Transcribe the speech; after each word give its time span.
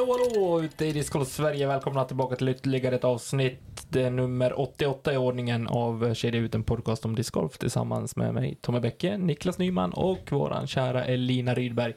Hallå 0.00 0.12
hallå 0.12 0.62
ute 0.62 0.84
i 0.84 0.92
Discord 0.92 1.26
Sverige. 1.26 1.66
Välkomna 1.66 2.04
tillbaka 2.04 2.36
till 2.36 2.48
ytterligare 2.48 2.94
ett 2.94 3.04
avsnitt. 3.04 3.86
Det 3.92 4.02
är 4.02 4.10
nummer 4.10 4.60
88 4.60 5.12
i 5.12 5.16
ordningen 5.16 5.68
av 5.68 6.14
Kedja 6.14 6.40
ut 6.40 6.54
en 6.54 6.64
podcast 6.64 7.04
om 7.04 7.14
discgolf 7.14 7.58
tillsammans 7.58 8.16
med 8.16 8.34
mig, 8.34 8.58
Tommy 8.60 8.80
Bäcke, 8.80 9.18
Niklas 9.18 9.58
Nyman 9.58 9.92
och 9.96 10.32
våran 10.32 10.66
kära 10.66 11.04
Elina 11.04 11.54
Rydberg. 11.54 11.94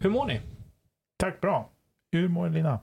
Hur 0.00 0.10
mår 0.10 0.26
ni? 0.26 0.40
Tack, 1.16 1.40
bra. 1.40 1.70
Hur 2.12 2.28
mår 2.28 2.48
Lina? 2.48 2.78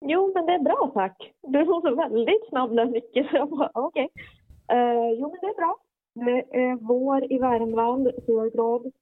Jo, 0.00 0.32
men 0.34 0.46
det 0.46 0.52
är 0.52 0.58
bra 0.58 0.90
tack. 0.94 1.32
Du 1.42 1.64
var 1.64 1.80
så 1.80 1.94
väldigt 1.96 2.48
snabb 2.48 2.76
där 2.76 2.86
Micke, 2.86 3.30
så 3.30 3.36
jag 3.36 3.50
bara 3.50 3.70
okej. 3.74 4.08
Eh, 4.72 5.10
jo, 5.18 5.30
men 5.30 5.38
det 5.40 5.46
är 5.46 5.56
bra. 5.56 5.76
Det 6.14 6.58
är 6.58 6.76
vår 6.76 7.32
i 7.32 7.38
Värmland, 7.38 8.10
så 8.26 8.32
jag 8.32 8.46
är 8.46 8.50
glad. 8.50 8.92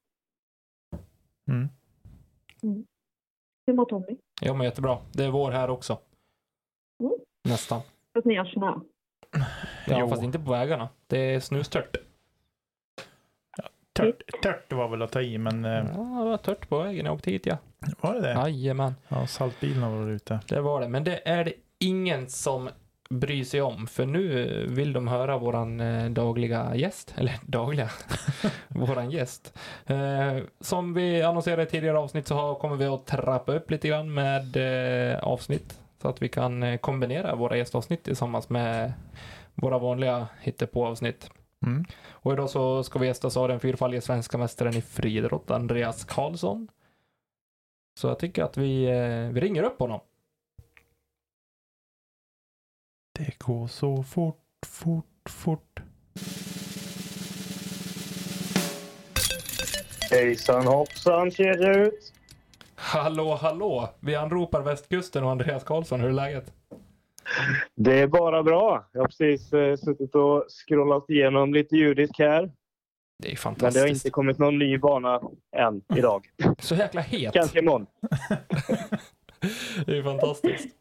Mm. 1.48 1.68
Hur 3.70 3.74
mår 3.76 3.84
Tommy? 3.84 4.16
Jag 4.40 4.56
mår 4.56 4.64
jättebra. 4.64 4.98
Det 5.12 5.24
är 5.24 5.30
vår 5.30 5.50
här 5.50 5.70
också. 5.70 5.98
Mm. 7.00 7.12
Nästan. 7.44 7.80
Fast 8.14 8.26
ni 8.26 8.34
har 8.36 8.44
snö. 8.44 8.74
Ja, 9.86 10.00
Jo. 10.00 10.08
fast 10.08 10.22
inte 10.22 10.38
på 10.38 10.50
vägarna. 10.50 10.88
Det 11.06 11.18
är 11.18 11.40
snustört. 11.40 11.96
Tört, 13.92 14.22
tört 14.42 14.72
var 14.72 14.88
väl 14.88 15.02
att 15.02 15.12
ta 15.12 15.20
i, 15.22 15.38
men 15.38 15.64
Ja, 15.64 15.78
eh, 15.78 15.84
det 15.84 16.30
var 16.30 16.36
tört 16.36 16.68
på 16.68 16.78
vägen 16.78 17.06
jag 17.06 17.14
åkte 17.14 17.30
hit 17.30 17.46
ja. 17.46 17.56
var 18.00 18.14
det 18.14 18.20
det? 18.20 18.32
Jajamän. 18.32 18.94
Ja, 19.08 19.26
saltbilen 19.26 19.92
var 19.92 20.08
ute. 20.10 20.40
Det 20.48 20.60
var 20.60 20.80
det. 20.80 20.88
Men 20.88 21.04
det 21.04 21.28
är 21.28 21.44
det 21.44 21.52
ingen 21.78 22.28
som 22.28 22.68
bryr 23.10 23.44
sig 23.44 23.62
om. 23.62 23.86
För 23.86 24.06
nu 24.06 24.66
vill 24.68 24.92
de 24.92 25.08
höra 25.08 25.38
våran 25.38 25.80
eh, 25.80 26.10
dagliga 26.10 26.76
gäst. 26.76 27.14
Eller 27.18 27.38
dagliga. 27.42 27.90
våran 28.68 29.10
gäst. 29.10 29.58
Eh, 29.86 30.36
som 30.60 30.94
vi 30.94 31.22
annonserade 31.22 31.62
i 31.62 31.66
tidigare 31.66 31.98
avsnitt 31.98 32.26
så 32.26 32.34
har, 32.34 32.54
kommer 32.54 32.76
vi 32.76 32.84
att 32.84 33.06
trappa 33.06 33.52
upp 33.52 33.70
lite 33.70 33.88
grann 33.88 34.14
med 34.14 34.56
eh, 35.12 35.18
avsnitt. 35.18 35.80
Så 36.02 36.08
att 36.08 36.22
vi 36.22 36.28
kan 36.28 36.62
eh, 36.62 36.78
kombinera 36.78 37.34
våra 37.34 37.56
gästavsnitt 37.56 38.04
tillsammans 38.04 38.48
med 38.48 38.92
våra 39.54 39.78
vanliga 39.78 40.28
hittepå-avsnitt. 40.40 41.30
Mm. 41.66 41.84
Och 42.10 42.32
idag 42.32 42.50
så 42.50 42.82
ska 42.82 42.98
vi 42.98 43.06
gästas 43.06 43.36
av 43.36 43.48
den 43.48 43.60
fyrfaldige 43.60 44.00
svenska 44.00 44.38
mästaren 44.38 44.76
i 44.76 44.82
friidrott, 44.82 45.50
Andreas 45.50 46.04
Karlsson. 46.04 46.68
Så 47.98 48.08
jag 48.08 48.18
tycker 48.18 48.44
att 48.44 48.56
vi, 48.56 48.84
eh, 48.84 49.34
vi 49.34 49.40
ringer 49.40 49.62
upp 49.62 49.78
honom. 49.78 50.00
Det 53.26 53.38
går 53.38 53.66
så 53.66 54.02
fort, 54.02 54.36
fort, 54.66 55.28
fort. 55.28 55.80
Hejsan 60.10 60.66
hoppsan, 60.66 61.30
ut. 61.76 62.12
Hallå, 62.74 63.38
hallå! 63.40 63.88
Vi 64.00 64.14
anropar 64.14 64.62
västkusten 64.62 65.24
och 65.24 65.30
Andreas 65.30 65.64
Karlsson. 65.64 66.00
Hur 66.00 66.08
är 66.08 66.12
läget? 66.12 66.52
Det 67.76 67.98
är 67.98 68.06
bara 68.06 68.42
bra. 68.42 68.88
Jag 68.92 69.00
har 69.00 69.06
precis 69.06 69.52
eh, 69.52 69.76
suttit 69.76 70.14
och 70.14 70.44
scrollat 70.48 71.10
igenom 71.10 71.54
lite 71.54 71.76
judisk 71.76 72.18
här. 72.18 72.52
Det 73.18 73.28
är 73.28 73.30
Men 73.30 73.36
fantastiskt. 73.36 73.74
det 73.74 73.80
har 73.80 73.94
inte 73.94 74.10
kommit 74.10 74.38
någon 74.38 74.58
ny 74.58 74.78
bana 74.78 75.20
än 75.56 75.82
idag. 75.96 76.26
Så 76.58 76.74
jäkla 76.74 77.00
het. 77.00 77.32
Kanske 77.32 77.58
imorgon. 77.58 77.86
Det 79.86 79.98
är 79.98 80.02
fantastiskt. 80.02 80.76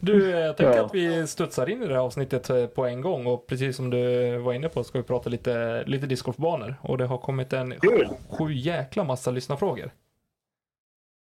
Du, 0.00 0.32
eh, 0.32 0.38
jag 0.38 0.56
tänker 0.56 0.76
Ja. 0.76 0.84
att 0.84 0.94
vi 0.94 1.26
studsar 1.26 1.70
in 1.70 1.82
i 1.82 1.86
det 1.86 1.94
här 1.94 2.00
avsnittet 2.00 2.50
eh, 2.50 2.66
på 2.66 2.84
en 2.86 3.00
gång 3.00 3.26
och 3.26 3.46
precis 3.46 3.76
som 3.76 3.90
du 3.90 4.36
var 4.38 4.52
inne 4.52 4.68
på 4.68 4.84
ska 4.84 4.98
vi 4.98 5.04
prata 5.04 5.30
lite, 5.30 5.84
lite 5.86 6.06
discgolfbanor 6.06 6.74
och 6.82 6.98
det 6.98 7.06
har 7.06 7.18
kommit 7.18 7.52
en 7.52 7.74
Kul! 7.80 8.08
sju 8.28 8.52
jäkla 8.52 9.04
massa 9.04 9.30
lyssnarfrågor. 9.30 9.90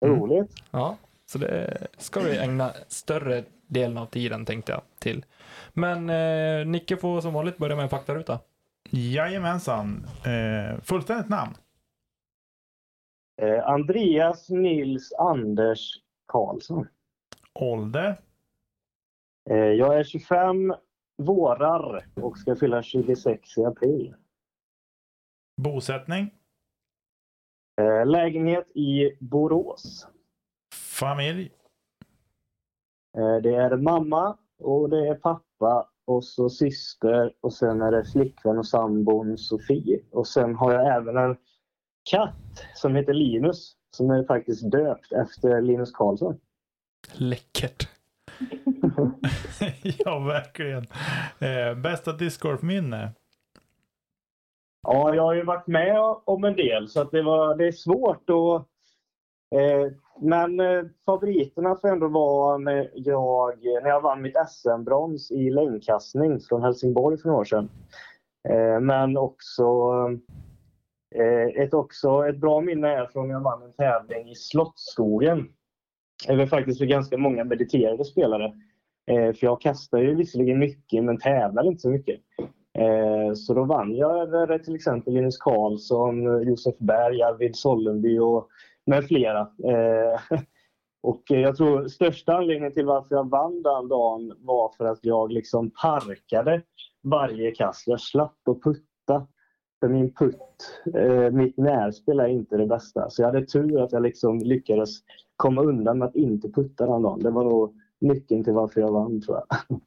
Roligt. 0.05 0.51
Ja, 0.71 0.97
så 1.25 1.37
det 1.37 1.87
ska 1.97 2.19
vi 2.19 2.37
ägna 2.37 2.73
större 2.87 3.43
delen 3.67 3.97
av 3.97 4.05
tiden 4.05 4.45
tänkte 4.45 4.71
jag 4.71 4.81
till. 4.99 5.25
Men 5.73 6.09
eh, 6.09 6.65
Nicke 6.67 6.97
får 6.97 7.21
som 7.21 7.33
vanligt 7.33 7.57
börja 7.57 7.75
med 7.75 7.83
en 7.83 7.89
faktaruta. 7.89 8.39
Jajamensan. 8.89 10.05
Eh, 10.25 10.81
fullständigt 10.81 11.29
namn? 11.29 11.53
Eh, 13.41 13.67
Andreas 13.69 14.49
Nils 14.49 15.13
Anders 15.13 15.79
Karlsson. 16.29 16.87
Ålder? 17.53 18.17
Eh, 19.49 19.57
jag 19.57 19.99
är 19.99 20.03
25 20.03 20.73
vårar 21.17 22.05
och 22.15 22.37
ska 22.37 22.55
fylla 22.55 22.83
26 22.83 23.57
i 23.57 23.65
april. 23.65 24.15
Bosättning? 25.61 26.33
Eh, 27.81 28.05
lägenhet 28.05 28.67
i 28.75 29.17
Borås. 29.19 30.07
Familj? 30.99 31.51
Eh, 33.17 33.35
det 33.43 33.55
är 33.55 33.77
mamma 33.77 34.37
och 34.59 34.89
det 34.89 35.07
är 35.07 35.15
pappa 35.15 35.89
och 36.05 36.23
så 36.23 36.49
syster 36.49 37.33
och 37.41 37.53
sen 37.53 37.81
är 37.81 37.91
det 37.91 38.05
flickvän 38.05 38.57
och 38.57 38.67
sambon 38.67 39.37
Sofie. 39.37 40.03
Och 40.11 40.27
sen 40.27 40.55
har 40.55 40.73
jag 40.73 40.95
även 40.95 41.17
en 41.17 41.37
katt 42.11 42.65
som 42.75 42.95
heter 42.95 43.13
Linus 43.13 43.75
som 43.91 44.11
är 44.11 44.23
faktiskt 44.23 44.71
döpt 44.71 45.11
efter 45.11 45.61
Linus 45.61 45.91
Karlsson. 45.91 46.39
Läckert. 47.13 47.89
ja, 49.83 50.19
verkligen. 50.19 50.85
Eh, 51.39 51.81
bästa 51.81 52.13
discgolfminne? 52.13 53.13
Ja, 54.81 55.15
jag 55.15 55.23
har 55.23 55.33
ju 55.33 55.43
varit 55.43 55.67
med 55.67 55.99
om 56.25 56.43
en 56.43 56.55
del 56.55 56.89
så 56.89 57.01
att 57.01 57.11
det, 57.11 57.21
var, 57.21 57.55
det 57.55 57.67
är 57.67 57.71
svårt 57.71 58.29
att... 58.29 58.67
Eh, 59.55 59.93
men 60.21 60.59
eh, 60.59 60.83
favoriterna 61.05 61.75
får 61.75 61.87
ändå 61.87 62.07
vara 62.07 62.57
när 62.57 62.91
jag, 62.93 63.63
när 63.63 63.89
jag 63.89 64.01
vann 64.01 64.21
mitt 64.21 64.35
SM-brons 64.47 65.31
i 65.31 65.49
längdkastning 65.49 66.39
från 66.39 66.61
Helsingborg 66.61 67.17
för 67.17 67.27
några 67.27 67.41
år 67.41 67.45
sedan. 67.45 67.69
Eh, 68.49 68.79
men 68.79 69.17
också 69.17 69.63
eh, 69.63 70.17
Eh, 71.15 71.63
ett, 71.63 71.73
också 71.73 72.27
ett 72.27 72.37
bra 72.37 72.61
minne 72.61 72.87
är 72.87 73.05
från 73.05 73.27
när 73.27 73.35
jag 73.35 73.43
vann 73.43 73.63
en 73.63 73.73
tävling 73.73 74.29
i 74.29 74.35
Slottsskogen. 74.35 75.47
Det 76.27 76.35
var 76.35 76.45
faktiskt 76.45 76.79
för 76.79 76.85
ganska 76.85 77.17
många 77.17 77.43
mediterade 77.43 78.05
spelare. 78.05 78.45
Eh, 79.11 79.33
för 79.33 79.45
jag 79.45 79.61
kastar 79.61 79.97
ju 79.97 80.15
visserligen 80.15 80.59
mycket 80.59 81.03
men 81.03 81.17
tävlar 81.17 81.67
inte 81.67 81.79
så 81.79 81.89
mycket. 81.89 82.19
Eh, 82.77 83.33
Så 83.33 83.53
då 83.53 83.63
vann 83.63 83.95
jag 83.95 84.21
över 84.21 84.51
eh, 84.51 84.57
till 84.57 84.75
exempel 84.75 85.13
Linus 85.13 85.37
Karlsson, 85.37 86.43
Josef 86.47 86.77
Berg, 86.77 87.21
Arvid 87.21 87.55
Sollenby 87.55 88.19
och 88.19 88.47
med 88.85 89.07
flera. 89.07 89.39
Eh, 89.41 90.19
Och 91.01 91.23
jag 91.27 91.55
tror 91.55 91.87
största 91.87 92.33
anledningen 92.33 92.73
till 92.73 92.85
varför 92.85 93.15
jag 93.15 93.29
vann 93.29 93.63
den 93.63 93.87
dagen 93.87 94.33
var 94.39 94.73
för 94.77 94.85
att 94.85 94.99
jag 95.01 95.31
liksom 95.31 95.71
parkade 95.71 96.61
varje 97.03 97.51
kast. 97.51 97.87
Jag 97.87 98.01
slapp 98.01 98.47
att 98.47 98.61
putta. 98.61 99.27
För 99.79 99.87
min 99.87 100.13
putt, 100.13 100.81
eh, 100.95 101.31
mitt 101.31 101.57
närspel 101.57 102.19
är 102.19 102.27
inte 102.27 102.57
det 102.57 102.65
bästa. 102.65 103.09
Så 103.09 103.21
jag 103.21 103.27
hade 103.27 103.45
tur 103.45 103.83
att 103.83 103.91
jag 103.91 104.01
liksom 104.01 104.39
lyckades 104.39 104.89
komma 105.35 105.61
undan 105.61 105.97
med 105.97 106.07
att 106.07 106.15
inte 106.15 106.49
putta 106.49 106.85
den 106.85 107.01
dagen. 107.01 107.19
Det 107.23 107.29
var 107.29 107.43
nog 107.43 107.75
nyckeln 107.99 108.43
till 108.43 108.53
varför 108.53 108.81
jag 108.81 108.91
vann 108.91 109.21
tror 109.21 109.37
jag. 109.37 109.79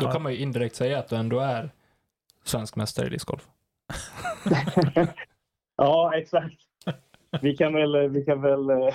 Då 0.00 0.06
kan 0.06 0.22
man 0.22 0.32
ju 0.32 0.38
indirekt 0.38 0.76
säga 0.76 0.98
att 0.98 1.08
du 1.08 1.16
ändå 1.16 1.38
är 1.38 1.70
svensk 2.44 2.76
mästare 2.76 3.06
i 3.06 3.10
discgolf. 3.10 3.48
Ja, 5.76 6.12
exakt. 6.16 6.54
Vi 7.42 7.56
kan 7.56 7.74
väl, 7.74 8.08
vi 8.08 8.24
kan 8.24 8.42
väl 8.42 8.70
eh, 8.70 8.94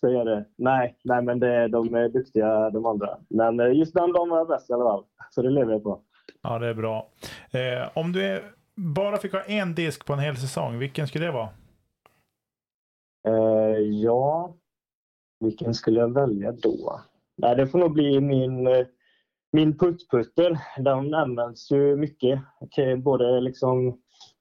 säga 0.00 0.24
det. 0.24 0.44
Nej, 0.56 0.96
nej, 1.04 1.22
men 1.22 1.40
det, 1.40 1.68
de 1.68 1.94
är 1.94 2.08
duktiga 2.08 2.70
de 2.70 2.86
andra. 2.86 3.18
Men 3.28 3.60
eh, 3.60 3.72
just 3.72 3.94
den 3.94 4.12
dagen 4.12 4.28
var 4.28 4.38
jag 4.38 4.48
bäst 4.48 4.70
i 4.70 4.72
alla 4.72 4.84
fall. 4.84 5.04
Så 5.30 5.42
det 5.42 5.50
lever 5.50 5.72
jag 5.72 5.82
på. 5.82 6.00
Ja, 6.42 6.58
det 6.58 6.66
är 6.66 6.74
bra. 6.74 7.08
Eh, 7.50 7.88
om 7.94 8.12
du 8.12 8.24
är 8.24 8.42
bara 8.76 9.16
fick 9.16 9.32
ha 9.32 9.42
en 9.42 9.74
disk 9.74 10.06
på 10.06 10.12
en 10.12 10.18
hel 10.18 10.36
säsong, 10.36 10.78
vilken 10.78 11.06
skulle 11.08 11.24
det 11.24 11.32
vara? 11.32 11.48
Eh, 13.28 13.78
ja, 13.78 14.54
vilken 15.40 15.74
skulle 15.74 16.00
jag 16.00 16.14
välja 16.14 16.52
då? 16.52 17.00
Nej, 17.36 17.56
det 17.56 17.66
får 17.66 17.78
nog 17.78 17.92
bli 17.92 18.20
min, 18.20 18.66
eh, 18.66 18.86
min 19.52 19.78
puttputter. 19.78 20.58
Den 20.78 21.14
används 21.14 21.70
ju 21.70 21.96
mycket. 21.96 22.40
Både 22.98 23.40
liksom 23.40 24.00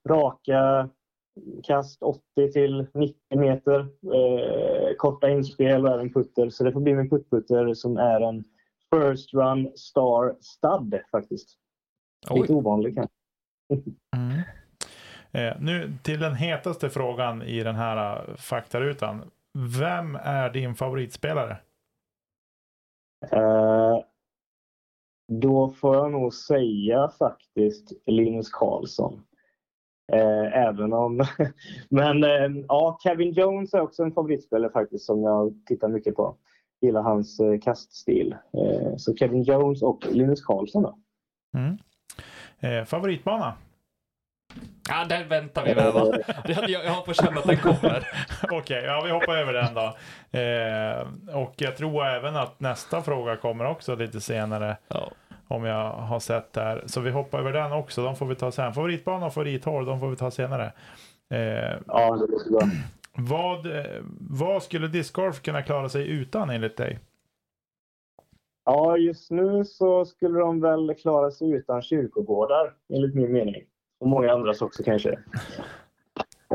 raka 0.10 0.90
kast 1.64 2.04
80 2.04 2.22
till 2.54 2.88
90 2.94 3.16
meter, 3.30 3.80
eh, 4.16 4.96
korta 4.98 5.30
inspel 5.30 5.86
och 5.86 5.94
även 5.94 6.14
putter. 6.14 6.50
Så 6.50 6.64
det 6.64 6.72
får 6.72 6.82
bli 6.82 6.94
min 6.96 7.10
puttputter 7.10 7.74
som 7.74 7.98
är 7.98 8.22
en 8.22 8.44
First 8.94 9.34
Run 9.34 9.72
Star 9.76 10.36
Stud 10.42 11.02
faktiskt. 11.12 11.58
Lite 12.30 12.54
Oj. 12.54 12.58
ovanlig 12.58 12.96
kanske. 12.96 13.23
Mm. 14.16 14.42
Eh, 15.32 15.62
nu 15.62 15.94
till 16.04 16.20
den 16.20 16.36
hetaste 16.36 16.90
frågan 16.90 17.42
i 17.42 17.64
den 17.64 17.76
här 17.76 18.30
eh, 18.30 18.36
faktarutan. 18.36 19.32
Vem 19.80 20.16
är 20.16 20.50
din 20.50 20.76
favoritspelare? 20.76 21.58
Eh, 23.32 24.00
då 25.32 25.70
får 25.70 25.96
jag 25.96 26.12
nog 26.12 26.34
säga 26.34 27.10
faktiskt 27.20 27.92
Linus 28.06 28.50
Karlsson. 28.50 29.24
Eh, 30.14 30.58
även 30.68 30.94
om... 30.94 31.26
Men 31.90 32.24
eh, 32.24 32.64
ja, 32.68 32.98
Kevin 33.04 33.32
Jones 33.32 33.74
är 33.74 33.82
också 33.82 34.04
en 34.04 34.12
favoritspelare 34.12 34.72
faktiskt 34.72 35.06
som 35.06 35.24
jag 35.24 35.66
tittar 35.66 35.88
mycket 35.88 36.16
på. 36.16 36.38
Gillar 36.82 37.02
hans 37.02 37.40
eh, 37.40 37.60
kaststil. 37.60 38.36
Eh, 38.54 38.96
så 38.98 39.16
Kevin 39.16 39.44
Jones 39.44 39.82
och 39.82 40.08
Linus 40.12 40.42
Karlsson 40.42 40.84
då. 40.84 40.98
Mm. 41.58 41.78
Eh, 42.64 42.84
favoritbana? 42.86 43.54
Ja, 44.90 45.06
den 45.10 45.28
väntar 45.28 45.66
vi 45.66 45.76
med 45.76 45.94
va? 45.94 46.18
Jag, 46.46 46.70
jag 46.70 46.92
har 46.92 47.02
på 47.02 47.14
känn 47.14 47.38
att 47.38 47.44
den 47.44 47.58
kommer. 47.58 48.08
Okej, 48.52 48.84
ja 48.84 49.02
vi 49.06 49.12
hoppar 49.12 49.38
över 49.38 49.54
den 49.54 49.74
då. 49.74 49.96
Eh, 50.40 51.38
och 51.44 51.54
jag 51.58 51.78
tror 51.78 52.06
även 52.06 52.36
att 52.36 52.60
nästa 52.60 53.02
fråga 53.02 53.36
kommer 53.36 53.66
också 53.66 53.96
lite 53.96 54.22
senare. 54.22 54.78
Ja. 54.88 55.12
Om 55.48 55.64
jag 55.66 55.90
har 55.92 56.20
sett 56.20 56.54
där. 56.54 56.84
Så 56.86 57.02
vi 57.02 57.12
hoppar 57.12 57.40
över 57.40 57.54
den 57.54 57.72
också. 57.72 58.04
De 58.04 58.16
får 58.16 58.26
vi 58.26 58.36
ta 58.36 58.52
sen. 58.52 58.74
Favoritbana 58.74 59.26
och 59.26 59.34
favorithål, 59.34 59.86
de 59.86 60.00
får 60.00 60.10
vi 60.10 60.16
ta 60.16 60.32
senare. 60.32 60.72
Eh, 61.30 61.40
Ja, 61.88 62.16
det 62.16 62.32
låter 62.32 62.52
bra. 62.52 62.70
vad, 63.14 63.78
eh, 63.78 63.86
vad 64.20 64.64
skulle 64.64 64.88
discgolf 64.88 65.42
kunna 65.42 65.62
klara 65.62 65.90
sig 65.90 66.08
utan 66.10 66.50
enligt 66.50 66.78
dig? 66.78 67.00
Ja, 68.66 68.98
just 68.98 69.32
nu 69.32 69.66
så 69.66 70.06
skulle 70.06 70.40
de 70.40 70.62
väl 70.62 70.96
klara 71.02 71.32
sig 71.32 71.52
utan 71.52 71.82
kyrkogårdar 71.82 72.74
enligt 72.94 73.16
min 73.16 73.32
mening. 73.32 73.64
Och 74.00 74.08
många 74.08 74.32
andras 74.32 74.62
också 74.62 74.84
kanske. 74.84 75.20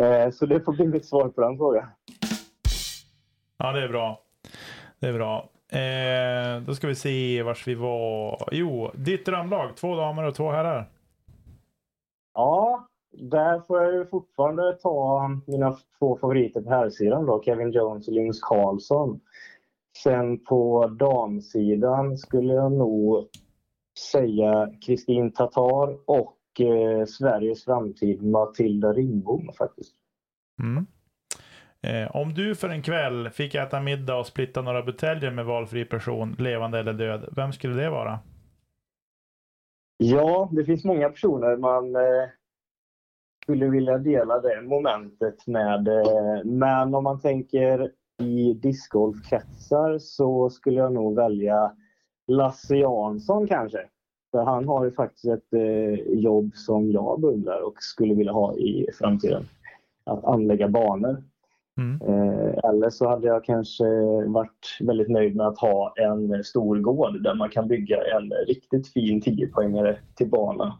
Eh, 0.01 0.31
så 0.31 0.47
det 0.47 0.61
får 0.61 0.73
bli 0.73 0.87
mitt 0.87 1.07
svar 1.07 1.29
på 1.29 1.41
den 1.41 1.57
frågan. 1.57 1.89
Ja, 3.57 3.73
det 3.73 3.83
är 3.83 3.89
bra. 3.89 4.23
Det 5.01 5.09
är 5.09 5.13
bra. 5.13 5.49
Eh, 5.69 6.63
då 6.63 6.75
ska 6.75 6.87
vi 6.87 6.95
se 6.95 7.43
vars 7.43 7.67
vi 7.67 7.75
var. 7.75 8.49
Jo, 8.53 8.91
ditt 8.95 9.27
drömlag. 9.27 9.77
Två 9.77 9.97
damer 9.97 10.25
och 10.25 10.35
två 10.35 10.51
herrar. 10.51 10.91
Ja, 12.35 12.89
där 13.13 13.61
får 13.61 13.83
jag 13.83 13.95
ju 13.95 14.07
fortfarande 14.07 14.73
ta 14.73 15.29
mina 15.47 15.77
två 15.99 16.19
favoriter 16.21 16.61
på 16.61 16.71
herrsidan 16.71 17.27
då, 17.27 17.43
Kevin 17.43 17.71
Jones 17.71 18.09
och 18.09 18.15
Linus 18.15 18.41
Karlsson. 18.41 19.21
Sen 20.03 20.45
på 20.45 20.87
damsidan 20.87 22.19
skulle 22.19 22.53
jag 22.53 22.73
nog 22.73 23.29
säga 24.13 24.71
Kristin 24.87 25.33
Tatar 25.33 26.11
och 26.11 26.61
eh, 26.61 27.05
Sveriges 27.05 27.65
framtid 27.65 28.23
Matilda 28.23 28.93
Ringbom 28.93 29.51
faktiskt. 29.59 29.95
Mm. 30.63 30.87
Eh, 31.83 32.17
om 32.17 32.35
du 32.35 32.55
för 32.55 32.69
en 32.69 32.83
kväll 32.83 33.31
fick 33.31 33.55
äta 33.55 33.81
middag 33.81 34.17
och 34.17 34.27
splitta 34.27 34.63
några 34.63 34.83
buteljer 34.83 35.31
med 35.31 35.45
valfri 35.45 35.85
person, 35.85 36.37
levande 36.39 36.79
eller 36.79 36.93
död, 36.93 37.29
vem 37.37 37.53
skulle 37.53 37.75
det 37.75 37.91
vara? 37.91 38.19
Ja, 39.97 40.49
det 40.53 40.65
finns 40.65 40.85
många 40.85 41.09
personer 41.09 41.57
man 41.57 41.97
eh, 41.97 42.29
skulle 43.43 43.69
vilja 43.69 43.99
dela 43.99 44.41
det 44.41 44.63
momentet 44.63 45.47
med. 45.47 45.89
Eh, 45.89 46.45
men 46.45 46.95
om 46.95 47.05
man 47.05 47.21
tänker 47.21 47.93
i 48.19 48.55
discgolfkretsar 48.55 49.99
så 49.99 50.51
skulle 50.51 50.77
jag 50.77 50.93
nog 50.93 51.17
välja 51.17 51.73
Lasse 52.27 52.77
Jansson 52.77 53.47
kanske. 53.47 53.79
För 54.31 54.43
han 54.43 54.69
har 54.69 54.85
ju 54.85 54.93
faktiskt 54.93 55.25
ett 55.25 55.53
eh, 55.53 56.19
jobb 56.19 56.51
som 56.55 56.91
jag 56.91 57.21
beundrar 57.21 57.63
och 57.63 57.75
skulle 57.79 58.15
vilja 58.15 58.33
ha 58.33 58.55
i 58.55 58.87
framtiden. 58.99 59.45
Att 60.05 60.25
anlägga 60.25 60.69
banor. 60.69 61.25
Mm. 61.79 62.01
Eh, 62.03 62.71
eller 62.71 62.91
så 62.91 63.09
hade 63.09 63.27
jag 63.27 63.45
kanske 63.45 63.85
varit 64.27 64.79
väldigt 64.81 65.09
nöjd 65.09 65.37
med 65.37 65.47
att 65.47 65.59
ha 65.59 65.95
en 65.97 66.45
stor 66.45 66.79
gård 66.79 67.23
där 67.23 67.35
man 67.35 67.51
kan 67.51 67.69
bygga 67.69 67.97
en 67.97 68.33
riktigt 68.47 68.93
fin 68.93 69.21
10-poängare 69.21 69.97
till 70.15 70.31
bana 70.31 70.79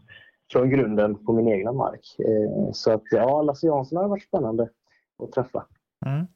från 0.51 0.69
grunden 0.69 1.25
på 1.25 1.33
min 1.33 1.47
egna 1.47 1.71
mark. 1.71 2.15
Eh, 2.19 2.71
så 2.71 2.91
att 2.91 3.03
ja, 3.11 3.41
Lasse 3.41 3.67
Jansson 3.67 3.97
har 3.97 4.07
varit 4.07 4.23
spännande 4.23 4.69
att 5.23 5.31
träffa. 5.31 5.65
Mm. 6.05 6.27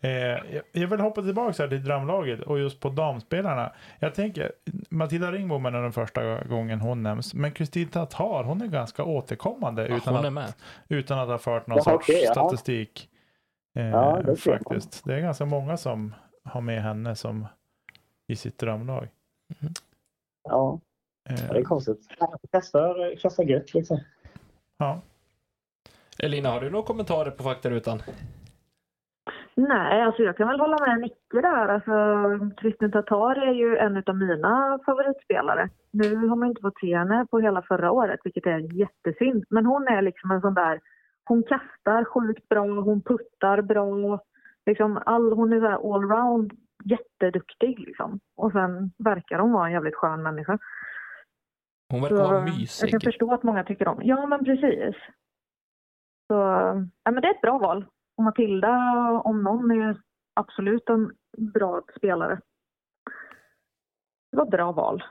Eh, 0.00 0.60
jag- 0.72 0.88
vill 0.88 1.00
hoppa 1.00 1.22
tillbaka 1.22 1.62
här 1.62 1.68
till 1.68 1.84
drömlaget 1.84 2.40
och 2.40 2.58
just 2.58 2.80
på 2.80 2.88
damspelarna. 2.88 3.72
Jag 3.98 4.14
tänker, 4.14 4.52
Matilda 4.90 5.32
Ringbom 5.32 5.66
är 5.66 5.70
den 5.70 5.92
första 5.92 6.44
gången 6.44 6.80
hon 6.80 7.02
nämns. 7.02 7.34
Men 7.34 7.52
Kristin 7.52 7.88
Tatar, 7.88 8.44
hon 8.44 8.62
är 8.62 8.66
ganska 8.66 9.04
återkommande 9.04 9.88
Ja, 9.88 9.96
utan, 9.96 10.16
att, 10.26 10.32
med. 10.32 10.52
utan 10.88 11.18
att 11.18 11.28
ha 11.28 11.38
fört 11.38 11.66
någon 11.66 11.76
Ja, 11.76 11.82
sorts 11.82 12.08
ja. 12.08 12.30
statistik. 12.32 13.08
Eh, 13.76 13.86
Ja, 13.86 14.22
det 14.26 14.36
faktiskt. 14.36 15.04
Det 15.04 15.14
är 15.14 15.20
ganska 15.20 15.44
många 15.44 15.76
som 15.76 16.14
har 16.44 16.60
med 16.60 16.82
henne 16.82 17.16
som 17.16 17.46
i 18.28 18.36
sitt 18.36 18.58
drömlag. 18.58 19.08
Ja, 20.48 20.80
Eh, 21.30 21.34
det 21.52 21.58
är 21.58 21.62
konstigt. 21.62 21.98
Kastar, 22.52 23.16
kastar 23.16 23.44
gött 23.44 23.74
liksom. 23.74 24.00
ja. 24.78 25.00
Elina, 26.18 26.50
har 26.50 26.60
du 26.60 26.70
några 26.70 26.86
kommentarer 26.86 27.30
på 27.30 27.42
faktarutan? 27.42 28.02
Nej, 29.56 30.02
alltså 30.02 30.22
jag 30.22 30.36
kan 30.36 30.48
väl 30.48 30.60
hålla 30.60 30.86
med 30.86 31.00
Nicke 31.00 31.40
där. 31.40 31.68
Alltså, 31.68 31.94
Kristin 32.56 32.92
Tatar 32.92 33.36
är 33.36 33.52
ju 33.52 33.76
en 33.76 34.02
av 34.06 34.16
mina 34.16 34.78
favoritspelare. 34.86 35.68
Nu 35.90 36.16
har 36.16 36.36
man 36.36 36.48
inte 36.48 36.60
fått 36.60 36.78
se 36.80 36.96
henne 36.96 37.26
på 37.30 37.38
hela 37.38 37.62
förra 37.62 37.90
året, 37.90 38.20
vilket 38.24 38.46
är 38.46 38.74
jättesynd. 38.74 39.44
Men 39.50 39.66
hon 39.66 39.88
är 39.88 40.02
liksom 40.02 40.30
en 40.30 40.40
sån 40.40 40.54
där... 40.54 40.80
Hon 41.24 41.42
kastar 41.42 42.04
sjukt 42.04 42.48
bra, 42.48 42.64
hon 42.80 43.02
puttar 43.02 43.62
bra. 43.62 44.20
Liksom 44.66 45.02
all, 45.06 45.32
hon 45.32 45.52
är 45.52 45.60
så 45.60 45.66
här 45.66 45.94
allround 45.94 46.52
jätteduktig. 46.84 47.78
Liksom. 47.78 48.20
Och 48.36 48.52
sen 48.52 48.92
verkar 48.98 49.38
hon 49.38 49.52
vara 49.52 49.66
en 49.66 49.72
jävligt 49.72 49.94
skön 49.94 50.22
människa. 50.22 50.58
Hon 51.90 52.02
verkar 52.02 52.16
vara 52.16 52.38
jag 52.38 52.46
kan 52.46 52.56
mysig. 52.58 53.02
förstå 53.04 53.34
att 53.34 53.42
många 53.42 53.64
tycker 53.64 53.88
om. 53.88 54.00
Ja, 54.02 54.26
men 54.26 54.44
precis. 54.44 54.96
Så, 56.26 56.34
ja, 57.04 57.10
men 57.10 57.20
det 57.22 57.28
är 57.28 57.34
ett 57.34 57.40
bra 57.40 57.58
val. 57.58 57.84
Och 58.16 58.24
Matilda, 58.24 58.78
om 59.24 59.42
någon, 59.42 59.70
är 59.70 59.96
absolut 60.34 60.88
en 60.88 61.12
bra 61.52 61.82
spelare. 61.96 62.40
Det 64.30 64.36
var 64.36 64.44
ett 64.44 64.50
bra 64.50 64.72
val. 64.72 65.02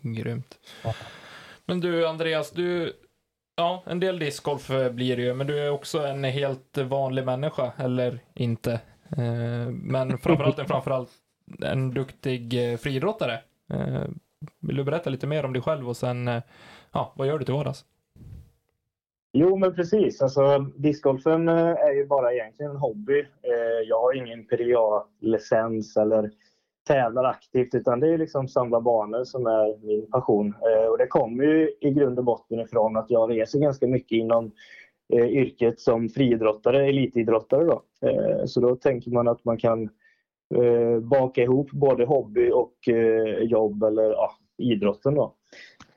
Grymt. 0.00 0.58
Men 1.64 1.80
du 1.80 2.06
Andreas, 2.06 2.50
du, 2.50 2.92
ja, 3.56 3.82
en 3.86 4.00
del 4.00 4.18
discgolf 4.18 4.70
eh, 4.70 4.92
blir 4.92 5.16
det 5.16 5.22
ju, 5.22 5.34
men 5.34 5.46
du 5.46 5.58
är 5.58 5.70
också 5.70 5.98
en 6.06 6.24
helt 6.24 6.78
vanlig 6.78 7.24
människa, 7.24 7.72
eller 7.76 8.20
inte. 8.34 8.72
Eh, 9.16 9.68
Men 9.70 10.18
framförallt 10.18 10.58
en, 10.58 10.66
framförallt 10.66 11.10
en 11.62 11.94
duktig 11.94 12.72
eh, 12.72 12.76
friidrottare. 12.76 13.40
Vill 14.60 14.76
du 14.76 14.84
berätta 14.84 15.10
lite 15.10 15.26
mer 15.26 15.44
om 15.44 15.52
dig 15.52 15.62
själv 15.62 15.88
och 15.88 15.96
sen, 15.96 16.26
ja, 16.92 17.12
vad 17.16 17.26
gör 17.26 17.38
du 17.38 17.44
till 17.44 17.54
vardags? 17.54 17.84
Jo, 19.36 19.56
men 19.56 19.74
precis. 19.74 20.22
Alltså, 20.22 20.58
discgolfen 20.76 21.48
eh, 21.48 21.70
är 21.70 21.92
ju 21.92 22.06
bara 22.06 22.32
egentligen 22.32 22.70
en 22.70 22.76
hobby. 22.76 23.20
Eh, 23.20 23.88
jag 23.88 24.00
har 24.00 24.16
ingen 24.16 24.46
PDA-licens 24.46 25.96
eller 25.96 26.30
tävlar 26.86 27.24
aktivt 27.24 27.74
utan 27.74 28.00
det 28.00 28.08
är 28.08 28.18
liksom 28.18 28.48
samla 28.48 28.80
banor 28.80 29.24
som 29.24 29.46
är 29.46 29.86
min 29.86 30.10
passion. 30.10 30.46
Eh, 30.46 30.88
och 30.88 30.98
det 30.98 31.06
kommer 31.06 31.44
ju 31.44 31.74
i 31.80 31.90
grund 31.90 32.18
och 32.18 32.24
botten 32.24 32.60
ifrån 32.60 32.96
att 32.96 33.10
jag 33.10 33.30
reser 33.30 33.58
ganska 33.58 33.86
mycket 33.86 34.16
inom 34.16 34.50
yrket 35.12 35.80
som 35.80 36.08
friidrottare, 36.08 36.88
elitidrottare. 36.88 37.64
Då. 37.64 37.82
Så 38.46 38.60
då 38.60 38.76
tänker 38.76 39.10
man 39.10 39.28
att 39.28 39.44
man 39.44 39.58
kan 39.58 39.88
baka 41.02 41.42
ihop 41.42 41.70
både 41.70 42.04
hobby 42.04 42.50
och 42.50 42.74
jobb 43.40 43.82
eller 43.82 44.10
ja, 44.10 44.30
idrotten. 44.58 45.14
Då. 45.14 45.34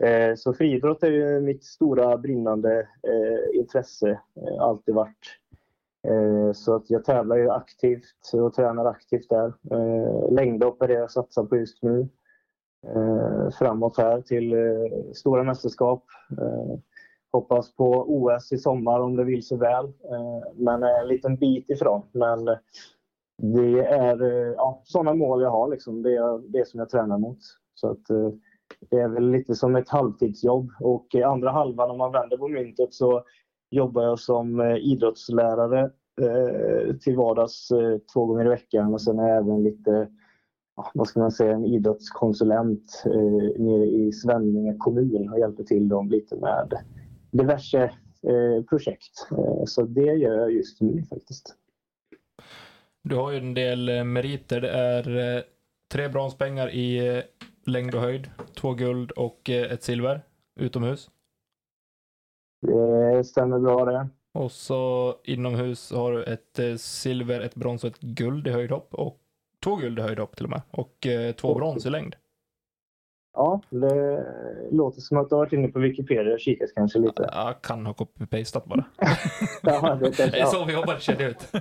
Eh, 0.04 0.36
Så 0.36 0.54
friidrott 0.54 1.04
är 1.04 1.12
ju 1.12 1.40
mitt 1.42 1.64
stora 1.64 2.18
brinnande 2.18 2.80
eh, 2.80 3.60
intresse. 3.60 4.10
Eh, 4.10 4.62
alltid 4.62 4.96
varit. 4.96 5.38
Eh, 6.08 6.52
så 6.54 6.76
att 6.76 6.90
jag 6.90 7.06
tävlar 7.06 7.38
ju 7.38 7.50
aktivt 7.50 8.34
och 8.34 8.54
tränar 8.54 8.86
aktivt 8.86 9.30
där. 9.30 9.54
Eh, 9.72 10.32
längdhopp 10.32 10.82
är 10.82 10.88
det 10.88 10.94
jag 10.94 11.12
satsar 11.12 11.44
på 11.44 11.58
just 11.58 11.84
nu. 11.84 12.08
Eh, 12.88 13.50
framåt 13.60 13.98
här 13.98 14.22
till 14.22 14.54
eh, 14.54 15.12
stora 15.14 15.44
mästerskap. 15.44 16.04
Eh, 16.42 16.80
hoppas 17.32 17.76
på 17.76 18.06
OS 18.08 18.52
i 18.52 18.58
sommar 18.58 19.00
om 19.00 19.16
det 19.16 19.24
vill 19.24 19.48
sig 19.48 19.58
väl. 19.58 19.86
Eh, 19.86 20.52
men 20.56 20.84
är 20.84 21.02
en 21.02 21.08
liten 21.08 21.36
bit 21.36 21.70
ifrån. 21.70 22.02
Men 22.12 22.46
det 23.42 23.86
är 23.86 24.22
eh, 24.24 24.54
ja, 24.58 24.82
sådana 24.84 25.14
mål 25.14 25.42
jag 25.42 25.50
har. 25.52 25.68
Liksom. 25.70 26.02
Det 26.04 26.16
är 26.16 26.52
det 26.52 26.68
som 26.68 26.80
jag 26.80 26.90
tränar 26.90 27.18
mot. 27.18 27.40
Så 27.74 27.92
att, 27.92 28.10
eh, 28.10 28.30
det 28.90 28.96
är 28.96 29.08
väl 29.08 29.32
lite 29.32 29.56
som 29.56 29.76
ett 29.76 29.90
halvtidsjobb. 29.90 30.72
Och 30.80 31.08
i 31.14 31.24
andra 31.24 31.52
halvan, 31.52 31.92
om 31.92 31.98
man 31.98 32.12
vänder 32.12 32.38
på 32.38 32.48
myntet, 32.48 32.94
så 32.94 33.24
jobbar 33.70 34.04
jag 34.04 34.20
som 34.20 34.60
eh, 34.60 34.76
idrottslärare 34.76 35.92
eh, 36.22 36.96
till 36.96 37.16
vardags 37.16 37.72
eh, 37.72 37.98
två 38.14 38.26
gånger 38.26 38.46
i 38.46 38.50
veckan. 38.50 38.94
Och 38.94 39.02
sen 39.02 39.20
är 39.20 39.30
jag 39.30 39.38
även 39.38 39.64
lite, 39.64 40.08
vad 40.94 41.08
ska 41.08 41.20
man 41.20 41.32
säga, 41.32 41.52
en 41.52 41.66
idrottskonsulent 41.66 43.04
nere 43.58 43.86
i 43.86 44.12
Svenninge 44.12 44.76
kommun 44.78 45.30
och 45.30 45.40
hjälper 45.40 45.64
till 45.64 45.90
dem 45.90 46.10
lite 46.10 46.36
med 46.36 46.74
diverse 47.32 47.92
projekt. 48.70 49.28
Så 49.66 49.82
det 49.82 50.14
gör 50.14 50.40
jag 50.40 50.52
just 50.52 50.82
nu 50.82 51.04
faktiskt. 51.04 51.56
Du 53.04 53.16
har 53.16 53.32
ju 53.32 53.38
en 53.38 53.54
del 53.54 54.04
meriter. 54.04 54.62
Det 54.62 54.70
är 54.70 55.44
tre 55.92 56.08
bronspengar 56.08 56.70
i 56.70 57.24
längd 57.68 57.96
och 57.96 58.02
höjd, 58.02 58.30
två 58.56 58.74
guld 58.74 59.12
och 59.12 59.50
ett 59.50 59.84
silver 59.84 60.22
utomhus. 60.60 61.10
Det 62.62 63.24
stämmer 63.24 63.60
bra 63.60 63.86
det. 63.86 64.08
Och 64.34 64.52
så 64.52 65.16
inomhus 65.24 65.92
har 65.92 66.12
du 66.12 66.24
ett 66.24 66.82
silver, 66.82 67.42
ett 67.42 67.56
brons 67.56 67.84
och 67.84 67.90
ett 67.90 68.00
guld 68.00 68.48
i 68.48 68.52
höjdhopp 68.52 68.94
och 68.94 69.18
två 69.64 69.76
guld 69.76 70.00
i 70.00 70.02
höjdhopp 70.02 70.36
till 70.36 70.46
och 70.46 70.50
med 70.50 70.62
och 70.72 71.08
två 71.38 71.56
brons 71.56 71.86
i 71.86 71.90
längd. 71.90 72.16
Ja, 73.34 73.62
det 73.70 74.26
låter 74.72 75.02
som 75.02 75.18
att 75.18 75.30
du 75.30 75.36
har 75.36 75.40
varit 75.40 75.54
inne 75.54 75.68
på 75.68 75.80
Wikipedia 75.80 76.34
och 76.34 76.40
kikat 76.40 76.70
kanske 76.76 77.00
lite. 77.00 77.30
Jag 77.32 77.62
kan 77.62 77.86
ha 77.86 77.94
copy-pastat 77.94 78.68
bara. 78.68 78.86
ja, 79.64 79.96
det, 79.96 80.10
det 80.18 80.40
är 80.40 80.46
så 80.46 80.66
vi 80.66 80.74
jobbar, 80.74 80.98
känner 81.00 81.30
ut. 81.30 81.52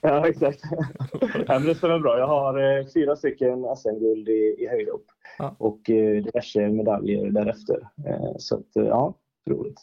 Ja, 0.02 0.28
exakt. 0.28 0.60
ja, 1.46 1.58
det 1.58 1.74
stämmer 1.74 1.98
bra. 1.98 2.18
Jag 2.18 2.26
har 2.26 2.78
eh, 2.78 2.86
fyra 2.94 3.16
stycken 3.16 3.76
SM-guld 3.76 4.28
i, 4.28 4.56
i 4.58 4.68
höjdhopp 4.70 5.04
ja. 5.38 5.56
och 5.58 5.90
eh, 5.90 6.22
diverse 6.22 6.68
medaljer 6.68 7.30
därefter. 7.30 7.88
Eh, 8.06 8.32
så 8.38 8.56
att, 8.56 8.76
eh, 8.76 8.84
ja, 8.84 9.14
roligt. 9.50 9.80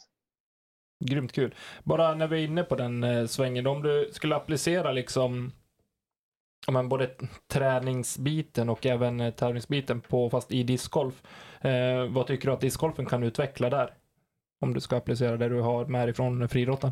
Grymt 1.04 1.32
kul. 1.32 1.54
Bara 1.84 2.14
när 2.14 2.28
vi 2.28 2.40
är 2.40 2.44
inne 2.44 2.62
på 2.62 2.74
den 2.74 3.04
eh, 3.04 3.26
svängen, 3.26 3.66
om 3.66 3.82
du 3.82 4.08
skulle 4.12 4.36
applicera 4.36 4.92
liksom 4.92 5.52
men 6.72 6.88
både 6.88 7.10
träningsbiten 7.52 8.68
och 8.68 8.86
även 8.86 9.20
eh, 9.20 9.30
tävlingsbiten 9.30 10.00
på 10.00 10.30
fast 10.30 10.52
i 10.52 10.62
discgolf. 10.62 11.22
Eh, 11.60 12.04
vad 12.10 12.26
tycker 12.26 12.48
du 12.48 12.54
att 12.54 12.60
discgolfen 12.60 13.06
kan 13.06 13.22
utveckla 13.22 13.70
där? 13.70 13.94
Om 14.60 14.74
du 14.74 14.80
ska 14.80 14.96
applicera 14.96 15.36
det 15.36 15.48
du 15.48 15.60
har 15.60 15.86
med 15.86 16.08
ifrån 16.08 16.48
friidrotten? 16.48 16.90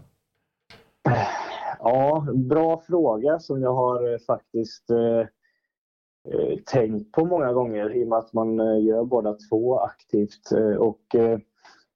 Ja, 1.79 2.27
bra 2.35 2.83
fråga 2.87 3.39
som 3.39 3.63
jag 3.63 3.75
har 3.75 4.13
eh, 4.13 4.19
faktiskt 4.19 4.91
eh, 4.91 5.21
eh, 6.35 6.59
tänkt 6.67 7.13
på 7.13 7.25
många 7.25 7.53
gånger 7.53 7.97
i 7.97 8.05
och 8.05 8.09
med 8.09 8.19
att 8.19 8.33
man 8.33 8.61
eh, 8.61 8.85
gör 8.85 9.05
båda 9.05 9.37
två 9.51 9.79
aktivt. 9.79 10.51
Och 10.79 11.15
eh, 11.15 11.39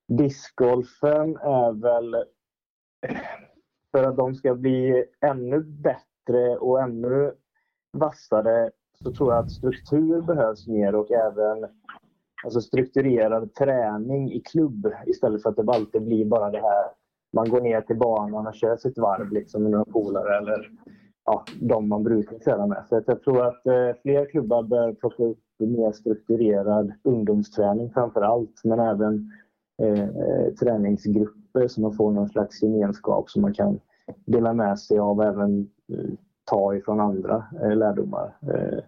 discgolfen 0.08 1.36
är 1.36 1.72
väl 1.72 2.24
för 3.90 4.04
att 4.04 4.16
de 4.16 4.34
ska 4.34 4.54
bli 4.54 5.04
ännu 5.20 5.60
bättre 5.60 6.56
och 6.58 6.80
ännu 6.80 7.32
vassare 7.92 8.70
så 9.04 9.12
tror 9.12 9.32
jag 9.32 9.44
att 9.44 9.50
struktur 9.50 10.22
behövs 10.22 10.66
mer 10.68 10.94
och 10.94 11.10
även 11.10 11.66
alltså 12.44 12.60
strukturerad 12.60 13.54
träning 13.54 14.32
i 14.32 14.40
klubb 14.40 14.92
istället 15.06 15.42
för 15.42 15.50
att 15.50 15.56
det 15.56 15.72
alltid 15.72 16.02
blir 16.02 16.24
bara 16.24 16.50
det 16.50 16.60
här 16.60 16.99
man 17.32 17.50
går 17.50 17.60
ner 17.60 17.80
till 17.80 17.98
banan 17.98 18.46
och 18.46 18.54
kör 18.54 18.76
sitt 18.76 18.98
varv 18.98 19.32
liksom 19.32 19.62
med 19.62 19.72
några 19.72 19.84
polare 19.84 20.38
eller 20.38 20.70
ja, 21.24 21.44
de 21.60 21.88
man 21.88 22.02
brukar 22.02 22.38
köra 22.38 22.66
med. 22.66 22.84
Så 22.88 23.02
jag 23.06 23.22
tror 23.22 23.46
att 23.46 23.66
eh, 23.66 23.90
fler 24.02 24.30
klubbar 24.30 24.62
bör 24.62 24.92
plocka 24.92 25.22
upp 25.22 25.38
mer 25.58 25.92
strukturerad 25.92 26.92
ungdomsträning 27.04 27.90
framför 27.90 28.20
allt, 28.22 28.60
men 28.64 28.80
även 28.80 29.30
eh, 29.82 30.54
träningsgrupper 30.54 31.68
så 31.68 31.80
man 31.80 31.92
får 31.92 32.12
någon 32.12 32.28
slags 32.28 32.62
gemenskap 32.62 33.30
som 33.30 33.42
man 33.42 33.54
kan 33.54 33.80
dela 34.26 34.52
med 34.52 34.78
sig 34.78 34.98
av 34.98 35.18
och 35.18 35.24
även 35.24 35.60
eh, 35.92 36.10
ta 36.44 36.74
ifrån 36.74 37.00
andra 37.00 37.44
eh, 37.62 37.76
lärdomar. 37.76 38.36
Eh, 38.42 38.78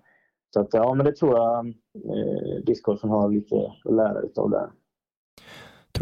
så 0.54 0.60
att, 0.60 0.74
ja, 0.74 0.94
men 0.94 1.06
det 1.06 1.16
tror 1.16 1.36
jag 1.36 1.66
eh, 1.66 2.64
discgolfen 2.66 3.10
har 3.10 3.28
lite 3.28 3.72
att 3.84 3.94
lära 3.94 4.20
utav 4.20 4.50
där. 4.50 4.70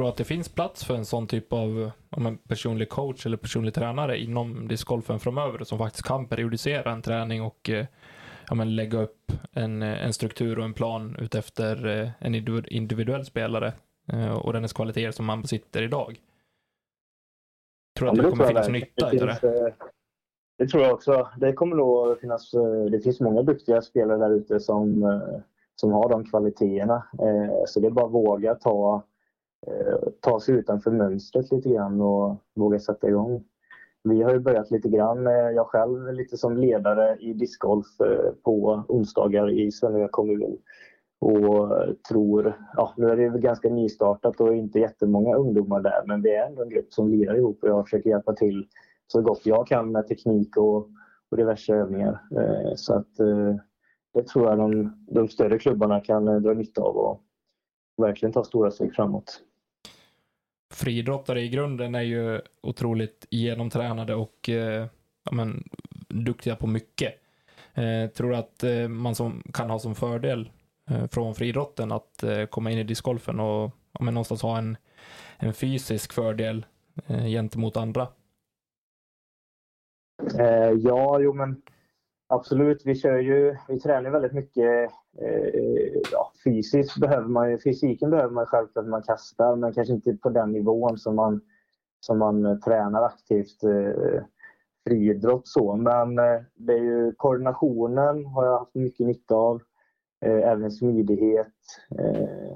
Tror 0.00 0.09
att 0.09 0.16
det 0.16 0.25
finns 0.25 0.49
plats 0.49 0.85
för 0.85 0.95
en 0.95 1.04
sån 1.04 1.26
typ 1.26 1.52
av 1.52 1.90
en 2.16 2.38
personlig 2.38 2.88
coach 2.88 3.26
eller 3.26 3.37
personlig 3.37 3.75
tränare 3.75 4.19
inom 4.19 4.69
discgolfen 4.69 5.21
framöver 5.21 5.64
som 5.64 5.78
faktiskt 5.78 6.07
kan 6.07 6.26
periodisera 6.26 6.92
en 6.92 7.02
träning 7.02 7.42
och 7.42 7.71
eh, 7.71 7.87
ja, 8.49 8.54
men 8.54 8.76
lägga 8.76 8.99
upp 8.99 9.33
en, 9.52 9.83
en 9.83 10.12
struktur 10.12 10.59
och 10.59 10.64
en 10.64 10.75
plan 10.75 11.16
utefter 11.19 11.87
eh, 11.87 12.11
en 12.19 12.35
individuell 12.66 13.25
spelare 13.25 13.73
eh, 14.12 14.33
och 14.33 14.52
dennes 14.52 14.73
kvaliteter 14.73 15.11
som 15.11 15.26
man 15.26 15.42
besitter 15.42 15.83
idag? 15.83 16.21
Tror 17.99 18.11
du 18.11 18.16
ja, 18.16 18.23
att 18.23 18.25
det 18.25 18.30
kommer 18.30 18.47
finnas 18.47 18.66
det. 18.66 18.73
nytta 18.73 19.12
i 19.12 19.19
det? 19.19 19.75
Det 20.59 20.66
tror 20.66 20.83
jag 20.83 20.92
också. 20.92 21.28
Det 21.37 21.52
kommer 21.52 21.76
nog 21.76 22.21
finnas, 22.21 22.50
det 22.90 23.00
finns 23.00 23.21
många 23.21 23.42
duktiga 23.42 23.83
spelare 23.83 24.19
där 24.19 24.30
ute 24.30 24.61
som, 24.61 25.21
som 25.76 25.92
har 25.92 26.09
de 26.09 26.25
kvaliteterna. 26.25 27.04
Så 27.66 27.80
det 27.80 27.87
är 27.87 27.90
bara 27.90 28.07
att 28.07 28.12
våga 28.12 28.54
ta 28.54 29.02
Eh, 29.02 29.10
Eh, 29.67 30.09
ta 30.21 30.40
sig 30.40 30.55
utanför 30.55 30.90
mönstret 30.90 31.52
lite 31.52 31.69
grann 31.69 32.00
och 32.00 32.37
våga 32.55 32.79
sätta 32.79 33.09
igång. 33.09 33.45
Vi 34.02 34.23
har 34.23 34.33
ju 34.33 34.38
börjat 34.38 34.71
lite 34.71 34.88
grann, 34.88 35.26
eh, 35.26 35.33
jag 35.33 35.67
själv 35.67 36.12
lite 36.12 36.37
som 36.37 36.57
ledare 36.57 37.17
i 37.17 37.33
discgolf 37.33 38.00
eh, 38.00 38.33
på 38.43 38.85
onsdagar 38.88 39.50
i 39.50 39.73
Svenljunga 39.73 40.09
kommun. 40.09 40.59
Och 41.21 41.71
tror, 42.09 42.57
ja 42.76 42.95
nu 42.97 43.09
är 43.09 43.17
det 43.17 43.38
ganska 43.38 43.69
nystartat 43.69 44.40
och 44.40 44.55
inte 44.55 44.79
jättemånga 44.79 45.37
ungdomar 45.37 45.81
där 45.81 46.02
men 46.07 46.23
vi 46.23 46.35
är 46.35 46.47
ändå 46.47 46.62
en 46.62 46.69
grupp 46.69 46.93
som 46.93 47.09
lirar 47.09 47.35
ihop 47.35 47.62
och 47.62 47.69
jag 47.69 47.85
försöker 47.85 48.11
hjälpa 48.11 48.33
till 48.33 48.69
så 49.07 49.23
gott 49.23 49.47
jag 49.47 49.67
kan 49.67 49.93
med 49.93 50.09
teknik 50.09 50.57
och, 50.57 50.76
och 51.31 51.37
diverse 51.37 51.75
övningar. 51.75 52.21
Så 52.76 52.95
att 52.95 53.17
det 54.14 54.23
tror 54.23 54.49
jag 54.49 54.59
de, 54.59 54.97
de 55.09 55.29
större 55.29 55.59
klubbarna 55.59 56.00
kan 56.00 56.43
dra 56.43 56.52
nytta 56.52 56.83
av 56.83 56.97
och 56.97 57.23
verkligen 57.97 58.33
ta 58.33 58.45
stora 58.45 58.71
steg 58.71 58.95
framåt 58.95 59.43
friidrottare 60.70 61.40
i 61.40 61.48
grunden 61.48 61.94
är 61.94 62.02
ju 62.02 62.40
otroligt 62.60 63.26
genomtränade 63.30 64.14
och 64.14 64.48
eh, 64.48 64.86
ja, 65.24 65.32
men, 65.32 65.68
duktiga 66.08 66.56
på 66.56 66.66
mycket. 66.66 67.14
Eh, 67.74 68.10
tror 68.10 68.30
du 68.30 68.36
att 68.36 68.64
eh, 68.64 68.88
man 68.88 69.14
som, 69.14 69.42
kan 69.52 69.70
ha 69.70 69.78
som 69.78 69.94
fördel 69.94 70.50
eh, 70.90 71.06
från 71.06 71.34
friidrotten 71.34 71.92
att 71.92 72.22
eh, 72.22 72.44
komma 72.44 72.70
in 72.70 72.78
i 72.78 72.84
discgolfen 72.84 73.40
och 73.40 73.70
ja, 73.92 74.04
men, 74.04 74.14
någonstans 74.14 74.42
ha 74.42 74.58
en, 74.58 74.76
en 75.36 75.54
fysisk 75.54 76.12
fördel 76.12 76.66
eh, 77.06 77.24
gentemot 77.24 77.76
andra? 77.76 78.08
Eh, 80.38 80.70
ja, 80.78 81.20
jo 81.20 81.32
men 81.32 81.62
absolut. 82.30 82.82
Vi 82.84 82.94
kör 82.94 83.18
ju, 83.18 83.56
vi 83.68 83.80
tränar 83.80 84.10
väldigt 84.10 84.32
mycket 84.32 84.90
eh, 85.18 86.00
ja, 86.12 86.32
fysiskt 86.44 87.00
behöver 87.00 87.28
man 87.28 87.50
ju, 87.50 87.58
fysiken 87.58 88.10
behöver 88.10 88.30
man 88.30 88.46
självklart 88.46 88.84
när 88.84 88.90
man 88.90 89.02
kastar 89.02 89.56
men 89.56 89.72
kanske 89.72 89.94
inte 89.94 90.16
på 90.16 90.30
den 90.30 90.52
nivån 90.52 90.99
som 90.99 91.16
man, 91.16 91.40
som 92.00 92.18
man 92.18 92.60
tränar 92.60 93.02
aktivt 93.02 93.64
eh, 93.64 94.22
friidrott 94.87 95.49
så. 95.49 95.76
Men 95.76 96.18
eh, 96.18 96.40
det 96.54 96.72
är 96.72 96.82
ju 96.82 97.12
koordinationen 97.16 98.26
har 98.26 98.46
jag 98.46 98.58
haft 98.58 98.75
mycket 98.75 99.06
nytta 99.06 99.34
av. 99.34 99.62
Eh, 100.25 100.49
även 100.49 100.70
smidighet. 100.70 101.54
Eh, 101.99 102.52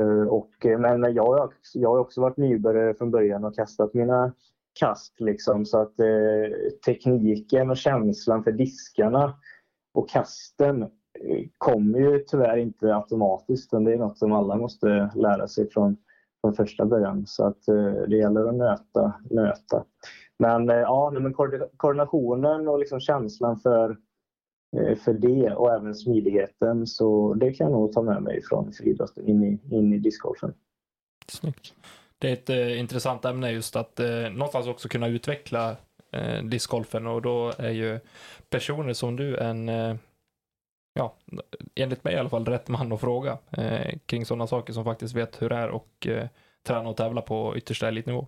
eh 0.00 0.26
och, 0.28 0.50
men 0.78 1.14
jag, 1.14 1.52
jag 1.74 1.90
har 1.90 1.98
också 1.98 2.20
varit 2.20 2.36
nybörjare 2.36 2.94
från 2.94 3.10
början 3.10 3.44
och 3.44 3.54
kastat 3.54 3.94
mina 3.94 4.32
kast 4.72 5.20
liksom 5.20 5.66
så 5.66 5.80
att 5.80 6.00
eh, 6.00 6.70
tekniken 6.86 7.70
och 7.70 7.76
känslan 7.76 8.44
för 8.44 8.52
diskarna 8.52 9.34
och 9.94 10.08
kasten 10.08 10.82
eh, 10.82 10.88
kommer 11.58 11.98
ju 11.98 12.18
tyvärr 12.18 12.56
inte 12.56 12.94
automatiskt 12.94 13.72
utan 13.72 13.84
det 13.84 13.92
är 13.92 13.98
något 13.98 14.18
som 14.18 14.32
alla 14.32 14.56
måste 14.56 15.10
lära 15.14 15.48
sig 15.48 15.70
från, 15.70 15.96
från 16.40 16.54
första 16.54 16.86
början. 16.86 17.26
Så 17.26 17.46
att 17.46 17.68
eh, 17.68 17.92
det 18.08 18.16
gäller 18.16 18.46
att 18.46 18.54
nöta. 18.54 19.14
nöta. 19.30 19.84
Men 20.38 20.70
eh, 20.70 20.76
ja, 20.76 21.10
men 21.10 21.34
koordinationen 21.76 22.68
och 22.68 22.78
liksom 22.78 23.00
känslan 23.00 23.58
för, 23.58 23.96
eh, 24.76 24.96
för 24.96 25.12
det 25.12 25.54
och 25.54 25.72
även 25.72 25.94
smidigheten 25.94 26.86
så 26.86 27.34
det 27.34 27.52
kan 27.52 27.70
jag 27.70 27.72
nog 27.72 27.92
ta 27.92 28.02
med 28.02 28.22
mig 28.22 28.42
från 28.42 28.72
friidrotten 28.72 29.28
in 29.28 29.44
i, 29.44 29.76
in 29.76 29.92
i 29.92 29.98
discgolfen. 29.98 30.54
Snyggt. 31.28 31.74
Det 32.20 32.28
är 32.28 32.32
ett 32.32 32.50
eh, 32.50 32.80
intressant 32.80 33.24
ämne 33.24 33.50
just 33.50 33.76
att 33.76 34.00
eh, 34.00 34.30
någonstans 34.30 34.66
också 34.66 34.88
kunna 34.88 35.08
utveckla 35.08 35.76
eh, 36.12 36.42
discgolfen 36.44 37.06
och 37.06 37.22
då 37.22 37.52
är 37.58 37.70
ju 37.70 38.00
personer 38.50 38.92
som 38.92 39.16
du 39.16 39.36
en 39.36 39.68
eh, 39.68 39.94
ja, 40.94 41.14
enligt 41.74 42.04
mig 42.04 42.14
i 42.14 42.18
alla 42.18 42.28
fall, 42.28 42.44
rätt 42.44 42.68
man 42.68 42.92
att 42.92 43.00
fråga 43.00 43.38
eh, 43.50 43.98
kring 44.06 44.26
sådana 44.26 44.46
saker 44.46 44.72
som 44.72 44.84
faktiskt 44.84 45.14
vet 45.14 45.42
hur 45.42 45.48
det 45.48 45.56
är 45.56 45.68
och 45.68 46.06
eh, 46.06 46.26
träna 46.66 46.88
och 46.88 46.96
tävla 46.96 47.22
på 47.22 47.56
yttersta 47.56 47.88
elitnivå. 47.88 48.26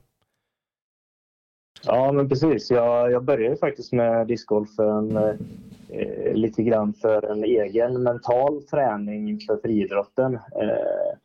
Ja, 1.85 2.13
men 2.13 2.29
precis. 2.29 2.71
Jag, 2.71 3.11
jag 3.11 3.25
började 3.25 3.57
faktiskt 3.57 3.93
med 3.93 4.27
discgolfen 4.27 5.17
eh, 5.17 6.35
lite 6.35 6.63
grann 6.63 6.95
för 6.95 7.23
en 7.23 7.45
egen 7.45 8.03
mental 8.03 8.63
träning 8.63 9.41
för 9.41 9.57
friidrotten. 9.57 10.35
Eh, 10.35 11.19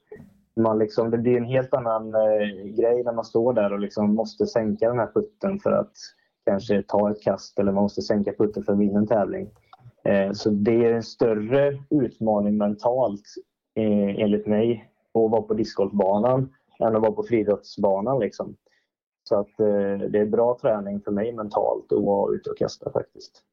man 0.58 0.80
liksom, 0.80 1.12
det 1.12 1.18
blir 1.18 1.38
en 1.38 1.44
helt 1.46 1.74
annan 1.74 2.16
eh, 2.16 2.66
grej 2.66 3.04
när 3.04 3.14
man 3.14 3.26
står 3.26 3.54
där 3.54 3.74
och 3.74 3.80
liksom 3.80 4.16
måste 4.16 4.46
sänka 4.46 4.90
den 4.90 5.00
här 5.00 5.12
putten 5.14 5.60
för 5.60 5.72
att 5.72 5.94
kanske 6.46 6.84
ta 6.84 7.12
ett 7.12 7.22
kast 7.22 7.60
eller 7.60 7.72
man 7.72 7.84
måste 7.84 8.02
sänka 8.02 8.34
putten 8.34 8.64
för 8.64 8.74
att 8.74 8.80
vinna 8.80 9.00
en 9.00 9.08
tävling. 9.08 9.50
Eh, 10.04 10.32
så 10.32 10.50
det 10.50 10.86
är 10.86 10.94
en 10.94 11.04
större 11.04 11.80
utmaning 11.90 12.58
mentalt 12.58 13.24
eh, 13.76 14.20
enligt 14.24 14.48
mig 14.48 14.92
att 15.14 15.32
vara 15.32 15.42
på 15.42 15.54
discgolfbanan 15.54 16.54
än 16.80 16.96
att 16.96 17.02
vara 17.02 17.12
på 17.12 17.24
friidrottsbanan. 17.24 18.20
Liksom. 18.20 18.56
Så 19.24 19.40
att 19.40 19.60
eh, 19.60 20.10
det 20.10 20.20
är 20.20 20.26
bra 20.26 20.58
träning 20.62 21.02
för 21.02 21.12
mig 21.12 21.34
mentalt 21.34 21.92
att 21.92 22.04
vara 22.04 22.34
ute 22.34 22.50
och 22.50 22.58
kasta 22.58 22.92
faktiskt. 22.92 23.44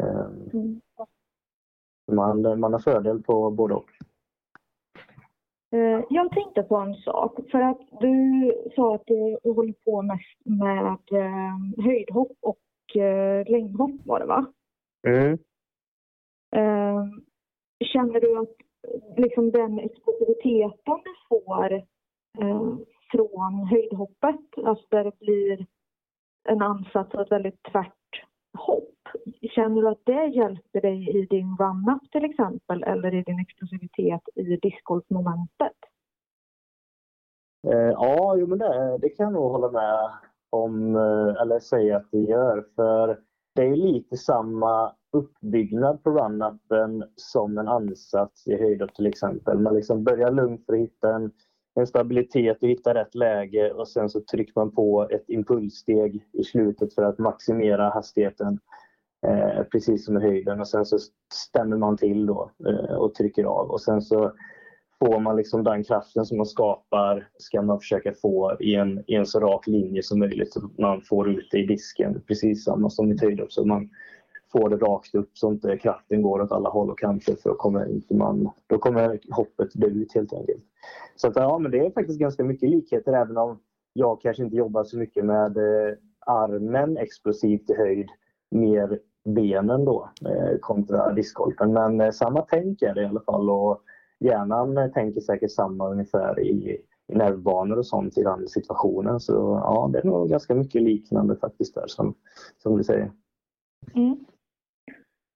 Eh, 0.00 0.26
Mm. 0.52 0.80
man, 2.12 2.60
man 2.60 2.72
har 2.72 2.80
fördel 2.80 3.22
på 3.22 3.50
både 3.50 3.74
och. 3.74 3.90
Eh, 5.74 6.04
Jag 6.10 6.32
tänkte 6.32 6.62
på 6.62 6.76
en 6.76 6.94
sak. 6.94 7.50
För 7.50 7.60
att 7.60 7.80
du 8.00 8.52
sa 8.76 8.94
att 8.94 9.06
du 9.06 9.38
håller 9.44 9.72
på 9.84 10.02
mest 10.02 10.38
med 10.44 10.98
eh, 11.12 11.84
höjdhopp 11.84 12.36
och 12.40 12.96
eh, 12.96 13.50
längdhopp 13.50 13.90
var 14.04 14.20
det 14.20 14.26
va? 14.26 14.46
Mm. 15.06 15.38
Känner 17.92 18.20
du 18.20 18.38
att 18.38 18.56
liksom 19.16 19.50
den 19.50 19.78
explosiviteten 19.78 21.00
du 21.04 21.14
får 21.28 21.82
från 23.10 23.66
höjdhoppet, 23.66 24.64
alltså 24.64 24.86
där 24.90 25.04
det 25.04 25.18
blir 25.18 25.66
en 26.48 26.62
ansats 26.62 27.14
och 27.14 27.20
ett 27.20 27.32
väldigt 27.32 27.62
tvärt 27.62 27.94
hopp. 28.54 28.90
Känner 29.42 29.82
du 29.82 29.88
att 29.88 30.04
det 30.04 30.26
hjälper 30.26 30.80
dig 30.80 31.22
i 31.22 31.26
din 31.26 31.56
run-up 31.56 32.10
till 32.12 32.24
exempel 32.24 32.82
eller 32.82 33.14
i 33.14 33.22
din 33.22 33.40
explosivitet 33.40 34.22
i 34.34 34.56
discgolfmomentet? 34.56 35.76
Eh, 37.66 37.90
ja, 37.90 38.36
jo, 38.36 38.46
men 38.46 38.58
det, 38.58 38.98
det 39.00 39.08
kan 39.08 39.24
jag 39.24 39.32
nog 39.32 39.52
hålla 39.52 39.70
med 39.70 40.10
om, 40.50 40.96
eh, 40.96 41.42
eller 41.42 41.58
säga 41.58 41.96
att 41.96 42.10
det 42.10 42.18
gör. 42.18 42.64
För 42.76 43.20
det 43.54 43.62
är 43.62 43.76
lite 43.76 44.16
samma 44.16 44.92
uppbyggnad 45.12 46.02
på 46.02 46.10
run-upen 46.10 47.04
som 47.16 47.58
en 47.58 47.68
ansats 47.68 48.46
i 48.46 48.56
höjdhopp 48.56 48.94
till 48.94 49.06
exempel. 49.06 49.58
Man 49.58 49.74
liksom 49.74 50.04
börjar 50.04 50.30
lugnt 50.30 50.66
för 50.66 50.72
att 50.72 50.78
hitta 50.78 51.14
en, 51.14 51.32
en 51.74 51.86
stabilitet 51.86 52.62
och 52.62 52.68
hitta 52.68 52.94
rätt 52.94 53.14
läge 53.14 53.72
och 53.72 53.88
sen 53.88 54.08
så 54.08 54.20
trycker 54.20 54.52
man 54.56 54.70
på 54.70 55.08
ett 55.10 55.24
impulssteg 55.28 56.26
i 56.32 56.44
slutet 56.44 56.94
för 56.94 57.02
att 57.02 57.18
maximera 57.18 57.90
hastigheten. 57.90 58.58
Eh, 59.26 59.62
precis 59.62 60.04
som 60.04 60.16
i 60.16 60.20
höjden 60.20 60.60
och 60.60 60.68
sen 60.68 60.84
så 60.84 60.98
stämmer 61.32 61.76
man 61.76 61.96
till 61.96 62.26
då 62.26 62.50
eh, 62.68 62.94
och 62.94 63.14
trycker 63.14 63.44
av 63.44 63.70
och 63.70 63.80
sen 63.80 64.02
så 64.02 64.32
får 64.98 65.20
man 65.20 65.36
liksom 65.36 65.64
den 65.64 65.84
kraften 65.84 66.24
som 66.24 66.36
man 66.36 66.46
skapar 66.46 67.28
ska 67.38 67.62
man 67.62 67.80
försöka 67.80 68.12
få 68.22 68.56
i 68.60 68.74
en, 68.74 69.04
i 69.06 69.14
en 69.14 69.26
så 69.26 69.40
rak 69.40 69.66
linje 69.66 70.02
som 70.02 70.18
möjligt 70.18 70.52
så 70.52 70.70
man 70.78 71.02
får 71.02 71.30
ut 71.30 71.48
det 71.50 71.58
i 71.58 71.66
disken 71.66 72.22
precis 72.26 72.64
samma 72.64 72.90
som 72.90 73.12
i 73.12 73.18
höjdhopp 73.20 73.52
så 73.52 73.64
man 73.64 73.90
får 74.54 74.68
det 74.68 74.76
rakt 74.76 75.14
upp 75.14 75.30
så 75.38 75.52
inte 75.52 75.78
kraften 75.78 76.22
går 76.22 76.42
åt 76.42 76.52
alla 76.52 76.68
håll 76.68 76.90
och 76.90 76.98
kanter 76.98 77.34
för 77.42 77.50
då 77.50 77.56
kommer, 77.56 77.90
inte 77.90 78.14
man, 78.14 78.50
då 78.66 78.78
kommer 78.78 79.20
hoppet 79.30 79.68
dö 79.74 79.86
ut 79.86 80.14
helt 80.14 80.32
enkelt. 80.32 80.64
Så 81.16 81.28
att, 81.28 81.36
ja, 81.36 81.58
men 81.58 81.70
det 81.70 81.78
är 81.78 81.90
faktiskt 81.90 82.18
ganska 82.18 82.44
mycket 82.44 82.70
likheter 82.70 83.12
även 83.12 83.36
om 83.36 83.58
jag 83.92 84.20
kanske 84.20 84.42
inte 84.42 84.56
jobbar 84.56 84.84
så 84.84 84.98
mycket 84.98 85.24
med 85.24 85.56
eh, 85.56 85.94
armen 86.26 86.96
explosivt 86.96 87.70
i 87.70 87.74
höjd, 87.74 88.08
mer 88.50 88.98
benen 89.24 89.84
då 89.84 90.10
eh, 90.26 90.58
kontra 90.60 91.12
discgolfen. 91.12 91.72
Men 91.72 92.00
eh, 92.00 92.10
samma 92.10 92.46
tänk 92.50 92.82
är 92.82 92.94
det 92.94 93.02
i 93.02 93.06
alla 93.06 93.20
fall 93.20 93.50
och 93.50 93.80
hjärnan 94.20 94.78
eh, 94.78 94.90
tänker 94.90 95.20
säkert 95.20 95.50
samma 95.50 95.88
ungefär 95.88 96.40
i, 96.40 96.78
i 97.12 97.14
nervbanor 97.14 97.78
och 97.78 97.86
sånt 97.86 98.18
i 98.18 98.22
den 98.22 98.48
situationen. 98.48 99.20
Så 99.20 99.32
ja, 99.64 99.90
det 99.92 99.98
är 99.98 100.04
nog 100.04 100.28
ganska 100.28 100.54
mycket 100.54 100.82
liknande 100.82 101.36
faktiskt 101.36 101.74
där 101.74 101.86
som, 101.86 102.14
som 102.62 102.76
du 102.76 102.84
säger. 102.84 103.12
Mm. 103.94 104.24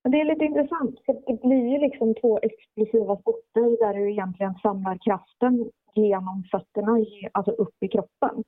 Det 0.05 0.21
är 0.21 0.25
lite 0.25 0.45
intressant 0.45 1.01
för 1.07 1.13
det 1.27 1.41
blir 1.49 1.73
ju 1.73 1.79
liksom 1.79 2.15
två 2.15 2.39
explosiva 2.43 3.17
sporter 3.17 3.87
där 3.87 3.95
du 3.95 4.11
egentligen 4.11 4.55
samlar 4.55 4.99
kraften 5.05 5.71
genom 5.95 6.45
fötterna, 6.51 7.05
alltså 7.33 7.51
upp 7.53 7.75
i 7.81 7.89
kroppen. 7.89 8.45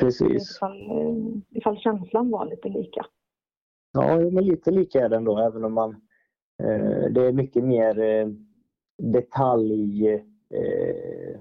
Precis. 0.00 0.56
Ifall, 0.56 0.90
eh, 0.90 1.16
ifall 1.50 1.78
känslan 1.78 2.30
var 2.30 2.46
lite 2.46 2.68
lika. 2.68 3.06
Ja, 3.92 4.18
men 4.18 4.44
lite 4.44 4.70
lika 4.70 5.04
är 5.04 5.08
det 5.08 5.16
ändå, 5.16 5.38
även 5.38 5.64
om 5.64 5.74
man... 5.74 5.90
Eh, 6.62 7.10
det 7.10 7.26
är 7.26 7.32
mycket 7.32 7.64
mer 7.64 8.00
eh, 8.00 8.28
detalj... 8.98 10.08
Eh, 10.54 11.40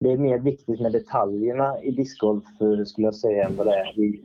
det 0.00 0.12
är 0.12 0.18
mer 0.18 0.38
viktigt 0.38 0.80
med 0.80 0.92
detaljerna 0.92 1.82
i 1.82 1.90
discgolf, 1.90 2.44
eh, 2.60 2.84
skulle 2.84 3.06
jag 3.06 3.14
säga, 3.14 3.46
än 3.46 3.56
vad 3.56 3.66
det 3.66 3.74
är 3.74 3.98
i, 4.00 4.22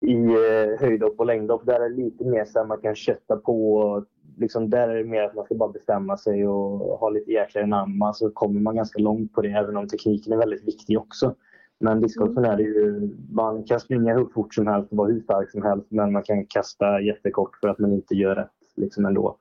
i 0.00 0.14
eh, 0.14 0.80
höjdhopp 0.80 1.20
och 1.20 1.26
längdhopp. 1.26 1.66
Där 1.66 1.80
är 1.80 1.88
det 1.88 1.96
lite 1.96 2.24
mer 2.24 2.44
så 2.44 2.60
att 2.60 2.68
man 2.68 2.80
kan 2.80 2.94
kötta 2.94 3.36
på. 3.36 3.76
och 3.76 4.06
Liksom, 4.36 4.70
där 4.70 4.88
är 4.88 4.96
det 4.96 5.04
mer 5.04 5.22
att 5.22 5.34
man 5.34 5.44
ska 5.44 5.54
bara 5.54 5.72
bestämma 5.72 6.16
sig 6.16 6.48
och 6.48 6.98
ha 6.98 7.10
lite 7.10 7.32
jäklar 7.32 7.62
anamma 7.62 8.12
så 8.12 8.30
kommer 8.30 8.60
man 8.60 8.76
ganska 8.76 9.02
långt 9.02 9.32
på 9.32 9.42
det, 9.42 9.48
även 9.48 9.76
om 9.76 9.88
tekniken 9.88 10.32
är 10.32 10.36
väldigt 10.36 10.68
viktig 10.68 10.98
också. 10.98 11.34
Men 11.80 12.00
discgolfen 12.00 12.44
är 12.44 12.56
det 12.56 12.62
ju, 12.62 13.10
man 13.30 13.64
kan 13.64 13.80
springa 13.80 14.14
hur 14.14 14.26
fort 14.26 14.54
som 14.54 14.66
helst 14.66 14.90
och 14.90 14.96
vara 14.96 15.08
hur 15.08 15.20
stark 15.20 15.50
som 15.50 15.62
helst 15.62 15.86
men 15.90 16.12
man 16.12 16.22
kan 16.22 16.46
kasta 16.46 17.00
jättekort 17.00 17.56
för 17.60 17.68
att 17.68 17.78
man 17.78 17.92
inte 17.92 18.14
gör 18.14 18.34
rätt 18.34 18.50
liksom 18.76 19.06
ändå. 19.06 19.36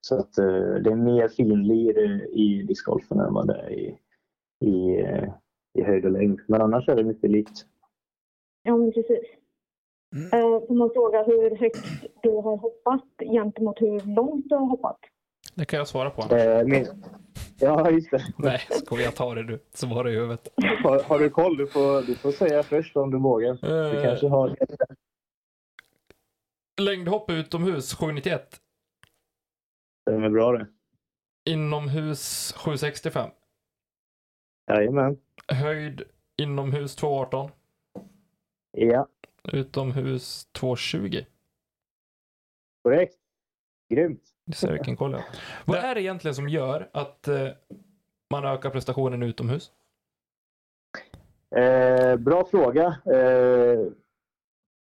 Så 0.00 0.18
att 0.18 0.38
eh, 0.38 0.74
det 0.84 0.90
är 0.90 0.96
mer 0.96 1.28
finlir 1.28 1.98
i, 1.98 2.30
i 2.32 2.62
discgolfen 2.62 3.20
än 3.20 3.34
vad 3.34 3.46
det 3.46 3.54
är 3.54 3.70
i, 3.70 3.98
i, 4.60 5.00
eh, 5.00 5.28
i 5.74 5.82
höjd 5.82 6.04
och 6.04 6.12
längd. 6.12 6.40
Men 6.46 6.62
annars 6.62 6.88
är 6.88 6.96
det 6.96 7.04
mycket 7.04 7.30
likt. 7.30 7.66
Ja, 8.62 8.76
men 8.76 8.92
precis. 8.92 9.41
Eh, 10.12 10.66
Får 10.68 10.74
man 10.74 10.90
fråga 10.94 11.22
hur 11.22 11.56
högt 11.56 11.86
du 12.22 12.30
har 12.30 12.56
hoppat 12.56 13.04
gentemot 13.32 13.80
hur 13.80 14.14
långt 14.14 14.48
du 14.48 14.54
har 14.54 14.66
hoppat? 14.66 14.98
Det 15.54 15.64
kan 15.64 15.78
jag 15.78 15.88
svara 15.88 16.10
på. 16.10 16.34
Eh, 16.36 16.64
min, 16.66 16.86
ja, 17.60 17.90
just 17.90 18.10
det. 18.10 18.22
Nej, 18.38 18.60
ska 18.70 19.00
jag 19.00 19.14
ta 19.14 19.34
det 19.34 19.42
du? 19.42 19.58
Svara 19.74 20.10
i 20.10 20.14
huvudet. 20.14 20.48
Har, 20.84 21.02
har 21.02 21.18
du 21.18 21.30
koll? 21.30 21.56
Du 21.56 21.66
får, 21.66 22.02
du 22.06 22.14
får 22.14 22.32
säga 22.32 22.62
först 22.62 22.96
om 22.96 23.10
du 23.10 23.18
vågar. 23.18 23.58
Du 23.60 23.96
Eh, 23.98 24.02
kanske 24.04 24.28
har... 24.28 24.56
längdhopp 26.80 27.30
utomhus 27.30 27.94
791. 27.94 28.60
Det 30.06 30.12
är 30.14 30.28
bra 30.30 30.52
det. 30.52 30.66
Inomhus 31.50 32.52
765. 32.56 33.30
Jajamän. 34.70 35.16
Höjd 35.48 36.02
inomhus 36.36 36.96
218. 36.96 37.50
Ja, 38.72 39.06
Utomhus 39.52 40.46
220. 40.52 41.24
korrekt. 42.82 43.16
Grymt. 43.90 44.22
Du 44.46 44.52
ser 44.52 44.72
vilken 44.72 44.96
koll 44.96 45.12
jag. 45.12 45.22
Vad 45.66 45.76
är 45.76 45.94
det 45.94 46.02
egentligen 46.02 46.34
som 46.34 46.48
gör 46.48 46.90
att 46.92 47.28
eh, 47.28 47.48
man 48.30 48.44
ökar 48.44 48.70
prestationen 48.70 49.22
utomhus? 49.22 49.72
Eh, 51.56 52.16
bra 52.16 52.44
fråga. 52.44 52.96
Eh, 53.06 53.80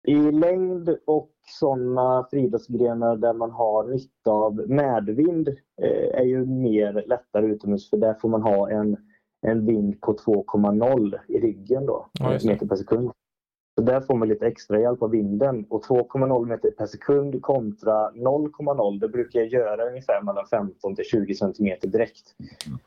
I 0.07 0.33
längd 0.33 0.97
och 1.07 1.31
sådana 1.47 2.27
friidrottsgrenar 2.31 3.17
där 3.17 3.33
man 3.33 3.51
har 3.51 3.85
nytta 3.85 4.31
av 4.31 4.71
medvind 4.71 5.49
eh, 5.83 6.19
är 6.21 6.25
ju 6.25 6.47
mer 6.47 7.05
lättare 7.07 7.47
utomhus 7.47 7.91
för 7.91 7.97
där 7.97 8.15
får 8.15 8.29
man 8.29 8.43
ha 8.43 8.71
en, 8.71 8.97
en 9.47 9.67
vind 9.67 10.01
på 10.01 10.13
2,0 10.13 11.19
i 11.29 11.41
ryggen 11.41 11.87
då, 11.87 12.09
Ja, 12.13 12.39
meter 12.45 12.67
per 12.67 12.77
sekund. 12.77 13.11
Så 13.75 13.81
där 13.81 14.01
får 14.01 14.15
man 14.15 14.29
lite 14.29 14.47
extra 14.47 14.81
hjälp 14.81 15.03
av 15.03 15.11
vinden 15.11 15.67
och 15.69 15.85
2,0 15.85 16.47
meter 16.47 16.71
per 16.71 16.87
sekund 16.87 17.43
kontra 17.43 18.11
0,0 18.11 19.01
det 19.01 19.09
brukar 19.09 19.41
jag 19.41 19.49
göra 19.49 19.89
ungefär 19.89 20.23
mellan 20.23 20.47
15 20.47 20.97
till 20.97 21.05
20 21.05 21.35
centimeter 21.35 21.89
direkt. 21.89 22.35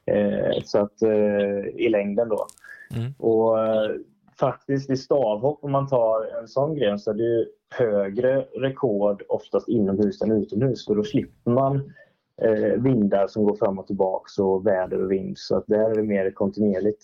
Eh, 0.05 0.63
så 0.63 0.79
att 0.79 1.01
eh, 1.01 1.67
i 1.75 1.89
längden 1.89 2.29
då. 2.29 2.47
Mm. 2.95 3.13
Och 3.17 3.65
eh, 3.65 3.91
faktiskt 4.39 4.89
i 4.89 4.97
stavhopp 4.97 5.63
om 5.63 5.71
man 5.71 5.87
tar 5.87 6.39
en 6.41 6.47
sån 6.47 6.75
gren 6.75 6.99
så 6.99 7.11
är 7.11 7.15
det 7.15 7.47
högre 7.69 8.41
rekord 8.41 9.23
oftast 9.29 9.69
inomhus 9.69 10.21
än 10.21 10.31
utomhus 10.31 10.85
för 10.85 10.95
då 10.95 11.03
slipper 11.03 11.51
man 11.51 11.93
eh, 12.41 12.81
vindar 12.81 13.27
som 13.27 13.43
går 13.43 13.55
fram 13.55 13.79
och 13.79 13.87
tillbaks 13.87 14.39
och 14.39 14.67
väder 14.67 15.03
och 15.03 15.11
vind 15.11 15.37
så 15.37 15.57
att 15.57 15.67
där 15.67 15.89
är 15.89 15.95
det 15.95 16.03
mer 16.03 16.31
kontinuerligt 16.31 17.03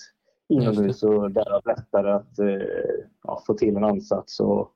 inomhus 0.53 1.03
och 1.03 1.31
därav 1.31 1.61
lättare 1.65 2.11
att 2.11 2.39
eh, 2.39 2.67
ja, 3.23 3.43
få 3.47 3.53
till 3.53 3.77
en 3.77 3.83
ansats 3.83 4.39
och, 4.39 4.71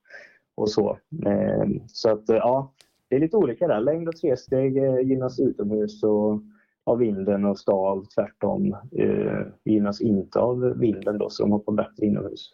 och 0.55 0.69
så. 0.69 0.97
Eh, 1.25 1.65
så 1.87 2.11
att 2.11 2.29
eh, 2.29 2.35
ja, 2.35 2.73
det 3.09 3.15
är 3.15 3.19
lite 3.19 3.37
olika 3.37 3.67
där. 3.67 3.79
Längd 3.79 4.07
och 4.07 4.15
tresteg 4.15 4.77
eh, 4.77 4.99
gynnas 4.99 5.39
utomhus 5.39 6.03
och 6.03 6.41
av 6.83 6.97
vinden 6.97 7.45
och 7.45 7.59
stav 7.59 8.05
tvärtom 8.15 8.73
eh, 8.91 9.41
gynnas 9.65 10.01
inte 10.01 10.39
av 10.39 10.59
vinden 10.59 11.17
då, 11.17 11.29
så 11.29 11.43
de 11.43 11.51
hoppar 11.51 11.73
bättre 11.73 12.05
inomhus. 12.05 12.53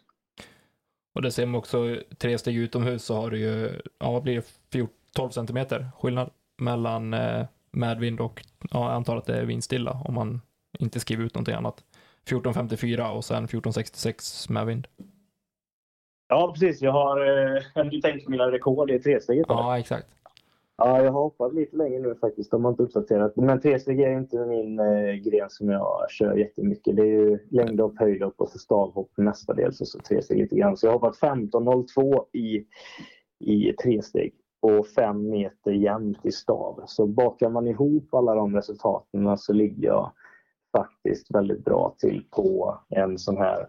Och 1.14 1.22
det 1.22 1.30
ser 1.30 1.46
man 1.46 1.58
också, 1.58 1.96
tre 2.18 2.38
steg 2.38 2.56
utomhus 2.56 3.04
så 3.04 3.14
har 3.14 3.30
du 3.30 3.38
ju, 3.38 3.70
ja 3.98 4.12
vad 4.12 4.22
blir 4.22 4.34
det, 4.34 4.46
14, 4.72 4.94
12 5.16 5.30
centimeter 5.30 5.88
skillnad 5.98 6.30
mellan 6.58 7.14
eh, 7.14 7.46
medvind 7.70 8.20
och, 8.20 8.44
ja, 8.70 8.86
jag 8.86 8.92
antar 8.92 9.16
att 9.16 9.26
det 9.26 9.36
är 9.36 9.44
vindstilla 9.44 10.02
om 10.04 10.14
man 10.14 10.40
inte 10.78 11.00
skriver 11.00 11.24
ut 11.24 11.34
någonting 11.34 11.54
annat. 11.54 11.84
1454 12.26 13.12
och 13.12 13.24
sen 13.24 13.44
1466 13.44 14.48
medvind. 14.48 14.86
Ja, 16.28 16.52
precis. 16.52 16.82
Jag 16.82 16.92
har, 16.92 17.20
eh, 17.20 17.84
du 17.90 18.00
tänkte 18.00 18.30
mina 18.30 18.52
rekord 18.52 18.90
i 18.90 18.98
tresteget? 18.98 19.46
Ja, 19.48 19.78
exakt. 19.78 20.06
Ja, 20.76 21.02
jag 21.02 21.12
har 21.12 21.22
hoppat 21.22 21.54
lite 21.54 21.76
längre 21.76 22.00
nu 22.00 22.14
faktiskt. 22.14 22.50
De 22.50 22.64
har 22.64 22.70
inte 22.70 22.82
uppdaterat. 22.82 23.36
Men 23.36 23.60
tresteg 23.60 24.00
är 24.00 24.18
inte 24.18 24.46
min 24.46 24.78
eh, 24.78 25.14
gren 25.14 25.50
som 25.50 25.68
jag 25.70 26.10
kör 26.10 26.36
jättemycket. 26.36 26.96
Det 26.96 27.02
är 27.02 27.06
ju 27.06 27.38
längdhopp, 27.50 27.98
höjdhopp 27.98 28.34
och 28.36 28.48
så 28.48 28.58
stavhopp 28.58 29.10
mestadels 29.16 29.80
och 29.80 29.88
så 29.88 29.98
tresteg 29.98 30.38
lite 30.38 30.56
grann. 30.56 30.76
Så 30.76 30.86
jag 30.86 30.92
har 30.92 30.98
hoppat 30.98 31.20
15.02 31.20 32.24
i, 32.32 32.66
i 33.40 33.72
tresteg 33.72 34.34
och 34.60 34.86
fem 34.86 35.30
meter 35.30 35.72
jämnt 35.72 36.26
i 36.26 36.32
stav. 36.32 36.82
Så 36.86 37.06
bakar 37.06 37.50
man 37.50 37.68
ihop 37.68 38.14
alla 38.14 38.34
de 38.34 38.56
resultaten 38.56 39.38
så 39.38 39.52
ligger 39.52 39.86
jag 39.88 40.12
faktiskt 40.76 41.34
väldigt 41.34 41.64
bra 41.64 41.94
till 41.98 42.24
på 42.30 42.78
en 42.88 43.18
sån 43.18 43.36
här 43.36 43.68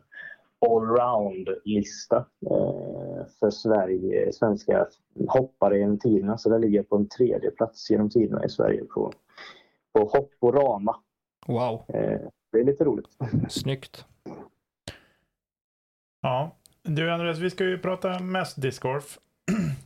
allround-lista 0.70 2.18
eh, 2.52 3.26
för 3.40 3.50
Sverige, 3.50 4.34
svenska 4.34 4.88
hoppare 5.28 5.80
genom 5.80 6.00
tiderna. 6.00 6.38
Så 6.38 6.50
där 6.50 6.60
ligger 6.60 6.78
jag 6.78 6.90
på 6.90 6.96
en 6.96 7.10
tredje 7.10 7.52
plats 7.52 7.90
genom 7.90 8.10
tiderna 8.10 8.46
i 8.46 8.50
Sverige 8.50 8.84
på, 8.84 9.12
på 9.94 10.00
hopporama. 10.00 10.96
Wow, 11.48 11.86
Eh, 11.88 12.20
det 12.52 12.60
är 12.60 12.64
lite 12.64 12.84
roligt. 12.84 13.08
snyggt. 13.50 14.06
Ja. 16.22 16.56
Du 16.84 17.12
Andreas, 17.12 17.40
vi 17.40 17.50
ska 17.50 17.64
ju 17.64 17.78
prata 17.78 18.20
mest 18.20 18.62
discgolf. 18.62 19.20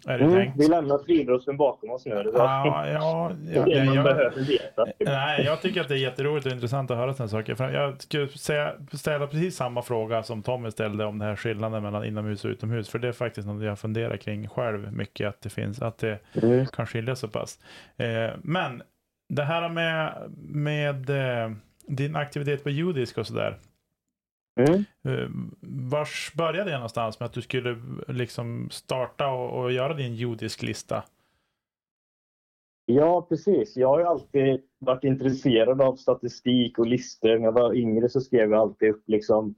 Är 0.07 0.17
det 0.17 0.23
Mm, 0.25 0.35
tänkt? 0.35 0.57
vi 0.59 0.67
lämnar 0.67 0.97
friidrotten 0.97 1.57
bakom 1.57 1.89
oss 1.91 2.05
nu. 2.05 2.15
Det 2.15 2.29
Ja, 2.33 2.88
ja, 2.88 2.88
ja, 2.91 3.31
det 3.65 3.85
man 3.85 3.95
jag, 3.95 4.03
behöver 4.03 4.47
veta. 4.47 4.85
nej, 4.99 5.45
jag 5.45 5.62
tycker 5.62 5.81
att 5.81 5.88
det 5.88 5.93
är 5.93 5.97
jätteroligt 5.97 6.45
och 6.45 6.51
intressant 6.51 6.91
att 6.91 6.97
höra 6.97 7.13
sådana 7.13 7.29
saker. 7.29 7.55
För 7.55 7.69
jag 7.71 8.01
skulle 8.01 8.27
säga, 8.27 8.73
ställa 8.91 9.27
precis 9.27 9.55
samma 9.55 9.81
fråga 9.81 10.23
som 10.23 10.43
Tommy 10.43 10.71
ställde 10.71 11.05
om 11.05 11.19
den 11.19 11.27
här 11.27 11.35
skillnaden 11.35 11.83
mellan 11.83 12.05
inomhus 12.05 12.45
och 12.45 12.49
utomhus. 12.49 12.89
För 12.89 12.99
det 12.99 13.07
är 13.07 13.12
faktiskt 13.12 13.47
något 13.47 13.63
jag 13.63 13.79
funderar 13.79 14.17
kring 14.17 14.47
själv 14.49 14.93
mycket, 14.93 15.27
att 15.29 15.41
det 15.41 15.49
finns, 15.49 15.81
att 15.81 15.97
det 15.97 16.19
Mm. 16.43 16.65
kan 16.65 16.88
skilja 16.88 17.15
så 17.15 17.27
pass. 17.27 17.59
Eh, 17.97 18.29
men 18.43 18.81
det 19.33 19.43
här 19.43 19.69
med, 19.69 20.13
med 20.49 21.09
eh, 21.09 21.51
din 21.88 22.15
aktivitet 22.15 22.63
på 22.63 22.69
judisk 22.69 23.17
och 23.17 23.27
sådär. 23.27 23.57
Mm. 24.60 24.86
Eh, 25.04 25.30
Vars 25.91 26.34
började 26.38 26.69
det 26.72 26.78
någonstans 26.78 27.19
med 27.19 27.26
att 27.26 27.34
du 27.34 27.41
skulle 27.41 27.78
liksom 28.08 28.69
starta 28.72 29.28
och, 29.28 29.63
och 29.63 29.72
göra 29.72 29.93
din 29.93 30.15
judisk 30.15 30.62
lista? 30.62 31.04
Ja, 32.86 33.26
precis. 33.30 33.78
Jag 33.78 33.88
har 33.88 34.02
alltid 34.02 34.62
varit 34.80 35.04
intresserad 35.04 35.82
av 35.82 35.95
statistik 35.95 36.80
och 36.80 36.88
listor. 36.88 37.38
När 37.38 37.45
jag 37.45 37.52
var 37.52 37.74
yngre 37.74 38.10
så 38.10 38.22
skrev 38.22 38.52
jag 38.52 38.60
alltid 38.60 38.89
upp 38.89 39.04
liksom 39.08 39.56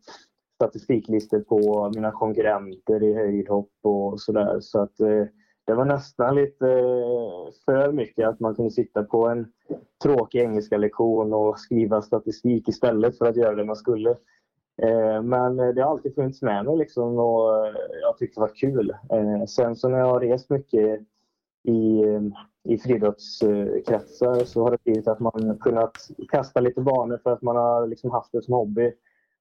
statistiklistor 0.56 1.40
på 1.40 1.92
mina 1.96 2.12
konkurrenter 2.12 3.04
i 3.04 3.14
höjdhopp 3.14 3.72
och 3.84 4.22
sådär. 4.22 4.60
Så 4.60 4.82
att 4.82 5.00
eh, 5.00 5.26
det 5.66 5.74
var 5.74 5.86
nästan 5.86 6.36
lite 6.36 6.68
eh, 6.68 7.52
för 7.66 7.92
mycket 7.92 8.28
att 8.28 8.40
man 8.40 8.56
kunde 8.56 8.72
sitta 8.72 9.04
på 9.04 9.28
en 9.28 9.48
tråkig 10.04 10.40
engelska 10.40 10.78
lektion 10.78 11.34
och 11.34 11.60
skriva 11.60 12.02
statistik 12.02 12.68
istället 12.68 13.18
för 13.18 13.26
att 13.26 13.38
göra 13.38 13.56
det 13.56 13.66
man 13.66 13.76
skulle. 13.76 14.16
Eh, 14.78 15.22
men 15.22 15.60
eh, 15.60 15.68
det 15.68 15.82
har 15.82 15.92
alltid 15.92 16.16
funnits 16.16 16.42
med 16.42 16.66
mig 16.66 16.78
liksom 16.78 17.20
och 17.20 17.66
eh, 17.68 17.74
jag 18.02 18.18
tyckte 18.18 18.40
det 18.40 18.42
var 18.42 18.56
kul. 18.56 18.94
Sen 19.48 19.76
så 19.76 19.90
när 19.90 19.98
jag 19.98 20.06
har 20.06 20.20
rest 20.20 20.50
mycket 20.50 21.00
i, 21.64 22.04
i 22.64 22.78
friidrottskretsar 22.78 24.46
så 24.46 24.64
har 24.64 24.72
det 24.72 24.84
blivit 24.84 25.08
att 25.08 25.20
man 25.20 25.58
kunnat 25.62 25.98
kasta 26.30 26.60
lite 26.60 26.82
banor 26.82 27.20
för 27.24 27.32
att 27.32 27.42
man 27.42 27.56
har 27.56 27.88
liksom 27.88 28.12
haft 28.12 28.32
det 28.32 28.42
som 28.42 28.54
hobby. 28.54 28.92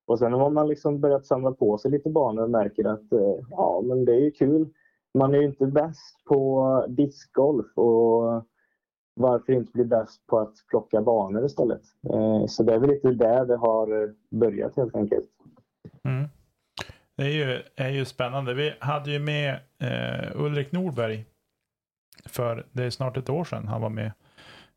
Och 0.07 0.19
sen 0.19 0.33
har 0.33 0.51
man 0.51 0.69
liksom 0.69 1.01
börjat 1.01 1.27
samla 1.27 1.53
på 1.53 1.79
sig 1.79 1.91
lite 1.91 2.11
banor 2.11 2.43
och 2.43 2.51
märker 2.51 2.85
att 2.85 3.07
ja, 3.51 3.83
men 3.85 4.05
det 4.05 4.13
är 4.13 4.21
ju 4.21 4.31
kul. 4.31 4.69
Man 5.15 5.35
är 5.35 5.39
ju 5.39 5.45
inte 5.45 5.67
bäst 5.67 6.25
på 6.25 6.85
discgolf 6.89 7.79
och 7.79 8.45
varför 9.21 9.53
inte 9.53 9.73
bli 9.73 9.85
bäst 9.85 10.27
på 10.27 10.39
att 10.39 10.55
plocka 10.69 11.01
banor 11.03 11.45
istället? 11.47 11.83
Eh, 12.13 12.47
Så 12.47 12.63
det 12.63 12.75
är 12.75 12.79
väl 12.79 12.91
lite 12.91 13.11
där 13.11 13.45
det 13.47 13.57
har 13.57 14.03
eh, 14.03 14.09
börjat 14.31 14.77
helt 14.77 14.97
enkelt. 14.97 15.27
Mm. 16.05 16.29
Det 17.17 17.23
är 17.25 17.29
ju, 17.31 17.63
är 17.77 17.89
ju 17.89 18.05
spännande. 18.05 18.55
Vi 18.55 18.75
hade 18.81 19.11
ju 19.11 19.19
med 19.19 19.55
eh, 19.79 20.31
Ulrik 20.41 20.73
Norberg 20.73 21.25
för 22.27 22.67
det 22.73 22.85
är 22.85 22.91
snart 22.91 23.17
ett 23.17 23.31
år 23.31 23.45
sedan 23.45 23.69
han 23.69 23.81
var 23.81 23.89
med. 23.91 24.13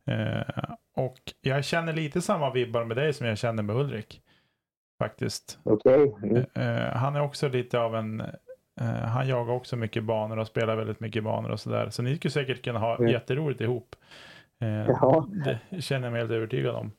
Eh, 0.05 0.73
och 0.95 1.19
jag 1.41 1.63
känner 1.65 1.93
lite 1.93 2.21
samma 2.21 2.49
vibbar 2.53 2.85
med 2.85 2.97
dig 2.97 3.13
som 3.13 3.27
jag 3.27 3.37
känner 3.37 3.63
med 3.63 3.75
Ulrik. 3.75 4.21
Faktiskt. 4.99 5.59
Okej? 5.63 6.15
Mm. 6.23 6.45
Eh, 6.53 6.93
han 6.95 7.15
är 7.15 7.21
också 7.21 7.47
lite 7.47 7.79
av 7.79 7.95
en 7.95 8.21
eh, 8.81 8.85
han 8.87 9.27
jagar 9.27 9.53
också 9.53 9.75
mycket 9.75 10.03
banor 10.03 10.37
och 10.39 10.47
spelar 10.47 10.75
väldigt 10.75 10.99
mycket 10.99 11.23
banor 11.23 11.49
och 11.49 11.59
sådär. 11.59 11.89
Så 11.89 12.01
ni 12.01 12.15
skulle 12.15 12.31
säkert 12.31 12.63
kunna 12.63 12.79
ha 12.79 12.95
Mm. 12.97 13.11
jätteroligt 13.11 13.61
ihop. 13.61 13.95
Eh, 14.63 14.87
Ja. 15.01 15.27
Det 15.71 15.81
känner 15.81 16.05
jag 16.07 16.11
mig 16.11 16.21
helt 16.21 16.31
övertygad 16.31 16.75
om. 16.75 16.91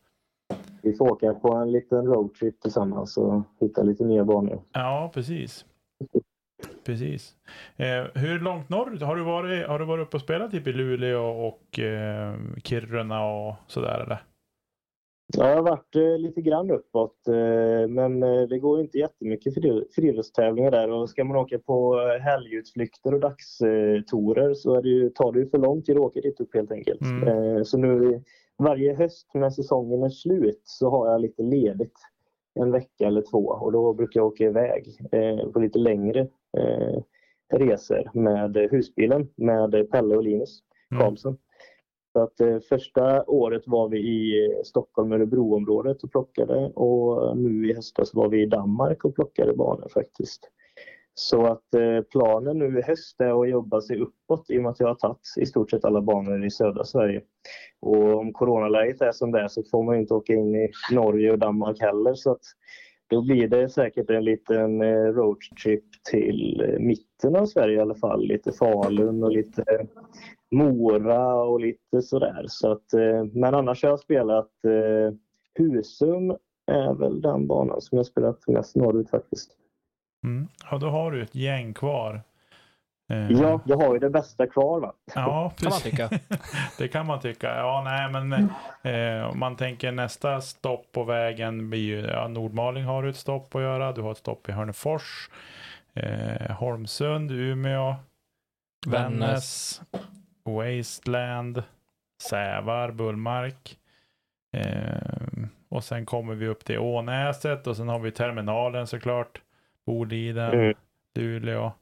Vi 0.83 0.92
får 0.94 1.11
åka 1.12 1.35
på 1.35 1.55
en 1.55 1.72
liten 1.72 2.07
roadtrip 2.07 2.61
tillsammans 2.61 3.16
och 3.16 3.42
hitta 3.61 3.83
lite 3.83 4.05
nya 4.05 4.24
banor. 4.24 4.62
Ja, 4.72 5.11
precis. 5.14 5.64
Precis. 6.85 7.35
Eh, 7.77 8.05
hur 8.14 8.40
långt 8.40 8.68
norrut 8.68 9.03
har 9.03 9.16
du 9.16 9.22
varit? 9.22 9.66
Har 9.66 9.79
du 9.79 9.85
varit 9.85 10.07
uppe 10.07 10.16
och 10.16 10.20
spelat 10.20 10.50
typ 10.50 10.66
i 10.66 10.72
Luleå 10.72 11.22
och 11.46 11.79
eh, 11.79 12.35
Kiruna 12.64 13.24
och 13.27 13.55
sådär 13.66 14.00
eller? 14.00 14.22
Ja, 15.26 15.48
jag 15.48 15.56
har 15.56 15.62
varit 15.62 15.96
eh, 15.96 16.18
lite 16.18 16.40
grann 16.40 16.70
uppåt, 16.70 17.28
eh, 17.28 17.88
men 17.88 18.22
eh, 18.22 18.42
det 18.42 18.58
går 18.58 18.80
inte 18.80 18.98
jättemycket 18.98 19.54
fri- 19.54 19.84
friidrottstävlingar 19.94 20.70
där. 20.70 20.90
Och 20.90 21.10
ska 21.10 21.24
man 21.24 21.37
åka 21.37 21.58
på 21.58 21.96
helgutflykter 22.20 23.14
och 23.14 23.20
dagstorer 23.20 24.54
så 24.54 24.74
är 24.74 24.82
det 24.82 24.88
ju, 24.88 25.10
tar 25.10 25.32
det 25.32 25.38
ju 25.38 25.48
för 25.48 25.58
lång 25.58 25.82
tid 25.82 25.96
att 25.96 26.02
åka 26.02 26.20
dit 26.20 26.40
upp 26.40 26.54
helt 26.54 26.72
enkelt. 26.72 27.00
Mm. 27.00 27.64
Så 27.64 27.78
nu 27.78 28.22
varje 28.58 28.94
höst 28.94 29.30
när 29.34 29.50
säsongen 29.50 30.02
är 30.02 30.08
slut 30.08 30.60
så 30.64 30.90
har 30.90 31.10
jag 31.10 31.20
lite 31.20 31.42
ledigt 31.42 31.98
en 32.54 32.70
vecka 32.72 33.06
eller 33.06 33.22
två 33.30 33.38
och 33.38 33.72
då 33.72 33.92
brukar 33.92 34.20
jag 34.20 34.26
åka 34.26 34.44
iväg 34.44 34.87
på 35.52 35.60
lite 35.60 35.78
längre 35.78 36.28
resor 37.52 38.10
med 38.14 38.56
husbilen 38.70 39.28
med 39.37 39.90
Pelle 39.90 40.16
och 40.16 40.22
Linus 40.22 40.60
Mm. 40.92 41.06
Så 42.14 42.22
att, 42.22 42.40
eh, 42.40 42.59
första 42.68 43.24
året 43.24 43.62
var 43.66 43.88
vi 43.88 43.98
i 43.98 44.50
Stockholm 44.64 45.12
Örebroområdet 45.12 46.03
och 46.03 46.11
plockade 46.11 46.66
och 46.74 47.37
nu 47.38 47.70
i 47.70 47.74
höstas 47.74 48.14
var 48.14 48.29
vi 48.29 48.42
i 48.42 48.46
Danmark 48.46 49.05
och 49.05 49.14
plockade 49.14 49.55
banor 49.55 49.88
faktiskt. 49.94 50.50
Så 51.14 51.46
att 51.46 51.74
eh, 51.74 52.00
planen 52.11 52.59
nu 52.59 52.79
i 52.79 52.83
höst 52.83 53.20
är 53.20 53.42
att 53.42 53.50
jobba 53.50 53.81
sig 53.81 53.98
uppåt 54.00 54.50
i 54.50 54.59
och 54.59 54.62
med 54.62 54.70
att 54.70 54.81
jag 54.81 54.88
har 54.88 54.94
tagit 54.94 55.35
i 55.40 55.46
stort 55.46 55.70
sett 55.70 55.85
alla 55.85 56.03
banor 56.03 56.46
i 56.46 56.50
södra 56.50 56.85
Sverige. 56.85 57.22
Och 57.81 58.18
om 58.18 58.33
coronaläget 58.33 59.00
är 59.00 59.12
som 59.12 59.33
det 59.33 59.40
är 59.40 59.48
så 59.48 59.62
får 59.70 59.83
man 59.83 59.96
inte 59.96 60.14
åka 60.14 60.33
in 60.33 60.55
i 60.55 60.70
Norge 60.92 61.33
och 61.33 61.38
Danmark 61.38 61.81
heller. 61.81 62.14
Så 62.14 62.31
att 62.31 62.42
då 63.06 63.22
blir 63.22 63.48
det 63.48 63.68
säkert 63.68 64.10
en 64.10 64.24
liten 64.24 64.82
eh, 64.82 65.04
roadtrip 65.04 65.84
till 66.10 66.60
eh, 66.60 66.78
mitten 66.78 67.36
av 67.36 67.46
Sverige 67.46 67.76
i 67.76 67.80
alla 67.80 67.94
fall. 67.94 68.26
Lite 68.26 68.52
Falun 68.52 69.24
och 69.24 69.30
lite 69.30 69.64
Mora 70.50 71.34
och 71.34 71.60
lite 71.60 72.02
sådär. 72.02 72.44
Så 72.48 72.72
att, 72.72 72.92
eh, 72.92 73.24
men 73.32 73.54
annars 73.54 73.82
har 73.82 73.90
jag 73.90 74.00
spelat 74.00 74.50
Husum 75.58 76.36
är 76.66 76.94
väl 76.94 77.20
den 77.20 77.46
banan 77.46 77.80
som 77.80 77.96
jag 77.96 78.06
spelat 78.06 78.48
mest 78.48 78.76
norrut 78.76 79.10
faktiskt. 79.10 79.50
Mm. 80.24 80.48
Ja, 80.70 80.78
då 80.78 80.86
har 80.86 81.10
du 81.10 81.22
ett 81.22 81.34
gäng 81.34 81.74
kvar. 81.74 82.22
Eh, 83.08 83.30
Ja, 83.32 83.60
jag 83.64 83.76
har 83.76 83.94
ju 83.94 83.98
det 84.00 84.10
bästa 84.10 84.46
kvar 84.46 84.80
va? 84.80 84.92
ja 85.14 85.14
Kan 85.14 85.24
man 85.24 85.50
precis. 85.50 85.82
tycka. 85.82 86.10
det 86.78 86.88
kan 86.88 87.06
man 87.06 87.20
tycka. 87.20 87.56
Ja, 87.56 87.82
nej, 87.84 88.10
men 88.10 88.32
eh, 88.82 89.24
om 89.30 89.38
man 89.38 89.56
tänker 89.56 89.92
nästa 89.92 90.40
stopp 90.40 90.92
på 90.92 91.04
vägen 91.04 91.70
blir 91.70 91.80
ju, 91.80 92.00
ja, 92.00 92.28
Nordmaling 92.28 92.84
har 92.84 93.02
du 93.02 93.10
ett 93.10 93.16
stopp 93.16 93.54
att 93.54 93.62
göra. 93.62 93.92
Du 93.92 94.02
har 94.02 94.10
ett 94.12 94.18
stopp 94.18 94.48
i 94.48 94.52
Hörnefors, 94.52 95.30
eh, 95.94 96.50
Holmsund, 96.56 97.30
Umeå, 97.30 97.94
Vännäs, 98.86 99.80
Wasteland, 100.44 101.62
Sävar, 102.22 102.90
Bullmark. 102.90 103.78
Eh, 104.56 105.44
och 105.68 105.84
sen 105.84 106.06
kommer 106.06 106.34
vi 106.34 106.46
upp 106.48 106.64
till 106.64 106.78
Ånäset 106.78 107.66
och 107.66 107.76
sen 107.76 107.88
har 107.88 107.98
vi 107.98 108.10
terminalen 108.10 108.86
såklart. 108.86 109.40
Boliden, 109.86 110.52
Mm. 110.52 110.74
Luleå, 111.14 111.72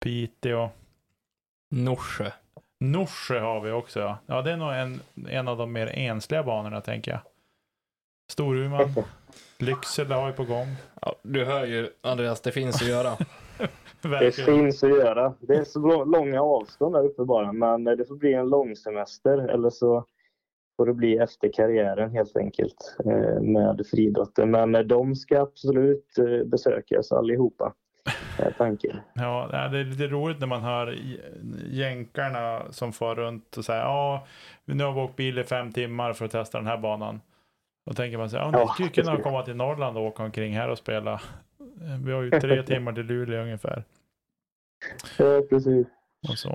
Piteå. 0.00 0.68
Norsjö. 1.70 2.30
Norsjö 2.80 3.40
har 3.40 3.60
vi 3.60 3.70
också. 3.70 4.00
Ja, 4.00 4.18
ja 4.26 4.42
det 4.42 4.52
är 4.52 4.56
nog 4.56 4.72
en, 4.72 5.00
en 5.28 5.48
av 5.48 5.56
de 5.58 5.72
mer 5.72 5.86
ensliga 5.86 6.42
banorna 6.42 6.80
tänker 6.80 7.10
jag. 7.10 7.20
Storuman. 8.32 8.88
Lycksele 9.58 10.14
har 10.14 10.26
ju 10.26 10.32
på 10.32 10.44
gång. 10.44 10.66
Ja, 11.02 11.14
du 11.22 11.44
hör 11.44 11.64
ju 11.66 11.90
Andreas, 12.00 12.40
det 12.40 12.52
finns 12.52 12.82
att 12.82 12.88
göra. 12.88 13.16
Det 14.02 14.34
finns 14.34 14.84
att 14.84 14.90
göra. 14.90 15.34
Det 15.40 15.54
är 15.54 15.64
så 15.64 15.80
lå- 15.80 16.04
långa 16.04 16.42
avstånd 16.42 16.94
där 16.94 17.04
uppe 17.04 17.24
bara. 17.24 17.52
Men 17.52 17.84
det 17.84 18.04
får 18.08 18.16
bli 18.16 18.32
en 18.34 18.48
lång 18.48 18.76
semester 18.76 19.38
eller 19.38 19.70
så 19.70 20.04
får 20.76 20.86
det 20.86 20.94
bli 20.94 21.16
efter 21.18 21.52
karriären 21.52 22.10
helt 22.10 22.36
enkelt 22.36 22.96
eh, 23.04 23.40
med 23.40 23.86
friidrotten. 23.90 24.50
Men 24.50 24.88
de 24.88 25.14
ska 25.14 25.40
absolut 25.40 26.18
eh, 26.18 26.44
besökas 26.44 27.12
allihopa. 27.12 27.74
Är 28.38 28.50
tanken. 28.58 28.96
Ja, 29.14 29.48
det 29.72 29.78
är- 29.78 29.84
lite 29.84 30.06
roligt 30.06 30.40
när 30.40 30.46
man 30.46 30.62
hör 30.62 30.98
jänkarna 31.70 32.62
som 32.72 32.92
far 32.92 33.14
runt 33.14 33.56
och 33.56 33.64
säger 33.64 33.80
ja, 33.82 34.26
nu 34.64 34.84
har 34.84 34.92
vi 34.92 35.00
åkt 35.00 35.16
bil 35.16 35.38
i 35.38 35.44
fem 35.44 35.72
timmar 35.72 36.12
för 36.12 36.24
att 36.24 36.30
testa 36.30 36.58
den 36.58 36.66
här 36.66 36.78
banan. 36.78 37.20
Då 37.86 37.94
tänker 37.94 38.18
man 38.18 38.30
sig, 38.30 38.38
ja, 38.38 38.50
ni 38.50 38.58
Ja, 38.58 38.68
skulle 38.68 38.88
kunna 38.88 39.16
komma 39.20 39.42
till 39.42 39.56
Norrland 39.56 39.96
och 39.96 40.02
åka 40.04 40.22
omkring 40.22 40.52
här 40.56 40.68
och 40.68 40.78
spela. 40.78 41.12
Eh, 41.80 41.98
Vi 42.04 42.12
har 42.12 42.22
ju 42.22 42.30
tre 42.30 42.62
timmar 42.66 42.92
till 42.92 43.06
Luleå 43.06 43.42
ungefär. 43.42 43.84
Eh, 45.18 45.40
precis. 45.48 45.86
Och 46.28 46.38
så. 46.38 46.50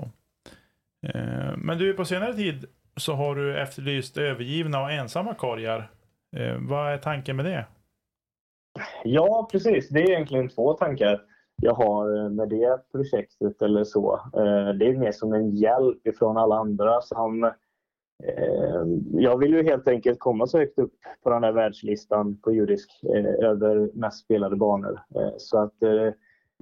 Eh, 1.06 1.56
Men 1.56 1.78
du, 1.78 1.92
på 1.94 2.04
senare 2.04 2.34
tid 2.34 2.64
så 2.96 3.14
har 3.14 3.34
du 3.34 3.58
efterlyst 3.58 4.16
övergivna 4.16 4.82
och 4.82 4.92
ensamma 4.92 5.34
korgar. 5.34 5.90
Eh, 6.36 6.56
Vad 6.58 6.92
är 6.92 6.98
tanken 6.98 7.36
med 7.36 7.44
det? 7.44 7.64
Ja, 9.04 9.48
precis. 9.52 9.88
Det 9.88 10.00
är 10.02 10.10
egentligen 10.10 10.48
två 10.48 10.72
tankar 10.74 11.20
jag 11.56 11.74
har 11.74 12.16
eh, 12.16 12.30
med 12.30 12.48
det 12.48 12.78
projektet 12.92 13.62
eller 13.62 13.84
så. 13.84 14.14
Eh, 14.14 14.74
det 14.78 14.86
är 14.86 14.98
mer 14.98 15.12
som 15.12 15.32
en 15.32 15.50
hjälp 15.50 16.06
ifrån 16.06 16.36
alla 16.36 16.56
andra 16.56 17.00
som 17.00 17.44
eh, 18.24 18.84
jag 19.12 19.38
vill 19.38 19.54
ju 19.54 19.62
helt 19.62 19.88
enkelt 19.88 20.18
komma 20.18 20.46
så 20.46 20.58
högt 20.58 20.78
upp 20.78 20.94
på 21.22 21.30
den 21.30 21.44
här 21.44 21.52
världslistan 21.52 22.40
på 22.40 22.52
judisk 22.52 22.90
över 23.42 23.90
mest 23.94 24.24
spelade 24.24 24.56
banor. 24.56 25.00
Så 25.36 25.58
att 25.58 25.74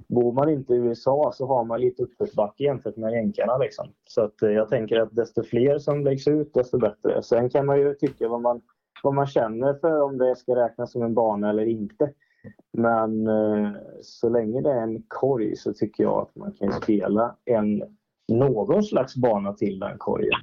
bor 0.09 0.33
man 0.33 0.49
inte 0.49 0.73
i 0.73 0.77
USA 0.77 1.31
så 1.35 1.47
har 1.47 1.63
man 1.63 1.81
lite 1.81 2.03
uppförsbacke 2.03 2.63
jämfört 2.63 2.97
med 2.97 3.13
jänkarna. 3.13 3.57
Liksom. 3.57 3.87
Så 4.05 4.21
att 4.21 4.35
jag 4.39 4.69
tänker 4.69 4.99
att 4.99 5.15
desto 5.15 5.43
fler 5.43 5.79
som 5.79 6.03
läggs 6.03 6.27
ut 6.27 6.53
desto 6.53 6.77
bättre. 6.77 7.23
Sen 7.23 7.49
kan 7.49 7.65
man 7.65 7.79
ju 7.79 7.93
tycka 7.93 8.27
vad 8.27 8.41
man, 8.41 8.61
vad 9.03 9.13
man 9.13 9.27
känner 9.27 9.73
för 9.73 10.01
om 10.01 10.17
det 10.17 10.35
ska 10.35 10.55
räknas 10.55 10.91
som 10.91 11.01
en 11.01 11.13
bana 11.13 11.49
eller 11.49 11.65
inte. 11.65 12.13
Men 12.73 13.27
eh, 13.27 13.71
så 14.01 14.29
länge 14.29 14.61
det 14.61 14.71
är 14.71 14.81
en 14.81 15.03
korg 15.07 15.55
så 15.55 15.73
tycker 15.73 16.03
jag 16.03 16.21
att 16.21 16.35
man 16.35 16.51
kan 16.51 16.71
spela 16.71 17.35
en, 17.45 17.83
någon 18.27 18.83
slags 18.83 19.15
bana 19.15 19.53
till 19.53 19.79
den 19.79 19.97
korgen. 19.97 20.39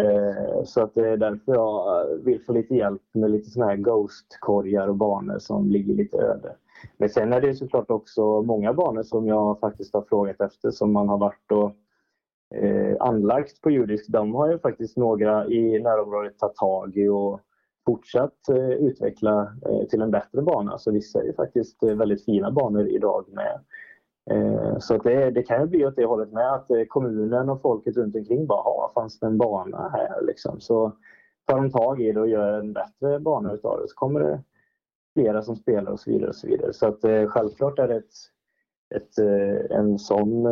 Eh, 0.00 0.64
så 0.64 0.82
att 0.82 0.94
det 0.94 1.08
är 1.08 1.16
därför 1.16 1.54
jag 1.54 2.10
eh, 2.10 2.16
vill 2.16 2.44
få 2.44 2.52
lite 2.52 2.74
hjälp 2.74 3.02
med 3.12 3.30
lite 3.30 3.50
såna 3.50 3.66
här 3.66 3.76
ghost-korgar 3.76 4.88
och 4.88 4.96
banor 4.96 5.38
som 5.38 5.70
ligger 5.70 5.94
lite 5.94 6.18
öde. 6.18 6.56
Men 6.96 7.08
sen 7.08 7.32
är 7.32 7.40
det 7.40 7.54
såklart 7.54 7.90
också 7.90 8.42
många 8.42 8.72
banor 8.72 9.02
som 9.02 9.26
jag 9.26 9.60
faktiskt 9.60 9.94
har 9.94 10.02
frågat 10.02 10.40
efter 10.40 10.70
som 10.70 10.92
man 10.92 11.08
har 11.08 11.18
varit 11.18 11.52
och 11.52 11.72
eh, 12.58 12.96
anlagt 13.00 13.60
på 13.60 13.70
judisk. 13.70 14.08
De 14.08 14.34
har 14.34 14.50
ju 14.50 14.58
faktiskt 14.58 14.96
några 14.96 15.46
i 15.46 15.80
närområdet 15.82 16.38
tagit 16.38 16.56
tag 16.56 16.96
i 16.96 17.08
och 17.08 17.40
fortsatt 17.86 18.48
eh, 18.48 18.70
utveckla 18.70 19.52
eh, 19.66 19.86
till 19.88 20.02
en 20.02 20.10
bättre 20.10 20.42
bana. 20.42 20.78
Så 20.78 20.90
vissa 20.90 21.20
är 21.20 21.24
ju 21.24 21.32
faktiskt 21.32 21.82
eh, 21.82 21.94
väldigt 21.94 22.24
fina 22.24 22.50
banor 22.50 22.88
idag 22.88 23.24
med. 23.28 23.60
Så 24.78 24.94
att 24.94 25.02
det, 25.02 25.30
det 25.30 25.42
kan 25.42 25.60
ju 25.60 25.66
bli 25.66 25.86
åt 25.86 25.96
det 25.96 26.04
hållet 26.04 26.32
med 26.32 26.52
att 26.52 26.68
kommunen 26.88 27.48
och 27.48 27.62
folket 27.62 27.96
runt 27.96 28.16
omkring 28.16 28.46
bara 28.46 28.62
"Ha, 28.62 28.90
fanns 28.94 29.20
det 29.20 29.26
en 29.26 29.38
bana 29.38 29.88
här 29.88 30.22
liksom. 30.22 30.60
Så 30.60 30.92
tar 31.46 31.56
de 31.56 31.70
tag 31.70 32.02
i 32.02 32.12
det 32.12 32.20
och 32.20 32.28
gör 32.28 32.58
en 32.58 32.72
bättre 32.72 33.20
bana 33.20 33.52
utav 33.52 33.80
det 33.80 33.88
så 33.88 33.94
kommer 33.94 34.20
det 34.20 34.42
flera 35.14 35.42
som 35.42 35.56
spelar 35.56 35.92
och 35.92 36.00
så 36.00 36.10
vidare. 36.10 36.28
Och 36.28 36.34
så 36.34 36.46
vidare. 36.46 36.72
Så 36.72 36.86
att 36.86 37.00
självklart 37.28 37.78
är 37.78 37.88
det 37.88 37.96
ett, 37.96 38.12
ett, 38.94 39.18
en 39.70 39.98
sån, 39.98 40.46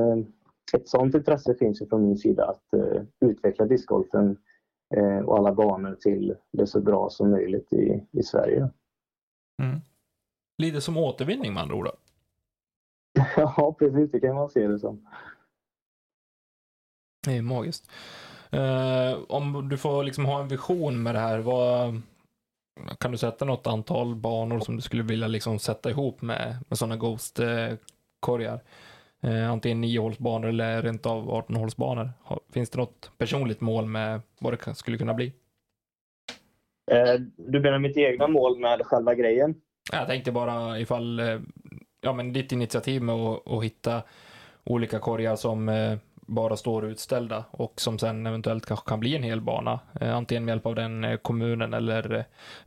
ett 0.75 0.89
sånt 0.89 1.15
intresse 1.15 1.55
finns 1.55 1.83
ju 1.83 1.87
från 1.87 2.03
min 2.03 2.17
sida 2.17 2.45
att 2.45 2.81
utveckla 3.21 3.65
discgolfen 3.67 4.37
eh, 4.97 5.19
och 5.19 5.39
alla 5.39 5.53
banor 5.53 5.95
till 6.01 6.37
det 6.53 6.67
så 6.67 6.81
bra 6.81 7.11
som 7.11 7.31
möjligt 7.31 7.73
i, 7.73 8.05
i 8.13 8.23
Sverige. 8.23 8.69
Lite 10.59 10.81
som 10.81 10.97
återvinning 10.97 11.55
med 11.55 11.63
andra 11.63 11.75
ord. 11.75 11.89
ja, 13.37 13.77
precis. 13.79 14.11
Det 14.11 14.21
kan 14.21 14.35
man 14.35 14.51
se 14.51 14.67
det 14.67 14.79
som. 14.79 15.07
Det 17.27 17.37
är 17.37 17.43
magiskt. 17.43 17.91
Eh, 18.51 19.19
om 19.29 19.69
du 19.69 19.79
får 19.79 20.05
liksom 20.05 20.25
ha 20.25 20.41
en 20.41 20.49
vision 20.49 21.03
med 21.03 21.15
det 21.15 21.19
här, 21.19 21.39
vad, 21.39 22.01
kan 22.99 23.13
du 23.13 23.19
sätta 23.19 23.45
något 23.45 23.67
antal 23.67 24.15
banor 24.15 24.61
som 24.61 24.77
du 24.77 24.83
skulle 24.83 25.03
vilja 25.03 25.27
liksom 25.27 25.59
sätta 25.59 25.91
ihop 25.91 26.23
med, 26.23 26.57
med 26.69 26.79
sådana 26.79 26.97
Ghost-korgar? 26.97 28.61
Eh, 29.21 29.51
antingen 29.51 29.85
9-hålsbanor 29.85 30.49
eller 30.49 30.83
rent 30.83 31.07
av 31.07 31.31
18-hålsbanor. 31.31 32.11
Har- 32.23 32.41
Finns 32.53 32.71
det 32.71 32.79
något 32.79 33.11
personligt 33.19 33.61
mål 33.61 33.87
med 33.87 34.21
vad 34.41 34.53
det 34.59 34.75
skulle 34.75 34.99
kunna 34.99 35.15
bli? 35.15 35.33
Eh, 36.91 37.21
du 37.37 37.61
menar 37.61 37.79
mitt 37.79 37.97
egna 37.97 38.27
mål 38.29 38.59
med 38.59 38.81
själva 38.87 39.15
grejen? 39.15 39.55
Jag 39.93 40.07
tänkte 40.07 40.33
bara 40.33 40.79
ifall, 40.79 41.21
eh, 41.21 41.41
ja 42.01 42.13
men 42.13 42.33
ditt 42.33 42.53
initiativ 42.53 43.03
med 43.03 43.15
att, 43.15 43.49
att 43.49 43.65
hitta 43.65 44.03
olika 44.65 44.99
korgar 44.99 45.37
som 45.37 45.69
eh, 45.69 45.99
bara 46.27 46.57
står 46.57 46.85
utställda 46.87 47.45
och 47.51 47.81
som 47.81 47.99
sen 47.99 48.27
eventuellt 48.27 48.67
kanske 48.67 48.89
kan 48.89 49.01
bli 49.01 49.17
en 49.17 49.23
hel 49.23 49.41
bana. 49.41 49.81
Eh, 50.01 50.17
Antingen 50.17 50.45
med 50.45 50.53
hjälp 50.53 50.67
av 50.67 50.75
den 50.75 51.05
eh, 51.05 51.17
kommunen 51.17 51.75
eller 51.75 52.15
eh, 52.15 52.25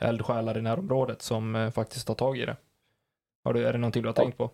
eldsjälar 0.08 0.58
i 0.58 0.62
närområdet 0.62 1.22
som 1.22 1.72
faktiskt 1.76 2.08
tar 2.08 2.16
tag 2.16 2.38
i 2.38 2.46
det. 2.46 2.56
Har 3.44 3.54
du, 3.54 3.66
är 3.68 3.72
det 3.74 3.80
någonting 3.80 4.02
du 4.04 4.10
har 4.10 4.14
tänkt 4.14 4.38
på? 4.38 4.50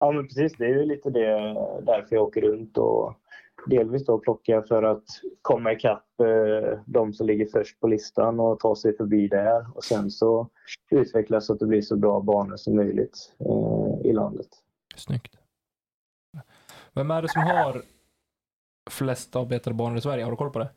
Ja, 0.00 0.12
men 0.12 0.26
precis. 0.26 0.56
Det 0.56 0.64
är 0.64 0.68
ju 0.68 0.84
lite 0.84 1.10
det, 1.10 1.54
därför 1.82 2.16
jag 2.16 2.24
åker 2.24 2.40
runt 2.40 2.78
och 2.78 3.14
delvis 3.66 4.06
då 4.06 4.18
plockar 4.18 4.62
för 4.62 4.82
att 4.82 5.04
komma 5.42 5.72
ikapp 5.72 6.20
eh, 6.20 6.78
de 6.86 7.12
som 7.12 7.26
ligger 7.26 7.46
först 7.46 7.80
på 7.80 7.86
listan 7.86 8.40
och 8.40 8.60
ta 8.60 8.76
sig 8.76 8.96
förbi 8.96 9.28
där. 9.28 9.66
Och 9.74 9.84
sen 9.84 10.10
så 10.10 10.48
utvecklas 10.90 11.46
så 11.46 11.52
att 11.52 11.58
det 11.58 11.66
blir 11.66 11.82
så 11.82 11.96
bra 11.96 12.20
banor 12.20 12.56
som 12.56 12.76
möjligt 12.76 13.34
eh, 13.38 14.10
i 14.10 14.12
landet. 14.12 14.48
Snyggt. 14.96 15.36
Vem 16.94 17.10
är 17.10 17.22
det 17.22 17.28
som 17.28 17.42
har 17.42 17.82
flest 18.90 19.36
avbetade 19.36 19.76
banor 19.76 19.98
i 19.98 20.00
Sverige? 20.00 20.24
Har 20.24 20.30
du 20.30 20.36
koll 20.36 20.50
på 20.50 20.58
det? 20.58 20.68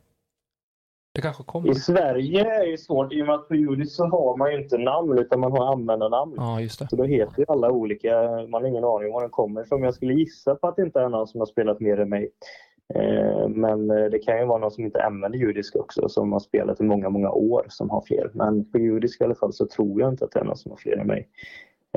Det 1.14 1.20
kanske 1.22 1.42
kommer? 1.44 1.70
I 1.70 1.74
Sverige 1.74 2.40
är 2.40 2.70
det 2.70 2.78
svårt 2.78 3.12
i 3.12 3.22
och 3.22 3.26
med 3.26 3.34
att 3.34 3.48
på 3.48 3.54
judisk 3.54 3.96
så 3.96 4.04
har 4.04 4.36
man 4.36 4.52
ju 4.52 4.62
inte 4.62 4.78
namn 4.78 5.18
utan 5.18 5.40
man 5.40 5.52
har 5.52 5.72
användarnamn. 5.72 6.34
Ja, 6.36 6.60
just 6.60 6.78
det. 6.78 6.88
Så 6.90 6.96
då 6.96 7.04
heter 7.04 7.38
ju 7.38 7.44
alla 7.48 7.70
olika, 7.70 8.22
man 8.48 8.62
har 8.62 8.68
ingen 8.68 8.84
aning 8.84 9.06
om 9.08 9.12
var 9.12 9.20
den 9.20 9.30
kommer 9.30 9.62
ifrån. 9.62 9.82
Jag 9.82 9.94
skulle 9.94 10.14
gissa 10.14 10.54
på 10.54 10.68
att 10.68 10.76
det 10.76 10.82
inte 10.82 11.00
är 11.00 11.08
någon 11.08 11.26
som 11.26 11.40
har 11.40 11.46
spelat 11.46 11.80
mer 11.80 12.00
än 12.00 12.08
mig. 12.08 12.30
Eh, 12.94 13.48
Men 13.48 13.90
eh, 13.90 14.04
det 14.04 14.18
kan 14.18 14.38
ju 14.38 14.44
vara 14.46 14.58
någon 14.58 14.70
som 14.70 14.84
inte 14.84 15.02
använder 15.04 15.38
judisk 15.38 15.76
också 15.76 16.08
som 16.08 16.32
har 16.32 16.40
spelat 16.40 16.80
i 16.80 16.84
många, 16.84 17.08
många 17.08 17.30
år 17.30 17.66
som 17.68 17.90
har 17.90 18.02
fler. 18.06 18.30
Men 18.34 18.70
på 18.72 18.78
judisk 18.78 19.20
i 19.20 19.24
alla 19.24 19.34
fall 19.34 19.52
så 19.52 19.66
tror 19.66 20.00
jag 20.00 20.10
inte 20.12 20.24
att 20.24 20.30
det 20.30 20.40
är 20.40 20.44
någon 20.44 20.56
som 20.56 20.70
har 20.70 20.78
fler 20.78 20.96
än 20.96 21.06
mig. 21.06 21.28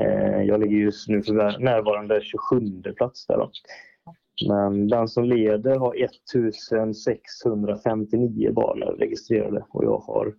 Eh, 0.02 0.42
Jag 0.42 0.60
ligger 0.60 0.76
just 0.76 1.08
nu 1.08 1.22
för 1.22 1.58
närvarande 1.58 2.20
27 2.22 2.82
plats 2.96 3.26
där 3.26 3.36
då. 3.36 3.50
Men 4.48 4.88
den 4.88 5.08
som 5.08 5.24
leder 5.24 5.78
har 5.78 5.94
1659 5.94 8.52
banor 8.52 8.96
registrerade 8.98 9.66
och 9.70 9.84
jag 9.84 9.98
har 9.98 10.34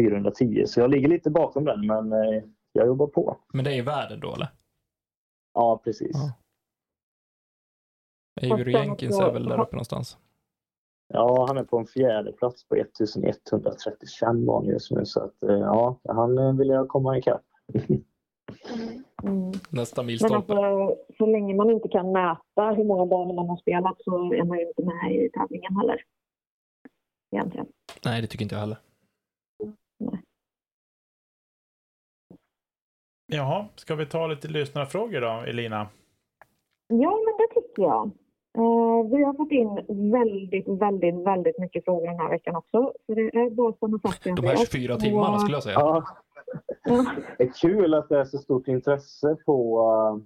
410. 0.00 0.64
Så 0.66 0.80
jag 0.80 0.90
ligger 0.90 1.08
lite 1.08 1.30
bakom 1.30 1.64
den 1.64 1.86
men 1.86 2.12
eh, 2.12 2.42
jag 2.72 2.86
jobbar 2.86 3.06
på. 3.06 3.36
Men 3.52 3.64
det 3.64 3.72
är 3.72 3.76
i 3.76 3.82
världen 3.82 4.20
då, 4.20 4.34
eller? 4.34 4.48
Ja, 5.54 5.80
precis. 5.84 6.12
Ja. 6.14 6.32
Avery 8.52 8.72
Jenkins 8.72 9.20
är 9.20 9.32
väl 9.32 9.44
där 9.44 9.60
uppe 9.60 9.76
någonstans. 9.76 10.18
Ja, 11.08 11.44
han 11.48 11.58
är 11.58 11.64
på 11.64 11.78
en 11.78 11.86
fjärde 11.86 12.32
plats 12.32 12.68
på 12.68 12.76
1135 12.76 14.46
banor 14.46 14.72
just 14.72 14.90
nu. 14.90 15.04
Så 15.04 15.20
att, 15.20 15.42
eh, 15.42 15.58
ja, 15.58 16.00
han 16.08 16.38
eh, 16.38 16.52
vill 16.52 16.68
jag 16.68 16.88
komma 16.88 17.18
ikapp. 17.18 17.44
Mm. 19.22 19.52
Nästa 19.70 20.02
Men 20.02 20.06
milstolpe. 20.06 20.52
alltså, 20.52 20.96
så 21.18 21.26
länge 21.26 21.54
man 21.54 21.70
inte 21.70 21.88
kan 21.88 22.12
mäta 22.12 22.70
hur 22.76 22.84
många 22.84 23.06
banor 23.06 23.34
man 23.34 23.48
har 23.48 23.56
spelat 23.56 23.96
så 24.04 24.32
är 24.32 24.44
man 24.44 24.58
ju 24.58 24.68
inte 24.68 24.82
med 24.84 25.14
i 25.14 25.30
tävlingen 25.30 25.76
heller. 25.76 26.02
Egentligen. 27.30 27.66
Nej, 28.04 28.20
det 28.20 28.26
tycker 28.26 28.42
inte 28.42 28.54
jag 28.54 28.60
heller. 28.60 28.78
Jaha, 33.26 33.66
ska 33.74 33.94
vi 33.94 34.06
ta 34.06 34.26
lite 34.26 34.48
lyssnarfrågor 34.48 35.20
då, 35.20 35.44
Elina? 35.46 35.88
Ja, 36.88 37.18
men 37.24 37.34
det 37.38 37.60
tycker 37.60 37.82
jag. 37.82 38.10
Eh, 38.58 39.10
vi 39.10 39.24
har 39.24 39.34
fått 39.36 39.52
in 39.52 39.74
väldigt, 40.10 40.68
väldigt, 40.68 41.26
väldigt 41.26 41.58
mycket 41.58 41.84
frågor 41.84 42.06
den 42.06 42.20
här 42.20 42.30
veckan 42.30 42.56
också. 42.56 42.92
Så 43.06 43.14
det 43.14 43.20
är 43.20 43.50
bara 43.50 43.72
som 43.72 44.00
sagt 44.00 44.24
De 44.24 44.46
här 44.46 44.56
24 44.56 44.96
timmarna 44.96 45.38
skulle 45.38 45.56
jag 45.56 45.62
säga. 45.62 45.78
Ja, 45.78 46.04
det 47.38 47.44
är 47.44 47.52
kul 47.60 47.94
att 47.94 48.08
det 48.08 48.18
är 48.18 48.24
så 48.24 48.38
stort 48.38 48.68
intresse 48.68 49.36
på, 49.46 50.22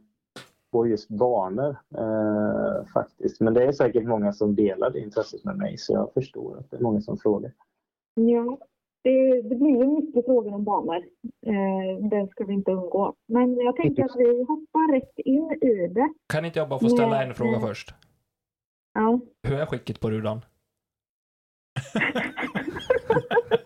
på 0.73 0.87
just 0.87 1.09
banor 1.09 1.77
eh, 1.99 2.87
faktiskt. 2.93 3.41
Men 3.41 3.55
det 3.55 3.65
är 3.65 3.73
säkert 3.73 4.05
många 4.05 4.33
som 4.33 4.55
delar 4.55 4.91
det 4.91 5.01
intresset 5.01 5.45
med 5.45 5.57
mig 5.57 5.79
så 5.79 5.93
jag 5.93 6.13
förstår 6.15 6.59
att 6.59 6.71
det 6.71 6.77
är 6.77 6.81
många 6.81 7.01
som 7.01 7.19
frågar. 7.19 7.53
ja. 8.15 8.59
det, 9.03 9.43
det 9.43 9.57
blir 9.57 9.71
ju 9.71 9.87
mycket 9.87 10.25
frågor 10.25 10.55
om 10.55 10.65
banor. 10.65 11.05
Eh, 11.47 12.09
det 12.11 12.29
ska 12.31 12.45
vi 12.45 12.53
inte 12.53 12.73
undgå. 12.73 13.15
Men 13.29 13.57
jag 13.57 13.77
tänker 13.77 14.05
att 14.05 14.17
vi 14.17 14.45
hoppar 14.49 14.93
rätt 14.93 15.19
in 15.19 15.53
i 15.53 15.89
det. 15.89 16.15
Kan 16.27 16.45
inte 16.45 16.59
jag 16.59 16.69
bara 16.69 16.81
få 16.81 16.89
ställa 16.89 17.11
Nej, 17.11 17.29
en 17.29 17.35
fråga 17.35 17.61
först? 17.61 17.95
Ja. 18.95 19.21
Hur 19.49 19.59
är 19.59 19.67
skicket 19.67 20.01
på 20.01 20.11
rudan? 20.11 20.41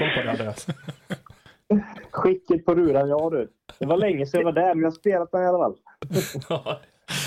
Koll 0.00 0.10
på 0.16 0.22
det 0.22 0.30
Andreas? 0.30 0.66
Skicket 2.10 2.64
på 2.64 2.74
ruran, 2.74 3.08
ja 3.08 3.30
du. 3.30 3.48
Det 3.78 3.86
var 3.86 3.96
länge 3.96 4.26
sedan 4.26 4.40
jag 4.40 4.44
var 4.44 4.52
där, 4.52 4.74
men 4.74 4.78
jag 4.82 4.86
har 4.90 4.94
spelat 4.96 5.30
den 5.32 5.42
i 5.42 5.46
alla 5.46 5.58
fall. 5.58 5.76
Ja, 6.48 6.80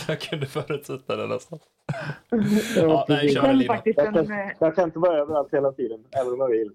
jag 0.08 0.22
kunde 0.22 0.46
förutsätta 0.46 1.16
det 1.16 1.28
nästan. 1.28 1.60
Ja, 2.32 2.38
Ja, 2.76 3.06
nej, 3.10 3.30
kör 3.30 3.54
Lina. 3.54 3.74
faktiskt 3.74 3.98
jag, 3.98 4.08
en, 4.08 4.14
kan, 4.14 4.32
eh, 4.40 4.52
jag 4.60 4.76
kan 4.76 4.84
inte 4.84 5.00
vara 5.00 5.18
överallt 5.18 5.54
hela 5.54 5.72
tiden, 5.72 6.04
även 6.12 6.34
om 6.34 6.40
jag 6.40 6.50
vill. 6.50 6.72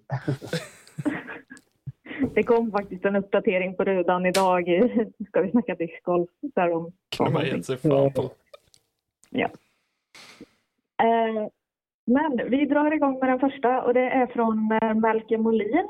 det 2.35 2.43
kom 2.43 2.71
faktiskt 2.71 3.05
en 3.05 3.17
uppdatering 3.17 3.77
på 3.77 3.85
rudan 3.85 4.27
idag. 4.27 4.65
Ska 5.29 5.41
vi 5.41 5.51
snacka 5.51 5.75
discgolf? 5.75 6.31
Där 6.55 6.69
de 6.69 6.93
Kunde 7.17 7.33
man 7.33 7.47
gett 7.47 7.67
sig 7.67 7.77
fan 7.77 8.13
på. 8.13 8.23
Eh, 11.03 11.49
men 12.09 12.51
vi 12.51 12.65
drar 12.65 12.93
igång 12.93 13.19
med 13.19 13.29
den 13.29 13.39
första 13.39 13.83
och 13.83 13.95
det 13.95 14.11
är 14.11 14.27
från 14.27 14.73
eh, 14.83 14.95
Melker 14.95 15.39
Molin. 15.39 15.89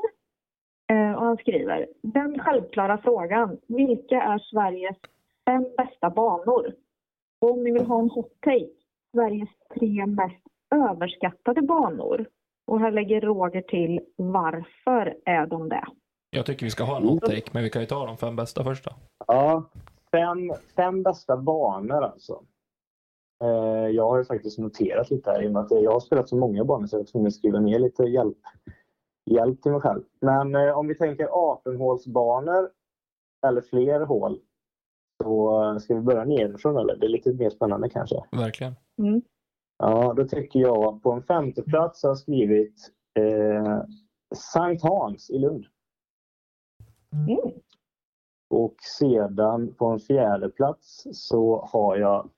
Eh, 0.91 1.11
och 1.11 1.25
han 1.25 1.37
skriver, 1.37 1.87
den 2.01 2.39
självklara 2.39 2.97
frågan, 2.97 3.57
vilka 3.67 4.21
är 4.21 4.39
Sveriges 4.39 4.97
fem 5.45 5.65
bästa 5.77 6.09
banor? 6.09 6.73
Och 7.41 7.51
om 7.51 7.63
ni 7.63 7.71
vill 7.71 7.85
ha 7.85 7.99
en 7.99 8.09
hot 8.09 8.41
take, 8.41 8.69
Sveriges 9.13 9.49
tre 9.79 10.05
mest 10.05 10.43
överskattade 10.75 11.61
banor. 11.61 12.25
Och 12.67 12.79
här 12.79 12.91
lägger 12.91 13.21
Roger 13.21 13.61
till, 13.61 13.99
varför 14.15 15.17
är 15.25 15.47
de 15.47 15.69
det? 15.69 15.85
Jag 16.29 16.45
tycker 16.45 16.65
vi 16.65 16.69
ska 16.69 16.83
ha 16.83 16.97
en 16.97 17.07
hot 17.07 17.21
take, 17.21 17.49
men 17.51 17.63
vi 17.63 17.69
kan 17.69 17.81
ju 17.81 17.85
ta 17.85 18.05
de 18.05 18.17
fem 18.17 18.35
bästa 18.35 18.63
först 18.63 18.85
då. 18.85 18.91
Ja, 19.27 19.69
fem, 20.11 20.53
fem 20.75 21.03
bästa 21.03 21.37
banor 21.37 22.03
alltså. 22.03 22.43
Eh, 23.43 23.89
jag 23.89 24.09
har 24.09 24.17
ju 24.17 24.25
faktiskt 24.25 24.57
noterat 24.57 25.09
lite 25.09 25.31
här 25.31 25.43
i 25.43 25.47
och 25.47 25.51
med 25.51 25.61
att 25.61 25.71
jag 25.71 25.91
har 25.91 25.99
spelat 25.99 26.29
så 26.29 26.37
många 26.37 26.65
banor 26.65 26.87
så 26.87 26.95
jag 26.95 26.99
var 26.99 27.05
tvungen 27.05 27.27
att 27.27 27.33
skriva 27.33 27.59
ner 27.59 27.79
lite 27.79 28.03
hjälp, 28.03 28.37
hjälp 29.25 29.61
till 29.61 29.71
mig 29.71 29.81
själv. 29.81 30.03
Men 30.21 30.55
eh, 30.55 30.77
om 30.77 30.87
vi 30.87 30.95
tänker 30.95 31.27
18-hålsbanor 31.27 32.69
eller 33.47 33.61
fler 33.61 34.01
hål 34.01 34.39
så 35.23 35.63
eh, 35.63 35.77
ska 35.77 35.95
vi 35.95 36.01
börja 36.01 36.25
nerifrån 36.25 36.77
eller? 36.77 36.95
Det 36.95 37.05
är 37.05 37.09
lite 37.09 37.33
mer 37.33 37.49
spännande 37.49 37.89
kanske. 37.89 38.23
Verkligen. 38.31 38.75
Mm. 38.97 39.21
Ja, 39.77 40.13
då 40.17 40.27
tycker 40.27 40.59
jag 40.59 41.03
på 41.03 41.11
en 41.11 41.23
femte 41.23 41.63
plats 41.63 42.03
har 42.03 42.09
jag 42.09 42.17
skrivit 42.17 42.91
eh, 43.19 43.81
Sankt 44.35 44.83
Hans 44.83 45.29
i 45.29 45.39
Lund. 45.39 45.65
Mm. 47.13 47.53
Och 48.49 48.75
sedan 48.99 49.73
på 49.73 49.85
en 49.85 49.99
fjärde 49.99 50.49
plats 50.49 51.07
så 51.11 51.65
har 51.71 51.97
jag 51.97 52.29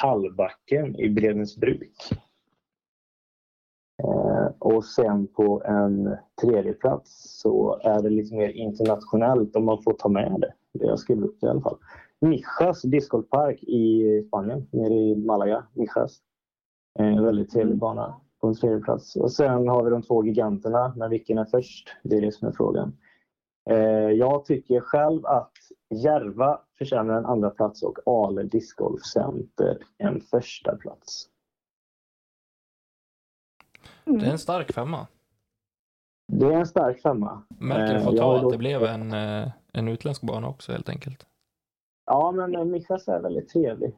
Tallbacken 0.00 0.96
i 0.96 1.10
Bredensbruk. 1.10 1.92
Eh, 4.02 4.46
och 4.58 4.84
sen 4.84 5.26
på 5.26 5.62
en 5.64 6.16
tredje 6.42 6.72
plats 6.72 7.40
så 7.40 7.80
är 7.82 8.02
det 8.02 8.10
lite 8.10 8.34
mer 8.36 8.48
internationellt 8.48 9.56
om 9.56 9.64
man 9.64 9.82
får 9.82 9.92
ta 9.92 10.08
med 10.08 10.40
det. 10.40 10.54
Det 10.78 10.86
jag 10.86 10.98
skrivit 10.98 11.24
upp 11.24 11.42
i 11.42 11.46
alla 11.46 11.60
fall. 11.60 11.78
Mijas 12.20 12.82
discgolfpark 12.82 13.62
i 13.62 14.04
Spanien, 14.28 14.68
nere 14.72 14.94
i 14.94 15.16
Malaga. 15.16 15.66
Mijas. 15.74 16.18
Eh, 16.98 17.06
En 17.06 17.24
väldigt 17.24 17.50
trevlig 17.50 17.78
bana 17.78 18.20
på 18.40 18.46
en 18.48 18.54
tredje 18.54 18.80
plats. 18.80 19.16
Och 19.16 19.32
sen 19.32 19.68
har 19.68 19.84
vi 19.84 19.90
de 19.90 20.02
två 20.02 20.24
giganterna, 20.24 20.94
men 20.96 21.10
vilken 21.10 21.38
är 21.38 21.44
först? 21.44 21.88
Det 22.02 22.16
är 22.16 22.20
det 22.20 22.32
som 22.32 22.48
är 22.48 22.52
frågan. 22.52 22.96
Eh, 23.70 24.10
jag 24.10 24.44
tycker 24.44 24.80
själv 24.80 25.26
att 25.26 25.52
Järva 26.02 26.60
förtjänar 26.84 27.14
en 27.18 27.26
andra 27.26 27.50
plats 27.50 27.82
och 27.82 27.98
Ale 28.06 28.42
Discgolf 28.42 29.02
Center 29.02 29.78
en 29.98 30.20
första 30.20 30.76
plats. 30.76 31.28
Det 34.04 34.10
är 34.10 34.14
Mm. 34.14 34.30
en 34.30 34.38
stark 34.38 34.72
femma. 34.72 35.06
Det 36.32 36.46
är 36.46 36.52
en 36.52 36.66
stark 36.66 37.00
femma. 37.02 37.42
Märker 37.58 37.94
Eh, 37.94 38.04
får 38.04 38.12
jag 38.14 38.20
ta 38.20 38.26
har 38.26 38.36
att 38.36 38.42
då- 38.42 38.50
det 38.50 38.58
blev 38.58 38.82
en, 38.82 39.12
eh, 39.12 39.48
en 39.72 39.88
utländsk 39.88 40.22
bana 40.22 40.48
också 40.48 40.72
helt 40.72 40.88
enkelt. 40.88 41.26
Ja, 42.06 42.32
men 42.32 42.54
eh, 42.54 42.64
Mijas 42.64 43.08
är 43.08 43.20
väldigt 43.20 43.48
trevlig. 43.48 43.96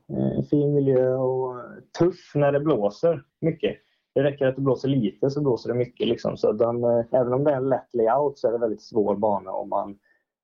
Fin 0.50 0.74
miljö 0.74 1.14
och 1.14 1.56
tuff 1.98 2.32
när 2.34 2.52
det 2.52 2.60
blåser 2.60 3.24
mycket. 3.40 3.76
Det 4.14 4.22
räcker 4.22 4.46
att 4.46 4.56
det 4.56 4.62
blåser 4.62 4.88
lite 4.88 5.30
så 5.30 5.40
blåser 5.42 5.68
det 5.72 5.78
mycket. 5.78 6.08
Liksom. 6.08 6.36
Så 6.36 6.52
den, 6.52 6.84
även 7.12 7.32
om 7.32 7.44
det 7.44 7.52
är 7.52 7.56
en 7.56 7.68
lätt 7.68 7.94
layout 7.94 8.38
så 8.38 8.48
är 8.48 8.52
det 8.52 8.58
väldigt 8.58 8.82
svår 8.82 9.16
bana 9.16 9.50
om 9.52 9.68
man 9.68 9.98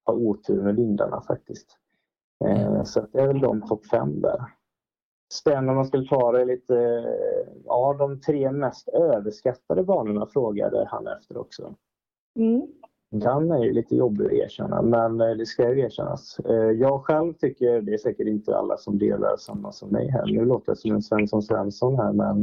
har 0.05 0.15
otur 0.15 0.63
med 0.63 0.77
vindarna 0.77 1.21
faktiskt. 1.27 1.77
Eh, 2.45 2.85
så 2.85 3.01
att 3.01 3.13
det 3.13 3.21
är 3.21 3.27
väl 3.27 3.41
de 3.41 3.63
topp 3.63 3.87
fem 3.87 4.21
där. 4.21 4.41
Sen 5.45 5.69
om 5.69 5.75
man 5.77 5.85
skulle 5.85 6.09
ta 6.09 6.33
det 6.33 6.45
lite, 6.45 7.05
ja 7.65 7.97
de 7.99 8.21
tre 8.21 8.53
mest 8.53 8.89
överskattade 8.89 9.83
banorna 9.85 10.27
frågade 10.27 10.87
han 10.91 11.07
efter 11.07 11.37
också. 11.37 11.75
Mm. 12.39 12.63
Den 13.13 13.51
är 13.51 13.65
ju 13.65 13.73
lite 13.73 13.97
jobbig 13.97 14.27
att 14.27 14.33
erkänna, 14.33 14.83
men 14.83 15.21
eh, 15.21 15.31
det 15.31 15.47
ska 15.47 15.75
ju 15.75 15.81
erkännas. 15.81 16.39
Eh, 16.45 16.55
Jag 16.55 17.05
själv 17.05 17.33
tycker, 17.35 17.81
det 17.81 17.93
är 17.93 17.99
säkert 17.99 18.27
inte 18.27 18.57
alla 18.57 18.77
som 18.77 18.99
delar 18.99 19.37
samma 19.37 19.73
som 19.73 19.89
mig 19.89 20.09
här. 20.11 20.27
Nu 20.27 20.45
låter 20.45 20.71
jag 20.71 20.79
som 20.79 20.93
en 20.93 21.03
Svensson 21.03 21.43
Svensson 21.43 21.97
här, 21.97 22.13
men 22.13 22.43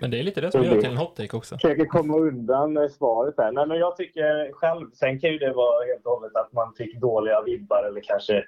Men 0.00 0.10
det 0.10 0.18
är 0.18 0.22
lite 0.22 0.40
det 0.40 0.52
som 0.52 0.62
gör 0.62 0.80
till 0.80 0.90
en 0.90 0.96
hot 0.96 1.16
take 1.16 1.36
också. 1.36 1.54
försöker 1.54 1.84
komma 1.84 2.16
undan 2.18 2.88
svaret 2.90 3.34
här. 3.38 3.52
Nej, 3.52 3.66
men 3.66 3.78
jag 3.78 3.96
tycker 3.96 4.52
själv, 4.52 4.90
sen 4.92 5.20
kan 5.20 5.30
ju 5.30 5.38
det 5.38 5.52
vara 5.52 5.86
helt 5.86 6.06
och 6.06 6.12
hållet 6.12 6.36
att 6.36 6.52
man 6.52 6.72
fick 6.74 7.00
dåliga 7.00 7.42
vibbar 7.42 7.84
eller 7.88 8.00
kanske 8.00 8.44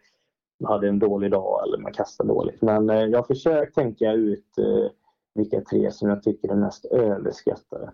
hade 0.65 0.89
en 0.89 0.99
dålig 0.99 1.31
dag 1.31 1.63
eller 1.67 1.79
man 1.79 1.93
kastade 1.93 2.29
dåligt. 2.29 2.63
Men 2.63 2.91
eh, 2.91 2.97
jag 2.97 3.19
har 3.19 3.25
försökt 3.25 3.75
tänka 3.75 4.13
ut 4.13 4.59
eh, 4.59 4.91
vilka 5.35 5.61
tre 5.61 5.91
som 5.91 6.09
jag 6.09 6.23
tycker 6.23 6.49
är 6.49 6.57
mest 6.57 6.85
överskattade. 6.85 7.93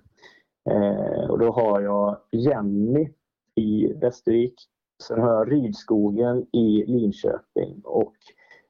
Eh, 0.71 1.31
och 1.31 1.39
då 1.39 1.53
har 1.53 1.81
jag 1.81 2.17
Jenny 2.31 3.09
i 3.55 3.93
Västervik. 3.93 4.55
Sen 5.03 5.21
har 5.21 5.33
jag 5.33 5.53
Rydskogen 5.53 6.47
i 6.53 6.85
Linköping 6.87 7.81
och 7.85 8.15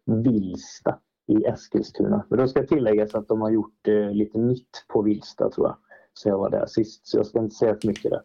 Vilsta 0.04 0.98
i 1.26 1.44
Eskilstuna. 1.44 2.24
Men 2.28 2.38
då 2.38 2.48
ska 2.48 2.66
tilläggas 2.66 3.14
att 3.14 3.28
de 3.28 3.40
har 3.40 3.50
gjort 3.50 3.88
eh, 3.88 4.10
lite 4.10 4.38
nytt 4.38 4.84
på 4.88 5.02
Vilsta 5.02 5.50
tror 5.50 5.66
jag. 5.66 5.76
Så 6.12 6.28
jag 6.28 6.38
var 6.38 6.50
där 6.50 6.66
sist, 6.66 7.06
så 7.06 7.18
jag 7.18 7.26
ska 7.26 7.38
inte 7.38 7.54
säga 7.54 7.76
för 7.80 7.88
mycket 7.88 8.10
där. 8.10 8.22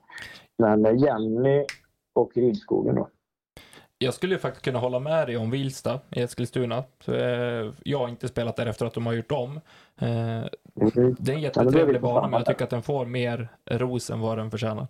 Men 0.58 0.86
eh, 0.86 0.96
Jenny 0.96 1.66
och 2.14 2.38
Rydskogen 2.38 2.96
då. 2.96 3.10
Jag 4.06 4.14
skulle 4.14 4.34
ju 4.36 4.40
faktiskt 4.40 4.66
kunna 4.66 4.80
hålla 4.80 5.00
med 5.00 5.28
dig 5.28 5.38
om 5.38 5.52
Vilsta 5.52 6.00
i 6.12 6.22
Eskilstuna. 6.22 6.78
Eh, 7.08 7.74
jag 7.84 7.98
har 8.00 8.10
inte 8.10 8.28
spelat 8.28 8.56
där 8.56 8.66
efter 8.66 8.86
att 8.86 8.94
de 8.94 9.06
har 9.06 9.14
gjort 9.14 9.32
om. 9.32 9.60
Eh, 10.02 10.46
Mm. 10.82 11.16
det 11.20 11.32
är 11.32 11.36
en 11.36 11.42
jättetrevlig 11.42 12.02
bana, 12.02 12.28
men 12.28 12.38
jag 12.40 12.46
tycker 12.46 12.64
att 12.64 12.70
den 12.70 12.82
får 12.82 13.06
mer 13.06 13.50
ros 13.66 14.10
än 14.10 14.20
vad 14.20 14.38
den 14.38 14.52
förtjänar. 14.52 14.88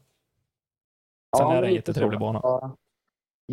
Sen 1.37 1.47
är 1.47 1.61
det 1.61 1.67
en 1.67 1.73
jättetrevlig 1.73 2.19
bana. 2.19 2.39
Jag 2.43 2.71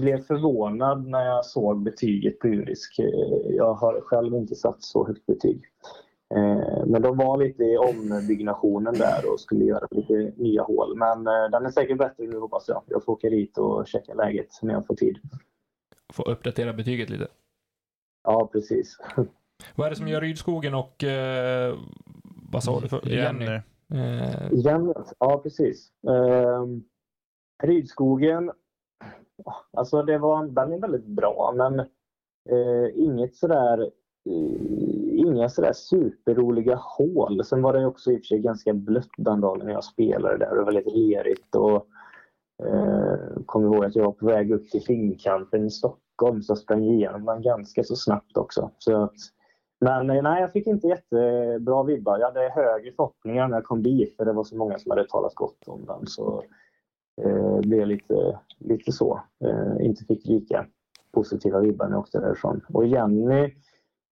blev 0.03 0.22
förvånad 0.22 1.07
när 1.07 1.27
jag 1.27 1.44
såg 1.46 1.83
betyget 1.83 2.38
på 2.38 2.48
Urisk. 2.48 2.98
Eh, 2.98 3.07
Jag 3.57 3.75
har 3.75 4.01
själv 4.01 4.35
inte 4.35 4.55
satt 4.55 4.83
så 4.83 5.07
högt 5.07 5.27
betyg. 5.27 5.62
Men 6.87 7.03
de 7.03 7.16
var 7.16 7.37
lite 7.37 7.62
i 7.64 7.77
ombyggnationen 7.77 8.94
där 8.94 9.33
och 9.33 9.40
skulle 9.40 9.64
göra 9.64 9.87
lite 9.90 10.33
nya 10.37 10.62
hål. 10.62 10.96
Men 10.96 11.25
den 11.25 11.66
är 11.66 11.70
säkert 11.70 11.98
bättre 11.98 12.25
nu 12.27 12.38
hoppas 12.38 12.68
jag. 12.68 12.83
Jag 12.87 13.05
får 13.05 13.12
åka 13.12 13.29
dit 13.31 13.59
och 13.59 13.87
checka 13.87 14.14
läget 14.14 14.48
när 14.62 14.75
jag 14.75 14.87
får 14.87 14.94
tid. 14.94 15.18
Får 16.12 16.29
uppdatera 16.29 16.72
betyget 16.72 17.11
lite. 17.11 17.29
Ja, 18.25 18.48
precis. 18.53 18.98
Vad 19.75 19.87
är 19.87 19.90
det 19.90 19.96
som 19.96 20.09
gör 20.09 20.20
Rydskogen 20.20 20.75
och 20.75 21.05
eh, 21.05 21.79
vad 22.53 22.64
sa 22.64 22.81
du 22.81 22.88
för 22.88 23.09
Jenny? 23.09 23.44
Jenny. 23.44 23.61
Eh, 23.94 24.53
Jenny, 24.53 24.92
ja 25.18 25.40
precis. 25.42 25.92
Ehm, 26.09 26.83
Rydskogen, 27.62 28.51
alltså 29.72 30.02
det 30.02 30.19
var, 30.19 30.46
den 30.46 30.73
är 30.73 30.79
väldigt 30.79 31.06
bra 31.06 31.54
men 31.56 31.81
eh, 32.50 32.90
inget 32.94 33.37
sådär, 33.37 33.81
eh, 34.31 35.19
inga 35.19 35.48
sådär 35.48 35.73
superroliga 35.73 36.75
hål. 36.75 37.44
Sen 37.44 37.63
var 37.63 37.73
det 37.73 37.87
också 37.87 38.13
i 38.13 38.17
och 38.17 38.21
för 38.21 38.25
sig 38.25 38.38
ganska 38.38 38.73
blött 38.73 39.10
den 39.17 39.40
dagen 39.40 39.67
när 39.67 39.73
jag 39.73 39.85
spelade 39.85 40.38
där. 40.38 40.50
Det 40.50 40.56
var 40.56 40.73
väldigt 40.73 40.96
lerigt 40.96 41.54
och 41.54 41.87
eh, 42.65 43.42
kommer 43.46 43.67
ihåg 43.67 43.85
att 43.85 43.96
jag 43.96 44.05
var 44.05 44.13
på 44.13 44.27
väg 44.27 44.53
upp 44.53 44.71
till 44.71 44.83
Finnkampen 44.83 45.67
i 45.67 45.71
Stockholm 45.71 46.42
så 46.42 46.50
jag 46.50 46.59
sprang 46.59 46.85
igenom 46.85 47.25
den 47.25 47.42
ganska 47.42 47.85
så 47.85 47.96
snabbt 47.96 48.37
också. 48.37 48.71
Så 48.79 49.03
att, 49.03 49.15
men 49.81 50.11
eh, 50.11 50.23
nej, 50.23 50.40
jag 50.40 50.53
fick 50.53 50.67
inte 50.67 50.87
jättebra 50.87 51.83
vibbar. 51.83 52.19
Jag 52.19 52.27
hade 52.27 52.53
högre 52.55 52.92
förhoppningar 52.92 53.48
när 53.48 53.57
jag 53.57 53.65
kom 53.65 53.83
dit 53.83 54.17
för 54.17 54.25
det 54.25 54.33
var 54.33 54.44
så 54.44 54.57
många 54.57 54.79
som 54.79 54.90
hade 54.90 55.09
talat 55.09 55.35
gott 55.35 55.69
om 55.69 55.85
den. 55.85 56.07
Så 56.07 56.42
eh, 57.23 57.61
blev 57.61 57.81
jag 57.81 57.88
lite, 57.88 58.38
lite 58.59 58.92
så. 58.92 59.21
Eh, 59.44 59.87
inte 59.87 60.05
fick 60.05 60.27
lika 60.27 60.67
positiva 61.13 61.61
vibbar 61.61 61.87
när 61.87 61.92
jag 61.92 62.00
åkte 62.00 62.21
därifrån. 62.21 62.61
Och 62.69 62.87
Jenny 62.87 63.55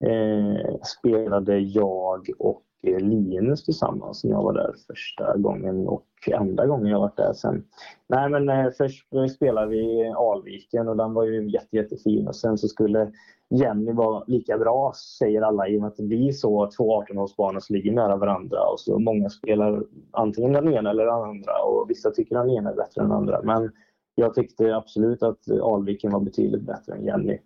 eh, 0.04 0.76
spelade 0.82 1.58
jag 1.58 2.30
och 2.38 2.62
Eh, 2.82 2.98
Linus 3.00 3.64
tillsammans 3.64 4.24
när 4.24 4.30
jag 4.30 4.42
var 4.42 4.52
där 4.52 4.74
första 4.86 5.36
gången 5.36 5.88
och 5.88 6.06
enda 6.26 6.66
gången 6.66 6.86
jag 6.86 7.00
varit 7.00 7.16
där 7.16 7.32
sen. 7.32 7.64
Nej 8.08 8.28
men 8.28 8.48
eh, 8.48 8.70
först 8.78 9.06
spelade 9.36 9.66
vi 9.66 10.12
Alviken 10.16 10.88
och 10.88 10.96
den 10.96 11.14
var 11.14 11.24
ju 11.24 11.50
jätte, 11.50 11.76
jättefin 11.76 12.28
och 12.28 12.36
sen 12.36 12.58
så 12.58 12.68
skulle 12.68 13.12
Jenny 13.50 13.92
vara 13.92 14.24
lika 14.26 14.58
bra 14.58 14.92
säger 15.18 15.42
alla 15.42 15.68
i 15.68 15.76
och 15.76 15.80
med 15.80 15.88
att 15.88 15.96
det 15.96 16.02
blir 16.02 16.32
så 16.32 16.70
två 16.76 17.02
18-hålsbanor 17.02 17.60
som 17.60 17.76
ligger 17.76 17.92
nära 17.92 18.16
varandra 18.16 18.58
och 18.72 18.80
så 18.80 18.98
många 18.98 19.30
spelar 19.30 19.84
antingen 20.10 20.52
den 20.52 20.72
ena 20.72 20.90
eller 20.90 21.04
den 21.04 21.22
andra 21.22 21.52
och 21.66 21.90
vissa 21.90 22.10
tycker 22.10 22.34
den 22.34 22.50
ena 22.50 22.70
är 22.70 22.76
bättre 22.76 23.02
än 23.02 23.08
den 23.08 23.16
andra. 23.16 23.42
Men 23.42 23.70
jag 24.14 24.34
tyckte 24.34 24.76
absolut 24.76 25.22
att 25.22 25.50
Alviken 25.62 26.12
var 26.12 26.20
betydligt 26.20 26.62
bättre 26.62 26.92
än 26.92 27.04
Jenny 27.04 27.38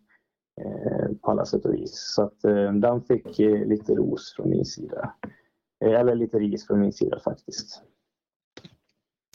på 1.22 1.30
alla 1.30 1.44
sätt 1.44 1.64
och 1.64 1.74
vis. 1.74 2.14
Så 2.14 2.22
att 2.22 2.44
eh, 2.44 2.72
den 2.72 3.02
fick 3.02 3.38
eh, 3.38 3.66
lite 3.66 3.94
ros 3.94 4.34
från 4.36 4.50
min 4.50 4.64
sida. 4.64 5.14
Eller 5.84 6.14
lite 6.14 6.38
ris 6.38 6.66
från 6.66 6.80
min 6.80 6.92
sida 6.92 7.20
faktiskt. 7.20 7.82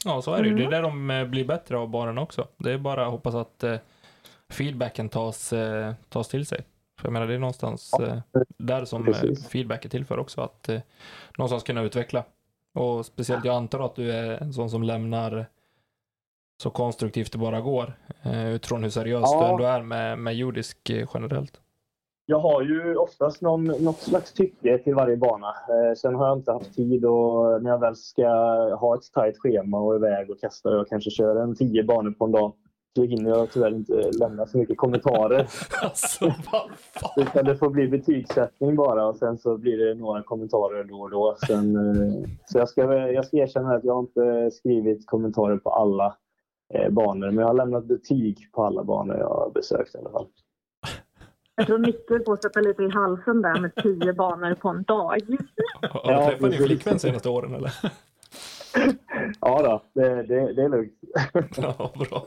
Ja, 0.06 0.22
så 0.22 0.34
är 0.34 0.44
det 0.44 0.50
ju. 0.50 0.56
Det 0.56 0.64
är 0.64 0.68
mm. 0.68 1.08
där 1.08 1.22
de 1.22 1.32
blir 1.32 1.46
bättre 1.46 1.78
av 1.78 1.90
baren 1.90 2.18
också. 2.18 2.48
Det 2.58 2.72
är 2.72 2.78
bara 2.78 3.06
att 3.06 3.12
hoppas 3.12 3.36
att 3.36 3.64
feedbacken 4.50 5.10
tas, 5.10 5.54
tas 6.10 6.28
till 6.28 6.46
sig. 6.46 6.66
För 7.00 7.08
jag 7.08 7.14
menar, 7.14 7.28
det 7.28 7.34
är 7.34 7.40
någonstans 7.40 7.92
ja, 8.00 8.22
där 8.58 8.86
som 8.86 9.06
precis. 9.06 9.48
feedback 9.48 9.86
är 9.86 9.90
till 9.90 10.06
för 10.06 10.20
också. 10.20 10.42
Att 10.42 10.70
någonstans 11.38 11.64
kunna 11.64 11.82
utveckla. 11.82 12.24
Och 12.74 13.06
speciellt, 13.06 13.46
jag 13.46 13.56
antar 13.56 13.80
att 13.80 13.96
du 13.96 14.12
är 14.12 14.42
en 14.42 14.54
sån 14.54 14.70
som 14.70 14.84
lämnar 14.84 15.50
så 16.62 16.70
konstruktivt 16.70 17.32
det 17.32 17.38
bara 17.38 17.62
går. 17.62 17.94
Eh, 18.24 18.54
utifrån 18.54 18.84
hur 18.84 18.90
seriös 18.90 19.30
ja. 19.34 19.40
du 19.40 19.52
ändå 19.52 19.64
är 19.64 19.84
med, 19.84 20.20
med 20.20 20.36
jordisk 20.36 20.90
eh, 20.90 21.08
generellt. 21.14 21.62
Jag 22.26 22.40
har 22.40 22.62
ju 22.62 22.96
oftast 22.96 23.42
någon, 23.42 23.64
något 23.64 23.98
slags 23.98 24.34
tycke 24.34 24.78
till 24.78 24.96
varje 24.96 25.18
bana. 25.18 25.48
Eh, 25.48 25.96
sen 25.98 26.16
har 26.16 26.28
jag 26.28 26.38
inte 26.38 26.52
haft 26.52 26.76
tid 26.76 27.06
och 27.06 27.64
när 27.64 27.70
jag 27.70 27.80
väl 27.80 27.96
ska 27.96 28.28
ha 28.76 28.96
ett 28.96 29.14
tajt 29.14 29.38
schema 29.38 29.80
och 29.80 29.96
iväg 29.96 30.30
och 30.30 30.40
kasta 30.40 30.70
och 30.70 30.88
kanske 30.88 31.12
köra 31.12 31.44
en 31.44 31.56
tio 31.56 31.84
banor 31.84 32.12
på 32.12 32.26
en 32.26 32.32
dag 32.32 32.54
så 32.96 33.04
hinner 33.04 33.30
jag 33.30 33.52
tyvärr 33.52 33.76
inte 33.76 34.12
lämna 34.20 34.46
så 34.46 34.58
mycket 34.58 34.78
kommentarer. 34.78 35.40
alltså, 35.84 36.26
vad 36.26 36.70
fan? 36.78 37.12
Utan 37.18 37.46
det 37.46 37.58
får 37.58 37.70
bli 37.70 37.88
betygssättning 37.88 38.76
bara 38.76 39.08
och 39.08 39.16
sen 39.16 39.38
så 39.38 39.58
blir 39.58 39.78
det 39.78 39.96
några 39.96 40.24
kommentarer 40.24 40.84
då 40.84 41.02
och 41.02 41.10
då. 41.10 41.38
Sen, 41.48 41.76
eh, 41.76 42.30
så 42.46 42.58
jag 42.58 42.70
ska, 42.70 42.94
jag 42.94 43.26
ska 43.26 43.38
erkänna 43.38 43.76
att 43.76 43.84
jag 43.84 44.04
inte 44.04 44.52
skrivit 44.52 45.08
kommentarer 45.08 45.58
på 45.58 45.70
alla 45.70 46.16
eh, 46.74 46.90
banor. 46.90 47.28
Men 47.28 47.38
jag 47.38 47.48
har 47.48 47.54
lämnat 47.54 47.86
betyg 47.86 48.52
på 48.52 48.66
alla 48.66 48.84
banor 48.84 49.18
jag 49.18 49.30
har 49.30 49.52
besökt 49.54 49.96
i 49.96 49.98
alla 49.98 50.10
fall. 50.10 50.28
Jag 51.56 51.68
tror 51.68 51.78
Micke 51.78 52.26
får 52.26 52.36
sätta 52.36 52.60
lite 52.60 52.84
i 52.84 52.90
halsen 52.90 53.42
där 53.42 53.60
med 53.60 53.76
tio 53.76 54.14
banor 54.14 54.56
på 54.56 54.70
en 54.70 54.84
dag. 54.84 55.20
Har 55.82 56.24
du 56.24 56.32
träffat 56.32 56.52
din 56.52 56.66
flickvän 56.66 56.94
de 56.94 57.00
senaste 57.00 57.30
åren 57.30 57.54
eller? 57.54 57.72
ja 59.42 59.62
då, 59.64 59.84
det, 59.94 60.24
det, 60.24 60.54
det 60.54 60.64
är 60.64 60.70
lugnt. 60.70 60.94
ja, 61.58 61.92
bra. 61.96 62.26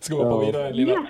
Ska 0.00 0.16
vi 0.16 0.22
hoppa 0.22 0.36
ja. 0.36 0.46
vidare 0.46 0.72
Lina? 0.72 0.90
Yes. 0.90 1.08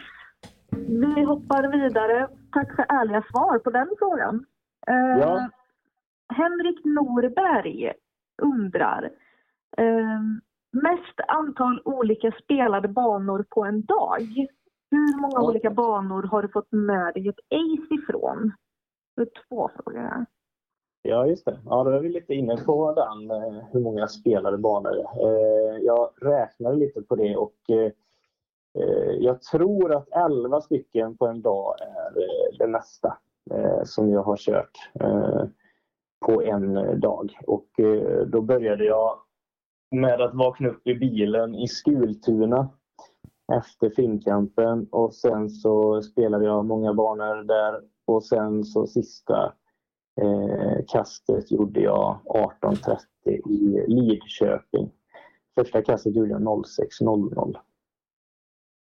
Vi 0.70 1.24
hoppar 1.24 1.68
vidare. 1.72 2.28
Tack 2.52 2.76
för 2.76 2.86
ärliga 2.88 3.22
svar 3.30 3.58
på 3.58 3.70
den 3.70 3.88
frågan. 3.98 4.34
Uh, 4.90 5.20
ja. 5.20 5.50
Henrik 6.28 6.84
Norberg 6.84 7.92
undrar 8.42 9.10
eh, 9.78 10.20
mest 10.72 11.20
antal 11.28 11.82
olika 11.84 12.32
spelade 12.44 12.88
banor 12.88 13.44
på 13.50 13.64
en 13.64 13.82
dag. 13.82 14.20
Hur 14.90 15.20
många 15.20 15.40
olika 15.48 15.70
banor 15.70 16.22
har 16.22 16.42
du 16.42 16.48
fått 16.48 16.72
med 16.72 17.14
dig 17.14 17.28
ett 17.28 17.40
ace 17.50 17.94
ifrån? 17.94 18.52
Det 19.16 19.22
är 19.22 19.28
två 19.48 19.70
frågor 19.76 19.98
här. 19.98 20.26
Ja, 21.02 21.26
just 21.26 21.44
det. 21.44 21.58
Ja, 21.64 21.84
då 21.84 21.90
är 21.90 22.00
vi 22.00 22.08
lite 22.08 22.34
inne 22.34 22.56
på 22.56 22.92
den, 22.92 23.30
eh, 23.30 23.64
hur 23.72 23.80
många 23.80 24.08
spelade 24.08 24.58
banor. 24.58 24.96
Eh, 24.96 25.76
jag 25.82 26.10
räknade 26.22 26.76
lite 26.76 27.02
på 27.02 27.16
det 27.16 27.36
och 27.36 27.56
eh, 27.68 27.92
jag 29.18 29.42
tror 29.42 29.94
att 29.94 30.08
11 30.12 30.60
stycken 30.60 31.16
på 31.16 31.26
en 31.26 31.42
dag 31.42 31.74
är 31.80 32.58
det 32.58 32.66
mesta 32.66 33.18
som 33.84 34.10
jag 34.10 34.22
har 34.22 34.36
kört 34.36 34.78
på 36.26 36.42
en 36.42 37.00
dag. 37.00 37.38
Och 37.46 37.68
då 38.26 38.40
började 38.40 38.84
jag 38.84 39.18
med 39.90 40.20
att 40.20 40.34
vakna 40.34 40.68
upp 40.68 40.86
i 40.86 40.94
bilen 40.94 41.54
i 41.54 41.68
Skultuna 41.68 42.68
efter 43.52 43.90
Finnkampen 43.90 44.86
och 44.90 45.14
sen 45.14 45.50
så 45.50 46.02
spelade 46.02 46.44
jag 46.44 46.64
många 46.64 46.94
banor 46.94 47.44
där 47.44 47.80
och 48.06 48.24
sen 48.24 48.64
så 48.64 48.86
sista 48.86 49.52
eh, 50.20 50.84
kastet 50.92 51.50
gjorde 51.50 51.80
jag 51.80 52.18
18.30 52.24 52.98
i 53.26 53.84
Lidköping. 53.88 54.90
Första 55.58 55.82
kastet 55.82 56.14
gjorde 56.14 56.30
jag 56.30 56.40
06.00. 56.40 57.56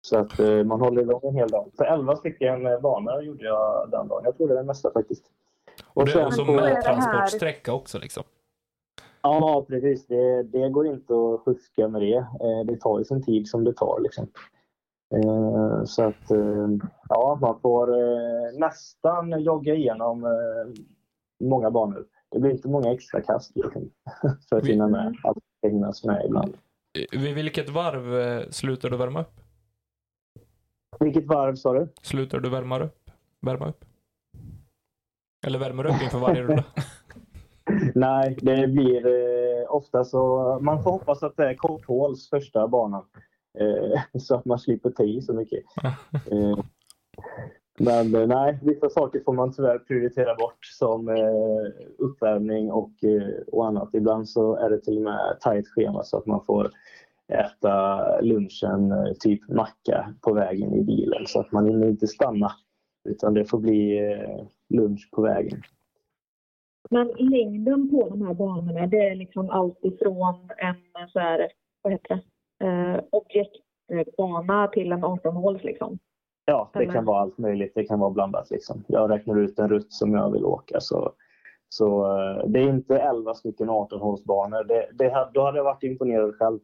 Så 0.02 0.18
att 0.18 0.40
eh, 0.40 0.64
man 0.64 0.82
håller 0.82 1.02
igång 1.02 1.22
en 1.24 1.36
hel 1.36 1.48
dag. 1.48 1.70
Så 1.74 1.84
11 1.84 2.16
stycken 2.16 2.66
eh, 2.66 2.80
banor 2.80 3.22
gjorde 3.22 3.46
jag 3.46 3.90
den 3.92 4.08
dagen. 4.08 4.22
Jag 4.26 4.38
tror 4.38 4.48
det 4.48 4.54
är 4.54 4.58
det 4.58 4.64
mesta 4.64 4.92
faktiskt. 4.92 5.32
Och, 5.84 6.02
och 6.02 6.06
det 6.06 6.14
är 6.14 6.26
också 6.26 6.46
med 6.46 6.82
transportsträcka 6.82 7.74
också 7.74 8.00
liksom? 8.00 8.24
Ja, 9.28 9.66
precis. 9.68 10.08
Det, 10.08 10.44
det 10.44 10.70
går 10.70 10.88
inte 10.88 11.14
att 11.14 11.44
fuska 11.44 11.88
med 11.88 12.02
det. 12.02 12.18
Eh, 12.18 12.66
det 12.66 12.78
tar 12.78 13.00
ju 13.00 13.06
sin 13.06 13.24
tid 13.24 13.48
som 13.48 13.64
det 13.64 13.74
tar. 13.74 14.00
Liksom. 14.02 14.28
Eh, 15.16 15.84
så 15.84 16.04
att 16.04 16.32
eh, 16.32 16.70
ja, 17.10 17.38
man 17.42 17.60
får 17.60 17.88
nästan 18.60 19.42
jogga 19.44 19.76
igenom 19.76 20.26
många 21.44 21.72
banor. 21.72 22.06
Det 22.32 22.40
blir 22.40 22.52
inte 22.52 22.68
många 22.68 22.94
extra 22.94 23.22
kast 23.22 23.56
liksom, 23.56 23.92
för 24.50 24.58
att 24.58 24.66
hinna 24.66 24.88
med 24.88 25.16
allt 25.24 25.44
hinnas 25.62 26.04
med 26.04 26.26
ibland. 26.26 26.58
Vid 27.12 27.36
vilket 27.36 27.70
varv 27.70 28.44
slutar 28.52 28.90
du 28.90 28.98
värma 28.98 29.22
upp? 29.22 29.40
Vilket 31.00 31.26
varv 31.26 31.56
sa 31.56 31.74
du? 31.74 31.88
Slutar 32.02 32.40
du 32.40 32.50
värma 32.50 32.80
upp? 32.80 33.12
Värma 33.42 33.70
upp? 33.70 33.86
Eller 35.48 35.60
värmer 35.60 35.86
upp 35.86 36.02
inför 36.04 36.20
varje 36.20 36.44
runda? 36.44 36.64
Nej, 37.96 38.38
det 38.42 38.68
blir 38.68 39.08
eh, 39.08 39.76
ofta 39.76 40.04
så... 40.04 40.58
Man 40.62 40.84
får 40.84 40.92
hoppas 40.92 41.24
att 41.24 41.38
det 41.38 41.50
är 41.50 41.54
korthåls 41.54 42.30
första 42.30 42.68
banan. 42.68 43.06
Eh, 43.60 44.02
så 44.20 44.36
att 44.36 44.46
man 44.46 44.60
slipper 44.60 44.90
ta 44.90 45.04
i 45.04 45.22
så 45.22 45.34
mycket. 45.34 45.64
Eh, 46.32 46.60
men 47.80 48.16
eh, 48.16 48.28
nej, 48.28 48.60
vissa 48.62 48.90
saker 48.90 49.22
får 49.26 49.34
man 49.34 49.54
tyvärr 49.54 49.80
prioritera 49.80 50.36
bort 50.36 50.66
som 50.66 51.10
eh, 51.10 51.86
uppvärmning 51.98 52.72
och, 52.72 53.04
eh, 53.04 53.44
och 53.52 53.68
annat. 53.68 53.90
Ibland 53.94 54.30
så 54.30 54.56
är 54.56 54.70
det 54.70 54.82
till 54.82 54.98
och 54.98 55.04
med 55.04 55.38
tajt 55.42 55.68
schema 55.68 56.04
så 56.04 56.18
att 56.18 56.26
man 56.26 56.46
får 56.46 56.72
äta 57.34 58.02
lunchen, 58.22 58.92
eh, 58.92 59.14
typ 59.20 59.50
macka, 59.50 60.14
på 60.22 60.34
vägen 60.34 60.74
i 60.74 60.84
bilen 60.84 61.28
så 61.28 61.40
att 61.40 61.52
man 61.52 61.84
inte 61.84 62.08
stanna. 62.08 62.52
Utan 63.10 63.34
det 63.34 63.46
får 63.46 63.60
bli 63.60 64.00
lunch 64.70 65.10
på 65.12 65.22
vägen. 65.22 65.62
Men 66.90 67.08
längden 67.08 67.90
på 67.90 68.10
de 68.10 68.28
här 68.28 68.34
banorna, 68.34 68.88
det 68.88 69.08
är 69.08 69.16
liksom 69.16 69.50
allt 69.50 69.86
ifrån 69.86 70.50
en 70.58 71.10
så 71.10 71.20
här, 71.20 71.48
vad 71.82 71.94
heter 71.94 72.22
det, 72.60 72.66
eh, 72.66 73.00
objektbana 73.12 74.68
till 74.68 74.92
en 74.92 75.06
18-håls 75.06 75.64
liksom? 75.64 76.00
Ja, 76.46 76.70
det 76.74 76.80
Eller? 76.80 76.94
kan 76.94 77.06
vara 77.06 77.20
allt 77.20 77.38
möjligt. 77.38 77.72
Det 77.76 77.84
kan 77.84 78.00
vara 78.00 78.12
blandat 78.12 78.52
liksom. 78.52 78.84
Jag 78.88 79.12
räknar 79.12 79.40
ut 79.40 79.60
en 79.60 79.70
rutt 79.70 79.94
som 79.94 80.14
jag 80.14 80.32
vill 80.32 80.46
åka 80.46 80.80
så, 80.80 81.12
så 81.70 82.18
eh, 82.20 82.48
det 82.48 82.60
är 82.60 82.70
inte 82.70 82.98
11 82.98 83.34
stycken 83.34 83.70
18-hålsbanor. 83.70 84.64
Det, 84.64 84.90
det, 84.94 85.30
då 85.34 85.42
hade 85.42 85.58
jag 85.58 85.64
varit 85.64 85.84
imponerad 85.84 86.36
själv. 86.36 86.60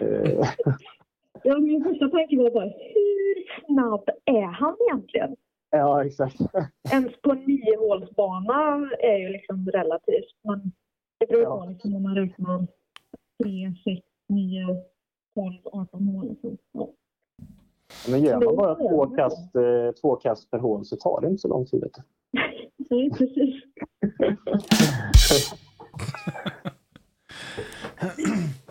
Eh. 0.00 0.48
ja, 1.42 1.58
min 1.58 1.84
första 1.84 2.08
tanke 2.08 2.36
var 2.36 2.50
bara, 2.50 2.64
hur 2.64 3.64
snabb 3.66 4.08
är 4.24 4.42
han 4.42 4.76
egentligen? 4.88 5.36
Ja, 5.74 6.04
exakt. 6.04 6.40
Ens 6.92 7.20
på 7.22 7.34
niohålsbana 7.34 8.90
är 8.98 9.16
ju 9.16 9.28
liksom 9.28 9.66
relativt. 9.66 10.36
Men 10.44 10.72
det 11.18 11.26
beror 11.26 11.44
på 11.44 11.70
liksom 11.70 11.94
om 11.94 12.02
man 12.02 12.14
räknar 12.14 12.66
3, 13.42 13.74
6, 13.84 14.06
9, 14.28 14.66
12, 15.34 15.54
18 15.64 16.06
hål. 16.06 16.36
Ja. 16.72 16.88
Men 18.08 18.22
gör 18.22 18.44
man 18.44 18.56
bara 18.56 18.74
två 18.74 19.06
kast, 19.06 19.56
eh, 19.56 19.92
två 20.00 20.16
kast 20.16 20.50
per 20.50 20.58
hål 20.58 20.84
så 20.84 20.96
tar 20.96 21.20
det 21.20 21.28
inte 21.28 21.40
så 21.40 21.48
lång 21.48 21.66
tid. 21.66 21.84
Nej, 22.90 23.10
precis. 23.18 23.62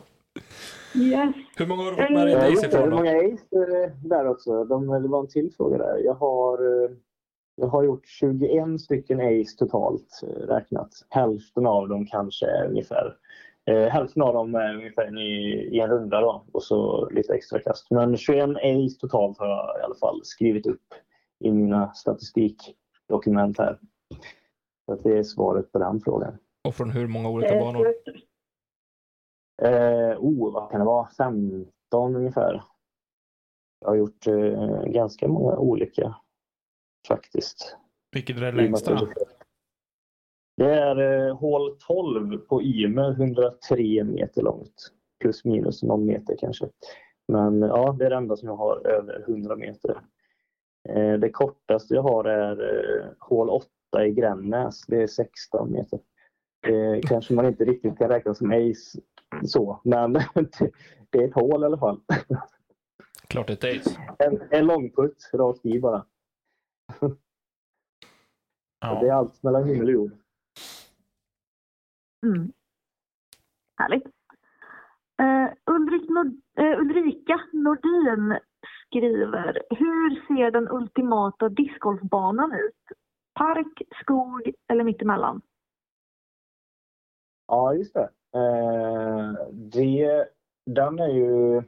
Yes. 0.96 1.36
Hur 1.58 1.68
många 1.68 1.84
har 1.84 1.92
du 1.92 1.98
fått 1.98 2.12
med 2.12 2.28
dig 2.28 2.36
Ace 2.54 2.68
ifrån? 2.68 2.84
Hur 2.84 2.90
många 2.92 3.12
Ace 3.12 3.94
där 4.04 4.28
också? 4.28 4.64
De, 4.66 4.88
det 5.02 5.08
var 5.08 5.20
en 5.20 5.28
till 5.28 5.54
fråga 5.58 5.78
där. 5.78 5.98
Jag 5.98 6.14
har, 6.14 6.84
eh, 6.84 6.90
jag 7.56 7.68
har 7.68 7.84
gjort 7.84 8.06
21 8.08 8.82
stycken 8.82 9.20
Ace 9.20 9.58
totalt 9.58 10.22
eh, 10.24 10.28
räknat. 10.48 10.90
Hälften 11.10 11.68
av 11.68 11.90
dem 11.90 12.06
kanske 12.06 12.46
är 12.46 12.68
ungefär 12.68 13.16
eh, 13.70 13.88
Hälften 13.88 14.22
av 14.22 14.34
dem 14.34 14.56
är 14.56 14.76
ungefär 14.76 15.20
i, 15.20 15.52
i 15.76 15.80
en 15.80 15.90
runda 15.90 16.22
då, 16.22 16.46
och 16.52 16.64
så 16.64 17.10
lite 17.10 17.34
extra 17.34 17.60
kast. 17.60 17.92
Men 17.92 18.18
21 18.18 18.50
Ace 18.50 19.00
totalt 19.00 19.38
har 19.38 19.48
jag 19.48 19.80
i 19.82 19.84
alla 19.84 19.96
fall 19.96 20.20
skrivit 20.24 20.68
upp 20.68 20.94
i 21.44 21.52
mina 21.52 21.94
statistikdokument 21.94 23.58
här. 23.58 23.80
Så 24.86 24.94
att 24.94 25.04
det 25.04 25.18
är 25.18 25.24
svaret 25.24 25.72
på 25.72 25.80
den 25.80 26.02
frågan. 26.02 26.38
Och 26.68 26.76
från 26.76 26.92
hur 26.92 27.08
många 27.08 27.30
olika 27.30 27.56
Eh, 27.56 27.60
banor? 27.66 27.88
Eh, 29.64 30.18
oh, 30.20 30.54
vad 30.54 30.72
kan 30.72 30.80
det 30.80 30.86
vara? 30.86 31.08
15 31.18 32.16
ungefär. 32.16 32.64
Jag 33.82 33.90
har 33.90 33.96
gjort 33.96 34.28
eh, 34.28 34.84
ganska 34.86 35.28
många 35.28 35.58
olika 35.58 36.16
faktiskt. 37.08 37.78
Vilket 38.12 38.38
är 38.38 38.42
det 38.42 38.52
längsta? 38.52 39.08
Det 40.58 40.74
är 40.74 41.28
eh, 41.28 41.38
hål 41.38 41.78
12 41.88 42.38
på 42.38 42.64
Ymer, 42.64 43.12
103 43.12 44.04
meter 44.04 44.42
långt. 44.42 44.92
Plus 45.20 45.46
minus 45.46 45.84
någon 45.84 46.06
meter 46.06 46.36
kanske. 46.40 46.70
Men 47.28 47.62
ja, 47.62 47.96
det 48.00 48.06
är 48.06 48.10
det 48.10 48.16
enda 48.16 48.36
som 48.36 48.48
jag 48.48 48.56
har 48.56 48.88
över 48.88 49.24
100 49.28 49.56
meter. 49.56 50.02
Eh, 50.90 51.14
det 51.14 51.30
kortaste 51.30 51.94
jag 51.94 52.04
har 52.04 52.26
är 52.26 52.76
eh, 52.76 53.06
hål 53.20 53.50
8 53.50 53.68
i 54.06 54.12
Grännäs. 54.12 54.86
Det 54.88 55.04
är 55.04 55.08
16 55.08 55.72
meter. 55.72 56.00
Det 56.68 57.02
kanske 57.08 57.34
man 57.34 57.46
inte 57.46 57.66
riktigt 57.66 57.98
kan 57.98 58.10
räkna 58.10 58.34
som 58.34 58.52
ace 58.52 59.00
så, 59.46 59.82
men 59.84 60.14
det 61.10 61.18
är 61.18 61.28
ett 61.28 61.34
hål 61.34 61.64
i 61.64 61.66
alla 61.66 61.78
fall. 61.78 62.02
Klart 63.28 63.50
ett 63.50 63.64
ace. 63.64 64.16
En, 64.20 64.42
en 64.52 64.66
långputt 64.66 65.30
rakt 65.34 65.66
i 65.66 65.80
bara. 65.80 66.06
Ja. 68.80 69.00
Det 69.02 69.08
är 69.08 69.14
allt 69.14 69.44
mellan 69.44 69.66
himmel 69.68 69.88
och 69.88 69.94
jord. 69.94 70.12
Mm. 72.26 72.52
Härligt. 73.78 74.06
Eh, 75.22 75.54
Ulrik 75.66 76.10
Nord- 76.10 76.42
eh, 76.58 76.80
Ulrika 76.80 77.42
Nordin 77.54 78.40
skriver, 78.88 79.64
hur 79.70 80.28
ser 80.28 80.52
den 80.52 80.68
ultimata 80.72 81.50
discgolfbanan 81.50 82.52
ut? 82.54 82.98
Park, 83.34 83.82
skog 84.02 84.52
eller 84.68 84.84
mittemellan? 84.84 85.42
Ja, 87.48 87.74
just 87.74 87.94
det. 87.94 88.10
Eh, 88.36 89.34
det. 89.52 90.26
Den 90.66 91.00
är 91.00 91.08
ju... 91.08 91.64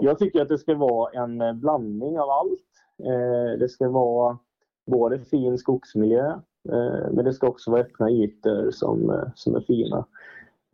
Jag 0.00 0.18
tycker 0.18 0.42
att 0.42 0.48
det 0.48 0.58
ska 0.58 0.74
vara 0.74 1.22
en 1.22 1.60
blandning 1.60 2.20
av 2.20 2.30
allt. 2.30 2.68
Eh, 3.04 3.58
det 3.58 3.68
ska 3.68 3.88
vara 3.88 4.38
både 4.86 5.18
fin 5.18 5.58
skogsmiljö, 5.58 6.30
eh, 6.68 7.10
men 7.10 7.24
det 7.24 7.32
ska 7.32 7.48
också 7.48 7.70
vara 7.70 7.80
öppna 7.80 8.10
ytor 8.10 8.70
som, 8.70 9.10
eh, 9.10 9.28
som 9.34 9.54
är 9.54 9.60
fina. 9.60 10.06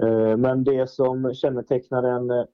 Eh, 0.02 0.36
men 0.36 0.64
det 0.64 0.90
som 0.90 1.34
kännetecknar 1.34 2.02
en 2.02 2.30
eh, 2.30 2.44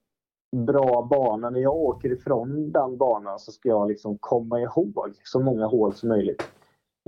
bra 0.55 1.07
bana, 1.11 1.49
när 1.49 1.59
jag 1.59 1.75
åker 1.75 2.11
ifrån 2.11 2.71
den 2.71 2.97
banan 2.97 3.39
så 3.39 3.51
ska 3.51 3.69
jag 3.69 3.87
liksom 3.87 4.17
komma 4.17 4.61
ihåg 4.61 5.13
så 5.23 5.39
många 5.39 5.65
hål 5.65 5.93
som 5.93 6.09
möjligt. 6.09 6.43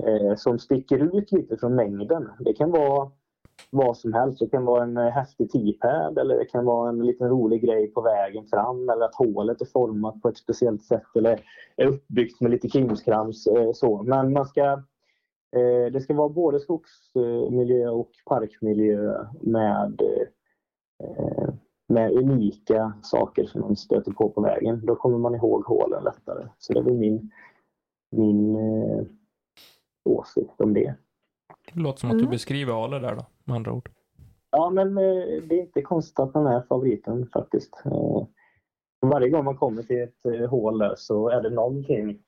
Eh, 0.02 0.36
som 0.36 0.58
sticker 0.58 1.18
ut 1.18 1.32
lite 1.32 1.56
från 1.56 1.74
mängden. 1.74 2.30
Det 2.38 2.52
kan 2.52 2.70
vara 2.70 3.10
vad 3.74 3.96
som 3.96 4.12
helst. 4.12 4.38
Det 4.38 4.46
kan 4.46 4.64
vara 4.64 4.82
en 4.82 4.96
eh, 4.96 5.08
häftig 5.08 5.52
t-pad 5.52 6.18
eller 6.18 6.38
det 6.38 6.44
kan 6.44 6.64
vara 6.64 6.88
en 6.88 7.06
liten 7.06 7.28
rolig 7.28 7.62
grej 7.62 7.86
på 7.86 8.00
vägen 8.00 8.46
fram 8.46 8.88
eller 8.88 9.04
att 9.04 9.14
hålet 9.14 9.60
är 9.60 9.66
format 9.72 10.22
på 10.22 10.28
ett 10.28 10.36
speciellt 10.36 10.84
sätt 10.84 11.16
eller 11.16 11.40
är 11.76 11.86
uppbyggt 11.86 12.40
med 12.40 12.50
lite 12.50 12.68
krimskrams. 12.68 13.46
Eh, 13.46 13.72
så. 13.72 14.02
Men 14.02 14.32
man 14.32 14.46
ska, 14.46 14.64
eh, 15.56 15.92
det 15.92 16.00
ska 16.00 16.14
vara 16.14 16.28
både 16.28 16.60
skogsmiljö 16.60 17.88
och 17.88 18.10
parkmiljö 18.26 19.24
med, 19.40 20.02
med 21.88 22.12
unika 22.12 22.92
saker 23.02 23.44
som 23.44 23.60
man 23.60 23.76
stöter 23.76 24.12
på 24.12 24.30
på 24.30 24.40
vägen. 24.40 24.86
Då 24.86 24.96
kommer 24.96 25.18
man 25.18 25.34
ihåg 25.34 25.64
hålen 25.64 26.04
lättare. 26.04 26.48
Så 26.58 26.72
det 26.72 26.80
är 26.80 26.94
min, 26.94 27.30
min 28.10 28.56
åsikt 30.04 30.60
om 30.60 30.74
det. 30.74 30.94
Det 31.74 31.80
låter 31.80 32.00
som 32.00 32.10
att 32.10 32.16
du 32.16 32.20
Mm. 32.24 32.30
beskriver 32.30 32.84
Ale 32.84 32.98
där 32.98 33.14
då, 33.16 33.26
med 33.44 33.56
andra 33.56 33.72
ord. 33.72 33.90
Ja, 34.50 34.70
men 34.70 34.88
eh, 34.98 35.42
det 35.48 35.54
är 35.54 35.60
inte 35.60 35.82
konstigt 35.82 36.18
att 36.18 36.34
han 36.34 36.46
är 36.46 36.62
favoriten 36.68 37.26
faktiskt. 37.32 37.82
Eh, 37.84 38.26
Varje 39.00 39.28
gång 39.30 39.44
man 39.44 39.56
kommer 39.56 39.82
till 39.82 40.02
ett 40.02 40.26
eh, 40.26 40.48
hål 40.50 40.78
där 40.78 40.94
så 40.96 41.28
är 41.28 41.42
det 41.42 41.50
någonting 41.50 42.18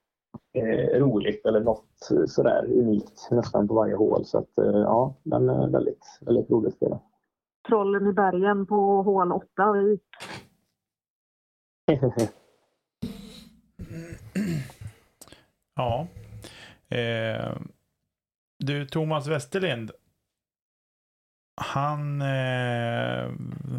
roligt 0.95 1.47
eller 1.47 1.61
något 1.61 1.87
sådär 2.27 2.65
unikt 2.73 3.29
nästan 3.31 3.69
på 3.69 3.75
varje 3.75 3.95
hål. 3.95 4.25
Så 4.25 4.39
att 4.39 4.51
ja, 4.57 5.15
den 5.23 5.49
är 5.49 5.69
väldigt, 5.69 6.19
väldigt 6.21 6.51
rolig 6.51 6.69
att 6.69 6.75
spela. 6.75 7.01
Trollen 7.69 8.07
i 8.07 8.13
bergen 8.13 8.67
på 8.67 9.03
hål 9.03 9.33
8. 9.33 9.73
Vi- 9.73 9.99
Ja. 15.77 16.07
Eh, 16.89 17.57
du, 18.67 18.87
Thomas 18.87 19.27
Westerlind. 19.27 19.91
Han 21.61 22.23
eh, 22.23 23.31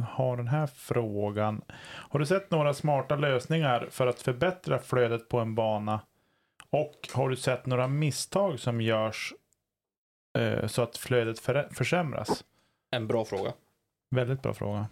har 0.07 0.37
den 0.37 0.47
här 0.47 0.67
frågan. 0.67 1.61
Har 2.09 2.19
du 2.19 2.25
sett 2.25 2.51
några 2.51 2.73
smarta 2.73 3.15
lösningar 3.15 3.87
för 3.89 4.07
att 4.07 4.21
förbättra 4.21 4.79
flödet 4.79 5.29
på 5.29 5.39
en 5.39 5.55
bana? 5.55 5.99
Och 6.69 7.09
har 7.13 7.29
du 7.29 7.35
sett 7.35 7.65
några 7.65 7.87
misstag 7.87 8.59
som 8.59 8.81
görs 8.81 9.33
eh, 10.37 10.67
så 10.67 10.81
att 10.81 10.97
flödet 10.97 11.39
för, 11.39 11.67
försämras? 11.71 12.43
En 12.91 13.07
bra 13.07 13.25
fråga. 13.25 13.53
Väldigt 14.15 14.41
bra 14.41 14.53
fråga. 14.53 14.87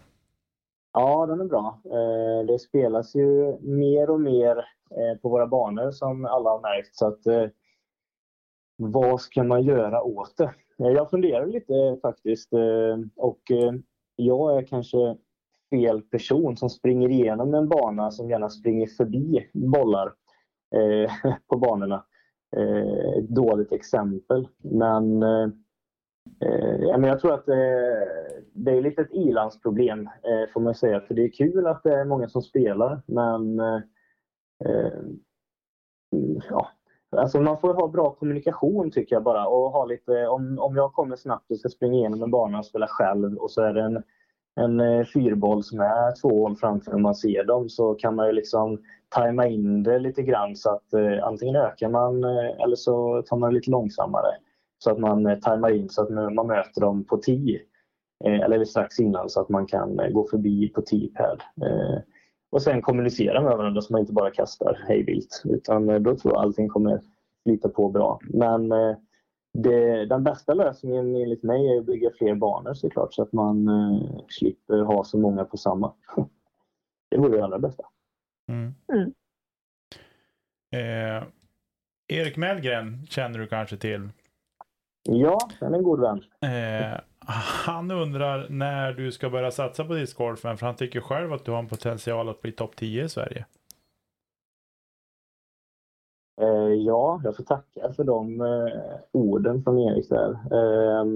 Ja, 0.92 1.26
den 1.26 1.40
är 1.40 1.44
bra. 1.44 1.80
Eh, 1.84 2.46
Det 2.46 2.58
spelas 2.58 3.14
ju 3.14 3.58
mer 3.60 4.10
och 4.10 4.20
mer 4.20 4.56
eh, 4.90 5.20
på 5.22 5.28
våra 5.28 5.46
banor 5.46 5.90
som 5.90 6.24
alla 6.24 6.50
har 6.50 6.60
märkt. 6.60 6.94
Så 6.96 7.06
att, 7.06 7.26
eh, 7.26 7.44
vad 8.76 9.20
ska 9.20 9.42
man 9.42 9.62
göra 9.62 10.02
åt 10.02 10.36
det? 10.36 10.54
Eh, 10.78 10.88
jag 10.88 11.10
funderar 11.10 11.46
lite 11.46 11.98
faktiskt 12.02 12.52
eh, 12.52 12.98
och 13.16 13.50
eh, 13.50 13.72
jag 14.16 14.58
är 14.58 14.66
kanske 14.66 15.16
fel 15.70 16.02
person 16.02 16.56
som 16.56 16.70
springer 16.70 17.08
igenom 17.08 17.54
en 17.54 17.68
bana 17.68 18.10
som 18.10 18.30
gärna 18.30 18.48
springer 18.48 18.86
förbi 18.86 19.50
bollar 19.52 20.12
på 21.48 21.56
banorna. 21.56 22.04
Ett 23.18 23.28
dåligt 23.28 23.72
exempel. 23.72 24.48
Men 24.58 25.20
jag 27.04 27.20
tror 27.20 27.34
att 27.34 27.46
det 28.52 28.70
är 28.70 28.82
lite 28.82 29.02
ett 29.02 29.12
ilandsproblem 29.12 30.08
får 30.52 30.60
man 30.60 30.74
säga. 30.74 31.00
För 31.00 31.14
det 31.14 31.24
är 31.24 31.32
kul 31.32 31.66
att 31.66 31.82
det 31.82 31.94
är 31.94 32.04
många 32.04 32.28
som 32.28 32.42
spelar 32.42 33.02
men 33.06 33.60
ja, 36.50 36.68
alltså 37.16 37.40
man 37.40 37.58
får 37.58 37.74
ha 37.74 37.88
bra 37.88 38.10
kommunikation 38.10 38.90
tycker 38.90 39.16
jag 39.16 39.22
bara. 39.22 39.46
Och 39.46 39.70
ha 39.70 39.84
lite, 39.84 40.26
om, 40.26 40.58
om 40.58 40.76
jag 40.76 40.92
kommer 40.92 41.16
snabbt 41.16 41.50
och 41.50 41.58
ska 41.58 41.68
springa 41.68 41.94
igenom 41.94 42.22
en 42.22 42.30
bana 42.30 42.58
och 42.58 42.66
spela 42.66 42.86
själv 42.88 43.36
och 43.36 43.50
så 43.50 43.62
är 43.62 43.74
det 43.74 43.82
en, 43.82 44.02
en 44.60 44.80
eh, 44.80 45.04
fyrboll 45.04 45.64
som 45.64 45.80
är 45.80 46.20
två 46.20 46.28
hål 46.28 46.56
framför 46.56 46.94
och 46.94 47.00
man 47.00 47.14
ser 47.14 47.44
dem 47.44 47.68
så 47.68 47.94
kan 47.94 48.14
man 48.14 48.26
ju 48.26 48.32
liksom 48.32 48.78
tajma 49.08 49.46
in 49.46 49.82
det 49.82 49.98
lite 49.98 50.22
grann 50.22 50.56
så 50.56 50.70
att 50.70 50.92
eh, 50.92 51.26
antingen 51.26 51.56
ökar 51.56 51.88
man 51.88 52.24
eh, 52.24 52.62
eller 52.64 52.76
så 52.76 53.22
tar 53.22 53.36
man 53.36 53.50
det 53.50 53.54
lite 53.54 53.70
långsammare. 53.70 54.36
Så 54.78 54.90
att 54.90 54.98
man 54.98 55.26
eh, 55.26 55.38
tajmar 55.38 55.70
in 55.70 55.88
så 55.88 56.02
att 56.02 56.10
man 56.10 56.46
möter 56.46 56.80
dem 56.80 57.04
på 57.04 57.16
10. 57.16 57.60
Eh, 58.24 58.40
eller 58.40 58.64
strax 58.64 59.00
innan 59.00 59.28
så 59.28 59.40
att 59.40 59.48
man 59.48 59.66
kan 59.66 60.00
eh, 60.00 60.08
gå 60.08 60.26
förbi 60.30 60.68
på 60.68 60.82
10 60.82 61.08
pad. 61.08 61.42
Och 62.50 62.62
sen 62.62 62.82
kommunicera 62.82 63.40
med 63.40 63.56
varandra 63.56 63.82
så 63.82 63.92
man 63.92 64.00
inte 64.00 64.12
bara 64.12 64.30
kastar 64.30 64.84
hej 64.88 65.02
vilt. 65.02 65.42
Utan 65.44 65.90
eh, 65.90 65.98
då 65.98 66.16
tror 66.16 66.34
jag 66.34 66.42
allting 66.42 66.68
kommer 66.68 67.00
flyta 67.42 67.68
på 67.68 67.88
bra. 67.88 68.20
Men 68.22 68.72
eh, 68.72 68.96
det, 69.52 70.06
den 70.06 70.24
bästa 70.24 70.54
lösningen 70.54 71.16
enligt 71.16 71.42
mig 71.42 71.68
är 71.68 71.78
att 71.78 71.86
bygga 71.86 72.10
fler 72.18 72.34
banor 72.34 72.74
såklart 72.74 73.14
så 73.14 73.22
att 73.22 73.32
man 73.32 73.68
eh, 73.68 74.20
slipper 74.28 74.78
ha 74.78 75.04
så 75.04 75.18
många 75.18 75.44
på 75.44 75.56
samma. 75.56 75.94
Det 77.10 77.16
vore 77.16 77.36
det 77.36 77.44
allra 77.44 77.58
bästa. 77.58 77.84
Mm. 78.48 78.74
Mm. 78.92 79.12
Eh, 80.72 81.24
Erik 82.08 82.36
Mellgren 82.36 83.06
känner 83.06 83.38
du 83.38 83.46
kanske 83.46 83.76
till. 83.76 84.08
Ja, 85.02 85.38
han 85.60 85.74
är 85.74 85.78
en 85.78 85.84
god 85.84 86.00
vän. 86.00 86.22
Eh, 86.40 87.00
han 87.34 87.90
undrar 87.90 88.46
när 88.48 88.92
du 88.92 89.12
ska 89.12 89.30
börja 89.30 89.50
satsa 89.50 89.84
på 89.84 89.94
discgolfen 89.94 90.56
för 90.56 90.66
han 90.66 90.76
tycker 90.76 91.00
själv 91.00 91.32
att 91.32 91.44
du 91.44 91.50
har 91.50 91.58
en 91.58 91.68
potential 91.68 92.28
att 92.28 92.42
bli 92.42 92.52
topp 92.52 92.76
10 92.76 93.04
i 93.04 93.08
Sverige. 93.08 93.46
Eh, 96.40 96.74
ja, 96.74 97.20
jag 97.24 97.36
får 97.36 97.44
tacka 97.44 97.92
för 97.96 98.04
de 98.04 98.40
eh, 98.40 98.98
orden 99.12 99.62
från 99.62 99.78
Erik 99.78 100.08
där. 100.08 100.30
Eh, 100.30 101.06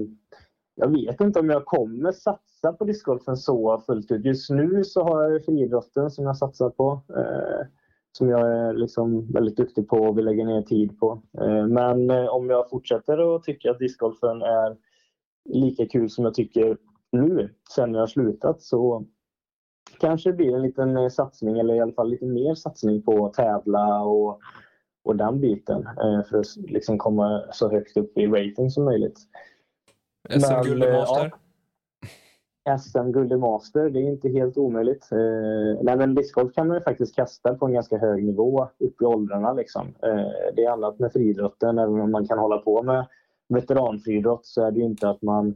jag 0.75 0.87
vet 0.87 1.21
inte 1.21 1.39
om 1.39 1.49
jag 1.49 1.65
kommer 1.65 2.11
satsa 2.11 2.73
på 2.73 2.85
discgolfen 2.85 3.37
så 3.37 3.83
fullt 3.85 4.11
ut. 4.11 4.25
Just 4.25 4.49
nu 4.49 4.83
så 4.83 5.03
har 5.03 5.23
jag 5.23 5.33
ju 5.33 5.39
friidrotten 5.39 6.11
som 6.11 6.25
jag 6.25 6.37
satsar 6.37 6.69
på. 6.69 7.01
Eh, 7.17 7.67
som 8.11 8.29
jag 8.29 8.41
är 8.41 8.73
liksom 8.73 9.31
väldigt 9.31 9.57
duktig 9.57 9.87
på 9.87 9.97
och 9.97 10.17
vill 10.17 10.25
lägga 10.25 10.45
ner 10.45 10.61
tid 10.61 10.99
på. 10.99 11.21
Eh, 11.41 11.67
men 11.67 12.09
eh, 12.09 12.25
om 12.25 12.49
jag 12.49 12.69
fortsätter 12.69 13.35
att 13.35 13.43
tycka 13.43 13.71
att 13.71 13.79
discgolfen 13.79 14.41
är 14.41 14.77
lika 15.49 15.85
kul 15.85 16.09
som 16.09 16.25
jag 16.25 16.33
tycker 16.33 16.77
nu, 17.11 17.49
sen 17.75 17.93
jag 17.93 17.99
har 17.99 18.07
slutat, 18.07 18.61
så 18.61 19.05
kanske 19.99 20.29
det 20.29 20.35
blir 20.35 20.55
en 20.55 20.61
liten 20.61 20.97
eh, 20.97 21.09
satsning 21.09 21.59
eller 21.59 21.73
i 21.75 21.79
alla 21.79 21.93
fall 21.93 22.09
lite 22.09 22.25
mer 22.25 22.55
satsning 22.55 23.01
på 23.01 23.25
att 23.25 23.33
tävla 23.33 24.03
och 24.03 24.39
och 25.03 25.15
den 25.15 25.39
biten 25.39 25.87
eh, 25.87 26.23
för 26.29 26.39
att 26.39 26.55
liksom 26.55 26.97
komma 26.97 27.43
så 27.51 27.71
högt 27.71 27.97
upp 27.97 28.17
i 28.17 28.27
rating 28.27 28.69
som 28.69 28.85
möjligt. 28.85 29.19
SM-guld 30.29 30.83
i 30.83 30.87
eh, 30.87 30.93
Master. 30.93 31.31
SM-guld 32.79 33.33
i 33.33 33.37
Master, 33.37 33.89
det 33.89 33.99
är 33.99 34.03
inte 34.03 34.29
helt 34.29 34.57
omöjligt. 34.57 35.07
Nej, 35.81 35.97
men 35.97 36.15
discgolf 36.15 36.53
kan 36.53 36.67
man 36.67 36.77
ju 36.77 36.83
faktiskt 36.83 37.15
kasta 37.15 37.55
på 37.55 37.65
en 37.65 37.73
ganska 37.73 37.97
hög 37.97 38.23
nivå 38.23 38.69
upp 38.79 39.01
i 39.01 39.05
åldrarna. 39.05 39.53
Liksom. 39.53 39.93
Det 40.55 40.65
är 40.65 40.71
annat 40.71 40.99
med 40.99 41.11
friidrotten. 41.11 41.79
Även 41.79 42.01
om 42.01 42.11
man 42.11 42.27
kan 42.27 42.39
hålla 42.39 42.57
på 42.57 42.83
med 42.83 43.07
veteranfriidrott 43.51 44.45
så 44.45 44.65
är 44.65 44.71
det 44.71 44.79
ju 44.79 44.85
inte 44.85 45.09
att 45.09 45.21
man 45.21 45.55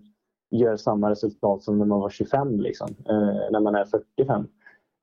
gör 0.51 0.77
samma 0.77 1.09
resultat 1.09 1.63
som 1.63 1.77
när 1.77 1.85
man 1.85 1.99
var 1.99 2.09
25, 2.09 2.59
liksom, 2.59 2.87
eh, 3.09 3.51
när 3.51 3.59
man 3.59 3.75
är 3.75 3.85
45. 3.85 4.47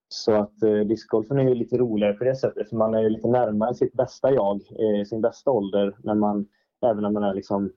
Så 0.09 0.32
att 0.32 0.62
eh, 0.62 0.74
discgolfen 0.74 1.38
är 1.38 1.49
ju 1.49 1.55
lite 1.55 1.78
roligare 1.78 2.12
på 2.12 2.24
det 2.24 2.36
sättet 2.36 2.68
för 2.68 2.76
man 2.76 2.95
är 2.95 3.03
ju 3.03 3.09
lite 3.09 3.28
närmare 3.28 3.74
sitt 3.74 3.93
bästa 3.93 4.32
jag, 4.32 4.57
eh, 4.57 5.05
sin 5.05 5.20
bästa 5.20 5.51
ålder. 5.51 5.97
När 6.03 6.14
man, 6.14 6.47
även 6.86 7.03
när 7.03 7.11
man 7.11 7.22
är 7.22 7.34
liksom 7.34 7.70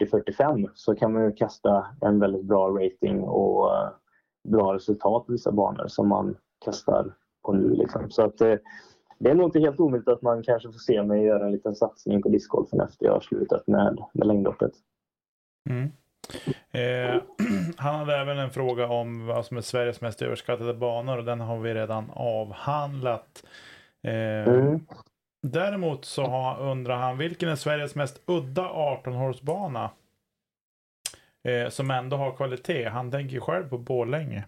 40-45 0.00 0.68
så 0.74 0.94
kan 0.94 1.12
man 1.12 1.24
ju 1.24 1.32
kasta 1.32 1.86
en 2.00 2.18
väldigt 2.18 2.44
bra 2.44 2.68
rating 2.68 3.22
och 3.22 3.76
eh, 3.76 3.88
bra 4.48 4.74
resultat 4.74 5.26
på 5.26 5.32
vissa 5.32 5.52
banor 5.52 5.86
som 5.86 6.08
man 6.08 6.36
kastar 6.64 7.14
på 7.44 7.52
nu. 7.52 7.74
Liksom. 7.74 8.10
Så 8.10 8.22
att, 8.22 8.40
eh, 8.40 8.56
det 9.18 9.30
är 9.30 9.34
nog 9.34 9.46
inte 9.46 9.60
helt 9.60 9.80
omöjligt 9.80 10.08
att 10.08 10.22
man 10.22 10.42
kanske 10.42 10.72
får 10.72 10.78
se 10.78 11.02
mig 11.02 11.22
göra 11.22 11.46
en 11.46 11.52
liten 11.52 11.74
satsning 11.74 12.22
på 12.22 12.28
discgolfen 12.28 12.80
efter 12.80 13.06
jag 13.06 13.12
har 13.12 13.20
slutat 13.20 13.66
med, 13.66 13.98
med 14.12 14.26
längdhoppet. 14.26 14.72
Mm. 15.70 15.90
Eh, 16.70 17.22
han 17.76 17.94
hade 17.94 18.16
även 18.16 18.38
en 18.38 18.50
fråga 18.50 18.88
om 18.88 19.26
vad 19.26 19.46
som 19.46 19.56
är 19.56 19.60
Sveriges 19.60 20.00
mest 20.00 20.22
överskattade 20.22 20.74
banor 20.74 21.18
och 21.18 21.24
den 21.24 21.40
har 21.40 21.58
vi 21.58 21.74
redan 21.74 22.10
avhandlat. 22.10 23.44
Eh, 24.02 24.54
Mm. 24.54 24.80
Däremot 25.42 26.04
så 26.04 26.24
har, 26.24 26.70
undrar 26.70 26.96
han 26.96 27.18
vilken 27.18 27.48
är 27.48 27.56
Sveriges 27.56 27.94
mest 27.94 28.20
udda 28.26 28.62
18-hålsbana? 28.62 29.90
Eh, 31.44 31.68
som 31.68 31.90
ändå 31.90 32.16
har 32.16 32.36
kvalitet. 32.36 32.88
Han 32.88 33.10
tänker 33.10 33.40
själv 33.40 33.68
på 33.68 33.78
Borlänge. 33.78 34.44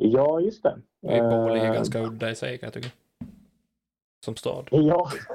Ja, 0.00 0.40
just 0.40 0.62
det. 0.62 0.78
Borlänge 1.02 1.64
är 1.64 1.68
Eh, 1.68 1.74
ganska 1.74 2.02
udda 2.02 2.30
i 2.30 2.34
sig 2.34 2.58
kan 2.58 2.66
jag 2.66 2.74
tycka. 2.74 2.88
Som 4.24 4.36
stad. 4.36 4.68
Ja, 4.70 5.08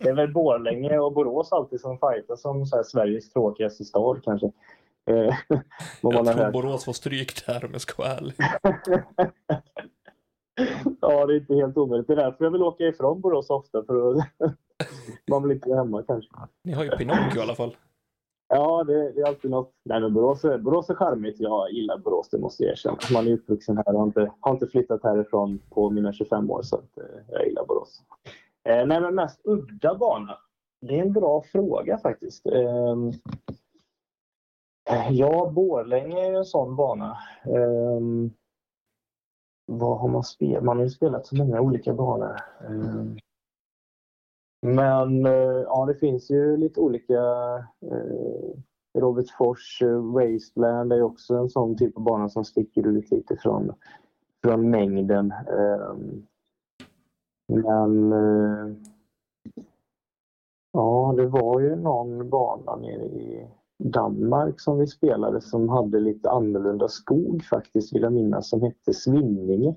det 0.00 0.08
är 0.08 0.14
väl 0.14 0.32
Borlänge 0.32 0.98
och 0.98 1.12
Borås 1.12 1.52
alltid 1.52 1.80
som 1.80 1.98
fightar 1.98 2.36
som 2.36 2.66
så 2.66 2.76
här 2.76 2.82
Sveriges 2.82 3.30
tråkigaste 3.32 3.84
stad 3.84 4.20
kanske. 4.24 4.50
Eh, 5.10 5.34
man 6.02 6.12
Jag 6.12 6.36
tror. 6.36 6.50
Borås 6.50 6.84
får 6.84 6.92
stryk 6.92 7.46
där 7.46 7.64
om 7.64 7.70
jag 7.72 7.80
ska 7.80 8.02
vara 8.02 8.12
ärlig. 8.12 8.34
ja, 11.00 11.26
det 11.26 11.34
är 11.34 11.36
inte 11.36 11.54
helt 11.54 11.76
omöjligt. 11.76 12.06
Det 12.06 12.12
är 12.12 12.16
därför 12.16 12.44
jag 12.44 12.50
vill 12.50 12.62
åka 12.62 12.84
ifrån 12.84 13.20
Borås 13.20 13.50
ofta. 13.50 13.84
För 13.84 14.10
att 14.10 14.26
man 15.30 15.42
blir 15.42 15.54
inte 15.54 15.74
hemma 15.74 16.02
kanske. 16.02 16.30
Ni 16.64 16.72
har 16.72 16.84
ju 16.84 16.90
Pinocchio 16.90 17.38
i 17.38 17.40
alla 17.40 17.54
fall. 17.54 17.76
Ja, 18.48 18.84
det, 18.84 19.12
det 19.12 19.20
är 19.20 19.26
alltid 19.26 19.50
något. 19.50 19.72
Nej, 19.84 20.00
men 20.00 20.14
Borås 20.14 20.44
är, 20.44 20.58
Borås 20.58 20.90
är 20.90 20.94
charmigt. 20.94 21.40
Jag 21.40 21.72
gillar 21.72 21.98
Borås, 21.98 22.28
det 22.30 22.38
måste 22.38 22.62
jag 22.62 22.72
erkänna. 22.72 22.98
Man 23.12 23.26
är 23.26 23.32
uppvuxen 23.32 23.76
här 23.76 23.88
och 23.88 23.98
har 23.98 24.06
inte, 24.06 24.32
har 24.40 24.52
inte 24.52 24.66
flyttat 24.66 25.02
härifrån 25.02 25.58
på 25.70 25.90
mina 25.90 26.12
25 26.12 26.50
år. 26.50 26.62
Så 26.62 26.76
att, 26.76 26.98
eh, 26.98 27.04
jag 27.28 27.46
gillar 27.46 27.66
Borås. 27.66 28.02
Eh, 28.68 28.86
nej, 28.86 29.00
men 29.00 29.14
mest 29.14 29.40
udda 29.44 29.94
bana? 29.94 30.38
Det 30.80 30.98
är 30.98 31.02
en 31.02 31.12
bra 31.12 31.42
fråga 31.42 31.98
faktiskt. 31.98 32.46
Ehm, 32.46 33.08
eh, 34.90 35.10
ja, 35.10 35.50
Borlänge 35.54 36.26
är 36.26 36.30
ju 36.30 36.36
en 36.36 36.44
sån 36.44 36.76
bana. 36.76 37.18
Ehm, 37.44 38.30
vad 39.66 39.98
har 39.98 40.08
man 40.08 40.24
spelat? 40.24 40.64
Man 40.64 40.76
har 40.76 40.84
ju 40.84 40.90
spelat 40.90 41.26
så 41.26 41.36
många 41.36 41.60
olika 41.60 41.94
banor. 41.94 42.36
Ehm, 42.68 43.16
men 44.66 45.26
eh, 45.26 45.62
ja, 45.66 45.86
det 45.86 45.94
finns 45.94 46.30
ju 46.30 46.56
lite 46.56 46.80
olika. 46.80 47.14
Eh, 47.80 48.50
Robertsfors 48.98 49.82
eh, 49.82 50.12
Wasteland 50.12 50.92
är 50.92 51.02
också 51.02 51.34
en 51.34 51.50
sån 51.50 51.76
typ 51.76 51.96
av 51.96 52.02
bana 52.02 52.28
som 52.28 52.44
sticker 52.44 52.86
ut 52.86 53.10
lite 53.10 53.36
från, 53.36 53.72
från 54.44 54.70
mängden. 54.70 55.32
Ehm, 55.32 56.26
men 57.48 58.12
ja, 60.72 61.14
det 61.16 61.26
var 61.26 61.60
ju 61.60 61.76
någon 61.76 62.30
bana 62.30 62.76
nere 62.76 63.04
i 63.04 63.46
Danmark 63.78 64.60
som 64.60 64.78
vi 64.78 64.86
spelade 64.86 65.40
som 65.40 65.68
hade 65.68 66.00
lite 66.00 66.30
annorlunda 66.30 66.88
skog 66.88 67.44
faktiskt, 67.44 67.94
vill 67.94 68.02
jag 68.02 68.12
minnas, 68.12 68.48
som 68.48 68.62
hette 68.62 68.94
Svinninge. 68.94 69.74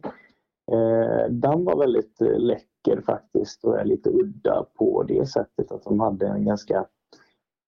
Eh, 0.72 1.30
den 1.30 1.66
var 1.66 1.80
väldigt 1.80 2.22
eh, 2.22 2.40
läcker 2.40 3.02
faktiskt 3.06 3.64
och 3.64 3.80
är 3.80 3.86
lite 3.86 4.10
udda 4.10 4.66
på 4.78 5.04
det 5.04 5.26
sättet 5.26 5.72
att 5.72 5.84
de 5.84 6.00
hade 6.00 6.28
en 6.28 6.46
ganska, 6.46 6.86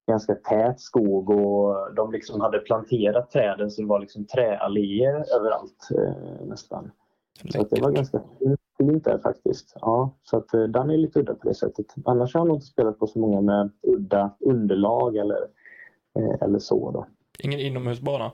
ganska 0.08 0.36
tät 0.36 0.80
skog 0.80 1.30
och 1.30 1.95
de 1.95 2.12
liksom 2.12 2.41
hade 2.41 2.60
planterat 2.60 3.32
träden 3.32 3.72
så 3.72 3.82
det 3.82 3.88
var 3.88 3.99
liksom 3.99 4.26
träalléer 4.26 5.26
överallt 5.39 5.89
eh, 5.97 6.45
nästan. 6.45 6.91
Så 7.49 7.62
att 7.62 7.70
det 7.70 7.82
var 7.82 7.91
ganska 7.91 8.22
fint 8.78 9.04
där 9.04 9.18
faktiskt. 9.18 9.74
Ja, 9.82 10.18
så 10.24 10.38
att 10.38 10.54
eh, 10.54 10.64
den 10.64 10.89
är 10.89 10.97
lite 10.97 11.20
udda 11.20 11.34
på 11.34 11.47
det 11.47 11.56
sättet. 11.56 11.86
Annars 12.06 12.34
har 12.34 12.41
jag 12.41 12.47
nog 12.47 12.58
inte 12.58 12.66
spelat 12.66 12.99
på 12.99 13.08
så 13.08 13.20
många 13.20 13.41
med 13.41 13.72
udda 13.82 14.36
underlag 14.39 15.16
eller, 15.16 15.47
eh, 16.20 16.36
eller 16.41 16.60
så 16.60 16.91
då. 16.91 17.06
Ingen 17.39 17.60
inomhusbana. 17.60 18.32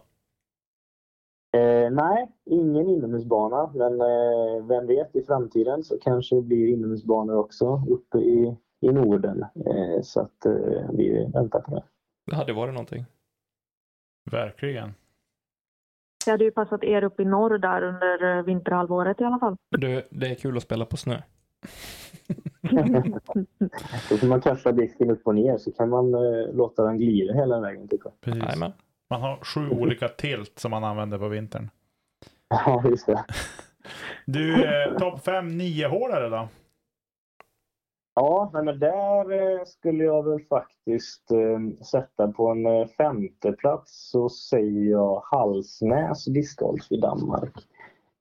Eh, 1.87 1.93
nej, 1.93 2.27
ingen 2.45 2.89
inomhusbana. 2.89 3.71
Men 3.73 4.01
eh, 4.01 4.65
vem 4.67 4.87
vet, 4.87 5.15
i 5.15 5.23
framtiden 5.23 5.83
så 5.83 5.97
kanske 5.99 6.35
det 6.35 6.41
blir 6.41 6.67
inomhusbanor 6.67 7.35
också 7.35 7.83
uppe 7.89 8.17
i, 8.17 8.55
i 8.81 8.87
Norden. 8.87 9.41
Eh, 9.43 10.01
så 10.01 10.21
att 10.21 10.45
eh, 10.45 10.89
vi 10.93 11.29
väntar 11.33 11.59
på 11.59 11.75
det. 11.75 11.83
Det 12.25 12.35
hade 12.35 12.53
varit 12.53 12.73
någonting. 12.73 13.05
Verkligen. 14.31 14.93
Det 16.25 16.31
hade 16.31 16.43
ju 16.43 16.51
passat 16.51 16.83
er 16.83 17.03
upp 17.03 17.19
i 17.19 17.25
norr 17.25 17.57
där 17.57 17.81
under 17.81 18.37
eh, 18.37 18.43
vinterhalvåret 18.43 19.21
i 19.21 19.23
alla 19.23 19.39
fall. 19.39 19.55
Du, 19.69 20.07
det 20.09 20.27
är 20.27 20.35
kul 20.35 20.57
att 20.57 20.63
spela 20.63 20.85
på 20.85 20.97
snö. 20.97 21.21
Då 24.09 24.17
får 24.17 24.27
man 24.27 24.41
kasta 24.41 24.71
disken 24.71 25.11
upp 25.11 25.27
och 25.27 25.35
ner 25.35 25.57
så 25.57 25.71
kan 25.71 25.89
man 25.89 26.13
eh, 26.13 26.53
låta 26.53 26.83
den 26.83 26.97
glida 26.97 27.33
hela 27.33 27.59
vägen. 27.59 27.87
Tycker 27.87 28.05
jag. 28.05 28.21
Precis. 28.21 28.43
Jajamän. 28.43 28.71
Man 29.09 29.21
har 29.21 29.37
sju 29.43 29.69
olika 29.71 30.07
tilt 30.07 30.59
som 30.59 30.71
man 30.71 30.83
använder 30.83 31.17
på 31.17 31.27
vintern. 31.27 31.69
Ja, 32.49 32.83
just 32.89 33.05
det. 33.05 33.25
Du, 34.25 34.65
eh, 34.65 34.97
topp 34.97 35.23
fem 35.23 35.57
niohålare 35.57 36.29
då? 36.29 36.47
Ja, 38.19 38.49
men 38.53 38.79
där 38.79 39.31
eh, 39.31 39.65
skulle 39.65 40.03
jag 40.03 40.23
väl 40.23 40.39
faktiskt 40.49 41.31
eh, 41.31 41.83
sätta 41.85 42.31
på 42.31 42.47
en 42.47 42.65
eh, 42.65 42.87
femte 42.87 43.51
plats 43.51 44.09
så 44.11 44.29
säger 44.29 44.91
jag 44.91 45.21
Halsnäs 45.25 46.25
discgolf 46.25 46.91
i 46.91 46.97
Danmark. 46.97 47.53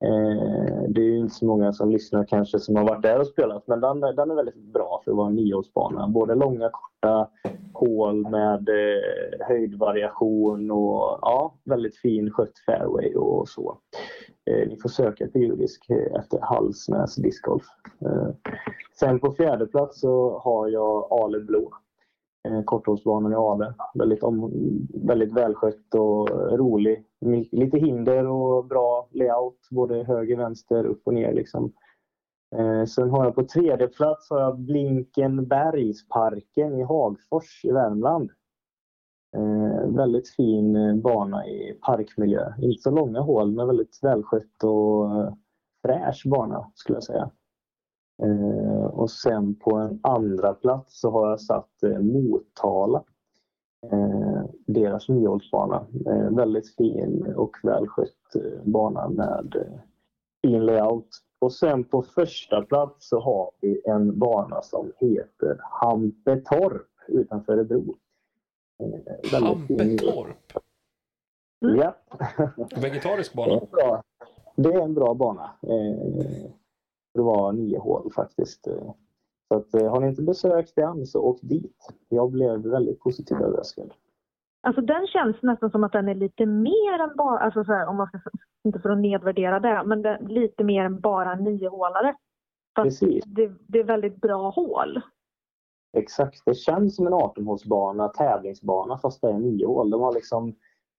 Eh, 0.05 0.83
det 0.89 1.01
är 1.01 1.05
ju 1.05 1.19
inte 1.19 1.35
så 1.35 1.47
många 1.47 1.73
som 1.73 1.91
lyssnar 1.91 2.25
kanske 2.25 2.59
som 2.59 2.77
har 2.77 2.85
varit 2.85 3.03
där 3.03 3.21
och 3.21 3.27
spelat 3.27 3.67
men 3.67 3.81
den, 3.81 4.01
den 4.01 4.31
är 4.31 4.35
väldigt 4.35 4.73
bra 4.73 5.01
för 5.05 5.11
att 5.11 5.17
vara 5.17 5.29
en 5.29 5.35
niohålsbana. 5.35 6.09
Både 6.09 6.35
långa 6.35 6.71
korta 6.71 7.29
hål 7.73 8.31
med 8.31 8.69
eh, 8.69 9.47
höjdvariation 9.47 10.71
och 10.71 11.19
ja, 11.23 11.55
väldigt 11.65 11.97
fin 11.97 12.31
skött 12.31 12.59
fairway 12.67 13.15
och 13.15 13.49
så. 13.49 13.79
Eh, 14.51 14.69
ni 14.69 14.77
får 14.83 14.89
söka 14.89 15.27
på 15.29 15.39
judisk 15.39 15.91
eh, 15.91 16.21
efter 16.21 16.39
Halsnäs 16.43 17.15
discgolf. 17.17 17.65
Eh, 18.01 18.29
Sen 18.99 19.21
på 19.21 19.33
fjärde 19.33 19.67
plats 19.67 20.01
så 20.01 20.39
har 20.39 20.69
jag 20.69 21.09
Ale 21.11 21.41
Blå. 21.41 21.73
Eh, 22.49 22.63
Korthållsbanan 22.63 23.33
i 23.33 23.35
Ale. 23.35 23.75
Väldigt, 23.95 24.23
om, 24.23 24.53
väldigt 24.95 25.33
välskött 25.33 25.95
och 25.95 26.31
rolig. 26.59 27.05
Lite 27.51 27.79
hinder 27.79 28.27
och 28.27 28.67
bra 28.67 29.09
layout. 29.11 29.69
Både 29.71 30.05
höger, 30.05 30.37
vänster, 30.37 30.87
upp 30.87 31.03
och 31.05 31.15
ner. 31.15 31.33
Liksom. 31.33 31.73
Eh, 32.57 32.85
sen 32.85 33.11
har 33.11 33.25
jag 33.25 33.35
på 33.35 33.45
tredje 33.45 33.89
plats 33.89 34.31
har 34.31 34.41
jag 34.41 34.59
Blinkenbergsparken 34.59 36.79
i 36.79 36.83
Hagfors 36.83 37.65
i 37.65 37.73
Värmland. 37.73 38.31
Eh, 39.37 39.89
väldigt 39.89 40.29
fin 40.29 40.77
eh, 40.77 40.95
bana 40.95 41.47
i 41.47 41.79
parkmiljö. 41.83 42.53
Inte 42.59 42.83
så 42.83 42.91
långa 42.91 43.21
hål 43.21 43.53
men 43.53 43.67
väldigt 43.67 43.99
välskött 44.03 44.65
och 44.65 45.11
eh, 45.11 45.35
fräsch 45.83 46.23
bana 46.27 46.71
skulle 46.75 46.97
jag 46.97 47.05
säga. 47.05 47.31
Eh, 48.23 48.85
och 48.85 49.11
sen 49.11 49.55
på 49.55 49.77
en 49.77 50.01
andra 50.03 50.55
plats 50.55 51.01
så 51.01 51.11
har 51.11 51.31
jag 51.31 51.41
satt 51.41 51.83
eh, 51.83 51.99
Motala. 51.99 53.05
Eh, 53.83 54.45
deras 54.67 55.09
niohålsbana. 55.09 55.87
Eh, 56.07 56.31
väldigt 56.31 56.75
fin 56.75 57.35
och 57.37 57.57
välskött 57.63 58.35
eh, 58.35 58.63
bana 58.65 59.09
med 59.09 59.55
fin 60.43 60.67
layout. 60.67 61.09
Och 61.39 61.53
sen 61.53 61.85
på 61.85 62.03
första 62.03 62.63
plats 62.63 63.09
så 63.09 63.21
har 63.21 63.51
vi 63.61 63.81
en 63.85 64.19
bana 64.19 64.63
som 64.63 64.93
heter 65.01 65.61
Hampetorp 65.61 66.89
utanför 67.09 67.53
Örebro. 67.53 67.97
Hampetorp. 69.33 70.53
Ja. 71.59 71.97
Vegetarisk 72.81 73.35
bana. 73.35 73.61
det 74.57 74.69
är 74.69 74.81
en 74.81 74.95
bra 74.95 75.15
bana. 75.15 75.51
Det 77.15 77.23
var 77.23 77.53
nio 77.53 77.79
hål 77.79 78.13
faktiskt. 78.13 78.69
Så 79.49 79.55
att, 79.55 79.75
eh, 79.75 79.91
har 79.91 80.01
ni 80.01 80.09
inte 80.09 80.23
besökt 80.23 80.77
den 80.77 81.07
så 81.07 81.21
åk 81.21 81.39
dit. 81.43 81.89
Jag 82.09 82.31
blev 82.31 82.61
väldigt 82.61 83.01
positivt 83.01 83.41
överraskad. 83.41 83.93
Alltså 84.63 84.83
den 84.83 85.07
känns 85.07 85.37
nästan 85.43 85.71
som 85.71 85.85
att 85.85 85.93
den 85.93 86.09
är 86.09 86.15
lite 86.15 86.47
mer 86.47 86.99
än 86.99 87.17
bara, 87.17 87.39
alltså 87.39 87.65
så 87.65 87.73
här, 87.73 87.87
om 87.87 87.97
man 87.97 88.07
ska, 88.07 88.19
inte 88.65 88.79
för 88.79 88.91
att 88.91 88.99
nedvärdera 88.99 89.61
det, 89.61 89.83
men 89.87 90.03
det, 90.03 90.19
lite 90.29 90.65
mer 90.65 90.85
än 90.85 91.01
bara 91.01 91.35
niohålare. 91.35 92.15
Fast 92.77 93.01
Precis. 93.01 93.25
det, 93.25 93.53
det 93.69 93.79
är 93.79 93.85
väldigt 93.85 94.21
bra 94.21 94.51
hål. 94.51 95.01
Exakt. 95.97 96.43
Det 96.47 96.55
känns 96.55 96.97
som 96.97 97.07
en 97.07 97.13
18-hålsbana, 97.13 98.09
tävlingsbana, 98.09 98.99
fast 98.99 99.21
det 99.21 99.29
är 99.29 99.39
nio 99.39 99.67
hål. 99.67 99.91
De 99.91 100.01
har 100.01 100.13
liksom 100.13 100.55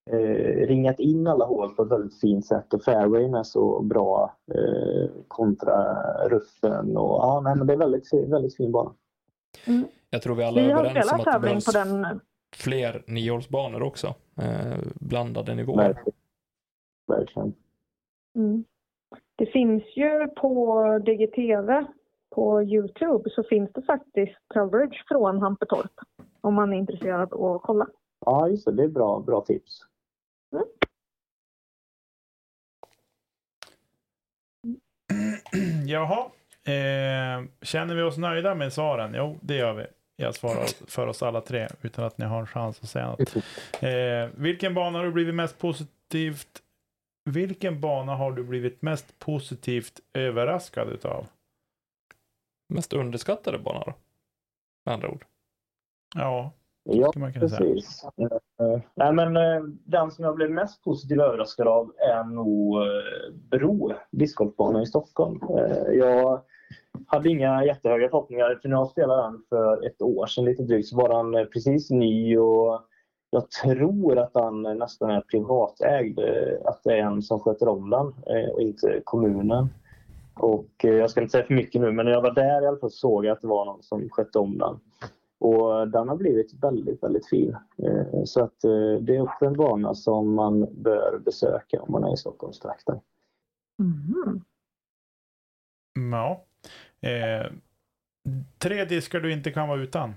eh, 0.09 0.67
ringat 0.67 0.99
in 0.99 1.27
alla 1.27 1.45
hål 1.45 1.69
på 1.75 1.83
ett 1.83 1.91
väldigt 1.91 2.19
fint 2.19 2.45
sätt 2.45 2.73
och 2.73 2.83
fairwayn 2.83 3.33
är 3.33 3.43
så 3.43 3.81
bra 3.81 4.35
eh, 4.53 5.09
kontra 5.27 5.93
ruffen. 6.27 6.97
Och, 6.97 7.17
ja, 7.17 7.41
nej, 7.43 7.55
men 7.55 7.67
det 7.67 7.73
är 7.73 7.77
väldigt, 7.77 8.13
väldigt 8.13 8.55
fin 8.55 8.71
bana. 8.71 8.93
Jag 10.09 10.21
tror 10.21 10.35
vi 10.35 10.43
alla 10.43 10.61
är 10.61 10.69
överens 10.69 11.11
om 11.11 11.19
att 11.19 11.33
det 11.33 11.39
behövs 11.39 11.65
på 11.65 11.71
den. 11.71 12.19
fler 12.55 13.03
niohålsbanor 13.07 13.83
också. 13.83 14.07
Eh, 14.37 14.77
blandade 14.95 15.55
nivåer. 15.55 15.77
Verkligen. 15.77 16.13
Verkligen. 17.07 17.53
Mm. 18.35 18.63
Det 19.35 19.45
finns 19.45 19.83
ju 19.95 20.27
på 20.27 20.83
DGTV 21.05 21.85
på 22.35 22.63
Youtube 22.63 23.29
så 23.29 23.43
finns 23.43 23.69
det 23.73 23.81
faktiskt 23.81 24.37
coverage 24.53 25.05
från 25.07 25.41
Hampetorp 25.41 25.91
om 26.41 26.53
man 26.53 26.73
är 26.73 26.77
intresserad 26.77 27.33
av 27.33 27.55
att 27.55 27.61
kolla. 27.61 27.87
Ja, 28.25 28.49
just 28.49 28.65
det. 28.65 28.71
Det 28.71 28.83
är 28.83 28.87
bra, 28.87 29.19
bra 29.19 29.41
tips. 29.41 29.79
Jaha. 35.85 36.29
Eh, 36.63 37.45
känner 37.61 37.95
vi 37.95 38.01
oss 38.01 38.17
nöjda 38.17 38.55
med 38.55 38.73
svaren? 38.73 39.13
Jo, 39.15 39.39
det 39.41 39.55
gör 39.55 39.73
vi. 39.73 39.85
Jag 40.15 40.35
svarar 40.35 40.65
för 40.87 41.07
oss 41.07 41.23
alla 41.23 41.41
tre 41.41 41.67
utan 41.81 42.05
att 42.05 42.17
ni 42.17 42.25
har 42.25 42.39
en 42.39 42.47
chans 42.47 42.79
att 42.81 42.89
säga 42.89 43.07
något. 43.07 43.35
Eh, 43.83 44.29
vilken 44.35 44.73
bana 44.73 44.97
har 44.97 45.05
du 45.05 45.11
blivit 45.11 45.35
mest 45.35 45.57
positivt 45.59 46.63
vilken 47.27 47.81
bana 47.81 48.15
har 48.15 48.31
du 48.31 48.43
blivit 48.43 48.81
mest 48.81 49.19
positivt 49.19 49.99
överraskad 50.13 50.89
utav? 50.89 51.27
Mest 52.73 52.93
underskattade 52.93 53.57
bana 53.57 53.79
då? 53.79 53.93
Med 54.85 54.93
andra 54.93 55.09
ord. 55.09 55.25
Ja, 56.15 56.51
Ja, 56.89 57.11
precis. 57.33 58.03
Eh, 58.03 58.81
nej, 58.95 59.13
men, 59.13 59.37
eh, 59.37 59.63
den 59.85 60.11
som 60.11 60.25
jag 60.25 60.35
blev 60.35 60.51
mest 60.51 60.83
positivt 60.83 61.21
överraskad 61.21 61.67
av 61.67 61.91
är 61.97 62.23
nog 62.23 62.77
eh, 62.77 63.33
Bro, 63.51 63.93
discgolfbanan 64.11 64.81
i 64.81 64.85
Stockholm. 64.85 65.39
Jag 65.93 66.41
hade 67.07 67.29
inga 67.29 67.65
jättehöga 67.65 68.09
förhoppningar 68.09 68.59
för 68.61 68.69
när 68.69 68.75
jag 68.75 68.89
spelade 68.89 69.21
den 69.21 69.41
för 69.49 69.85
ett 69.85 70.01
år 70.01 70.25
sedan 70.25 70.45
lite 70.45 70.63
drygt 70.63 70.87
så 70.87 70.97
var 70.97 71.33
den 71.33 71.47
precis 71.47 71.89
ny 71.89 72.37
och 72.37 72.81
jag 73.29 73.51
tror 73.51 74.17
att 74.17 74.33
den 74.33 74.61
nästan 74.61 75.09
är 75.09 75.21
privatägd. 75.21 76.19
Att 76.65 76.83
det 76.83 76.93
är 76.93 76.97
en 76.97 77.21
som 77.21 77.39
sköter 77.39 77.67
om 77.67 77.89
den 77.89 78.13
och 78.53 78.61
inte 78.61 79.01
kommunen. 79.03 79.69
Och 80.35 80.69
jag 80.77 81.09
ska 81.09 81.21
inte 81.21 81.31
säga 81.31 81.45
för 81.45 81.53
mycket 81.53 81.81
nu 81.81 81.91
men 81.91 82.05
när 82.05 82.13
jag 82.13 82.21
var 82.21 82.33
där 82.33 82.61
i 82.61 82.67
alla 82.67 82.77
fall 82.77 82.91
såg 82.91 83.25
jag 83.25 83.31
att 83.31 83.41
det 83.41 83.47
var 83.47 83.65
någon 83.65 83.83
som 83.83 84.09
skötte 84.09 84.39
om 84.39 84.57
den. 84.57 84.79
Och 85.39 85.87
den 85.87 86.09
har 86.09 86.15
blivit 86.15 86.53
väldigt, 86.63 87.03
väldigt 87.03 87.29
fin. 87.29 87.57
Eh, 87.83 88.23
Så 88.23 88.43
att 88.43 88.63
eh, 88.63 88.93
det 89.01 89.15
är 89.15 89.21
också 89.21 89.45
en 89.45 89.57
bana 89.57 89.93
som 89.93 90.33
man 90.33 90.81
bör 90.83 91.19
besöka 91.25 91.81
om 91.81 91.91
man 91.91 92.03
är 92.03 92.13
i 92.13 92.17
Stockholmstrakten. 92.17 92.99
Mm. 93.79 94.41
Ja. 96.11 96.45
Eh, 97.09 97.51
tre 98.57 98.85
diskar 98.85 99.19
du 99.19 99.33
inte 99.33 99.51
kan 99.51 99.67
vara 99.69 99.81
utan. 99.81 100.09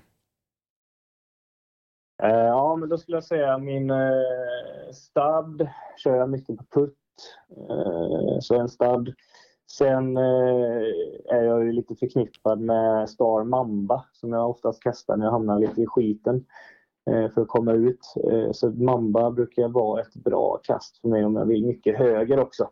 Eh, 2.23 2.29
Ja, 2.29 2.75
men 2.75 2.89
då 2.89 2.97
skulle 2.97 3.17
jag 3.17 3.23
säga 3.23 3.57
min 3.57 3.89
eh, 3.89 4.91
stad 4.93 5.69
kör 5.97 6.15
jag 6.15 6.29
mycket 6.29 6.57
på 6.57 6.63
putt. 6.79 6.97
Eh, 7.69 8.39
så 8.39 8.59
en 8.59 8.69
stad. 8.69 9.13
Sen 9.77 10.17
eh, 10.17 10.81
är 11.29 11.43
jag 11.43 11.65
ju 11.65 11.71
lite 11.71 11.95
förknippad 11.95 12.61
med 12.61 13.09
Star 13.09 13.43
Mamba 13.43 14.05
som 14.11 14.33
jag 14.33 14.49
oftast 14.49 14.83
kastar 14.83 15.17
när 15.17 15.25
jag 15.25 15.31
hamnar 15.31 15.59
lite 15.59 15.81
i 15.81 15.87
skiten 15.87 16.45
eh, 17.09 17.31
för 17.31 17.41
att 17.41 17.47
komma 17.47 17.73
ut. 17.73 17.99
Eh, 18.31 18.51
så 18.51 18.69
Mamba 18.69 19.31
brukar 19.31 19.67
vara 19.67 20.01
ett 20.01 20.13
bra 20.13 20.59
kast 20.63 20.97
för 20.97 21.07
mig 21.07 21.25
om 21.25 21.35
jag 21.35 21.45
vill 21.45 21.65
mycket 21.65 21.97
höger 21.97 22.39
också. 22.39 22.69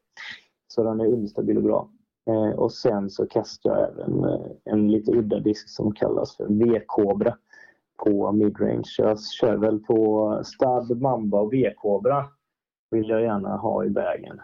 Så 0.68 0.84
den 0.84 1.00
är 1.00 1.06
understabil 1.06 1.58
och 1.58 1.64
bra. 1.64 1.90
Eh, 2.30 2.60
och 2.60 2.72
sen 2.72 3.10
så 3.10 3.28
kastar 3.28 3.70
jag 3.70 3.90
även 3.90 4.24
eh, 4.24 4.52
en 4.66 4.92
lite 4.92 5.12
udda 5.12 5.40
disk 5.40 5.70
som 5.70 5.94
kallas 5.94 6.38
för 6.38 6.48
V-kobra 6.50 7.38
på 8.06 8.32
midrange. 8.32 8.96
Jag 8.98 9.22
kör 9.22 9.58
väl 9.58 9.80
på 9.80 10.42
Stab 10.44 11.02
Mamba 11.02 11.40
och 11.40 11.54
V-kobra 11.54 12.26
vill 12.92 13.10
jag 13.10 13.22
gärna 13.22 13.58
ha 13.58 13.86
i 13.86 13.90
vägen. 13.90 14.42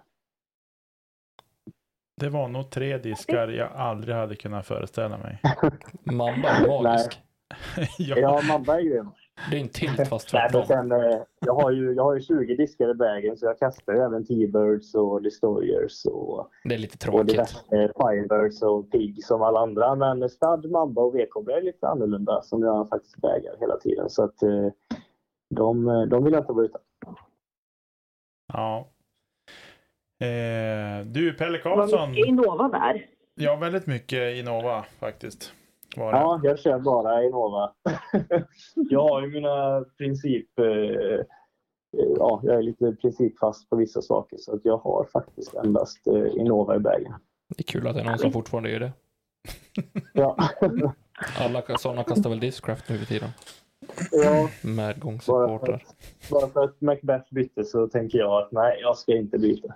Det 2.22 2.30
var 2.30 2.47
nog 2.47 2.70
tre 2.70 2.97
diskar 2.97 3.47
jag 3.47 3.72
aldrig 3.76 4.16
hade 4.16 4.36
kunnat 4.36 4.66
föreställa 4.66 5.18
mig. 5.18 5.41
Mamba 6.03 6.49
är 6.49 6.68
magisk. 6.68 7.22
ja, 7.97 8.18
Ja, 8.18 8.41
Mamba 8.47 8.80
är 8.80 8.84
grym. 8.84 9.09
Det 9.51 9.57
är 9.57 9.61
en 9.61 9.70
tilt 9.70 10.07
fast 10.07 10.30
tvärtom. 10.30 10.66
sen, 10.66 10.91
eh, 10.91 11.18
jag, 11.39 11.53
har 11.53 11.72
ju, 11.72 11.93
jag 11.93 12.03
har 12.03 12.13
ju 12.16 12.22
20 12.22 12.55
diskar 12.55 12.89
i 12.89 12.93
vägen 12.93 13.38
så 13.38 13.45
jag 13.45 13.59
kastar 13.59 13.93
ju 13.93 13.99
även 13.99 14.26
T-birds 14.26 14.95
och 14.95 15.22
Destroyers 15.22 16.05
och, 16.05 16.49
Det 16.63 16.76
är 16.76 16.80
lite 16.80 16.93
och 16.95 16.99
tråkigt. 16.99 17.28
diverse 17.28 17.57
Firebirds 17.70 18.61
och 18.61 18.91
Pig 18.91 19.24
som 19.26 19.41
alla 19.41 19.59
andra. 19.59 19.95
Men 19.95 20.30
Stud, 20.30 20.72
Mamba 20.72 21.01
och 21.01 21.16
V-kobra 21.16 21.57
är 21.57 21.61
lite 21.61 21.88
annorlunda 21.88 22.41
som 22.41 22.63
jag 22.63 22.89
faktiskt 22.89 23.24
vägar 23.24 23.55
hela 23.59 23.78
tiden. 23.78 24.09
Så 24.09 24.24
att 24.24 24.43
eh, 24.43 24.68
de, 25.55 25.86
de 26.09 26.24
vill 26.24 26.34
jag 26.34 26.41
inte 26.41 26.53
vara 26.53 26.66
utan. 26.66 26.82
ja. 28.53 28.88
Eh, 30.20 31.05
du, 31.05 31.34
Pelle 31.34 31.57
Det 31.57 31.70
var 31.70 31.76
Karlsson. 31.76 32.11
mycket 32.11 32.28
Innova 32.28 32.68
där. 32.68 33.05
Ja, 33.36 33.55
väldigt 33.55 33.88
mycket 33.88 34.36
Innova 34.36 34.86
faktiskt. 34.99 35.53
Var 35.97 36.11
det. 36.13 36.18
Ja, 36.20 36.41
jag 36.43 36.59
kör 36.59 36.80
bara 36.80 37.24
Innova. 37.24 37.72
jag 38.76 39.01
har 39.09 39.22
ju 39.22 39.28
mina 39.28 39.86
princip... 39.97 40.59
Eh, 40.59 40.66
ja, 42.18 42.39
jag 42.43 42.55
är 42.55 42.61
lite 42.61 42.91
principfast 43.01 43.70
på 43.70 43.76
vissa 43.76 44.01
saker 44.01 44.38
så 44.38 44.55
att 44.55 44.61
jag 44.66 44.78
har 44.78 45.07
faktiskt 45.13 45.55
endast 45.55 46.07
eh, 46.07 46.36
Innova 46.41 46.76
i 46.76 46.80
vägen. 46.80 47.13
Det 47.57 47.61
är 47.61 47.63
kul 47.63 47.88
att 47.88 47.95
det 47.95 48.01
är 48.01 48.05
någon 48.05 48.18
som 48.20 48.32
fortfarande 48.32 48.70
gör 48.70 48.80
det. 48.80 48.91
Ja, 50.13 50.38
Alla 51.39 51.78
sådana 51.78 52.03
kastar 52.03 52.30
väl 52.30 52.39
Discraft 52.39 52.89
nu 52.89 52.97
för 52.97 53.05
tiden. 53.05 53.30
ja 54.11 54.49
bara, 54.63 54.72
Medgångssupportrar. 54.72 55.76
att, 55.76 56.30
bara 56.32 56.47
för 56.47 56.63
att 56.63 56.82
Macbeth 56.82 57.34
bytte 57.34 57.63
så 57.63 57.88
tänker 57.88 58.18
jag 58.18 58.41
att 58.43 58.51
nej, 58.51 58.78
jag 58.82 58.97
ska 58.97 59.16
inte 59.16 59.38
byta. 59.38 59.74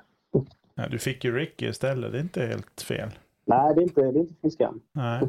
Ja, 0.76 0.88
du 0.88 1.00
fick 1.00 1.24
ju 1.24 1.38
Ricky 1.38 1.68
istället. 1.68 2.12
Det 2.12 2.18
är 2.18 2.22
inte 2.22 2.46
helt 2.46 2.82
fel. 2.82 3.10
Nej, 3.46 3.76
det 3.76 3.82
är 3.82 3.84
inte, 3.84 4.02
det 4.02 4.20
är 4.20 4.22
inte 4.22 4.50
skam. 4.50 4.82
Nej. 4.92 5.22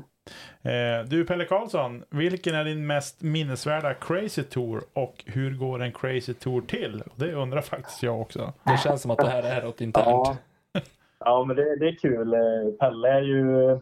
Eh, 0.62 1.05
du, 1.05 1.24
Pelle 1.24 1.44
Karlsson. 1.44 2.05
Vilken 2.11 2.55
är 2.55 2.64
din 2.64 2.86
mest 2.86 3.22
minnesvärda 3.22 3.94
Crazy 3.94 4.42
Tour 4.42 4.82
och 4.92 5.24
hur 5.26 5.57
går 5.57 5.82
en 5.82 5.92
Crazy 5.92 6.34
Tour 6.34 6.61
till? 6.61 7.03
Det 7.16 7.32
undrar 7.32 7.61
faktiskt 7.61 8.03
jag 8.03 8.20
också. 8.20 8.53
Det 8.64 8.78
känns 8.78 9.03
som 9.03 9.11
att 9.11 9.18
det 9.18 9.28
här 9.28 9.42
är 9.42 9.62
något 9.62 9.80
internt. 9.80 10.07
Ja, 10.07 10.36
ja 11.18 11.44
men 11.44 11.57
det, 11.57 11.76
det 11.76 11.88
är 11.88 11.96
kul. 11.96 12.34
Eh, 12.34 12.72
Pelle 12.80 13.09
är 13.09 13.22
ju 13.22 13.78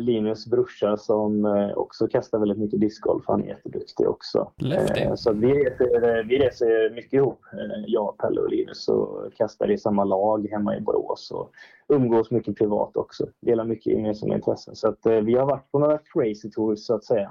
Linus 0.00 0.46
brorsa 0.46 0.96
som 0.96 1.44
eh, 1.44 1.72
också 1.72 2.08
kastar 2.08 2.38
väldigt 2.38 2.58
mycket 2.58 2.80
discgolf. 2.80 3.24
Han 3.26 3.42
är 3.42 3.46
jätteduktig 3.46 4.08
också. 4.08 4.50
Lefty. 4.56 5.00
Eh, 5.00 5.14
Så 5.14 5.32
vi 5.32 5.52
reser, 5.54 6.18
eh, 6.18 6.24
vi 6.24 6.38
reser 6.38 6.94
mycket 6.94 7.12
ihop, 7.12 7.40
eh, 7.52 7.84
jag, 7.86 8.18
Pelle 8.18 8.40
och 8.40 8.50
Linus, 8.50 8.88
och 8.88 9.32
kastar 9.34 9.70
i 9.70 9.78
samma 9.78 10.04
lag 10.04 10.48
hemma 10.50 10.76
i 10.76 10.80
Borås 10.80 11.30
och 11.30 11.50
umgås 11.88 12.30
mycket 12.30 12.58
privat 12.58 12.96
också. 12.96 13.26
Delar 13.40 13.64
mycket 13.64 13.92
gemensamma 13.92 14.34
intressen. 14.34 14.76
Så 14.76 14.88
att, 14.88 15.06
eh, 15.06 15.12
vi 15.20 15.34
har 15.34 15.46
varit 15.46 15.70
på 15.72 15.78
några 15.78 15.98
crazy 15.98 16.50
tours 16.50 16.78
så 16.78 16.94
att 16.94 17.04
säga. 17.04 17.30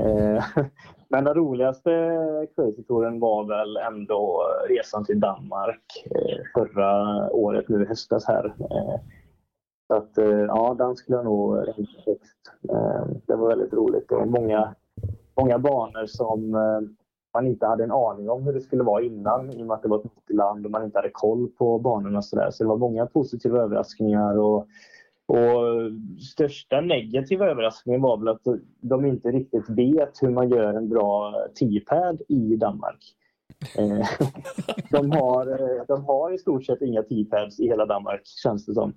Eh, 0.00 0.44
Men 1.08 1.24
den 1.24 1.34
roligaste 1.34 1.90
crazy 2.56 2.82
touren 2.82 3.20
var 3.20 3.44
väl 3.44 3.76
ändå 3.76 4.42
resan 4.68 5.04
till 5.04 5.20
Danmark 5.20 6.04
eh, 6.10 6.38
förra 6.54 7.30
året 7.30 7.68
nu 7.68 7.82
i 7.82 7.86
höstas 7.86 8.24
här. 8.26 8.54
Så 9.86 9.94
att 9.94 10.18
eh, 10.18 10.26
ja, 10.26 10.74
den 10.78 10.96
skulle 10.96 11.16
jag 11.18 11.24
nog 11.24 11.56
ranka 11.56 12.02
högst. 12.06 12.52
Eh, 12.70 13.06
det 13.26 13.36
var 13.36 13.48
väldigt 13.48 13.72
roligt 13.72 14.12
och 14.12 14.28
många, 14.28 14.74
många 15.40 15.58
banor 15.58 16.06
som 16.06 16.54
eh, 16.54 16.80
man 17.34 17.46
inte 17.46 17.66
hade 17.66 17.84
en 17.84 17.92
aning 17.92 18.30
om 18.30 18.42
hur 18.42 18.52
det 18.52 18.60
skulle 18.60 18.82
vara 18.82 19.02
innan 19.02 19.50
i 19.50 19.62
och 19.62 19.66
med 19.66 19.74
att 19.74 19.82
det 19.82 19.88
var 19.88 19.98
ett 19.98 20.04
nytt 20.04 20.36
land 20.36 20.64
och 20.66 20.72
man 20.72 20.84
inte 20.84 20.98
hade 20.98 21.10
koll 21.12 21.48
på 21.48 21.78
banorna 21.78 22.18
och 22.18 22.24
sådär. 22.24 22.50
Så 22.50 22.64
det 22.64 22.68
var 22.68 22.76
många 22.76 23.06
positiva 23.06 23.58
överraskningar 23.58 24.38
och, 24.38 24.66
och 25.26 25.90
största 26.32 26.80
negativa 26.80 27.46
överraskningen 27.46 28.02
var 28.02 28.16
väl 28.16 28.28
att 28.28 28.46
de 28.80 29.06
inte 29.06 29.30
riktigt 29.30 29.70
vet 29.70 30.22
hur 30.22 30.30
man 30.30 30.48
gör 30.48 30.74
en 30.74 30.88
bra 30.88 31.34
T-pad 31.60 32.22
i 32.28 32.56
Danmark. 32.56 33.16
De, 34.90 35.10
har, 35.10 35.46
de 35.86 36.04
har 36.04 36.32
i 36.32 36.38
stort 36.38 36.64
sett 36.64 36.82
inga 36.82 37.02
T-pads 37.02 37.60
i 37.60 37.66
hela 37.66 37.86
Danmark 37.86 38.20
känns 38.26 38.66
det 38.66 38.74
som. 38.74 38.92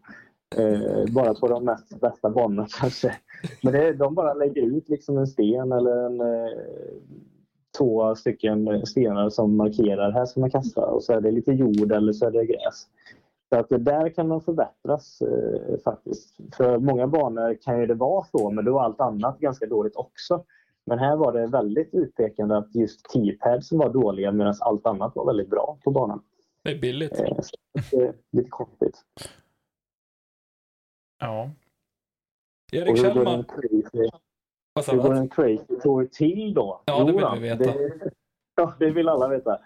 Eh, 0.57 1.13
bara 1.13 1.33
på 1.33 1.47
de 1.47 1.65
mest 1.65 2.01
bästa 2.01 2.29
banorna 2.29 2.67
kanske. 2.79 3.15
Men 3.63 3.73
det, 3.73 3.93
de 3.93 4.15
bara 4.15 4.33
lägger 4.33 4.61
ut 4.61 4.89
liksom 4.89 5.17
en 5.17 5.27
sten 5.27 5.71
eller 5.71 6.05
en 6.05 6.21
eh, 6.21 6.57
två 7.77 8.15
stycken 8.15 8.85
stenar 8.85 9.29
som 9.29 9.57
markerar 9.57 10.11
här 10.11 10.25
ska 10.25 10.39
man 10.39 10.51
kasta 10.51 10.85
och 10.85 11.03
så 11.03 11.13
är 11.13 11.21
det 11.21 11.31
lite 11.31 11.51
jord 11.51 11.91
eller 11.91 12.13
så 12.13 12.25
är 12.25 12.31
det 12.31 12.45
gräs. 12.45 12.87
Så 13.49 13.59
att 13.59 13.69
där 13.69 14.09
kan 14.09 14.27
man 14.27 14.41
förbättras 14.41 15.21
eh, 15.21 15.77
faktiskt. 15.83 16.35
För 16.57 16.79
många 16.79 17.07
banor 17.07 17.57
kan 17.61 17.79
ju 17.79 17.85
det 17.85 17.93
vara 17.93 18.25
så, 18.31 18.49
men 18.49 18.65
då 18.65 18.79
är 18.79 18.83
allt 18.83 19.01
annat 19.01 19.39
ganska 19.39 19.65
dåligt 19.65 19.95
också. 19.95 20.43
Men 20.85 20.99
här 20.99 21.15
var 21.15 21.33
det 21.33 21.47
väldigt 21.47 21.93
utpekande 21.93 22.57
att 22.57 22.75
just 22.75 23.09
T-pads 23.13 23.71
var 23.71 23.89
dåliga 23.89 24.31
medan 24.31 24.53
allt 24.59 24.85
annat 24.85 25.15
var 25.15 25.25
väldigt 25.25 25.49
bra 25.49 25.77
på 25.83 25.91
banan. 25.91 26.21
Det 26.63 26.71
är 26.71 26.79
billigt. 26.79 27.19
Eh, 27.19 27.37
det 27.91 27.97
är 27.97 28.13
lite 28.31 28.49
konstigt. 28.49 29.01
Ja. 31.19 31.49
Erik 32.73 32.89
Och 32.91 32.97
hur 32.97 33.03
går 33.03 33.13
Kjellman. 33.13 33.45
hur 34.91 34.97
går 34.97 35.13
en 35.13 35.29
crazy 35.29 35.79
tour 35.83 36.05
till 36.05 36.53
då? 36.53 36.81
Ja, 36.85 37.03
det 37.03 37.11
vill 37.13 37.25
vi 37.33 37.39
veta. 37.49 37.63
Det, 37.63 37.89
ja, 38.55 38.73
det 38.79 38.91
vill 38.91 39.09
alla 39.09 39.27
veta. 39.27 39.59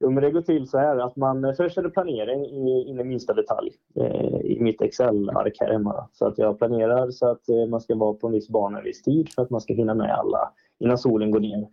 Jo, 0.00 0.10
men 0.10 0.22
det 0.22 0.30
går 0.30 0.42
till 0.42 0.68
så 0.68 0.78
här 0.78 0.96
att 0.96 1.16
man 1.16 1.54
först 1.56 1.78
är 1.78 1.82
det 1.82 1.90
planering 1.90 2.44
i, 2.46 2.84
in 2.88 3.00
i 3.00 3.04
minsta 3.04 3.34
detalj 3.34 3.70
eh, 3.96 4.40
i 4.40 4.58
mitt 4.60 4.80
Excel-ark 4.82 5.56
här 5.60 5.72
hemma. 5.72 6.08
Så 6.12 6.26
att 6.26 6.38
jag 6.38 6.58
planerar 6.58 7.10
så 7.10 7.30
att 7.30 7.48
eh, 7.48 7.66
man 7.66 7.80
ska 7.80 7.94
vara 7.94 8.14
på 8.14 8.26
en 8.26 8.32
viss 8.32 8.48
bana 8.48 8.78
en 8.78 8.84
viss 8.84 9.02
tid 9.02 9.32
för 9.34 9.42
att 9.42 9.50
man 9.50 9.60
ska 9.60 9.74
hinna 9.74 9.94
med 9.94 10.10
alla 10.14 10.52
innan 10.78 10.98
solen 10.98 11.30
går 11.30 11.40
ner. 11.40 11.68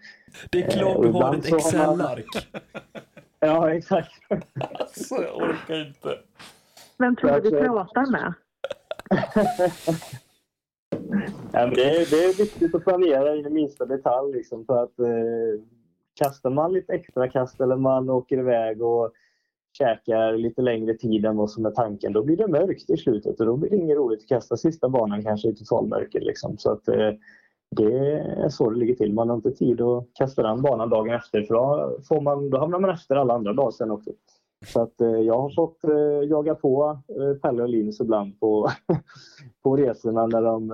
Det 0.52 0.60
är 0.64 0.64
Eh, 0.68 0.70
klart 0.80 0.98
och 0.98 1.04
du 1.06 1.12
har 1.12 1.36
ett 1.36 1.50
har 1.50 1.52
man- 1.52 1.58
Excel-ark. 1.60 2.48
Ja, 3.40 3.72
exakt. 3.74 4.12
Alltså, 4.80 5.16
jag 5.16 5.36
orkar 5.38 5.88
inte. 5.88 6.18
Vem 6.98 7.16
tror 7.16 7.30
du 7.32 7.36
du 7.42 7.50
Kanske- 7.50 7.66
pratar 7.68 8.12
med? 8.12 8.34
Ja, 11.54 11.66
det, 11.66 11.84
är, 11.84 12.10
det 12.10 12.26
är 12.26 12.38
viktigt 12.38 12.76
att 12.76 12.84
planera 12.84 13.36
i 13.36 13.40
i 13.40 13.50
minsta 13.50 13.86
detalj. 13.86 14.34
Liksom, 14.34 14.66
för 14.66 14.84
att 14.84 15.00
eh, 15.00 15.62
kastar 16.16 16.50
man 16.50 16.74
lite 16.74 16.94
extra 16.94 17.30
kast 17.30 17.62
eller 17.62 17.76
man 17.76 18.10
åker 18.10 18.38
iväg 18.38 18.82
och 18.82 19.12
käkar 19.78 20.38
lite 20.38 20.62
längre 20.62 20.94
tid 20.94 21.26
än 21.26 21.38
vad 21.38 21.52
som 21.52 21.66
är 21.66 21.72
tanken, 21.72 22.14
då 22.14 22.24
blir 22.24 22.38
det 22.38 22.48
mörkt 22.48 22.90
i 22.90 22.98
slutet 22.98 23.40
och 23.40 23.46
då 23.46 23.58
blir 23.58 23.70
det 23.70 23.78
inget 23.78 23.98
roligt 23.98 24.22
att 24.22 24.28
kasta 24.28 24.58
sista 24.58 24.90
banan 24.90 25.24
kanske 25.24 25.50
i 25.50 25.56
totalmörker. 25.56 26.20
Liksom. 26.20 26.58
Så 26.58 26.72
att, 26.72 26.88
eh, 26.88 27.12
det 27.76 27.94
är 28.20 28.50
så 28.50 28.70
det 28.70 28.80
ligger 28.80 28.96
till. 28.96 29.14
Man 29.14 29.30
har 29.30 29.36
inte 29.36 29.52
tid 29.52 29.82
att 29.82 30.08
kasta 30.14 30.44
den 30.44 30.62
banan 30.62 30.90
dagen 30.90 31.16
efter 31.16 31.42
för 31.42 31.54
då, 31.54 31.98
får 32.08 32.22
man, 32.22 32.50
då 32.50 32.60
hamnar 32.60 32.80
man 32.80 32.90
efter 32.90 33.16
alla 33.16 33.34
andra 33.34 33.54
dagar 33.54 33.72
sen 33.72 33.92
också. 33.92 34.12
Så 34.66 34.82
att 34.82 35.02
eh, 35.02 35.10
jag 35.10 35.42
har 35.42 35.50
fått 35.50 35.84
eh, 35.84 36.30
jaga 36.30 36.56
på 36.56 37.00
eh, 37.10 37.38
Pelle 37.42 37.64
och 37.64 37.70
Linus 37.70 38.00
ibland 38.00 38.40
på, 38.40 38.72
på 39.64 39.78
resorna 39.78 40.28
när 40.28 40.42
de 40.42 40.72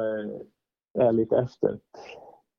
är 1.00 1.12
lite 1.12 1.38
efter. 1.38 1.80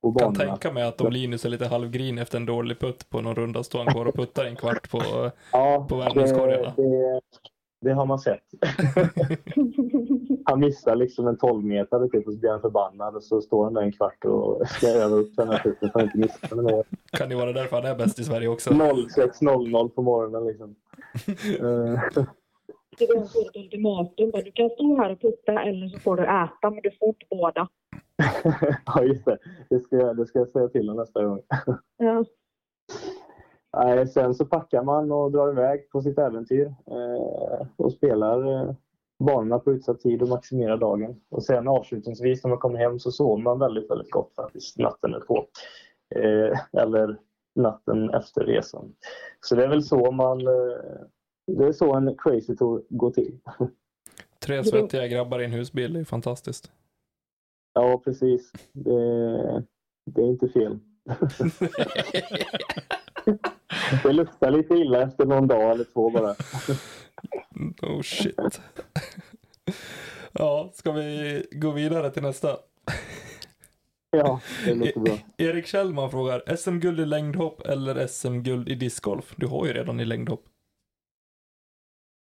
Jag 0.00 0.18
kan 0.18 0.34
tänka 0.34 0.72
mig 0.72 0.82
att 0.82 1.00
om 1.00 1.12
Linus 1.12 1.44
är 1.44 1.48
lite 1.48 1.66
halvgrin 1.66 2.18
efter 2.18 2.38
en 2.38 2.46
dålig 2.46 2.80
putt 2.80 3.10
på 3.10 3.20
någon 3.20 3.34
runda 3.34 3.62
står 3.62 3.78
han 3.78 3.94
kvar 3.94 4.06
och 4.06 4.14
puttar 4.14 4.44
en 4.44 4.56
kvart 4.56 4.90
på... 4.90 5.30
Ja, 5.52 5.86
på 5.88 5.96
värmningskorgarna. 5.96 6.72
det, 6.76 6.82
det, 6.82 7.20
det 7.80 7.92
har 7.92 8.06
man 8.06 8.18
sett. 8.18 8.40
Han 10.44 10.60
missar 10.60 10.96
liksom 10.96 11.26
en 11.28 11.38
12 11.38 11.64
meter 11.64 12.08
typ, 12.08 12.26
och 12.26 12.32
så 12.32 12.38
blir 12.38 12.50
han 12.50 12.60
förbannad 12.60 13.16
och 13.16 13.22
så 13.24 13.40
står 13.40 13.64
han 13.64 13.74
där 13.74 13.82
en 13.82 13.92
kvart 13.92 14.24
och 14.24 14.68
ska 14.68 14.86
öva 14.88 15.16
upp 15.16 15.36
den 15.36 15.48
här 15.48 15.58
för 15.58 15.70
att 15.98 16.02
inte 16.02 16.18
missa 16.18 16.54
den. 16.56 16.64
mer. 16.64 16.84
Kan 17.12 17.28
det 17.28 17.36
vara 17.36 17.52
därför 17.52 17.76
han 17.76 17.84
är 17.84 17.94
bäst 17.96 18.18
i 18.18 18.24
Sverige 18.24 18.48
också? 18.48 18.70
06.00 18.70 19.88
på 19.88 20.02
morgonen 20.02 20.46
liksom. 20.46 20.74
Eh, 21.60 22.24
Det 22.98 23.04
är 23.04 23.22
ett 23.22 23.56
ultimatum. 23.56 24.30
Du 24.44 24.52
kan 24.52 24.70
stå 24.70 24.96
här 24.96 25.12
och 25.12 25.20
putta 25.20 25.62
eller 25.62 25.88
så 25.88 25.98
får 25.98 26.16
du 26.16 26.22
äta, 26.22 26.70
men 26.70 26.80
du 26.82 26.90
får 26.98 27.08
inte 27.08 27.26
båda. 27.30 27.68
ja, 28.86 29.02
just 29.02 29.24
det. 29.24 29.38
Det 29.70 29.80
ska, 29.80 29.96
jag- 29.96 30.16
det 30.16 30.26
ska 30.26 30.38
jag 30.38 30.48
säga 30.48 30.68
till 30.68 30.88
honom 30.88 30.96
nästa 31.02 31.24
gång. 31.24 31.40
Ja. 31.96 32.24
Nej, 33.76 34.08
sen 34.08 34.34
så 34.34 34.44
packar 34.44 34.82
man 34.82 35.12
och 35.12 35.32
drar 35.32 35.52
iväg 35.52 35.90
på 35.90 36.02
sitt 36.02 36.18
äventyr 36.18 36.66
eh, 36.66 37.66
och 37.76 37.92
spelar 37.92 38.52
eh, 38.52 38.74
banorna 39.24 39.58
på 39.58 39.72
utsatt 39.72 40.00
tid 40.00 40.22
och 40.22 40.28
maximerar 40.28 40.76
dagen. 40.76 41.20
Och 41.28 41.44
sen 41.44 41.68
avslutningsvis 41.68 42.44
när 42.44 42.48
man 42.48 42.58
kommer 42.58 42.78
hem 42.78 42.98
så 42.98 43.10
sover 43.10 43.42
man 43.42 43.58
väldigt, 43.58 43.90
väldigt 43.90 44.10
gott 44.10 44.34
faktiskt 44.34 44.78
natten 44.78 45.14
är 45.14 45.20
på. 45.20 45.46
Eh, 46.14 46.82
eller 46.82 47.18
natten 47.54 48.10
efter 48.10 48.44
resan. 48.44 48.94
Så 49.40 49.54
det 49.54 49.64
är 49.64 49.68
väl 49.68 49.82
så 49.82 50.10
man... 50.10 50.46
Eh, 50.46 51.02
det 51.46 51.66
är 51.66 51.72
så 51.72 51.94
en 51.94 52.16
crazy 52.18 52.56
tour 52.56 52.82
går 52.88 53.10
till. 53.10 53.38
Tre 54.38 54.64
svettiga 54.64 55.06
grabbar 55.06 55.40
i 55.40 55.44
en 55.44 55.52
husbil, 55.52 55.92
det 55.92 56.00
är 56.00 56.04
fantastiskt. 56.04 56.72
Ja, 57.72 58.00
precis. 58.04 58.52
Det, 58.72 58.92
det 60.06 60.22
är 60.22 60.26
inte 60.26 60.48
fel. 60.48 60.78
Det 64.02 64.12
luktar 64.12 64.50
lite 64.50 64.74
illa 64.74 65.02
efter 65.02 65.26
någon 65.26 65.46
dag 65.46 65.70
eller 65.70 65.84
två 65.84 66.10
bara. 66.10 66.34
Oh 67.82 68.02
shit. 68.02 68.60
Ja, 70.32 70.70
ska 70.74 70.92
vi 70.92 71.46
gå 71.52 71.70
vidare 71.70 72.10
till 72.10 72.22
nästa? 72.22 72.56
Ja, 74.10 74.40
det 74.64 74.74
låter 74.74 75.00
bra. 75.00 75.14
Erik 75.36 75.66
Kjellman 75.66 76.10
frågar, 76.10 76.56
SM-guld 76.56 77.00
i 77.00 77.06
längdhopp 77.06 77.60
eller 77.66 78.06
SM-guld 78.06 78.68
i 78.68 78.74
discgolf? 78.74 79.34
Du 79.36 79.46
har 79.46 79.66
ju 79.66 79.72
redan 79.72 80.00
i 80.00 80.04
längdhopp. 80.04 80.44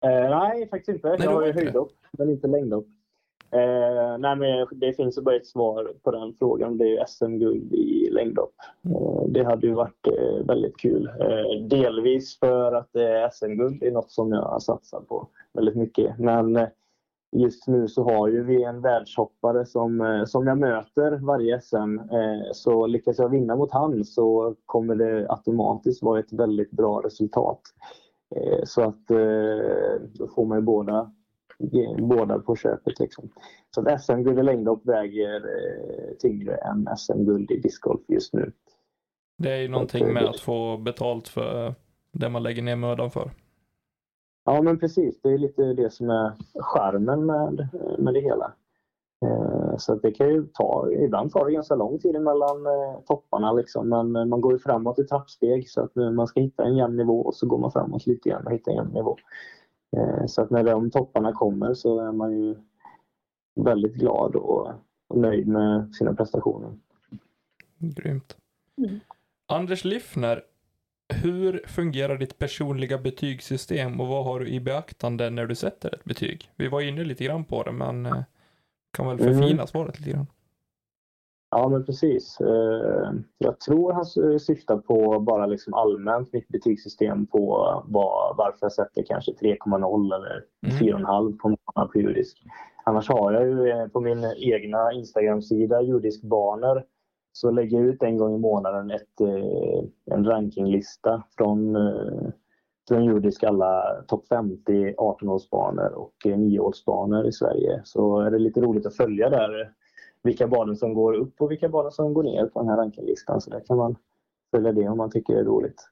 Eh, 0.04 0.10
nej, 0.10 0.68
faktiskt 0.68 0.88
inte. 0.88 1.16
du 1.16 1.24
jag 1.24 1.32
har 1.32 1.46
ju 1.46 1.52
höjdhopp, 1.52 1.92
men 2.12 2.30
inte 2.30 2.46
längdhopp. 2.46 2.86
Eh, 3.52 4.18
nej, 4.18 4.36
men 4.36 4.66
det 4.72 4.92
finns 4.92 5.18
bara 5.18 5.36
ett 5.36 5.46
svar 5.46 5.92
på 6.02 6.10
den 6.10 6.34
frågan. 6.38 6.78
Det 6.78 6.96
är 6.96 7.06
SM-guld 7.06 7.72
i 7.72 8.10
längdhopp. 8.10 8.54
Eh, 8.84 9.28
det 9.28 9.44
hade 9.44 9.66
ju 9.66 9.74
varit 9.74 10.06
eh, 10.06 10.46
väldigt 10.46 10.76
kul. 10.76 11.10
Eh, 11.20 11.66
delvis 11.66 12.38
för 12.38 12.72
att 12.72 12.90
SM-guld. 13.32 13.82
Är 13.82 13.90
något 13.90 14.10
som 14.10 14.32
jag 14.32 14.42
har 14.42 14.60
satsat 14.60 15.08
på 15.08 15.28
väldigt 15.52 15.76
mycket. 15.76 16.18
Men 16.18 16.56
eh, 16.56 16.68
just 17.36 17.66
nu 17.66 17.88
så 17.88 18.02
har 18.02 18.28
ju 18.28 18.44
vi 18.44 18.64
en 18.64 18.80
världshoppare 18.80 19.66
som, 19.66 20.00
eh, 20.00 20.24
som 20.24 20.46
jag 20.46 20.58
möter 20.58 21.18
varje 21.26 21.60
SM. 21.60 21.98
Så 22.52 22.86
lyckas 22.86 23.18
jag 23.18 23.28
vinna 23.28 23.56
mot 23.56 23.72
han 23.72 24.04
så 24.04 24.54
kommer 24.66 24.94
det 24.94 25.26
automatiskt 25.28 26.02
vara 26.02 26.20
ett 26.20 26.32
väldigt 26.32 26.70
bra 26.70 27.00
resultat. 27.04 27.60
Så 28.64 28.82
att 28.82 29.06
då 30.12 30.28
får 30.34 30.44
man 30.44 30.58
ju 30.58 30.62
båda, 30.62 31.10
båda 31.98 32.38
på 32.38 32.56
köpet. 32.56 33.00
Liksom. 33.00 33.28
Så 33.74 33.80
att 33.88 34.02
SM-guld 34.02 34.38
i 34.38 34.42
längdhopp 34.42 34.86
väger 34.86 35.36
eh, 35.36 36.14
tyngre 36.18 36.54
än 36.56 36.88
SM-guld 36.96 37.50
i 37.50 37.60
discgolf 37.60 38.00
just 38.08 38.34
nu. 38.34 38.52
Det 39.38 39.52
är 39.52 39.58
ju 39.58 39.68
någonting 39.68 40.12
med 40.12 40.24
att 40.24 40.40
få 40.40 40.76
betalt 40.76 41.28
för 41.28 41.74
det 42.12 42.28
man 42.28 42.42
lägger 42.42 42.62
ner 42.62 42.76
mödan 42.76 43.10
för. 43.10 43.30
Ja 44.44 44.62
men 44.62 44.78
precis, 44.78 45.20
det 45.22 45.28
är 45.28 45.38
lite 45.38 45.62
det 45.62 45.90
som 45.92 46.10
är 46.10 46.32
charmen 46.60 47.26
med, 47.26 47.68
med 47.98 48.14
det 48.14 48.20
hela. 48.20 48.52
Eh, 49.24 49.76
Så 49.78 49.94
det 49.94 50.12
kan 50.12 50.28
ju 50.28 50.46
ta, 50.54 50.90
ibland 50.90 51.32
tar 51.32 51.44
det 51.46 51.52
ganska 51.52 51.74
lång 51.74 51.98
tid 51.98 52.20
mellan 52.20 52.66
eh, 52.66 53.00
topparna 53.06 53.52
liksom, 53.52 53.88
men 53.88 54.16
eh, 54.16 54.24
man 54.24 54.40
går 54.40 54.52
ju 54.52 54.58
framåt 54.58 54.98
i 54.98 55.04
trappsteg 55.04 55.70
så 55.70 55.82
att 55.82 55.96
eh, 55.96 56.10
man 56.10 56.26
ska 56.26 56.40
hitta 56.40 56.64
en 56.64 56.76
jämn 56.76 56.96
nivå 56.96 57.20
och 57.20 57.34
så 57.34 57.46
går 57.46 57.58
man 57.58 57.72
framåt 57.72 58.06
lite 58.06 58.28
grann 58.28 58.46
och 58.46 58.52
hittar 58.52 58.72
en 58.72 58.76
jämn 58.76 58.94
nivå. 58.94 59.16
Eh, 59.96 60.26
Så 60.26 60.42
att 60.42 60.50
när 60.50 60.64
de 60.64 60.90
topparna 60.90 61.32
kommer 61.32 61.74
så 61.74 62.00
är 62.00 62.12
man 62.12 62.32
ju 62.32 62.56
väldigt 63.54 63.94
glad 63.94 64.36
och, 64.36 64.68
och 65.08 65.18
nöjd 65.18 65.48
med 65.48 65.94
sina 65.94 66.14
prestationer. 66.14 66.78
Grymt. 67.78 68.36
Mm. 68.76 69.00
Anders 69.46 69.84
Liffner, 69.84 70.42
hur 71.22 71.62
fungerar 71.66 72.18
ditt 72.18 72.38
personliga 72.38 72.98
betygssystem 72.98 74.00
och 74.00 74.06
vad 74.08 74.24
har 74.24 74.40
du 74.40 74.48
i 74.48 74.60
beaktande 74.60 75.30
när 75.30 75.46
du 75.46 75.54
sätter 75.54 75.94
ett 75.94 76.04
betyg? 76.04 76.50
Vi 76.56 76.68
var 76.68 76.80
inne 76.80 77.04
lite 77.04 77.24
grann 77.24 77.44
på 77.44 77.62
det, 77.62 77.72
men 77.72 78.06
eh, 78.06 78.22
kan 78.92 79.06
väl 79.06 79.20
Mm. 79.20 79.34
förfina 79.40 79.66
svaret 79.66 79.98
lite 80.00 80.10
grann. 80.10 80.26
Ja, 81.50 81.68
men 81.68 81.84
precis. 81.84 82.40
Eh, 82.40 83.12
Jag 83.38 83.60
tror 83.60 83.92
han 83.92 84.02
s- 84.02 84.44
syftar 84.46 84.76
på 84.76 85.20
bara 85.20 85.46
liksom 85.46 85.74
allmänt 85.74 86.32
mitt 86.32 86.48
betygssystem 86.48 87.26
på 87.26 87.46
vad, 87.86 88.36
varför 88.36 88.58
jag 88.60 88.72
sätter 88.72 89.02
kanske 89.02 89.32
3,0 89.32 90.12
eller 90.14 90.44
Mm. 90.66 90.76
4,5 90.78 91.38
på 91.38 91.48
månad 91.48 91.92
på 91.92 91.98
judisk. 91.98 92.42
Annars 92.84 93.08
har 93.08 93.32
jag 93.32 93.46
ju 93.48 93.70
eh, 93.70 93.86
på 93.86 94.00
min 94.00 94.24
egna 94.36 94.92
Instagram-sida 94.92 95.82
judiskbanor 95.82 96.84
så 97.32 97.50
lägger 97.50 97.78
jag 97.78 97.86
ut 97.86 98.02
en 98.02 98.16
gång 98.16 98.34
i 98.34 98.38
månaden 98.38 98.90
ett, 98.90 99.20
eh, 99.20 100.14
en 100.16 100.24
rankinglista 100.24 101.22
från, 101.36 101.76
eh, 101.76 102.28
från 102.88 103.04
judisk 103.04 103.44
alla 103.44 103.82
topp 104.08 104.26
50 104.28 104.94
18-årsbanor 104.98 105.92
och 105.92 106.14
eh, 106.26 106.36
9-årsbanor 106.38 107.26
i 107.26 107.32
Sverige. 107.32 107.80
Så 107.84 108.20
är 108.20 108.30
det 108.30 108.38
lite 108.38 108.60
roligt 108.60 108.86
att 108.86 108.96
följa 108.96 109.30
där 109.30 109.60
eh, 109.60 109.66
vilka 110.22 110.48
banor 110.48 110.74
som 110.74 110.94
går 110.94 111.12
upp 111.12 111.40
och 111.40 111.50
vilka 111.50 111.68
banor 111.68 111.90
som 111.90 112.14
går 112.14 112.22
ner 112.22 112.46
på 112.46 112.60
den 112.60 112.68
här 112.68 112.76
rankinglistan. 112.76 113.40
Så 113.40 113.50
där 113.50 113.60
kan 113.60 113.76
man 113.76 113.96
följa 114.50 114.72
det 114.72 114.88
om 114.88 114.98
man 114.98 115.10
tycker 115.10 115.34
det 115.34 115.40
är 115.40 115.44
roligt. 115.44 115.88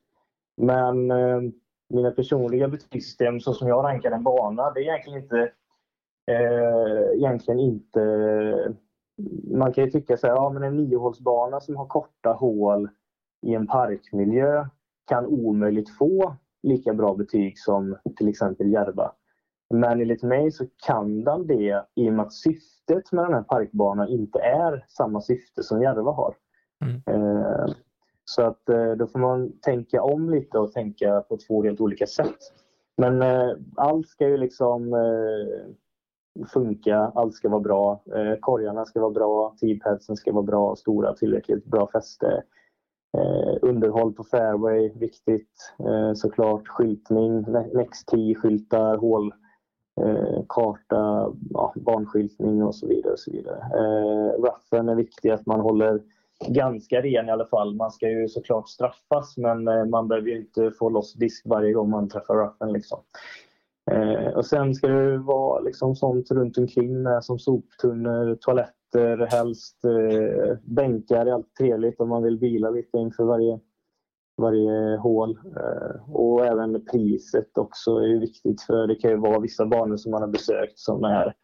Men 0.57 1.11
eh, 1.11 1.41
mina 1.89 2.11
personliga 2.11 2.69
betygssystem 2.69 3.41
så 3.41 3.55
som 3.55 3.69
jag 3.69 3.85
rankar 3.85 4.11
en 4.11 4.23
bana, 4.23 4.71
det 4.71 4.81
är 4.81 4.83
egentligen 4.83 5.23
inte 5.23 5.53
eh, 6.31 7.17
egentligen 7.17 7.61
inte 7.61 8.01
man 9.51 9.73
kan 9.73 9.85
ju 9.85 9.91
tycka 9.91 10.17
så 10.17 10.27
här, 10.27 10.35
ja 10.35 10.51
men 10.51 10.63
en 10.63 10.77
niohålsbana 10.77 11.61
som 11.61 11.77
har 11.77 11.87
korta 11.87 12.33
hål 12.33 12.89
i 13.47 13.55
en 13.55 13.67
parkmiljö 13.67 14.67
kan 15.07 15.27
omöjligt 15.27 15.97
få 15.97 16.37
lika 16.63 16.95
bra 16.95 17.15
betyg 17.15 17.59
som 17.59 17.97
till 18.17 18.29
exempel 18.29 18.73
Järva. 18.73 19.13
Men 19.75 20.01
enligt 20.01 20.23
mig 20.23 20.53
så 20.53 20.65
kan 20.87 21.25
den 21.25 21.47
det 21.47 21.85
i 21.95 22.09
och 22.09 22.13
med 22.13 22.27
att 22.27 22.33
syftet 22.33 22.78
med 23.13 23.25
den 23.25 23.35
här 23.35 23.43
parkbanan 23.43 24.09
inte 24.09 24.39
är 24.39 24.85
samma 24.89 25.21
syfte 25.21 25.63
som 25.63 25.83
Järva 25.83 26.13
har. 26.13 26.35
Mm. 26.85 27.03
Eh, 27.07 27.67
så 28.25 28.43
att 28.43 28.69
eh, 28.69 28.91
då 28.91 29.07
får 29.07 29.19
man 29.19 29.53
tänka 29.61 30.03
om 30.03 30.31
lite 30.31 30.59
och 30.59 30.73
tänka 30.73 31.21
på 31.21 31.37
två 31.37 31.63
helt 31.63 31.81
olika 31.81 32.07
sätt. 32.07 32.39
Men 32.97 33.23
eh, 33.23 33.51
allt 33.77 34.09
ska 34.09 34.29
ju 34.29 34.37
liksom 34.37 34.95
eh, 34.95 36.47
funka, 36.47 37.13
allt 37.15 37.35
ska 37.35 37.49
vara 37.49 37.61
bra. 37.61 38.03
Eh, 38.15 38.39
korgarna 38.41 38.85
ska 38.85 39.01
vara 39.01 39.11
bra, 39.11 39.55
teapadsen 39.61 40.17
ska 40.17 40.33
vara 40.33 40.43
bra, 40.43 40.77
stora, 40.77 41.15
tillräckligt 41.15 41.65
bra 41.65 41.89
fäste. 41.93 42.43
Underhåll 43.63 44.13
på 44.13 44.25
fairway, 44.25 44.93
viktigt 44.95 45.75
såklart. 46.15 46.69
Skyltning, 46.69 47.43
next 47.73 48.11
skyltar 48.43 48.97
hål, 48.97 49.33
eh, 50.05 50.43
karta, 50.49 51.33
ja, 51.51 51.73
barnskyltning 51.77 52.63
och 52.63 52.75
så 52.75 52.87
vidare. 52.87 53.13
Och 53.13 53.19
så 53.19 53.31
vidare. 53.31 53.57
Eh, 53.57 54.43
ruffen 54.43 54.89
är 54.89 54.95
viktig, 54.95 55.31
att 55.31 55.47
man 55.47 55.61
håller 55.61 56.03
ganska 56.47 57.03
ren 57.03 57.29
i 57.29 57.31
alla 57.31 57.47
fall. 57.47 57.75
Man 57.75 57.91
ska 57.91 58.09
ju 58.09 58.29
såklart 58.29 58.69
straffas 58.69 59.37
men 59.37 59.69
eh, 59.69 59.85
man 59.85 60.09
behöver 60.09 60.29
ju 60.29 60.39
inte 60.39 60.71
få 60.79 60.91
loss 60.91 61.15
disk 61.15 61.47
varje 61.47 61.73
gång 61.73 61.91
man 61.91 62.09
träffar 62.09 62.35
ruffen. 62.35 62.73
Liksom. 62.73 62.99
Eh, 63.91 64.33
och 64.37 64.47
sen 64.47 64.75
ska 64.75 64.89
det 64.89 65.19
vara 65.19 65.61
liksom 65.61 65.97
sånt 65.97 66.31
runt 66.31 66.59
omkring 66.59 67.03
med 67.03 67.25
som 67.25 67.39
soptunnor, 67.39 68.35
toaletter, 68.41 69.29
helst 69.31 69.85
eh, 69.85 70.57
bänkar 70.63 71.27
är 71.27 71.33
alltid 71.33 71.55
trevligt 71.55 72.01
om 72.01 72.09
man 72.09 72.23
vill 72.23 72.39
vila 72.39 72.71
lite 72.71 72.99
inför 72.99 73.25
varje, 73.25 73.59
varje 74.39 74.97
hål. 74.97 75.39
Eh, 75.57 76.15
och 76.15 76.47
även 76.47 76.87
priset 76.87 77.59
också 77.59 77.91
är 77.91 78.21
viktigt 78.21 78.63
för 78.63 78.87
det 78.87 78.95
kan 78.95 79.11
ju 79.11 79.17
vara 79.17 79.41
vissa 79.41 79.67
banor 79.67 79.97
som 79.97 80.11
man 80.11 80.23
har 80.23 80.29
besökt 80.29 80.79
som 80.79 81.05
är 81.05 81.35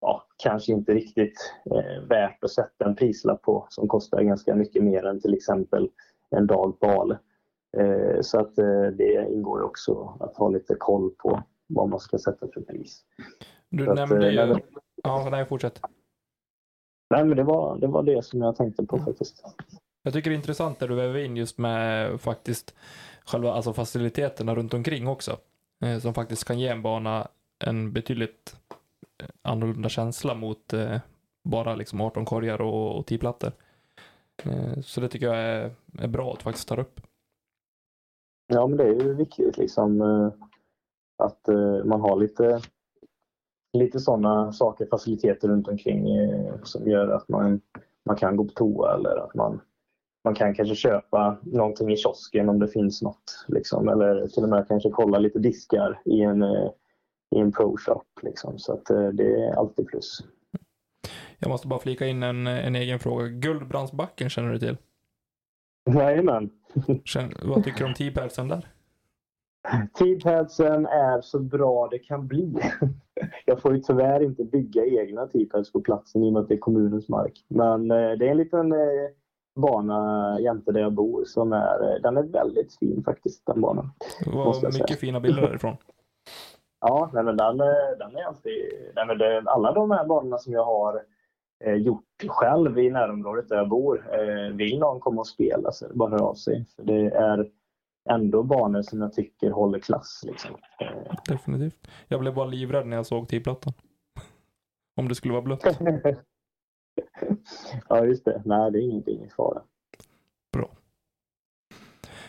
ja, 0.00 0.26
kanske 0.42 0.72
inte 0.72 0.94
riktigt 0.94 1.54
eh, 1.70 2.08
värt 2.08 2.44
att 2.44 2.50
sätta 2.50 2.84
en 2.84 2.96
prislapp 2.96 3.42
på 3.42 3.66
som 3.68 3.88
kostar 3.88 4.22
ganska 4.22 4.54
mycket 4.54 4.84
mer 4.84 5.06
än 5.06 5.20
till 5.20 5.34
exempel 5.34 5.88
en 6.30 6.46
dag 6.46 6.80
på 6.80 6.86
Ale. 6.86 7.18
Eh, 7.76 8.20
så 8.20 8.40
att 8.40 8.56
det 8.96 9.28
ingår 9.30 9.62
också 9.62 10.16
att 10.20 10.36
ha 10.36 10.48
lite 10.48 10.74
koll 10.74 11.10
på 11.10 11.42
vad 11.66 11.88
man 11.88 12.00
ska 12.00 12.18
sätta 12.18 12.46
för 12.54 12.60
pris. 12.60 13.04
Du 13.68 13.84
Så 13.84 13.94
nämnde 13.94 14.16
att, 14.16 14.32
ju... 14.32 14.52
nej, 14.52 14.64
Ja, 15.04 15.28
nej, 15.30 15.46
fortsätt. 15.46 15.80
Nej, 17.10 17.24
men 17.24 17.36
det 17.36 17.42
var, 17.42 17.78
det 17.78 17.86
var 17.86 18.02
det 18.02 18.24
som 18.24 18.42
jag 18.42 18.56
tänkte 18.56 18.86
på 18.86 18.98
faktiskt. 18.98 19.44
Jag 20.02 20.12
tycker 20.12 20.30
det 20.30 20.34
är 20.34 20.38
intressant 20.38 20.78
det 20.78 20.86
du 20.86 20.94
väver 20.94 21.24
in 21.24 21.36
just 21.36 21.58
med 21.58 22.20
faktiskt 22.20 22.74
själva 23.24 23.52
alltså 23.52 23.72
faciliteterna 23.72 24.54
runt 24.54 24.74
omkring 24.74 25.08
också. 25.08 25.38
Eh, 25.80 25.98
som 25.98 26.14
faktiskt 26.14 26.44
kan 26.44 26.58
ge 26.58 26.68
en 26.68 26.82
bana 26.82 27.28
en 27.64 27.92
betydligt 27.92 28.56
eh, 29.18 29.28
annorlunda 29.42 29.88
känsla 29.88 30.34
mot 30.34 30.72
eh, 30.72 31.00
bara 31.44 31.74
liksom 31.74 32.00
18 32.00 32.24
korgar 32.24 32.60
och, 32.60 32.98
och 32.98 33.06
10 33.06 33.18
plattor. 33.18 33.52
Eh, 34.44 34.80
så 34.80 35.00
det 35.00 35.08
tycker 35.08 35.26
jag 35.26 35.36
är, 35.36 35.70
är 35.98 36.08
bra 36.08 36.32
att 36.32 36.38
du 36.38 36.42
faktiskt 36.42 36.68
tar 36.68 36.78
upp. 36.78 37.00
Ja, 38.46 38.66
men 38.66 38.78
det 38.78 38.84
är 38.84 39.02
ju 39.02 39.14
viktigt 39.14 39.56
liksom 39.56 40.00
eh, 40.00 40.32
att 41.18 41.48
eh, 41.48 41.84
man 41.84 42.00
har 42.00 42.16
lite, 42.16 42.60
lite 43.72 44.00
sådana 44.00 44.52
saker, 44.52 44.86
faciliteter 44.86 45.48
runt 45.48 45.68
omkring 45.68 46.16
eh, 46.16 46.54
som 46.62 46.88
gör 46.88 47.08
att 47.08 47.28
man, 47.28 47.60
man 48.04 48.16
kan 48.16 48.36
gå 48.36 48.44
på 48.44 48.52
toa 48.52 48.94
eller 48.94 49.16
att 49.16 49.34
man, 49.34 49.60
man 50.24 50.34
kan 50.34 50.54
kanske 50.54 50.74
köpa 50.74 51.38
någonting 51.42 51.92
i 51.92 51.96
kiosken 51.96 52.48
om 52.48 52.58
det 52.58 52.68
finns 52.68 53.02
något. 53.02 53.44
Liksom, 53.48 53.88
eller 53.88 54.26
till 54.26 54.42
och 54.42 54.48
med 54.48 54.68
kanske 54.68 54.90
kolla 54.90 55.18
lite 55.18 55.38
diskar 55.38 56.00
i 56.04 56.20
en, 56.22 56.42
eh, 56.42 56.70
i 57.36 57.38
en 57.38 57.52
pro-shop. 57.52 58.04
Liksom. 58.22 58.58
Så 58.58 58.72
att 58.72 58.90
eh, 58.90 59.08
det 59.08 59.44
är 59.44 59.52
alltid 59.52 59.86
plus. 59.86 60.24
Jag 61.38 61.48
måste 61.48 61.68
bara 61.68 61.80
flika 61.80 62.06
in 62.06 62.22
en, 62.22 62.46
en 62.46 62.76
egen 62.76 62.98
fråga. 62.98 63.28
Guldbrandsbacken 63.28 64.30
känner 64.30 64.52
du 64.52 64.58
till? 64.58 64.76
Jajamän. 65.94 66.50
Vad 67.42 67.64
tycker 67.64 67.78
du 67.78 67.84
om 67.84 67.94
T-padsen 67.94 68.48
där? 68.48 68.68
T-padsen 69.98 70.86
är 70.86 71.20
så 71.20 71.38
bra 71.38 71.88
det 71.90 71.98
kan 71.98 72.26
bli. 72.26 72.54
Jag 73.44 73.62
får 73.62 73.74
ju 73.74 73.80
tyvärr 73.80 74.22
inte 74.22 74.44
bygga 74.44 74.86
egna 74.86 75.26
T-pads 75.26 75.72
på 75.72 75.80
platsen 75.80 76.24
i 76.24 76.28
och 76.28 76.32
med 76.32 76.42
att 76.42 76.48
det 76.48 76.54
är 76.54 76.58
kommunens 76.58 77.08
mark. 77.08 77.44
Men 77.48 77.90
eh, 77.90 78.10
det 78.18 78.26
är 78.26 78.30
en 78.30 78.36
liten 78.36 78.72
bana 79.54 80.40
jämte 80.40 80.72
där 80.72 80.80
jag 80.80 80.92
bor 80.92 81.24
som 81.24 81.52
är, 81.52 81.98
den 82.02 82.16
är 82.16 82.22
väldigt 82.22 82.78
fin 82.78 83.02
faktiskt 83.04 83.46
den 83.46 83.60
banan. 83.60 83.92
Det 84.24 84.30
var 84.30 84.44
jag 84.44 84.56
säga. 84.56 84.82
mycket 84.82 85.00
fina 85.00 85.20
bilder 85.20 85.42
därifrån. 85.42 85.76
Ja, 86.84 87.10
nej, 87.12 87.24
men 87.24 87.36
den, 87.36 87.60
eh, 87.60 87.98
den 87.98 88.16
är 88.16 88.24
alltid... 88.24 88.72
Nej, 88.94 89.06
men 89.06 89.18
det, 89.18 89.42
alla 89.46 89.72
de 89.72 89.90
här 89.90 90.06
banorna 90.06 90.38
som 90.38 90.52
jag 90.52 90.64
har 90.64 91.02
eh, 91.64 91.74
gjort 91.74 92.04
själv 92.26 92.78
i 92.78 92.90
närområdet 92.90 93.48
där 93.48 93.56
jag 93.56 93.68
bor. 93.68 94.14
Eh, 94.14 94.54
vill 94.56 94.78
någon 94.78 95.00
komma 95.00 95.20
och 95.20 95.26
spela 95.26 95.72
så 95.72 95.84
är 95.84 95.88
det 95.88 95.94
bara 95.94 96.14
att 96.14 96.20
höra 96.20 96.30
av 96.30 96.34
sig. 96.34 96.66
För 96.76 96.82
det 96.82 97.06
är 97.06 97.50
ändå 98.10 98.42
banor 98.42 98.82
som 98.82 99.00
jag 99.00 99.12
tycker 99.12 99.50
håller 99.50 99.78
klass. 99.78 100.22
Liksom. 100.26 100.50
Eh, 100.80 101.14
Definitivt. 101.28 101.88
Jag 102.08 102.20
blev 102.20 102.34
bara 102.34 102.46
livrädd 102.46 102.86
när 102.86 102.96
jag 102.96 103.06
såg 103.06 103.28
T-plattan. 103.28 103.72
Om 104.96 105.08
det 105.08 105.14
skulle 105.14 105.32
vara 105.32 105.42
blött. 105.42 105.78
ja, 107.88 108.04
just 108.04 108.24
det. 108.24 108.42
Nej, 108.44 108.72
det 108.72 108.78
är 108.78 108.82
ingenting 108.82 109.16
ingen 109.16 109.30
fara. 109.30 109.62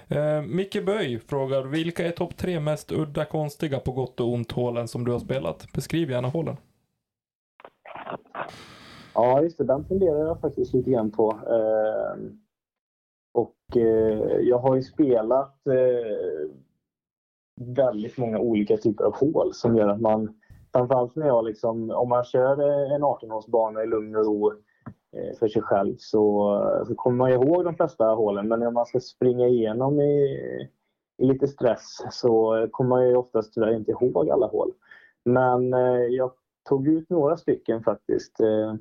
Eh, 0.07 0.41
Micke 0.41 0.86
Böj 0.86 1.20
frågar, 1.20 1.64
vilka 1.64 2.07
är 2.07 2.11
topp 2.11 2.38
tre 2.38 2.59
mest 2.59 2.91
udda 2.91 3.26
konstiga 3.26 3.80
på 3.80 3.91
gott 3.91 4.20
och 4.20 4.34
ont 4.34 4.51
hålen 4.51 4.88
som 4.88 5.05
du 5.05 5.11
har 5.11 5.20
spelat? 5.20 5.74
Beskriv 5.74 6.11
gärna 6.11 6.28
hålen. 6.28 6.57
Ja, 9.14 9.41
just 9.41 9.57
det. 9.57 9.64
Den 9.64 9.86
funderar 9.86 10.20
jag 10.20 10.41
faktiskt 10.41 10.74
lite 10.74 10.91
grann 10.91 11.11
på. 11.11 11.32
Eh, 11.32 12.22
och 13.34 13.78
eh, 13.78 14.39
jag 14.41 14.57
har 14.57 14.76
ju 14.76 14.82
spelat 14.82 15.68
eh, 15.68 16.49
väldigt 17.61 18.18
många 18.18 18.39
olika 18.39 18.78
typer 18.78 19.03
av 19.03 19.16
hål 19.16 19.53
som 19.53 19.78
gör 19.78 19.88
att 19.88 20.01
man, 20.01 20.39
framförallt 20.74 21.16
när 21.16 21.28
jag 21.28 21.45
liksom, 21.45 21.91
om 21.91 22.09
man 22.09 22.24
kör 22.24 22.59
eh, 22.59 22.93
en 22.95 23.03
18-hålsbana 23.03 23.84
i 23.84 23.88
lugn 23.88 24.16
och 24.16 24.26
ro 24.26 24.53
Eh, 25.14 25.38
för 25.39 25.47
sig 25.47 25.61
själv 25.61 25.95
så, 25.97 26.55
eh, 26.55 26.86
så 26.88 26.95
kommer 26.95 27.18
man 27.18 27.32
ihåg 27.32 27.64
de 27.64 27.76
flesta 27.76 28.05
hålen. 28.05 28.47
Men 28.47 28.68
om 28.68 28.74
man 28.74 28.86
ska 28.86 28.99
springa 28.99 29.47
igenom 29.47 30.01
i, 30.01 30.38
i 31.18 31.26
lite 31.26 31.47
stress 31.47 32.03
så 32.11 32.68
kommer 32.72 32.89
man 32.89 33.07
ju 33.09 33.16
oftast 33.16 33.53
tyvärr 33.53 33.76
inte 33.76 33.91
ihåg 33.91 34.30
alla 34.30 34.47
hål. 34.47 34.72
Men 35.26 35.74
eh, 35.74 36.05
jag 36.09 36.32
tog 36.70 36.88
ut 36.88 37.09
några 37.09 37.38
stycken 37.38 37.84
faktiskt. 37.84 38.39
Eh, 38.39 38.76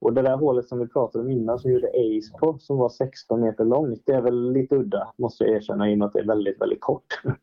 och 0.00 0.12
det 0.12 0.22
där 0.22 0.36
hålet 0.36 0.68
som 0.68 0.78
vi 0.78 0.88
pratade 0.88 1.24
om 1.24 1.30
innan 1.30 1.58
som 1.58 1.70
gjorde 1.70 1.88
Ace 1.88 2.38
på, 2.38 2.58
som 2.58 2.76
var 2.76 2.88
16 2.88 3.40
meter 3.40 3.64
långt, 3.64 4.02
det 4.06 4.12
är 4.12 4.22
väl 4.22 4.52
lite 4.52 4.76
udda 4.76 5.12
måste 5.16 5.44
jag 5.44 5.56
erkänna 5.56 5.90
i 5.90 5.94
och 5.94 5.98
med 5.98 6.06
att 6.06 6.12
det 6.12 6.20
är 6.20 6.26
väldigt, 6.26 6.60
väldigt 6.60 6.80
kort. 6.80 7.22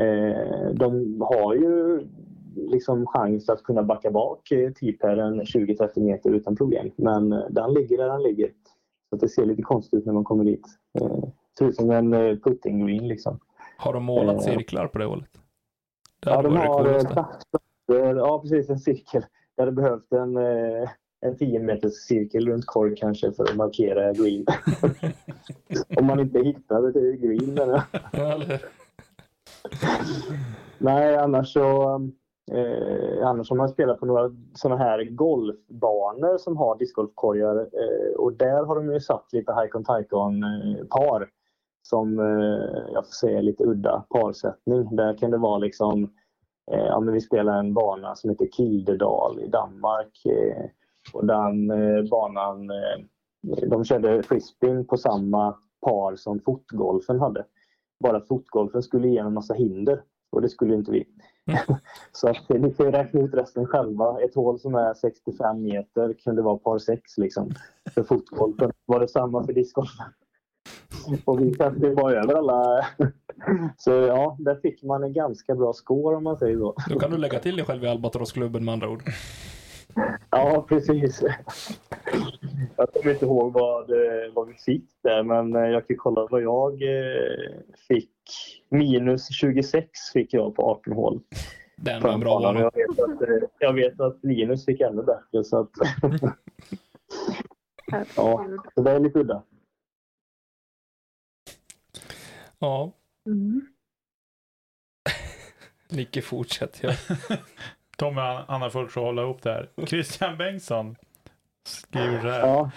Eh, 0.00 0.70
de 0.74 1.20
har 1.20 1.54
ju 1.54 2.00
liksom 2.66 3.06
chans 3.06 3.48
att 3.48 3.62
kunna 3.62 3.82
backa 3.82 4.10
bak 4.10 4.50
eh, 4.50 4.72
T-pairen 4.72 5.42
20-30 5.42 6.00
meter 6.00 6.30
utan 6.30 6.56
problem. 6.56 6.90
Men 6.96 7.32
eh, 7.32 7.44
den 7.50 7.74
ligger 7.74 7.98
där 7.98 8.08
den 8.08 8.22
ligger. 8.22 8.50
Så 9.10 9.16
det 9.16 9.28
ser 9.28 9.46
lite 9.46 9.62
konstigt 9.62 9.98
ut 9.98 10.06
när 10.06 10.12
man 10.12 10.24
kommer 10.24 10.44
dit. 10.44 10.66
Eh, 11.00 11.24
ser 11.58 11.64
ut 11.64 11.76
som 11.76 11.90
en 11.90 12.40
putting 12.40 12.86
green 12.86 13.08
liksom. 13.08 13.40
Har 13.78 13.92
de 13.92 14.04
målat 14.04 14.42
cirklar 14.42 14.86
på 14.86 14.98
det 14.98 15.04
hålet? 15.04 15.28
Det 16.20 16.30
Ja, 16.30 16.42
de 16.42 16.56
har 16.56 16.84
det 16.84 17.04
platser, 17.04 18.16
ja 18.16 18.40
precis 18.40 18.70
en 18.70 18.78
cirkel. 18.78 19.24
Jag 19.56 19.64
hade 19.64 19.72
behövt 19.72 20.12
en, 20.12 20.36
en 21.20 21.36
10 21.38 21.60
meters 21.60 21.92
cirkel 21.92 22.48
runt 22.48 22.66
korg 22.66 22.96
kanske 22.96 23.32
för 23.32 23.44
att 23.44 23.56
markera 23.56 24.12
green. 24.12 24.46
Om 25.98 26.06
man 26.06 26.20
inte 26.20 26.38
hittade 26.38 26.92
det 26.92 27.16
green. 27.16 27.58
eller? 27.58 27.82
Nej, 30.78 31.16
annars 31.16 31.52
så 31.52 32.00
eh, 32.52 33.28
annars 33.28 33.50
har 33.50 33.56
man 33.56 33.68
spelat 33.68 34.00
på 34.00 34.06
några 34.06 34.30
sådana 34.54 34.84
här 34.84 35.04
golfbanor 35.04 36.38
som 36.38 36.56
har 36.56 36.78
discgolfkorgar 36.78 37.56
eh, 37.56 38.14
och 38.18 38.32
där 38.32 38.64
har 38.64 38.74
de 38.74 38.92
ju 38.92 39.00
satt 39.00 39.32
lite 39.32 39.52
Haikon 39.52 39.84
Taikon 39.84 40.44
par 40.90 41.28
som 41.88 42.18
eh, 42.18 42.92
jag 42.92 43.06
får 43.06 43.12
säga 43.12 43.38
är 43.38 43.42
lite 43.42 43.64
udda 43.64 44.04
parsättning. 44.10 44.96
Där 44.96 45.18
kan 45.18 45.30
det 45.30 45.38
vara 45.38 45.58
liksom 45.58 46.04
eh, 46.72 46.86
ja, 46.86 47.00
men 47.00 47.14
vi 47.14 47.20
spelar 47.20 47.58
en 47.58 47.74
bana 47.74 48.14
som 48.14 48.30
heter 48.30 48.46
Kildedal 48.46 49.40
i 49.40 49.48
Danmark 49.48 50.26
eh, 50.26 50.64
och 51.12 51.26
den 51.26 51.70
eh, 51.70 52.10
banan 52.10 52.70
eh, 52.70 53.04
de 53.66 53.84
körde 53.84 54.22
frisbeen 54.22 54.86
på 54.86 54.96
samma 54.96 55.56
par 55.86 56.16
som 56.16 56.40
fotgolfen 56.40 57.20
hade. 57.20 57.44
Bara 58.00 58.20
fotgolfen 58.20 58.82
skulle 58.82 59.08
igenom 59.08 59.34
massa 59.34 59.54
hinder 59.54 60.02
och 60.30 60.42
det 60.42 60.48
skulle 60.48 60.74
inte 60.74 60.90
vi. 60.90 61.04
Så 62.12 62.28
att 62.28 62.48
ni 62.48 62.74
kan 62.74 62.86
ju 62.86 62.92
räkna 62.92 63.20
ut 63.20 63.34
resten 63.34 63.66
själva. 63.66 64.20
Ett 64.20 64.34
hål 64.34 64.58
som 64.60 64.74
är 64.74 64.94
65 64.94 65.62
meter 65.62 66.14
kunde 66.24 66.42
vara 66.42 66.56
par 66.56 66.78
6 66.78 67.18
liksom. 67.18 67.50
För 67.94 68.02
fotgolfen 68.02 68.72
var 68.86 69.00
det 69.00 69.08
samma 69.08 69.44
för 69.44 69.52
discgolfen. 69.52 70.06
och 71.24 71.40
vi 71.40 71.54
satte 71.54 71.90
bara 71.90 72.12
över 72.12 72.34
alla. 72.34 72.86
Så 73.76 73.90
ja, 73.90 74.36
där 74.40 74.54
fick 74.54 74.82
man 74.82 75.04
en 75.04 75.12
ganska 75.12 75.54
bra 75.54 75.72
score 75.72 76.16
om 76.16 76.24
man 76.24 76.38
säger 76.38 76.58
så. 76.58 76.74
Då 76.88 76.98
kan 76.98 77.10
du 77.10 77.18
lägga 77.18 77.38
till 77.38 77.56
dig 77.56 77.64
själv 77.64 77.84
i 77.84 77.88
Albatrossklubben 77.88 78.64
med 78.64 78.72
andra 78.72 78.88
ord. 78.88 79.02
Ja, 80.30 80.66
precis. 80.68 81.22
Jag 82.76 82.92
kommer 82.92 83.12
inte 83.12 83.24
ihåg 83.24 83.52
vad, 83.52 83.90
eh, 83.90 84.32
vad 84.34 84.48
vi 84.48 84.54
fick 84.54 84.84
där, 85.02 85.22
men 85.22 85.56
eh, 85.56 85.70
jag 85.70 85.86
kan 85.88 85.96
kolla 85.96 86.26
vad 86.30 86.42
jag 86.42 86.82
eh, 86.82 87.60
fick. 87.88 88.10
Minus 88.68 89.28
26 89.28 89.90
fick 90.12 90.34
jag 90.34 90.54
på 90.54 90.62
18 90.62 90.92
hål. 90.92 91.20
Den 91.76 92.02
var 92.02 92.12
en 92.12 92.20
bra 92.20 92.40
Banan. 92.40 92.62
Jag 92.62 92.72
vet 92.74 93.00
att, 93.00 93.28
jag 93.58 93.72
vet 93.72 94.00
att 94.00 94.18
Linus 94.22 94.64
fick 94.64 94.80
ännu 94.80 95.02
bättre. 95.02 95.44
Så 95.44 95.58
att, 95.58 95.70
ja, 98.16 98.46
så 98.74 98.82
det 98.82 98.90
är 98.90 99.00
lite 99.00 99.18
udda. 99.18 99.42
Ja, 102.58 102.92
Mm. 103.28 103.66
Nicke 105.88 106.22
fortsätter. 106.22 106.98
Ja. 107.28 107.36
Tommy, 107.96 108.20
har 108.20 108.70
fullt 108.70 108.90
sjå 108.90 109.00
att 109.00 109.06
hålla 109.06 109.22
ihop 109.22 109.42
det 109.42 109.50
här. 109.50 109.86
Christian 109.86 110.38
Bengtsson 110.38 110.96
skriver 111.68 112.20
så 112.20 112.28
här. 112.28 112.40
Ja, 112.40 112.70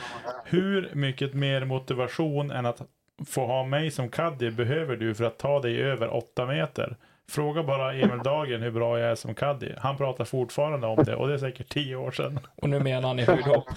Hur 0.45 0.91
mycket 0.93 1.33
mer 1.33 1.65
motivation 1.65 2.51
än 2.51 2.65
att 2.65 2.81
få 3.25 3.45
ha 3.45 3.63
mig 3.63 3.91
som 3.91 4.09
caddy 4.09 4.51
behöver 4.51 4.95
du 4.95 5.15
för 5.15 5.23
att 5.23 5.37
ta 5.37 5.59
dig 5.59 5.81
över 5.81 6.13
8 6.13 6.45
meter? 6.45 6.97
Fråga 7.29 7.63
bara 7.63 7.93
Emil 7.93 8.19
Dagen 8.23 8.61
hur 8.61 8.71
bra 8.71 8.99
jag 8.99 9.11
är 9.11 9.15
som 9.15 9.35
caddy. 9.35 9.73
Han 9.77 9.97
pratar 9.97 10.25
fortfarande 10.25 10.87
om 10.87 11.03
det 11.03 11.15
och 11.15 11.27
det 11.27 11.33
är 11.33 11.37
säkert 11.37 11.73
10 11.73 11.95
år 11.95 12.11
sedan. 12.11 12.39
Och 12.55 12.69
nu 12.69 12.79
menar 12.79 13.07
han 13.07 13.19
i 13.19 13.23
höjdhopp. 13.23 13.63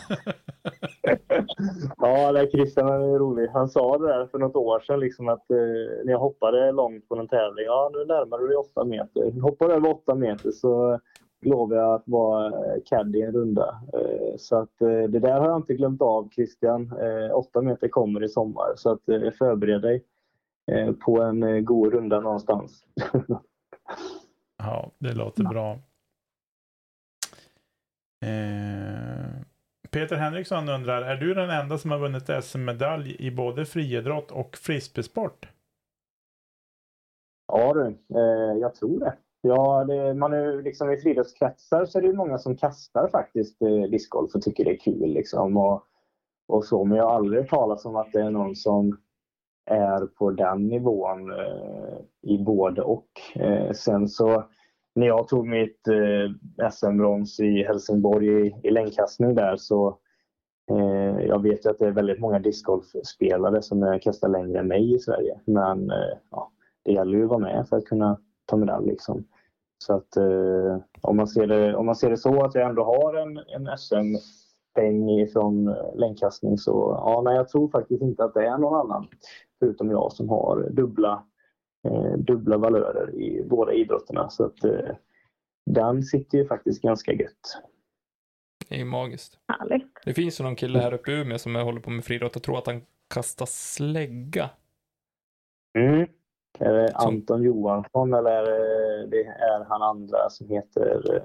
ja 1.96 2.32
det 2.32 2.40
är 2.40 2.50
Christian 2.50 2.88
är 2.88 3.18
rolig. 3.18 3.48
Han 3.48 3.68
sa 3.68 3.98
det 3.98 4.06
där 4.06 4.26
för 4.26 4.38
något 4.38 4.56
år 4.56 4.80
sedan 4.80 5.00
liksom 5.00 5.28
att 5.28 5.50
eh, 5.50 5.56
när 6.04 6.12
jag 6.12 6.18
hoppade 6.18 6.72
långt 6.72 7.08
på 7.08 7.16
en 7.16 7.28
tävling. 7.28 7.64
Ja, 7.64 7.90
nu 7.92 8.04
närmar 8.04 8.38
du 8.38 8.46
dig 8.46 8.56
8 8.56 8.84
meter. 8.84 9.40
Hoppar 9.40 9.68
du 9.68 9.74
över 9.74 9.90
8 9.90 10.14
meter 10.14 10.50
så 10.50 11.00
lovar 11.46 11.76
jag 11.76 11.94
att 11.94 12.02
vara 12.06 12.46
eh, 12.46 12.82
caddy 12.84 13.18
i 13.18 13.22
en 13.22 13.32
runda. 13.32 13.82
Eh, 13.92 14.36
så 14.38 14.56
att 14.56 14.80
eh, 14.80 14.88
det 14.88 15.18
där 15.18 15.40
har 15.40 15.48
jag 15.48 15.58
inte 15.58 15.74
glömt 15.74 16.02
av 16.02 16.28
Christian. 16.34 16.92
Eh, 17.00 17.34
8 17.34 17.62
meter 17.62 17.88
kommer 17.88 18.24
i 18.24 18.28
sommar 18.28 18.72
så 18.76 18.90
att 18.90 19.08
eh, 19.08 19.30
förbered 19.38 19.82
dig 19.82 20.04
eh, 20.72 20.92
på 20.92 21.22
en 21.22 21.42
eh, 21.42 21.60
god 21.60 21.92
runda 21.92 22.20
någonstans. 22.20 22.84
Ja, 24.56 24.90
det 24.98 25.12
låter 25.12 25.44
bra. 25.44 25.72
Eh, 28.24 29.40
Peter 29.90 30.16
Henriksson 30.16 30.68
undrar, 30.68 31.02
är 31.02 31.16
du 31.16 31.34
den 31.34 31.50
enda 31.50 31.78
som 31.78 31.90
har 31.90 31.98
vunnit 31.98 32.44
SM-medalj 32.44 33.16
i 33.18 33.30
både 33.30 33.66
friidrott 33.66 34.30
och 34.30 34.56
frisbeesport? 34.56 35.48
Ja 37.52 37.74
du, 37.74 37.86
eh, 38.18 38.58
jag 38.60 38.74
tror 38.74 39.00
det. 39.00 39.16
Ja, 39.46 39.84
det, 39.84 40.14
man 40.14 40.32
är, 40.32 40.62
liksom 40.62 40.90
I 40.90 40.96
friidrottskretsar 40.96 41.84
så 41.84 41.98
är 41.98 42.02
det 42.02 42.08
ju 42.08 42.14
många 42.14 42.38
som 42.38 42.56
kastar 42.56 43.08
faktiskt 43.08 43.62
eh, 43.62 43.90
discgolf 43.90 44.34
och 44.34 44.42
tycker 44.42 44.64
det 44.64 44.70
är 44.70 44.78
kul. 44.78 45.14
Liksom, 45.14 45.56
och, 45.56 45.82
och 46.48 46.64
så. 46.64 46.84
Men 46.84 46.98
jag 46.98 47.04
har 47.04 47.14
aldrig 47.14 47.40
hört 47.40 47.50
talas 47.50 47.84
om 47.84 47.96
att 47.96 48.12
det 48.12 48.20
är 48.20 48.30
någon 48.30 48.56
som 48.56 48.98
är 49.70 50.06
på 50.06 50.30
den 50.30 50.68
nivån 50.68 51.30
eh, 51.30 51.98
i 52.22 52.38
både 52.38 52.82
och. 52.82 53.08
Eh, 53.34 53.72
sen 53.72 54.08
så 54.08 54.44
när 54.94 55.06
jag 55.06 55.28
tog 55.28 55.46
mitt 55.46 55.88
eh, 55.88 56.70
SM-brons 56.70 57.40
i 57.40 57.62
Helsingborg 57.62 58.46
i, 58.46 58.54
i 58.62 58.70
längdkastning 58.70 59.34
där 59.34 59.56
så 59.56 59.98
eh, 60.70 61.26
jag 61.26 61.42
vet 61.42 61.66
ju 61.66 61.70
att 61.70 61.78
det 61.78 61.86
är 61.86 61.92
väldigt 61.92 62.20
många 62.20 62.38
discgolfspelare 62.38 63.62
som 63.62 63.82
eh, 63.82 63.98
kastar 63.98 64.28
längre 64.28 64.58
än 64.58 64.68
mig 64.68 64.94
i 64.94 64.98
Sverige. 64.98 65.40
Men 65.44 65.90
eh, 65.90 66.18
ja, 66.30 66.50
det 66.84 66.92
gäller 66.92 67.18
ju 67.18 67.24
att 67.24 67.30
vara 67.30 67.38
med 67.38 67.66
för 67.68 67.76
att 67.76 67.84
kunna 67.84 68.18
ta 68.46 68.56
medalj. 68.56 68.86
Liksom. 68.86 69.24
Så 69.78 69.94
att 69.94 70.16
eh, 70.16 70.78
om, 71.00 71.16
man 71.16 71.26
ser 71.26 71.46
det, 71.46 71.76
om 71.76 71.86
man 71.86 71.96
ser 71.96 72.10
det 72.10 72.16
så 72.16 72.44
att 72.44 72.54
jag 72.54 72.68
ändå 72.68 72.84
har 72.84 73.14
en, 73.14 73.38
en 73.38 73.78
SM-peng 73.78 75.28
från 75.32 75.68
eh, 75.68 75.96
längdkastning 75.96 76.58
så 76.58 77.00
ja, 77.04 77.22
nej, 77.24 77.36
jag 77.36 77.48
tror 77.48 77.68
faktiskt 77.68 78.02
inte 78.02 78.24
att 78.24 78.34
det 78.34 78.46
är 78.46 78.58
någon 78.58 78.80
annan 78.80 79.08
förutom 79.58 79.90
jag 79.90 80.12
som 80.12 80.28
har 80.28 80.70
dubbla, 80.70 81.24
eh, 81.88 82.12
dubbla 82.18 82.58
valörer 82.58 83.14
i 83.14 83.44
båda 83.44 83.72
idrotterna. 83.72 84.30
Så 84.30 84.44
att 84.44 84.64
eh, 84.64 84.96
den 85.66 86.02
sitter 86.02 86.38
ju 86.38 86.46
faktiskt 86.46 86.82
ganska 86.82 87.12
gött. 87.12 87.62
Det 88.68 88.74
är 88.74 88.78
ju 88.78 88.84
magiskt. 88.84 89.38
Härligt. 89.48 90.00
Det 90.04 90.14
finns 90.14 90.40
ju 90.40 90.44
någon 90.44 90.56
kille 90.56 90.78
här 90.78 90.94
uppe 90.94 91.12
i 91.12 91.20
Umeå 91.20 91.38
som 91.38 91.54
håller 91.54 91.80
på 91.80 91.90
med 91.90 92.04
friidrott. 92.04 92.34
Jag 92.34 92.42
tror 92.42 92.58
att 92.58 92.66
han 92.66 92.82
kastar 93.14 93.46
slägga. 93.46 94.50
Mm. 95.78 96.08
Är 96.58 96.72
det 96.72 96.92
Anton 96.94 97.42
Johansson 97.42 98.14
eller 98.14 98.30
är 98.30 99.06
det, 99.06 99.24
är 99.24 99.64
han 99.64 99.82
andra 99.82 100.30
som 100.30 100.48
heter... 100.48 101.14
eh, 101.16 101.22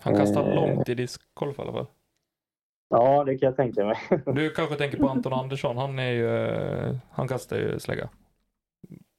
Han 0.00 0.16
kastar 0.16 0.42
Eh. 0.48 0.54
långt 0.54 0.88
i 0.88 0.94
discgolf 0.94 1.58
i 1.58 1.62
alla 1.62 1.72
fall. 1.72 1.86
Ja, 2.90 3.24
det 3.24 3.38
kan 3.38 3.46
jag 3.46 3.56
tänka 3.56 3.84
mig. 3.84 3.96
Du 4.34 4.50
kanske 4.50 4.76
tänker 4.76 4.98
på 4.98 5.08
Anton 5.08 5.32
Andersson. 5.32 5.76
Han 5.76 5.98
är 5.98 6.10
ju, 6.10 6.46
eh, 6.46 6.96
han 7.10 7.28
kastar 7.28 7.56
ju 7.56 7.78
slägga. 7.78 8.08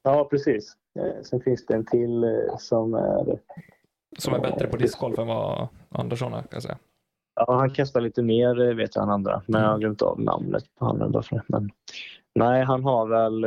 Ja, 0.04 0.28
precis. 0.32 0.74
Eh, 1.00 1.22
Sen 1.24 1.42
finns 1.42 1.66
det 1.66 1.74
en 1.74 1.86
till 1.86 2.26
som 2.60 2.94
är... 2.94 3.40
Som 4.18 4.34
är 4.34 4.40
bättre 4.40 4.68
på 4.68 4.78
discgolf 4.78 5.20
än 5.20 5.28
vad 5.28 5.68
Andersson 5.90 6.34
är 6.34 6.38
kan 6.42 6.48
jag 6.52 6.64
säga. 6.64 6.78
Ja, 7.36 7.54
han 7.54 7.70
kastar 7.70 8.02
lite 8.02 8.22
mer 8.24 8.74
vet 8.74 8.96
jag 8.96 9.04
än 9.04 9.10
andra, 9.10 9.42
men 9.46 9.62
jag 9.62 9.70
har 9.70 9.78
glömt 9.78 10.02
av 10.02 10.20
namnet 10.22 10.64
på 10.76 10.86
honom. 10.86 11.24
Men, 11.48 11.70
nej, 12.36 12.64
han 12.64 12.84
har 12.84 13.08
väl 13.08 13.46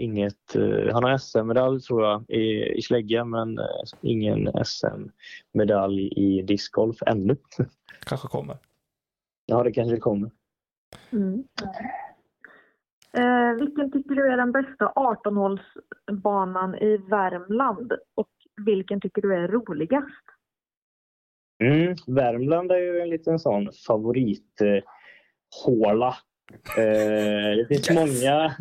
inget... 0.00 0.54
Eh, 0.54 0.92
han 0.92 1.04
har 1.04 1.18
SM-medalj 1.18 1.80
tror 1.80 2.04
jag 2.04 2.24
i, 2.28 2.72
i 2.78 2.82
slägga, 2.82 3.24
men 3.24 3.58
eh, 3.58 3.64
ingen 4.00 4.50
SM-medalj 4.64 6.08
i 6.16 6.42
discgolf 6.42 6.96
ännu. 7.06 7.36
Kanske 8.06 8.28
kommer. 8.28 8.56
Ja, 9.46 9.62
det 9.62 9.72
kanske 9.72 9.96
kommer. 9.96 10.30
Mm. 11.12 11.44
Eh, 13.12 13.54
vilken 13.60 13.92
tycker 13.92 14.14
du 14.14 14.32
är 14.32 14.36
den 14.36 14.52
bästa 14.52 14.92
18-hålsbanan 14.96 16.76
i 16.76 16.96
Värmland? 16.96 17.92
Och 18.14 18.30
vilken 18.66 19.00
tycker 19.00 19.22
du 19.22 19.34
är 19.34 19.48
roligast? 19.48 20.24
Mm, 21.62 21.94
Värmland 22.06 22.72
är 22.72 22.78
ju 22.78 23.00
en 23.00 23.08
liten 23.10 23.38
sån 23.38 23.68
favorithåla. 23.86 24.76
Eh, 24.76 24.82
håla. 25.64 26.16
eh, 26.76 27.56
det 27.56 27.66
finns 27.68 27.90
Yes! 27.90 27.98
många, 27.98 28.54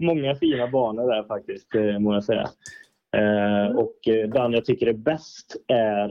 många 0.00 0.34
fina 0.34 0.68
banor 0.68 1.08
där 1.08 1.22
faktiskt, 1.22 1.74
eh, 1.74 1.98
må 1.98 2.14
jag 2.14 2.24
säga. 2.24 2.48
Eh, 3.16 3.76
och 3.76 4.08
eh, 4.08 4.28
den 4.28 4.52
jag 4.52 4.64
tycker 4.64 4.86
är 4.86 4.92
bäst 4.92 5.56
är 5.68 6.10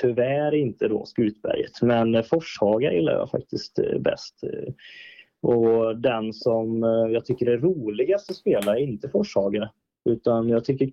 tyvärr 0.00 0.54
inte 0.54 0.88
då 0.88 1.04
Skutberget, 1.04 1.82
men 1.82 2.24
Forshaga 2.24 2.92
gillar 2.92 3.12
jag 3.12 3.30
faktiskt 3.30 3.78
bäst. 4.00 4.40
Och 5.42 5.98
den 5.98 6.32
som 6.32 6.82
jag 7.12 7.24
tycker 7.24 7.46
är 7.46 7.58
roligast 7.58 8.30
att 8.30 8.36
spela 8.36 8.76
är 8.76 8.80
inte 8.80 9.08
Forshaga, 9.08 9.70
utan 10.10 10.48
jag 10.48 10.64
tycker 10.64 10.90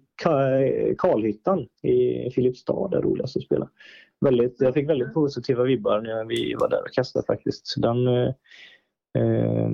Karlhyttan 0.97 1.67
i 1.81 2.29
Filipstad 2.31 2.97
är 2.97 3.01
roligast 3.01 3.37
att 3.37 3.43
spela. 3.43 3.69
Väldigt, 4.25 4.61
jag 4.61 4.73
fick 4.73 4.89
väldigt 4.89 5.13
positiva 5.13 5.63
vibbar 5.63 6.01
när 6.01 6.25
vi 6.25 6.55
var 6.59 6.69
där 6.69 6.81
och 6.81 6.93
kastade 6.93 7.25
faktiskt. 7.25 7.75
Den 7.77 8.07
eh, 9.17 9.71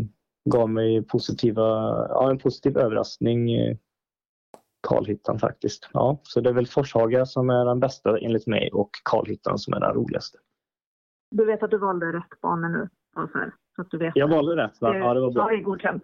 gav 0.50 0.70
mig 0.70 1.04
positiva, 1.08 1.64
ja, 2.10 2.30
en 2.30 2.38
positiv 2.38 2.78
överraskning. 2.78 3.50
Karlhyttan 4.88 5.40
faktiskt. 5.40 5.90
Ja, 5.94 6.20
så 6.24 6.42
det 6.42 6.50
är 6.50 6.54
väl 6.54 6.68
Forshaga 6.68 7.26
som 7.26 7.50
är 7.50 7.66
den 7.66 7.80
bästa 7.80 8.18
enligt 8.20 8.48
mig 8.48 8.70
och 8.74 8.90
Karlhyttan 9.04 9.58
som 9.58 9.74
är 9.74 9.80
den 9.80 9.94
roligaste. 9.94 10.38
Du 11.32 11.46
vet 11.46 11.64
att 11.64 11.72
du 11.72 11.78
valde 11.78 12.06
rätt 12.06 12.42
bana 12.42 12.68
nu? 12.70 12.90
Ja, 13.16 13.30
så, 13.76 13.82
att 13.82 13.92
du 13.92 13.98
vet. 13.98 14.16
Jag 14.16 14.28
valde 14.28 14.56
rätt 14.64 14.82
va? 14.82 14.96
Ja, 14.98 15.14
det 15.14 15.20
var 15.20 15.28
Ja, 15.28 15.34
bra. 15.34 15.48
det 15.48 15.56
är 15.56 15.62
godkänt. 15.62 16.04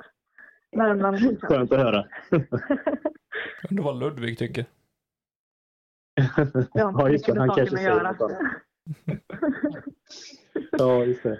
Värmland 0.71 1.21
godkänt. 1.21 1.41
Skönt 1.43 1.71
att 1.71 1.79
höra. 1.79 2.05
Undrar 3.69 3.83
vad 3.83 3.99
Ludvig 3.99 4.37
tycker. 4.37 4.65
Ja, 6.73 7.09
just 7.09 7.25
det. 7.25 7.39
Han 7.39 7.49
kanske 7.49 7.77
säger 7.77 7.89
göra. 7.89 8.07
annat. 8.07 8.31
Ja, 10.71 11.03
just 11.05 11.23
det. 11.23 11.39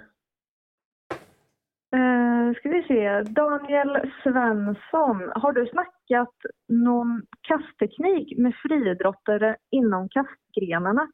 Eh, 2.44 2.54
ska 2.54 2.68
vi 2.68 2.82
se. 2.82 3.22
Daniel 3.22 4.10
Svensson. 4.22 5.32
Har 5.34 5.52
du 5.52 5.66
snackat 5.66 6.34
någon 6.68 7.22
kastteknik 7.40 8.38
med 8.38 8.54
friidrottare 8.54 9.56
inom 9.70 10.08
kastgrenarna? 10.08 11.10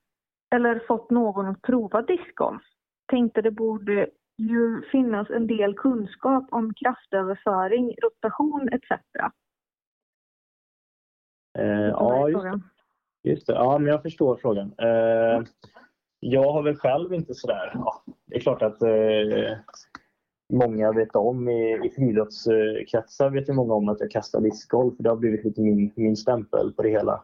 Eller 0.54 0.82
fått 0.88 1.10
någon 1.10 1.46
att 1.46 1.62
prova 1.62 2.02
discgolf? 2.02 2.62
Tänkte 3.10 3.42
det 3.42 3.50
borde 3.50 4.08
ju 4.38 4.82
finnas 4.82 5.30
en 5.30 5.46
del 5.46 5.74
kunskap 5.74 6.48
om 6.50 6.74
kraftöverföring, 6.74 7.94
rotation 8.02 8.68
etc. 8.72 8.90
Eh, 8.90 9.34
Det 11.58 11.88
ja, 11.88 12.28
just. 12.28 12.64
Just 13.22 13.46
det, 13.46 13.52
ja 13.52 13.78
men 13.78 13.88
jag 13.88 14.02
förstår 14.02 14.36
frågan. 14.36 14.72
Eh, 14.78 15.42
jag 16.20 16.52
har 16.52 16.62
väl 16.62 16.76
själv 16.76 17.14
inte 17.14 17.34
sådär, 17.34 17.70
ja, 17.74 18.02
det 18.26 18.36
är 18.36 18.40
klart 18.40 18.62
att 18.62 18.82
eh, 18.82 19.58
många 20.50 20.92
vet 20.92 21.16
om 21.16 21.48
i, 21.48 21.86
i 21.86 21.90
friidrottskretsar 21.90 23.30
vet 23.30 23.48
ju 23.48 23.52
många 23.52 23.74
om 23.74 23.88
att 23.88 24.00
jag 24.00 24.10
kastar 24.10 24.40
discgolf. 24.40 24.94
Det 24.98 25.08
har 25.08 25.16
blivit 25.16 25.44
lite 25.44 25.60
min, 25.60 25.92
min 25.94 26.16
stämpel 26.16 26.72
på 26.76 26.82
det 26.82 26.90
hela 26.90 27.22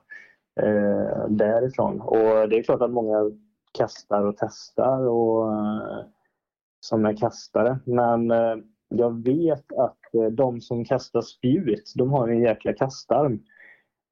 eh, 0.61 1.28
därifrån. 1.28 2.01
Och 2.01 2.48
det 2.48 2.59
är 2.59 2.62
klart 2.62 2.82
att 2.82 2.90
många 2.90 3.31
kastar 3.73 4.24
och 4.24 4.36
testar 4.39 5.07
och 5.07 5.53
eh, 5.53 6.05
som 6.81 7.07
är 7.07 7.16
kastare. 7.16 7.78
Men 7.85 8.31
eh, 8.31 8.57
jag 8.89 9.24
vet 9.24 9.73
att 9.73 10.15
eh, 10.15 10.27
de 10.27 10.61
som 10.61 10.85
kastar 10.85 11.20
spjut, 11.20 11.93
de 11.97 12.11
har 12.11 12.28
en 12.28 12.40
jäkla 12.40 12.73
kastarm. 12.73 13.43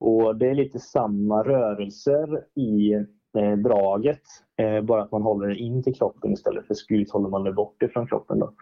Och 0.00 0.36
det 0.36 0.50
är 0.50 0.54
lite 0.54 0.78
samma 0.78 1.42
rörelser 1.42 2.44
i 2.54 2.92
eh, 3.38 3.56
draget. 3.56 4.22
Eh, 4.56 4.80
bara 4.80 5.02
att 5.02 5.12
man 5.12 5.22
håller 5.22 5.48
det 5.48 5.56
in 5.56 5.82
till 5.82 5.94
kroppen 5.94 6.32
istället 6.32 6.66
för 6.66 6.74
spjut 6.74 7.10
håller 7.10 7.28
man 7.28 7.44
det 7.44 7.52
bort 7.52 7.82
ifrån 7.82 8.06
kroppen. 8.06 8.38
Då. 8.38 8.52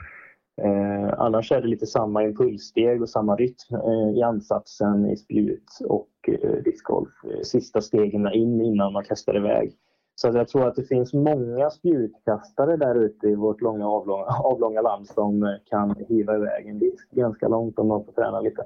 Eh, 0.63 1.15
annars 1.19 1.53
är 1.53 1.61
det 1.61 1.69
lite 1.69 1.87
samma 1.87 2.25
impulssteg 2.25 3.03
och 3.03 3.09
samma 3.09 3.37
rytm 3.37 3.75
eh, 3.75 4.19
i 4.19 4.23
ansatsen 4.23 5.07
i 5.07 5.17
spjut 5.17 5.79
och 5.89 6.29
eh, 6.29 6.63
discgolf. 6.65 7.11
Eh, 7.25 7.41
sista 7.43 7.81
stegen 7.81 8.33
in 8.33 8.61
innan 8.61 8.93
man 8.93 9.05
kastar 9.05 9.37
iväg. 9.37 9.77
Så 10.15 10.29
jag 10.29 10.49
tror 10.49 10.69
att 10.69 10.75
det 10.75 10.83
finns 10.83 11.13
många 11.13 11.71
spjutkastare 11.71 12.77
där 12.77 12.95
ute 12.95 13.29
i 13.29 13.35
vårt 13.35 13.61
långa 13.61 13.89
avlånga, 13.89 14.25
avlånga 14.45 14.81
land 14.81 15.07
som 15.07 15.43
eh, 15.43 15.55
kan 15.65 15.95
hiva 16.09 16.37
iväg 16.37 16.67
en 16.67 16.79
disk 16.79 17.11
ganska 17.11 17.49
långt 17.49 17.79
om 17.79 17.89
man 17.89 18.05
får 18.05 18.13
träna 18.13 18.41
lite. 18.41 18.65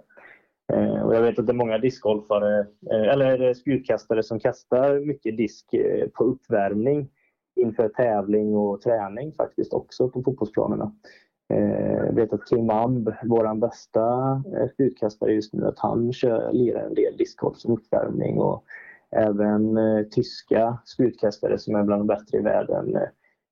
Eh, 0.73 1.03
och 1.03 1.15
jag 1.15 1.23
vet 1.23 1.39
att 1.39 1.47
det 1.47 1.53
är 1.53 1.55
många 1.55 1.79
discgolfare, 1.79 2.61
eh, 2.91 3.13
eller 3.13 3.43
eh, 3.43 3.53
spjutkastare 3.53 4.23
som 4.23 4.41
kastar 4.41 5.01
mycket 5.01 5.37
disk 5.37 5.75
eh, 5.75 6.09
på 6.09 6.25
uppvärmning 6.25 7.09
inför 7.57 7.89
tävling 7.89 8.57
och 8.57 8.81
träning 8.81 9.33
faktiskt 9.33 9.73
också 9.73 10.09
på 10.09 10.23
fotbollsplanerna. 10.23 10.93
Jag 11.49 12.15
vet 12.15 12.33
att 12.33 12.49
Kim 12.49 12.71
Amb, 12.71 13.13
vår 13.23 13.55
bästa 13.55 14.03
eh, 14.57 14.69
spjutkastare 14.69 15.33
just 15.33 15.53
nu, 15.53 15.67
att 15.67 15.79
han 15.79 16.13
kör, 16.13 16.53
lirar 16.53 16.87
en 16.87 16.95
del 16.95 17.17
discgolf 17.17 17.57
som 17.57 17.73
uppvärmning 17.73 18.39
och 18.39 18.65
även 19.11 19.77
eh, 19.77 20.03
tyska 20.03 20.79
spjutkastare 20.85 21.59
som 21.59 21.75
är 21.75 21.83
bland 21.83 22.01
de 22.01 22.07
bättre 22.07 22.39
i 22.39 22.43
världen 22.43 22.99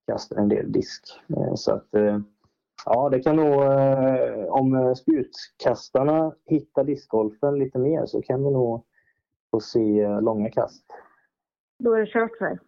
kastar 0.07 0.37
en 0.37 0.49
del 0.49 0.73
disk. 0.73 1.21
Så 1.55 1.73
att 1.73 1.89
Ja, 2.87 3.09
det 3.09 3.21
kan 3.21 3.37
nog, 3.37 3.62
eh, 3.62 4.45
om 4.49 4.95
spjutkastarna 4.97 6.35
hittar 6.47 6.85
discgolfen 6.85 7.59
lite 7.59 7.79
mer 7.79 8.07
så 8.07 8.23
kan 8.23 8.45
vi 8.45 8.51
nog 8.51 8.85
få 9.51 9.61
se 9.61 10.09
långa 10.21 10.51
kast. 10.51 10.85
Då 11.79 11.93
är 11.93 12.01
det 12.01 12.07
kört 12.07 12.37
för 12.39 12.59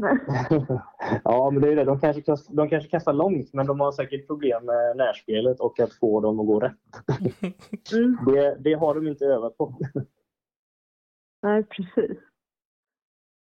Ja, 1.24 1.50
men 1.50 1.62
det 1.62 1.72
är 1.72 1.76
det. 1.76 1.84
De 1.84 2.00
kanske, 2.00 2.22
kastar, 2.22 2.54
de 2.54 2.68
kanske 2.68 2.90
kastar 2.90 3.12
långt, 3.12 3.54
men 3.54 3.66
de 3.66 3.80
har 3.80 3.92
säkert 3.92 4.26
problem 4.26 4.64
med 4.64 4.96
närspelet 4.96 5.60
och 5.60 5.80
att 5.80 5.92
få 5.92 6.20
dem 6.20 6.40
att 6.40 6.46
gå 6.46 6.60
rätt. 6.60 6.74
Mm. 7.92 8.16
Det, 8.26 8.56
det 8.60 8.74
har 8.74 8.94
de 8.94 9.06
inte 9.06 9.24
övat 9.24 9.58
på. 9.58 9.74
Nej, 11.42 11.64
precis. 11.64 12.18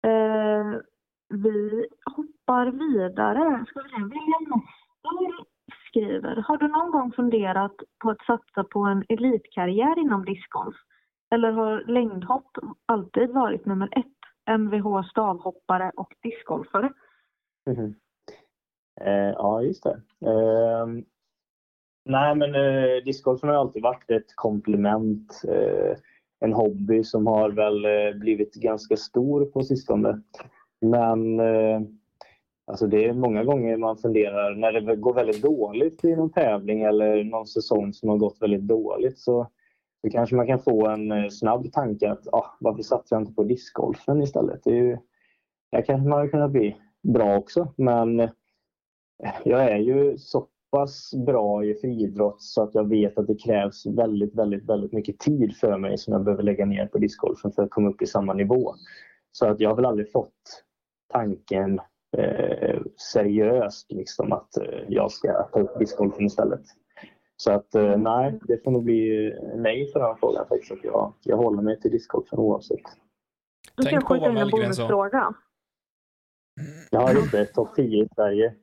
Eh, 0.08 0.66
vi 1.30 1.88
hoppar 2.16 2.66
vidare. 2.72 3.66
Ska 3.68 3.82
vi 3.82 3.90
se, 3.90 3.96
William 3.96 4.44
Nestor 5.04 5.46
skriver, 5.88 6.36
har 6.36 6.58
du 6.58 6.68
någon 6.68 6.92
gång 6.92 7.12
funderat 7.12 7.76
på 8.04 8.10
att 8.10 8.26
satsa 8.26 8.64
på 8.64 8.80
en 8.80 9.04
elitkarriär 9.10 10.00
inom 10.00 10.26
discgolf? 10.26 10.76
Eller 11.32 11.52
har 11.52 11.84
längdhopp 11.88 12.58
alltid 12.86 13.30
varit 13.30 13.66
nummer 13.66 13.90
ett? 13.92 14.21
Mvh 14.58 15.04
stavhoppare 15.04 15.92
och 15.96 16.14
discgolfare? 16.24 16.94
Mm. 17.70 17.96
Eh, 19.02 19.34
ja, 19.36 19.62
just 19.62 19.84
det. 19.84 20.02
Eh, 20.26 20.88
nej, 22.06 22.36
men 22.36 22.56
eh, 22.56 23.04
discgolfen 23.06 23.50
har 23.50 23.56
alltid 23.56 23.84
varit 23.84 24.12
ett 24.12 24.36
komplement. 24.36 25.42
Eh, 25.48 25.98
en 26.40 26.54
hobby 26.54 27.04
som 27.04 27.28
har 27.28 27.52
väl 27.52 27.86
eh, 27.86 28.20
blivit 28.20 28.54
ganska 28.54 28.98
stor 28.98 29.46
på 29.46 29.64
sistone. 29.64 30.22
Men 30.82 31.40
eh, 31.40 31.82
Alltså 32.72 32.88
det 32.88 33.06
är 33.06 33.14
många 33.14 33.44
gånger 33.44 33.78
man 33.78 33.98
funderar 33.98 34.56
när 34.56 34.72
det 34.72 34.96
går 34.96 35.14
väldigt 35.14 35.42
dåligt 35.42 36.04
i 36.04 36.16
någon 36.16 36.32
tävling 36.32 36.82
eller 36.82 37.24
någon 37.24 37.48
säsong 37.48 37.94
som 37.94 38.10
har 38.10 38.18
gått 38.18 38.42
väldigt 38.42 38.62
dåligt 38.62 39.20
så, 39.20 39.48
så 40.02 40.10
kanske 40.10 40.36
man 40.36 40.48
kan 40.48 40.60
få 40.60 40.88
en 40.88 41.12
eh, 41.12 41.30
snabb 41.30 41.72
tanke 41.72 42.12
att 42.12 42.28
ah, 42.32 42.58
varför 42.60 42.84
satsar 42.84 43.16
jag 43.16 43.22
inte 43.22 43.34
på 43.34 43.44
discgolfen 43.44 44.22
istället? 44.22 44.64
Det 44.64 44.70
är 44.70 44.84
ju, 44.84 44.98
där 45.72 45.82
kanske 45.82 46.10
man 46.10 46.18
hade 46.18 46.30
kunnat 46.30 46.52
bli 46.52 46.78
bra 47.04 47.38
också 47.38 47.74
men 47.76 48.20
eh, 48.20 48.30
jag 49.44 49.72
är 49.72 49.78
ju 49.78 50.18
så 50.18 50.48
pass 50.72 51.12
bra 51.26 51.66
i 51.66 51.76
friidrott 51.76 52.42
så 52.42 52.64
att 52.64 52.76
jag 52.76 52.90
vet 52.90 53.18
att 53.18 53.28
det 53.28 53.36
krävs 53.36 53.86
väldigt, 53.86 54.36
väldigt, 54.36 54.70
väldigt 54.70 54.94
mycket 54.94 55.20
tid 55.20 55.56
för 55.58 55.78
mig 55.78 55.98
som 55.98 56.14
jag 56.14 56.24
behöver 56.24 56.44
lägga 56.44 56.66
ner 56.66 56.88
på 56.88 56.98
discgolfen 56.98 57.52
för 57.52 57.64
att 57.64 57.70
komma 57.70 57.90
upp 57.90 58.02
i 58.02 58.06
samma 58.06 58.34
nivå. 58.34 58.76
Så 59.32 59.48
att 59.48 59.60
jag 59.60 59.70
har 59.70 59.76
väl 59.76 59.86
aldrig 59.86 60.12
fått 60.12 60.64
tanken 61.14 61.80
eh, 62.18 62.82
seriöst 63.14 63.92
liksom 63.92 64.32
att 64.32 64.58
eh, 64.58 64.80
jag 64.88 65.12
ska 65.12 65.44
ta 65.54 65.60
upp 65.60 65.80
discgolfen 65.80 66.26
istället. 66.26 66.64
Så 67.42 67.52
att 67.52 67.76
eh, 67.76 67.98
nej, 67.98 68.40
det 68.42 68.64
får 68.64 68.72
nog 68.72 68.84
bli 68.84 69.34
nej 69.56 69.92
för 69.92 70.00
den 70.00 70.18
frågan 70.18 70.46
faktiskt. 70.48 70.84
Jag, 70.84 71.14
jag 71.24 71.38
håller 71.38 71.62
mig 71.62 71.80
till 71.80 71.92
discgolfen 71.92 72.40
oavsett. 72.40 72.80
Du 73.76 73.84
kan 73.84 74.02
skjuta 74.02 74.32
in 74.32 74.38
en 74.38 74.50
bonusfråga. 74.50 75.34
Ja, 76.92 77.14
just 77.14 77.32
det. 77.32 77.46
Topp 77.46 77.76
10 77.76 78.04
i 78.04 78.08
Sverige. 78.16 78.56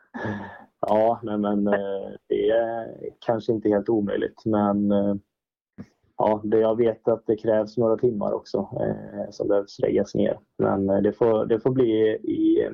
ja, 0.80 1.20
nej, 1.22 1.38
men 1.38 1.66
eh, 1.66 2.10
det 2.28 2.50
är 2.50 2.96
kanske 3.18 3.52
inte 3.52 3.68
helt 3.68 3.88
omöjligt. 3.88 4.44
Men 4.44 4.92
eh, 4.92 5.14
ja, 6.16 6.40
det, 6.44 6.58
jag 6.58 6.76
vet 6.76 7.08
att 7.08 7.26
det 7.26 7.36
krävs 7.36 7.76
några 7.76 7.96
timmar 7.96 8.32
också 8.32 8.58
eh, 8.58 9.30
som 9.30 9.48
behövs 9.48 9.78
läggas 9.78 10.14
ner. 10.14 10.38
Men 10.58 10.86
det, 10.86 11.12
får, 11.12 11.46
det 11.46 11.60
får 11.60 11.70
bli 11.70 11.92
i 12.22 12.68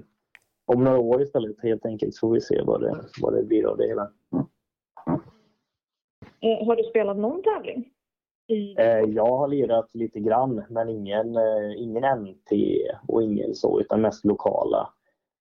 om 0.67 0.85
några 0.85 0.99
år 0.99 1.23
istället 1.23 1.63
helt 1.63 1.87
enkelt 1.87 2.15
så 2.15 2.27
får 2.27 2.35
vi 2.35 2.41
se 2.41 2.63
vad 2.63 2.81
det, 2.81 3.05
vad 3.21 3.35
det 3.35 3.43
blir 3.43 3.67
av 3.67 3.77
det 3.77 3.87
hela. 3.87 4.11
Eh, 6.41 6.67
har 6.67 6.77
du 6.77 6.83
spelat 6.83 7.17
någon 7.17 7.43
tävling? 7.43 7.93
Eh, 8.79 9.15
jag 9.15 9.37
har 9.37 9.49
lirat 9.49 9.91
lite 9.95 10.21
grann 10.21 10.65
men 10.71 10.89
ingen, 10.89 11.37
eh, 11.37 11.83
ingen 11.83 12.05
NT 12.05 12.53
och 13.09 13.23
ingen 13.23 13.55
så 13.55 13.81
utan 13.81 14.01
mest 14.01 14.25
lokala 14.25 14.89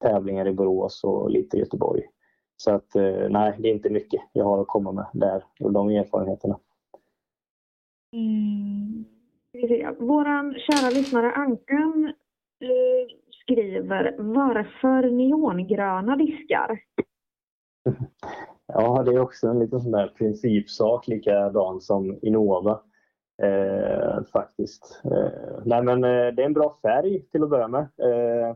tävlingar 0.03 0.47
i 0.47 0.53
Borås 0.53 1.03
och 1.03 1.29
lite 1.29 1.57
i 1.57 1.59
Göteborg. 1.59 2.03
Så 2.57 2.71
att 2.71 2.95
nej, 3.29 3.55
det 3.59 3.69
är 3.69 3.73
inte 3.73 3.89
mycket 3.89 4.21
jag 4.33 4.45
har 4.45 4.61
att 4.61 4.67
komma 4.67 4.91
med 4.91 5.05
där 5.13 5.43
och 5.59 5.71
de 5.71 5.89
erfarenheterna. 5.89 6.59
Mm. 8.13 9.05
Våran 9.99 10.55
kära 10.59 10.89
lyssnare 10.89 11.31
Ankan 11.31 12.13
skriver 13.43 14.15
varför 14.17 15.09
neongröna 15.11 16.15
diskar? 16.15 16.79
Ja, 18.67 19.03
det 19.03 19.11
är 19.11 19.19
också 19.19 19.47
en 19.47 19.59
liten 19.59 19.81
sån 19.81 19.91
där 19.91 20.07
principsak 20.07 21.07
likadan 21.07 21.81
som 21.81 22.19
Innova. 22.21 22.81
Eh, 23.43 24.23
faktiskt. 24.33 25.01
Eh, 25.03 25.61
nej 25.65 25.83
men 25.83 26.03
eh, 26.03 26.33
det 26.33 26.41
är 26.41 26.45
en 26.45 26.53
bra 26.53 26.77
färg 26.81 27.25
till 27.31 27.43
att 27.43 27.49
börja 27.49 27.67
med. 27.67 27.81
Eh, 27.81 28.55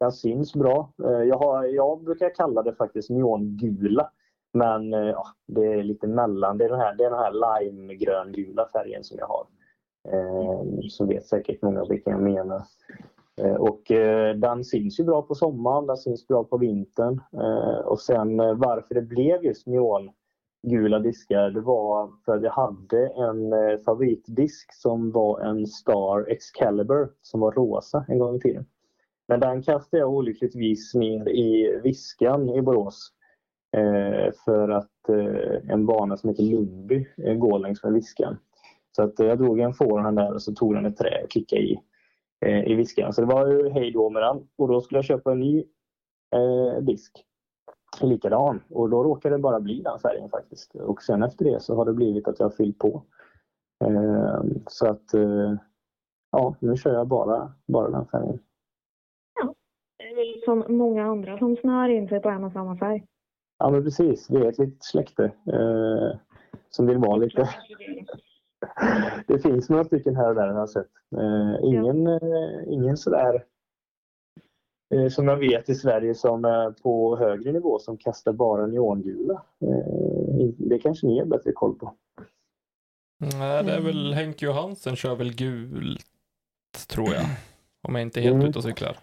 den 0.00 0.12
syns 0.12 0.54
bra. 0.54 0.92
Eh, 1.04 1.22
jag, 1.22 1.38
har, 1.38 1.64
jag 1.64 2.04
brukar 2.04 2.34
kalla 2.34 2.62
det 2.62 2.74
faktiskt 2.74 3.10
neongula. 3.10 4.10
Men 4.52 4.94
eh, 4.94 5.00
ja, 5.00 5.26
det 5.46 5.72
är 5.72 5.82
lite 5.82 6.06
mellan. 6.06 6.58
Det 6.58 6.64
är 6.64 6.68
den 6.68 6.80
här, 6.80 6.94
det 6.94 7.04
är 7.04 7.10
den 7.10 7.18
här 7.18 7.62
limegröngula 7.62 8.68
färgen 8.72 9.04
som 9.04 9.18
jag 9.18 9.26
har. 9.26 9.46
Eh, 10.08 10.62
så 10.88 11.06
vet 11.06 11.26
säkert 11.26 11.62
många 11.62 11.84
vilken 11.84 12.12
jag 12.12 12.22
menar. 12.22 12.62
Eh, 13.36 13.54
och 13.54 13.90
eh, 13.90 14.36
den 14.36 14.64
syns 14.64 15.00
ju 15.00 15.04
bra 15.04 15.22
på 15.22 15.34
sommaren, 15.34 15.86
den 15.86 15.96
syns 15.96 16.26
bra 16.26 16.44
på 16.44 16.56
vintern. 16.58 17.20
Eh, 17.32 17.86
och 17.86 18.00
sen 18.00 18.36
varför 18.36 18.94
det 18.94 19.02
blev 19.02 19.44
just 19.44 19.66
neongula 19.66 20.98
diskar, 20.98 21.50
det 21.50 21.60
var 21.60 22.10
för 22.24 22.36
att 22.36 22.42
jag 22.42 22.50
hade 22.50 23.06
en 23.06 23.78
favoritdisk 23.84 24.74
som 24.74 25.10
var 25.10 25.40
en 25.40 25.66
Star 25.66 26.30
Excalibur 26.30 27.08
som 27.22 27.40
var 27.40 27.52
rosa 27.52 28.04
en 28.08 28.18
gång 28.18 28.36
i 28.36 28.40
tiden. 28.40 28.66
Men 29.28 29.40
den 29.40 29.62
kastade 29.62 30.00
jag 30.00 30.10
olyckligtvis 30.10 30.94
ner 30.94 31.28
i 31.28 31.80
Viskan 31.82 32.48
i 32.48 32.62
Borås. 32.62 33.10
För 34.44 34.68
att 34.68 35.08
en 35.68 35.86
bana 35.86 36.16
som 36.16 36.30
heter 36.30 36.42
Lundby 36.42 37.06
går 37.16 37.58
längs 37.58 37.84
med 37.84 37.92
Viskan. 37.92 38.36
Så 38.96 39.02
att 39.02 39.18
jag 39.18 39.38
drog 39.38 39.60
en 39.60 39.74
forehand 39.74 40.16
där 40.16 40.34
och 40.34 40.42
så 40.42 40.52
tog 40.52 40.74
den 40.74 40.86
ett 40.86 40.96
trä 40.96 41.20
och 41.24 41.30
klickade 41.30 41.62
i 41.62 41.80
i 42.66 42.74
viskan. 42.74 43.12
Så 43.12 43.20
det 43.20 43.26
var 43.26 43.46
ju 43.46 43.70
hej 43.70 43.90
då 43.90 44.10
med 44.10 44.22
den. 44.22 44.48
Och 44.56 44.68
då 44.68 44.80
skulle 44.80 44.98
jag 44.98 45.04
köpa 45.04 45.32
en 45.32 45.40
ny 45.40 45.64
eh, 46.34 46.82
disk. 46.82 47.24
Likadan. 48.00 48.60
Och 48.70 48.90
då 48.90 49.04
råkade 49.04 49.34
det 49.34 49.38
bara 49.38 49.60
bli 49.60 49.82
den 49.82 49.98
färgen 49.98 50.30
faktiskt. 50.30 50.74
Och 50.74 51.02
sen 51.02 51.22
efter 51.22 51.44
det 51.44 51.62
så 51.62 51.76
har 51.76 51.84
det 51.84 51.92
blivit 51.92 52.28
att 52.28 52.38
jag 52.38 52.46
har 52.46 52.56
fyllt 52.56 52.78
på. 52.78 53.02
Eh, 53.84 54.42
så 54.66 54.88
att 54.88 55.14
eh, 55.14 55.54
ja, 56.30 56.56
nu 56.58 56.76
kör 56.76 56.94
jag 56.94 57.08
bara, 57.08 57.52
bara 57.66 57.90
den 57.90 58.06
färgen. 58.06 58.38
Ja, 59.40 59.54
det 59.98 60.04
är 60.04 60.16
väl 60.16 60.42
som 60.44 60.76
många 60.76 61.04
andra 61.04 61.38
som 61.38 61.56
snör 61.56 61.88
in 61.88 62.08
sig 62.08 62.20
på 62.20 62.28
en 62.28 62.44
och 62.44 62.52
samma 62.52 62.76
färg. 62.76 63.04
Ja, 63.58 63.70
men 63.70 63.84
precis. 63.84 64.30
Vi 64.30 64.36
är 64.36 64.48
ett 64.48 64.58
litet 64.58 64.84
släkte 64.84 65.24
eh, 65.24 66.18
som 66.70 66.86
vill 66.86 66.98
vara 66.98 67.16
lite... 67.16 67.48
det 69.26 69.38
finns 69.38 69.68
några 69.70 69.84
stycken 69.84 70.16
här 70.16 70.28
och 70.28 70.34
där 70.34 70.48
har 70.48 70.58
jag 70.58 70.70
sett. 70.70 70.90
Eh, 71.16 71.54
ingen, 71.68 72.06
eh, 72.06 72.60
ingen 72.68 72.96
sådär 72.96 73.44
eh, 74.94 75.08
som 75.08 75.28
jag 75.28 75.36
vet 75.36 75.68
i 75.68 75.74
Sverige 75.74 76.14
som 76.14 76.44
är 76.44 76.70
på 76.70 77.16
högre 77.16 77.52
nivå 77.52 77.78
som 77.78 77.96
kastar 77.96 78.32
bara 78.32 78.66
neongula. 78.66 79.42
Eh, 79.60 80.48
det 80.58 80.78
kanske 80.78 81.06
ni 81.06 81.18
har 81.18 81.26
bättre 81.26 81.52
koll 81.52 81.74
på. 81.78 81.94
Nej, 83.38 83.64
det 83.64 83.72
är 83.72 83.80
väl 83.80 84.12
Henke 84.14 84.44
Johansen 84.46 84.96
kör 84.96 85.14
väl 85.14 85.34
gult, 85.34 86.06
tror 86.88 87.08
jag. 87.14 87.24
Om 87.88 87.94
jag 87.94 88.02
inte 88.02 88.20
är 88.20 88.22
helt 88.22 88.34
Mm. 88.34 88.46
ute 88.48 88.58
och 88.58 88.64
cyklar. 88.64 88.96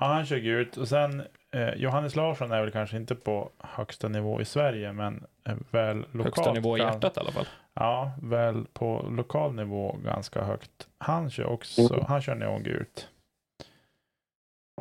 Ja, 0.00 0.06
han 0.06 0.26
kör 0.26 0.38
gult. 0.38 0.76
Och 0.76 0.88
sen 0.88 1.22
eh, 1.50 1.74
Johannes 1.74 2.16
Larsson 2.16 2.52
är 2.52 2.60
väl 2.62 2.70
kanske 2.70 2.96
inte 2.96 3.14
på 3.14 3.50
högsta 3.58 4.08
nivå 4.08 4.40
i 4.40 4.44
Sverige, 4.44 4.92
men 4.92 5.26
eh, 5.44 5.56
väl 5.70 5.98
lokalt. 5.98 6.24
Högsta 6.24 6.52
nivå 6.52 6.76
i 6.76 6.80
hjärtat 6.80 7.16
i 7.16 7.20
alla 7.20 7.30
fall. 7.32 7.46
Ja, 7.74 8.12
väl 8.22 8.66
på 8.72 9.06
lokal 9.10 9.54
nivå 9.54 9.96
ganska 10.04 10.44
högt. 10.44 10.88
Han 10.98 11.30
kör 11.30 11.46
också, 11.46 11.94
Mm. 11.94 12.04
han 12.08 12.20
kör 12.22 12.34
neongult. 12.34 13.08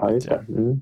Ja, 0.02 0.12
just 0.12 0.30
det. 0.30 0.46
Mm. 0.50 0.82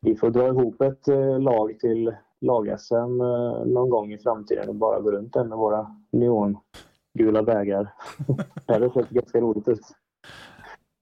Vi 0.00 0.16
får 0.16 0.30
dra 0.30 0.48
ihop 0.48 0.80
ett 0.80 1.08
eh, 1.08 1.40
lag 1.40 1.78
till 1.80 2.16
lag-SM 2.40 3.20
eh, 3.20 3.64
någon 3.66 3.90
gång 3.90 4.12
i 4.12 4.18
framtiden 4.18 4.68
och 4.68 4.74
bara 4.74 5.00
gå 5.00 5.10
runt 5.10 5.32
där 5.32 5.44
med 5.44 5.58
våra 5.58 5.96
neongula 6.12 7.42
bägar. 7.42 7.92
det 8.66 8.72
hade 8.72 8.90
sett 8.90 9.10
ganska 9.10 9.40
roligt 9.40 9.68
ut. 9.68 9.80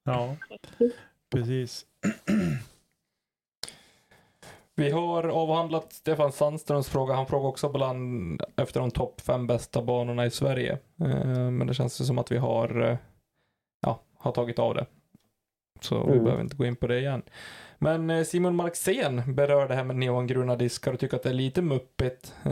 Ja, 0.04 0.36
precis. 1.32 1.86
Vi 4.74 4.90
har 4.90 5.24
avhandlat 5.24 5.92
Stefan 5.92 6.32
Sandströms 6.32 6.88
fråga. 6.88 7.14
Han 7.14 7.26
frågar 7.26 7.48
också 7.48 7.68
bland 7.68 8.42
efter 8.56 8.80
de 8.80 8.90
topp 8.90 9.20
fem 9.20 9.46
bästa 9.46 9.82
banorna 9.82 10.26
i 10.26 10.30
Sverige. 10.30 10.72
Eh, 11.00 11.50
Men 11.50 11.66
det 11.66 11.74
känns 11.74 12.06
som 12.06 12.18
att 12.18 12.32
vi 12.32 12.36
har, 12.36 12.80
eh, 12.90 12.96
ja, 13.80 14.00
har 14.18 14.32
tagit 14.32 14.58
av 14.58 14.74
det. 14.74 14.86
Så 15.80 16.04
vi 16.06 16.12
Mm. 16.12 16.24
behöver 16.24 16.42
inte 16.42 16.56
gå 16.56 16.64
in 16.66 16.76
på 16.76 16.86
det 16.86 16.98
igen. 16.98 17.22
Men 17.78 18.10
eh, 18.10 18.24
Simon 18.24 18.56
Marxén 18.56 19.34
berör 19.34 19.68
det 19.68 19.74
här 19.74 19.84
med 19.84 19.96
neongruna 19.96 20.56
diskar 20.56 20.92
och 20.92 21.00
tycker 21.00 21.16
att 21.16 21.22
det 21.22 21.28
är 21.28 21.34
lite 21.34 21.62
muppigt. 21.62 22.34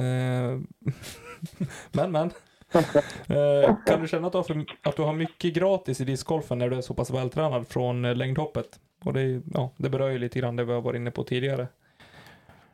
Men, 1.93 2.13
men. 2.13 2.31
Eh, 2.75 3.77
kan 3.87 4.01
du 4.01 4.09
känna 4.09 4.27
att 4.27 4.33
du, 4.33 4.39
har 4.39 4.43
för, 4.43 4.65
att 4.83 4.97
du 4.97 5.03
har 5.03 5.13
mycket 5.13 5.55
gratis 5.55 6.01
i 6.01 6.05
discgolfen 6.05 6.59
när 6.59 6.69
du 6.69 6.77
är 6.77 6.81
så 6.81 6.95
pass 6.95 7.11
vältränad 7.11 7.69
från 7.69 8.05
eh, 8.05 8.15
längdhoppet? 8.15 8.67
Och 9.05 9.13
det, 9.13 9.43
ja, 9.55 9.71
det 9.77 9.89
berör 9.89 10.11
ju 10.11 10.19
lite 10.19 10.39
grann 10.39 10.57
det 10.57 10.65
vi 10.65 10.73
har 10.73 10.81
varit 10.81 10.97
inne 10.97 11.11
på 11.11 11.25
tidigare. 11.25 11.69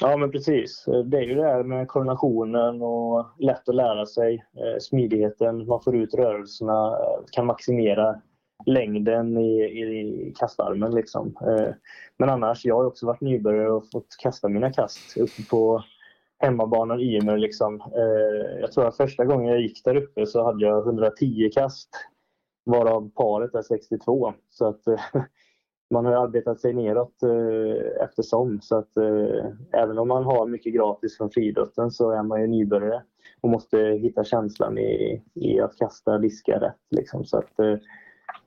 Ja, 0.01 0.17
men 0.17 0.31
precis. 0.31 0.89
Eh, 0.89 0.99
det 0.99 1.19
är 1.19 1.23
ju 1.23 1.35
det 1.35 1.43
här 1.43 1.63
med 1.63 1.89
koordinationen 1.89 2.83
och 2.83 3.27
lätt 3.39 3.69
att 3.69 3.75
lära 3.75 4.07
sig. 4.07 4.45
Smidigheten, 4.81 5.67
man 5.67 5.81
får 5.83 5.97
ut 5.97 6.15
rörelserna, 6.15 6.99
kan 7.33 7.47
maximera 7.47 8.21
längden 8.67 9.37
i, 9.39 9.63
i 9.63 10.33
kastarmen. 10.39 10.95
Liksom. 10.95 11.35
Men 12.19 12.31
annars, 12.31 12.65
jag 12.65 12.77
har 12.77 12.85
också 12.85 13.07
varit 13.07 13.21
nybörjare 13.21 13.71
och 13.71 13.91
fått 13.93 14.17
kasta 14.23 14.49
mina 14.49 14.73
kast 14.73 15.17
uppe 15.17 15.43
på 15.51 15.85
hemmabanan 16.39 17.01
Ymer. 17.01 17.39
Liksom. 17.39 17.81
Eh, 17.81 18.61
jag 18.61 18.73
tror 18.73 18.87
att 18.87 18.97
första 18.97 19.25
gången 19.25 19.47
jag 19.47 19.61
gick 19.61 19.85
där 19.85 19.97
uppe 19.97 20.27
så 20.27 20.45
hade 20.45 20.65
jag 20.65 20.87
110 20.87 21.51
kast 21.55 21.91
varav 22.67 23.11
paret 23.11 23.55
är 23.55 23.63
62. 23.63 24.35
Så 24.51 24.67
att 24.67 24.87
eh, 24.87 25.01
man 25.91 26.05
har 26.05 26.13
arbetat 26.13 26.61
sig 26.61 26.73
neråt 26.73 27.23
eh, 27.23 28.05
eftersom. 28.05 28.61
Så 28.63 28.77
att 28.77 28.97
eh, 28.97 29.47
även 29.73 29.99
om 29.99 30.09
man 30.09 30.25
har 30.25 30.47
mycket 30.47 30.75
gratis 30.75 31.17
från 31.17 31.31
friidrotten 31.31 31.91
så 31.91 32.11
är 32.11 32.23
man 32.23 32.41
ju 32.41 32.47
nybörjare 32.47 33.03
och 33.41 33.51
måste 33.51 33.79
hitta 33.79 34.25
känslan 34.25 34.79
i, 34.79 35.23
i 35.35 35.61
att 35.61 35.77
kasta 35.77 36.19
diska 36.19 36.61
rätt. 36.61 36.81
Liksom. 36.91 37.25
Så 37.25 37.39
att, 37.39 37.59
eh, 37.59 37.77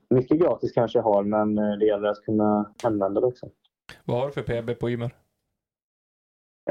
mycket 0.10 0.40
gratis 0.40 0.72
kanske 0.72 1.00
jag 1.00 1.04
har 1.04 1.24
men 1.24 1.58
eh, 1.58 1.78
det 1.80 1.86
gäller 1.86 2.08
att 2.08 2.22
kunna 2.22 2.74
använda 2.84 3.22
det 3.22 3.28
också. 3.28 3.50
Vad 4.06 4.20
har 4.20 4.26
du 4.28 4.32
för 4.32 4.62
PB 4.62 4.80
på 4.80 4.90
Ymer? 4.90 5.12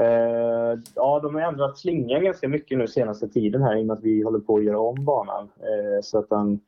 Eh, 0.00 0.78
ja, 0.94 1.20
de 1.20 1.34
har 1.34 1.42
ändrat 1.42 1.78
slingan 1.78 2.24
ganska 2.24 2.48
mycket 2.48 2.78
nu 2.78 2.86
senaste 2.86 3.28
tiden 3.28 3.62
här 3.62 3.76
i 3.76 3.82
och 3.82 3.86
med 3.86 3.96
att 3.96 4.04
vi 4.04 4.22
håller 4.22 4.38
på 4.38 4.56
att 4.56 4.64
göra 4.64 4.80
om 4.80 5.04
banan. 5.04 5.48
Eh, 5.58 6.02
så 6.02 6.18
att 6.18 6.28
den 6.28 6.60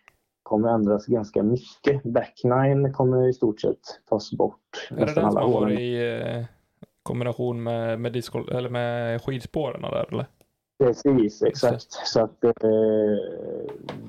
kommer 0.43 0.69
ändras 0.69 1.07
ganska 1.07 1.43
mycket. 1.43 2.03
Backnine 2.03 2.93
kommer 2.93 3.29
i 3.29 3.33
stort 3.33 3.61
sett 3.61 3.79
tas 4.09 4.33
bort. 4.33 4.89
Är 4.91 4.95
det 4.95 5.01
nästan 5.01 5.23
den 5.23 5.33
som 5.33 5.39
alla 5.39 5.47
har 5.47 5.53
hålen. 5.53 5.69
varit 5.69 5.81
i 5.81 6.21
eh, 6.21 6.45
kombination 7.03 7.63
med, 7.63 8.01
med, 8.01 8.13
disco, 8.13 8.51
eller 8.51 8.69
med 8.69 9.23
skidspåren 9.23 9.83
där 9.83 10.13
eller? 10.13 10.27
Precis, 10.79 11.43
exakt. 11.43 11.93
Så 11.93 12.21
att 12.21 12.45
eh, 12.45 12.51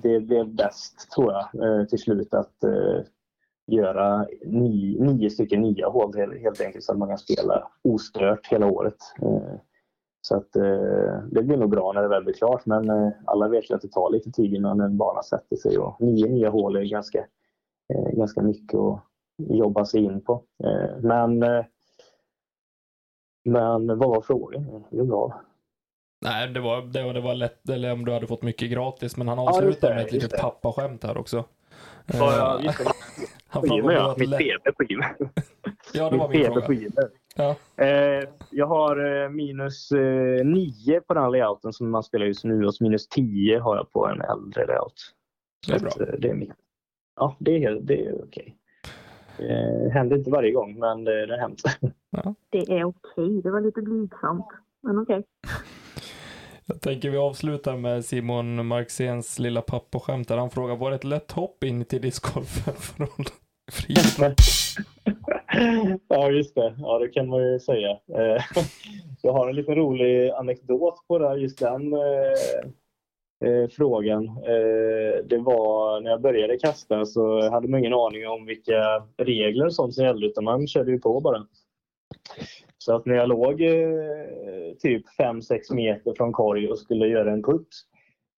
det 0.01 0.19
blev 0.19 0.47
bäst, 0.47 1.11
tror 1.11 1.31
jag, 1.31 1.79
eh, 1.79 1.85
till 1.85 1.99
slut 1.99 2.33
att 2.33 2.63
eh, 2.63 2.99
göra 3.71 4.27
ni, 4.45 4.97
nio 4.99 5.29
stycken 5.29 5.61
nya 5.61 5.89
hål 5.89 6.15
helt, 6.15 6.41
helt 6.41 6.61
enkelt 6.61 6.83
så 6.83 6.91
att 6.91 6.97
man 6.97 7.07
kan 7.07 7.17
spela 7.17 7.67
ostört 7.83 8.47
hela 8.47 8.67
året. 8.67 8.97
Eh, 9.21 9.55
så 10.21 10.37
att 10.37 10.55
eh, 10.55 11.23
det 11.31 11.43
blir 11.43 11.57
nog 11.57 11.69
bra 11.69 11.91
när 11.91 12.01
det 12.01 12.07
väl 12.07 12.23
blir 12.23 12.33
klart 12.33 12.65
men 12.65 12.89
eh, 12.89 13.11
alla 13.25 13.47
vet 13.47 13.69
ju 13.69 13.75
att 13.75 13.81
det 13.81 13.91
tar 13.91 14.11
lite 14.11 14.31
tid 14.31 14.53
innan 14.53 14.79
en 14.79 14.97
bana 14.97 15.23
sätter 15.23 15.55
sig 15.55 15.77
och 15.77 16.01
nio 16.01 16.27
nya 16.27 16.49
hål 16.49 16.75
är 16.75 16.81
ganska, 16.81 17.25
ganska 18.13 18.41
mycket 18.41 18.79
att 18.79 19.03
jobba 19.37 19.85
sig 19.85 20.03
in 20.03 20.21
på. 20.21 20.43
Men, 21.01 21.39
men 23.45 23.87
vad 23.87 24.09
var 24.09 24.21
frågan? 24.21 24.83
Det 24.89 24.99
är 24.99 25.03
bra. 25.03 25.41
Nej, 26.21 26.47
det 26.47 26.59
var, 26.59 26.81
det 26.81 27.03
var, 27.03 27.13
det 27.13 27.21
var 27.21 27.35
lätt, 27.35 27.69
eller 27.69 27.93
om 27.93 28.05
du 28.05 28.11
hade 28.13 28.27
fått 28.27 28.41
mycket 28.41 28.71
gratis, 28.71 29.17
men 29.17 29.27
han 29.27 29.39
avslutar 29.39 29.89
det, 29.89 29.95
med 29.95 30.05
ett 30.05 30.11
litet 30.11 30.41
pappaskämt 30.41 31.03
här 31.03 31.17
också. 31.17 31.45
Ja, 32.05 32.59
ja. 32.63 32.73
Han 33.51 33.61
det 33.61 33.93
ja. 33.93 34.15
Mitt 34.17 34.29
PB 34.37 34.75
på 34.77 34.83
Ymer. 34.83 35.15
Ja, 35.93 36.09
det 36.09 36.17
var 36.17 36.29
min 36.29 36.45
PB 36.45 36.65
på. 36.65 36.73
Ymer. 36.73 37.09
Ja. 37.35 37.55
Eh, 37.85 38.23
jag 38.49 38.67
har 38.67 39.23
eh, 39.23 39.29
minus 39.29 39.91
eh, 39.91 40.45
9 40.45 41.01
på 41.01 41.13
den 41.13 41.31
layouten 41.31 41.73
som 41.73 41.89
man 41.91 42.03
spelar 42.03 42.25
just 42.25 42.43
nu 42.43 42.65
och 42.65 42.73
minus 42.79 43.07
10 43.07 43.59
har 43.59 43.75
jag 43.75 43.91
på 43.91 44.07
en 44.07 44.21
äldre 44.21 44.65
layout. 44.65 45.13
Det 45.67 45.73
är 45.73 45.77
Så 45.77 45.83
bra. 45.83 45.91
att, 45.91 45.99
eh, 46.01 46.15
det 46.19 46.29
är 46.29 46.33
mitt. 46.33 46.51
Ja, 47.15 47.35
det 47.39 47.55
är, 47.55 47.59
helt- 47.59 47.87
det 47.87 48.05
är 48.05 48.23
okej. 48.23 48.55
Eh, 49.37 49.91
händer 49.91 50.17
inte 50.17 50.31
varje 50.31 50.51
gång, 50.51 50.79
men 50.79 51.03
det, 51.03 51.25
det 51.25 51.33
har 51.33 51.39
hänt. 51.39 51.61
Det 52.49 52.57
är 52.79 52.83
okej. 52.83 53.41
Det 53.41 53.51
var 53.51 53.61
lite 53.61 53.81
blygsamt. 53.81 54.45
Men 54.83 54.99
okej. 54.99 55.23
Jag 56.65 56.81
tänker 56.81 57.09
vi 57.09 57.17
avslutar 57.17 57.77
med 57.77 58.05
Simon 58.05 58.67
Marxéns 58.67 59.39
lilla 59.39 59.61
pappaskämt 59.61 60.27
där 60.27 60.37
han 60.37 60.49
frågar, 60.49 60.75
var 60.75 60.89
det 60.89 60.95
ett 60.95 61.03
lätt 61.03 61.31
hopp 61.31 61.63
in 61.63 61.85
till 61.85 62.01
discgolfen 62.01 62.73
från 62.79 63.25
friidrott? 63.71 64.37
ja, 66.07 66.29
just 66.29 66.55
det. 66.55 66.75
Ja, 66.77 66.99
det 66.99 67.07
kan 67.07 67.27
man 67.27 67.43
ju 67.43 67.59
säga. 67.59 67.89
Eh, 67.89 68.43
jag 69.21 69.33
har 69.33 69.49
en 69.49 69.55
liten 69.55 69.75
rolig 69.75 70.29
anekdot 70.29 71.07
på 71.07 71.19
det, 71.19 71.27
här, 71.27 71.37
just 71.37 71.59
den 71.59 71.93
eh, 71.93 73.49
eh, 73.49 73.69
frågan. 73.69 74.27
Eh, 74.27 75.25
det 75.25 75.37
var 75.37 76.01
när 76.01 76.11
jag 76.11 76.21
började 76.21 76.57
kasta 76.57 77.05
så 77.05 77.49
hade 77.49 77.67
man 77.67 77.79
ingen 77.79 77.93
aning 77.93 78.27
om 78.27 78.45
vilka 78.45 79.07
regler 79.17 79.65
och 79.65 79.73
sånt 79.73 79.93
som 79.93 80.05
gällde 80.05 80.27
utan 80.27 80.43
man 80.43 80.67
körde 80.67 80.91
ju 80.91 80.99
på 80.99 81.19
bara. 81.19 81.47
Så 82.81 82.95
att 82.95 83.05
när 83.05 83.15
jag 83.15 83.29
låg 83.29 83.61
eh, 83.61 84.75
typ 84.79 85.05
5-6 85.19 85.73
meter 85.73 86.13
från 86.17 86.31
korg 86.31 86.69
och 86.69 86.79
skulle 86.79 87.07
göra 87.07 87.31
en 87.31 87.43
putt 87.43 87.67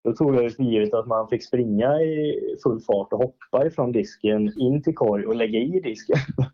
då 0.04 0.14
tog 0.14 0.36
jag 0.36 0.54
för 0.54 0.64
givet 0.64 0.94
att 0.94 1.08
man 1.08 1.28
fick 1.28 1.46
springa 1.46 2.02
i 2.02 2.40
full 2.64 2.82
fart 2.82 3.14
och 3.14 3.20
hoppa 3.20 3.68
ifrån 3.68 3.92
disken 3.92 4.60
in 4.60 4.84
till 4.84 4.96
korg 4.96 5.26
och 5.26 5.36
lägga 5.36 5.60
i 5.60 5.80
disken. 5.80 6.18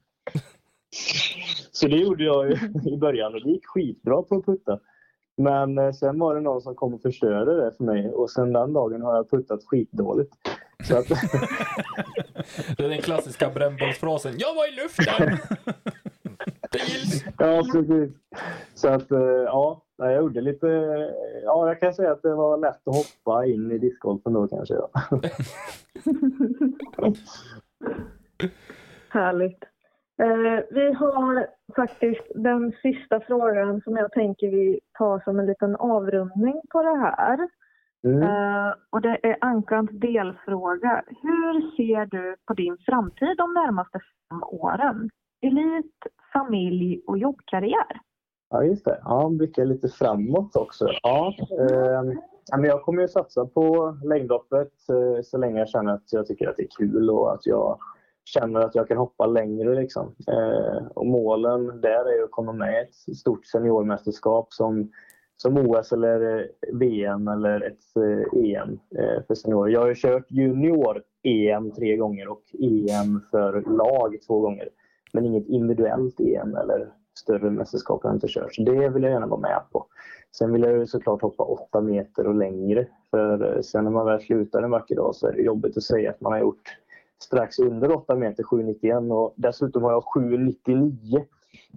Så 1.72 1.88
det 1.88 1.98
gjorde 1.98 2.24
jag 2.24 2.52
i 2.86 2.98
början 2.98 3.34
och 3.34 3.44
det 3.44 3.50
gick 3.50 3.66
skitbra 3.66 4.22
på 4.22 4.36
att 4.36 4.46
putta. 4.46 4.80
Men 5.38 5.78
eh, 5.78 5.92
sen 5.92 6.20
var 6.20 6.36
det 6.36 6.42
någon 6.42 6.62
som 6.62 6.76
kom 6.76 6.94
och 6.94 7.02
förstörde 7.02 7.66
det 7.66 7.72
för 7.78 7.84
mig 7.84 8.10
och 8.10 8.32
sen 8.32 8.54
den 8.54 8.74
dagen 8.74 9.02
har 9.02 9.16
jag 9.16 9.30
puttat 9.30 9.66
skitdåligt. 9.66 10.34
Så 10.84 10.98
att, 10.98 11.08
Det 12.78 12.86
är 12.86 12.90
den 12.90 13.02
klassiska 13.02 13.50
brännbollsfrasen, 13.50 14.34
jag 14.38 14.56
var 14.56 14.68
i 14.68 14.72
luften! 14.72 15.38
Ja, 17.38 17.64
precis. 17.74 18.12
Så 18.74 18.90
att 18.90 19.12
eh, 19.12 19.44
ja, 19.46 19.82
jag 19.98 20.16
gjorde 20.16 20.42
lite... 20.42 20.68
Ja, 21.44 21.68
jag 21.68 21.80
kan 21.80 21.94
säga 21.94 22.12
att 22.12 22.22
det 22.22 22.36
var 22.36 22.58
lätt 22.58 22.88
att 22.88 22.96
hoppa 22.96 23.46
in 23.46 23.72
i 23.72 23.78
discgolfen 23.78 24.34
då 24.34 24.48
kanske. 24.48 24.74
Ja. 24.74 24.90
Härligt. 29.10 29.64
Eh, 30.22 30.64
vi 30.72 30.94
har 30.94 31.48
faktiskt 31.76 32.28
den 32.36 32.74
sista 32.82 33.20
frågan 33.20 33.82
som 33.82 33.98
jag 33.98 34.12
tänker 34.12 34.48
vi 34.48 34.80
tar 34.98 35.20
som 35.20 35.40
en 35.40 35.46
liten 35.46 35.76
avrundning 35.76 36.62
på 36.70 36.82
det 36.82 36.98
här. 36.98 37.48
Mm. 38.04 38.24
Eh, 38.24 38.74
och 38.90 39.02
det 39.02 39.20
är 39.24 39.38
Ankans 39.42 39.90
delfråga. 39.92 41.04
Hur 41.08 41.76
ser 41.76 42.06
du 42.06 42.36
på 42.46 42.54
din 42.54 42.78
framtid 42.86 43.38
de 43.38 43.54
närmaste 43.54 44.00
fem 44.30 44.44
åren? 44.44 45.10
Elit, 45.42 45.96
familj 46.34 47.02
och 47.08 47.18
jobbkarriär? 47.18 48.02
Ja, 48.50 48.64
just 48.64 48.86
det. 48.86 49.02
Ja, 49.04 49.30
blickar 49.30 49.66
lite 49.66 49.90
framåt 49.90 50.56
också. 50.56 50.88
Ja, 51.04 51.34
eh, 51.60 52.04
men 52.58 52.64
jag 52.64 52.82
kommer 52.82 53.02
ju 53.02 53.08
satsa 53.08 53.46
på 53.46 53.98
längdhoppet 54.04 54.74
eh, 54.90 55.22
så 55.24 55.38
länge 55.38 55.60
jag 55.60 55.70
känner 55.70 55.94
att 55.94 56.14
jag 56.14 56.28
tycker 56.28 56.50
att 56.50 56.58
det 56.58 56.64
är 56.64 56.78
kul 56.78 57.10
och 57.10 57.34
att 57.34 57.46
jag 57.46 57.80
känner 58.26 58.60
att 58.60 58.76
jag 58.76 58.88
kan 58.88 58.98
hoppa 58.98 59.26
längre. 59.26 59.76
Liksom. 59.76 60.16
Eh, 60.28 60.88
och 60.96 61.06
målen 61.06 61.82
där 61.82 62.20
är 62.20 62.24
att 62.24 62.32
komma 62.32 62.54
med 62.54 62.82
ett 62.82 63.18
stort 63.18 63.46
seniormästerskap 63.46 64.54
som, 64.54 64.92
som 65.38 65.58
OS 65.58 65.92
eller 65.92 66.48
VM 66.74 67.28
eller 67.28 67.62
ett 67.62 67.96
eh, 67.96 68.44
EM 68.44 68.80
eh, 68.98 69.24
för 69.28 69.36
seniorer. 69.36 69.74
Jag 69.74 69.82
har 69.82 69.88
ju 69.88 69.96
kört 69.96 70.32
junior-EM 70.32 71.72
tre 71.72 71.98
gånger 71.98 72.28
och 72.28 72.44
EM 72.60 73.22
för 73.32 73.78
lag 73.78 74.18
två 74.28 74.40
gånger. 74.40 74.70
Men 75.14 75.26
inget 75.26 75.48
individuellt 75.48 76.20
EM 76.20 76.56
eller 76.56 76.94
större 77.20 77.50
mästerskap 77.50 78.04
har 78.04 78.10
jag 78.10 78.16
inte 78.16 78.28
kört. 78.30 78.56
Så 78.56 78.64
det 78.64 78.90
vill 78.90 79.04
jag 79.04 79.12
gärna 79.12 79.28
vara 79.28 79.40
med 79.40 79.62
på. 79.72 79.86
Sen 80.38 80.54
vill 80.54 80.62
jag 80.62 80.72
ju 80.72 80.88
såklart 80.88 81.22
hoppa 81.22 81.44
8 81.44 81.82
meter 81.82 82.28
och 82.28 82.36
längre. 82.36 82.88
För 83.12 83.56
eh, 83.56 83.62
sen 83.62 83.84
när 83.84 83.92
man 83.92 84.06
väl 84.06 84.22
slutar 84.22 84.64
en 84.64 84.72
vacker 84.72 84.96
dag 84.96 85.16
så 85.16 85.28
är 85.28 85.32
det 85.32 85.42
jobbigt 85.42 85.78
att 85.78 85.84
säga 85.84 86.10
att 86.10 86.22
man 86.22 86.32
har 86.32 86.40
gjort 86.40 86.78
strax 87.22 87.60
under 87.60 87.92
8 87.92 88.16
meter, 88.16 88.44
7,91 88.44 89.12
och 89.14 89.34
dessutom 89.36 89.84
har 89.84 89.92
jag 89.92 90.04
7,99 90.04 91.26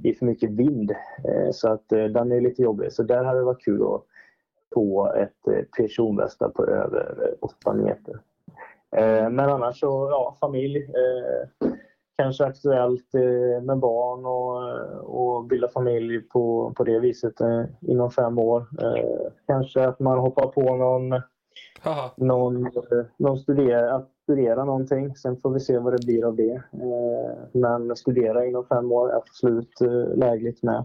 i 0.02 0.14
för 0.14 0.26
mycket 0.26 0.50
vind. 0.50 0.90
Eh, 1.24 1.50
så 1.52 1.68
att 1.68 1.92
eh, 1.92 2.04
den 2.04 2.32
är 2.32 2.40
lite 2.40 2.62
jobbig. 2.62 2.92
Så 2.92 3.02
där 3.02 3.24
hade 3.24 3.38
det 3.38 3.44
varit 3.44 3.64
kul 3.64 3.82
att 3.82 4.02
få 4.74 5.12
ett 5.12 5.70
personbästa 5.76 6.48
på 6.48 6.66
över 6.66 7.34
8 7.40 7.72
meter. 7.72 8.20
Men 9.30 9.40
annars 9.40 9.80
så, 9.80 10.08
ja, 10.10 10.36
familj 10.40 10.86
kanske 12.22 12.44
aktuellt 12.44 13.14
eh, 13.14 13.62
med 13.62 13.78
barn 13.78 14.26
och, 14.26 15.34
och 15.34 15.44
bilda 15.44 15.68
familj 15.68 16.20
på, 16.20 16.72
på 16.76 16.84
det 16.84 16.98
viset 16.98 17.40
eh, 17.40 17.64
inom 17.80 18.10
fem 18.10 18.38
år. 18.38 18.66
Eh, 18.82 19.32
kanske 19.46 19.88
att 19.88 20.00
man 20.00 20.18
hoppar 20.18 20.46
på 20.46 20.76
någon, 20.76 21.22
någon, 22.16 22.70
någon 23.16 23.38
studera, 23.38 23.94
att 23.94 24.10
studera 24.22 24.64
någonting. 24.64 25.16
Sen 25.16 25.40
får 25.40 25.50
vi 25.50 25.60
se 25.60 25.78
vad 25.78 25.92
det 25.92 26.06
blir 26.06 26.24
av 26.24 26.36
det. 26.36 26.62
Men 27.52 27.96
studera 27.96 28.46
inom 28.46 28.66
fem 28.66 28.92
år 28.92 29.12
är 29.12 29.16
absolut 29.16 29.80
lägligt 30.14 30.62
med. 30.62 30.84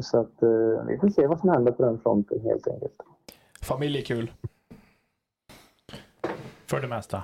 Så 0.00 0.20
att 0.20 0.34
vi 0.88 0.98
får 0.98 1.08
se 1.08 1.26
vad 1.26 1.40
som 1.40 1.48
händer 1.48 1.72
på 1.72 1.82
den 1.82 1.98
fronten 1.98 2.40
helt 2.40 2.68
enkelt. 2.68 2.94
Familj 3.62 3.98
är 3.98 4.02
kul. 4.02 4.30
För 6.66 6.80
det 6.80 6.88
mesta. 6.88 7.22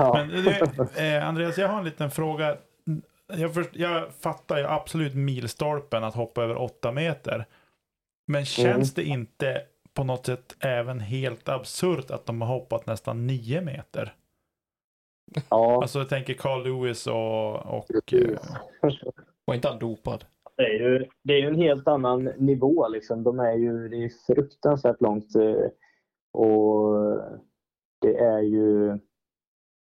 Ja. 0.00 0.12
Men 0.14 0.44
det, 0.44 1.16
eh, 1.16 1.28
Andreas, 1.28 1.58
jag 1.58 1.68
har 1.68 1.78
en 1.78 1.84
liten 1.84 2.10
fråga. 2.10 2.56
Jag, 3.36 3.54
först, 3.54 3.76
jag 3.76 4.14
fattar 4.14 4.58
ju 4.58 4.64
absolut 4.66 5.14
milstolpen 5.14 6.04
att 6.04 6.14
hoppa 6.14 6.42
över 6.42 6.56
åtta 6.56 6.92
meter. 6.92 7.46
Men 8.26 8.44
känns 8.44 8.96
mm. 8.98 9.06
det 9.06 9.12
inte 9.12 9.62
på 9.94 10.04
något 10.04 10.26
sätt 10.26 10.56
även 10.60 11.00
helt 11.00 11.48
absurt 11.48 12.10
att 12.10 12.26
de 12.26 12.40
har 12.40 12.48
hoppat 12.48 12.86
nästan 12.86 13.26
nio 13.26 13.60
meter? 13.60 14.14
Ja. 15.48 15.82
Alltså 15.82 15.98
jag 15.98 16.08
tänker 16.08 16.34
Carl 16.34 16.64
Lewis 16.64 17.06
och... 17.06 17.78
och 17.78 18.12
eh... 18.12 18.38
Var 19.44 19.54
inte 19.54 19.68
han 19.68 19.78
dopad? 19.78 20.24
Det 20.56 20.62
är 20.62 20.78
ju 20.78 21.06
det 21.22 21.32
är 21.32 21.46
en 21.46 21.54
helt 21.54 21.88
annan 21.88 22.24
nivå 22.24 22.88
liksom. 22.88 23.22
De 23.22 23.40
är 23.40 23.54
ju, 23.54 23.88
det 23.88 24.04
är 24.04 24.10
fruktansvärt 24.26 25.00
långt. 25.00 25.34
Eh, 25.36 25.66
och 26.32 26.96
det 28.00 28.18
är 28.18 28.40
ju 28.40 28.98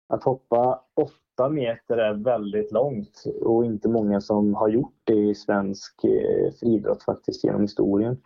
att 0.08 0.24
hoppa 0.24 0.82
åtta 0.94 1.50
meter 1.50 1.98
är 1.98 2.14
väldigt 2.14 2.72
långt 2.72 3.24
och 3.42 3.66
inte 3.66 3.90
många 3.90 4.22
som 4.22 4.54
har 4.54 4.68
gjort 4.68 5.02
det 5.04 5.30
i 5.30 5.36
svensk 5.36 6.04
eh, 6.04 6.52
friidrott 6.60 7.04
faktiskt 7.04 7.44
genom 7.44 7.62
historien. 7.62 8.22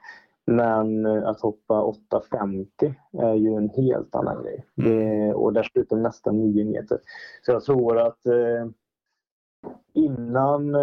Men 0.45 1.05
eh, 1.05 1.27
att 1.27 1.41
hoppa 1.41 1.73
8,50 1.73 2.93
är 3.11 3.33
ju 3.33 3.53
en 3.53 3.69
helt 3.69 4.15
annan 4.15 4.43
grej. 4.43 4.65
Mm. 4.77 5.35
Och 5.35 5.53
dessutom 5.53 6.03
nästan 6.03 6.37
9 6.37 6.65
meter. 6.65 6.99
Så 7.41 7.51
jag 7.51 7.63
tror 7.63 7.97
att 7.97 8.25
eh, 8.25 8.67
innan 9.93 10.75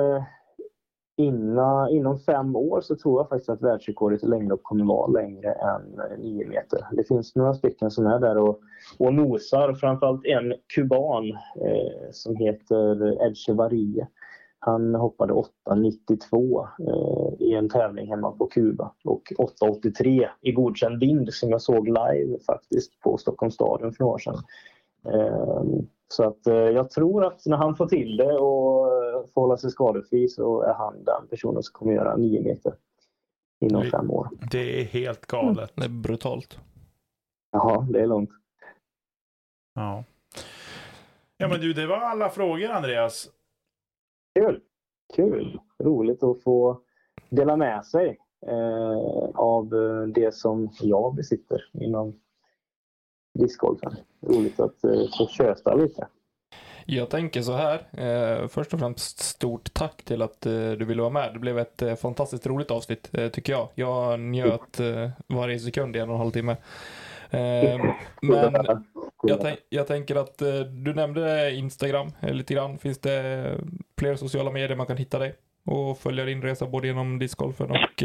Innan, 1.18 1.90
inom 1.90 2.18
fem 2.18 2.56
år 2.56 2.80
så 2.80 2.96
tror 2.96 3.20
jag 3.20 3.28
faktiskt 3.28 3.50
att 3.50 3.62
världsrekordet 3.62 4.22
i 4.22 4.26
längdhopp 4.26 4.62
kommer 4.62 4.84
vara 4.84 5.06
längre 5.06 5.52
än 5.52 6.00
9 6.18 6.46
meter. 6.48 6.86
Det 6.92 7.04
finns 7.04 7.36
några 7.36 7.54
stycken 7.54 7.90
som 7.90 8.06
är 8.06 8.18
där 8.18 8.38
och, 8.38 8.60
och 8.98 9.14
nosar, 9.14 9.74
framförallt 9.74 10.26
en 10.26 10.54
kuban 10.74 11.30
eh, 11.30 12.10
som 12.12 12.36
heter 12.36 13.12
Echevarrie. 13.26 14.06
Han 14.58 14.94
hoppade 14.94 15.32
8,92 15.32 16.68
eh, 16.80 17.46
i 17.46 17.54
en 17.54 17.68
tävling 17.68 18.08
hemma 18.08 18.32
på 18.32 18.46
Kuba 18.46 18.92
och 19.04 19.22
8,83 19.62 20.26
i 20.40 20.52
godkänd 20.52 21.00
vind 21.00 21.34
som 21.34 21.50
jag 21.50 21.62
såg 21.62 21.88
live 21.88 22.38
faktiskt 22.46 23.00
på 23.00 23.16
Stockholms 23.18 23.54
stadion 23.54 23.92
för 23.92 24.04
några 24.04 24.14
år 24.14 24.18
sedan. 24.18 24.36
Eh, 25.12 25.64
så 26.08 26.24
att 26.24 26.46
eh, 26.46 26.54
jag 26.54 26.90
tror 26.90 27.24
att 27.24 27.46
när 27.46 27.56
han 27.56 27.76
får 27.76 27.86
till 27.86 28.16
det 28.16 28.32
och 28.32 28.95
får 29.34 29.40
hålla 29.40 29.56
sig 29.56 29.70
skadefri 29.70 30.28
så 30.28 30.62
är 30.62 30.74
han 30.74 31.04
den 31.04 31.28
personen 31.30 31.62
som 31.62 31.72
kommer 31.72 31.92
göra 31.92 32.16
nio 32.16 32.42
meter 32.42 32.74
inom 33.60 33.82
det, 33.82 33.90
fem 33.90 34.10
år. 34.10 34.28
Det 34.50 34.80
är 34.80 34.84
helt 34.84 35.26
galet. 35.26 35.58
Mm. 35.58 35.68
Det 35.74 35.84
är 35.84 36.02
brutalt. 36.02 36.58
Ja, 37.50 37.86
det 37.90 38.00
är 38.00 38.06
långt. 38.06 38.30
Ja. 39.74 40.04
Ja 41.36 41.48
men 41.48 41.60
du, 41.60 41.72
det 41.72 41.86
var 41.86 41.96
alla 41.96 42.28
frågor 42.30 42.70
Andreas. 42.70 43.30
Kul! 44.34 44.60
Kul! 45.16 45.60
Roligt 45.78 46.22
att 46.22 46.42
få 46.42 46.80
dela 47.30 47.56
med 47.56 47.86
sig 47.86 48.18
eh, 48.46 49.30
av 49.34 49.68
det 50.14 50.34
som 50.34 50.70
jag 50.80 51.14
besitter 51.14 51.70
inom 51.72 52.20
discgolfen. 53.34 53.96
Roligt 54.20 54.60
att 54.60 54.84
eh, 54.84 55.06
få 55.18 55.26
köta 55.26 55.74
lite. 55.74 56.08
Jag 56.88 57.10
tänker 57.10 57.42
så 57.42 57.52
här. 57.52 57.74
Eh, 57.92 58.48
först 58.48 58.74
och 58.74 58.80
främst 58.80 59.18
stort 59.18 59.74
tack 59.74 60.02
till 60.02 60.22
att 60.22 60.46
eh, 60.46 60.52
du 60.52 60.84
ville 60.84 61.02
vara 61.02 61.12
med. 61.12 61.30
Det 61.32 61.38
blev 61.38 61.58
ett 61.58 61.82
eh, 61.82 61.94
fantastiskt 61.94 62.46
roligt 62.46 62.70
avsnitt 62.70 63.10
eh, 63.12 63.28
tycker 63.28 63.52
jag. 63.52 63.68
Jag 63.74 64.20
njöt 64.20 64.80
eh, 64.80 65.10
varje 65.26 65.58
sekund 65.58 65.96
i 65.96 65.98
en 65.98 66.08
och 66.08 66.14
en 66.14 66.20
halv 66.20 66.30
timme. 66.30 66.56
Eh, 67.30 67.84
men 68.22 68.54
jag, 69.22 69.56
jag, 69.68 69.86
tänker 69.86 70.16
att 70.16 70.38
du 70.84 70.94
nämnde 70.94 71.52
Instagram 71.54 72.08
lite 72.20 72.54
grann. 72.54 72.78
Finns 72.78 72.98
det 72.98 73.52
fler 73.98 74.16
sociala 74.16 74.50
medier 74.50 74.76
man 74.76 74.86
kan 74.86 74.96
hitta 74.96 75.18
dig 75.18 75.34
och 75.64 75.98
följa 75.98 76.24
din 76.24 76.42
resa 76.42 76.66
både 76.66 76.86
genom 76.86 77.18
discgolfen 77.18 77.70
och 77.70 78.04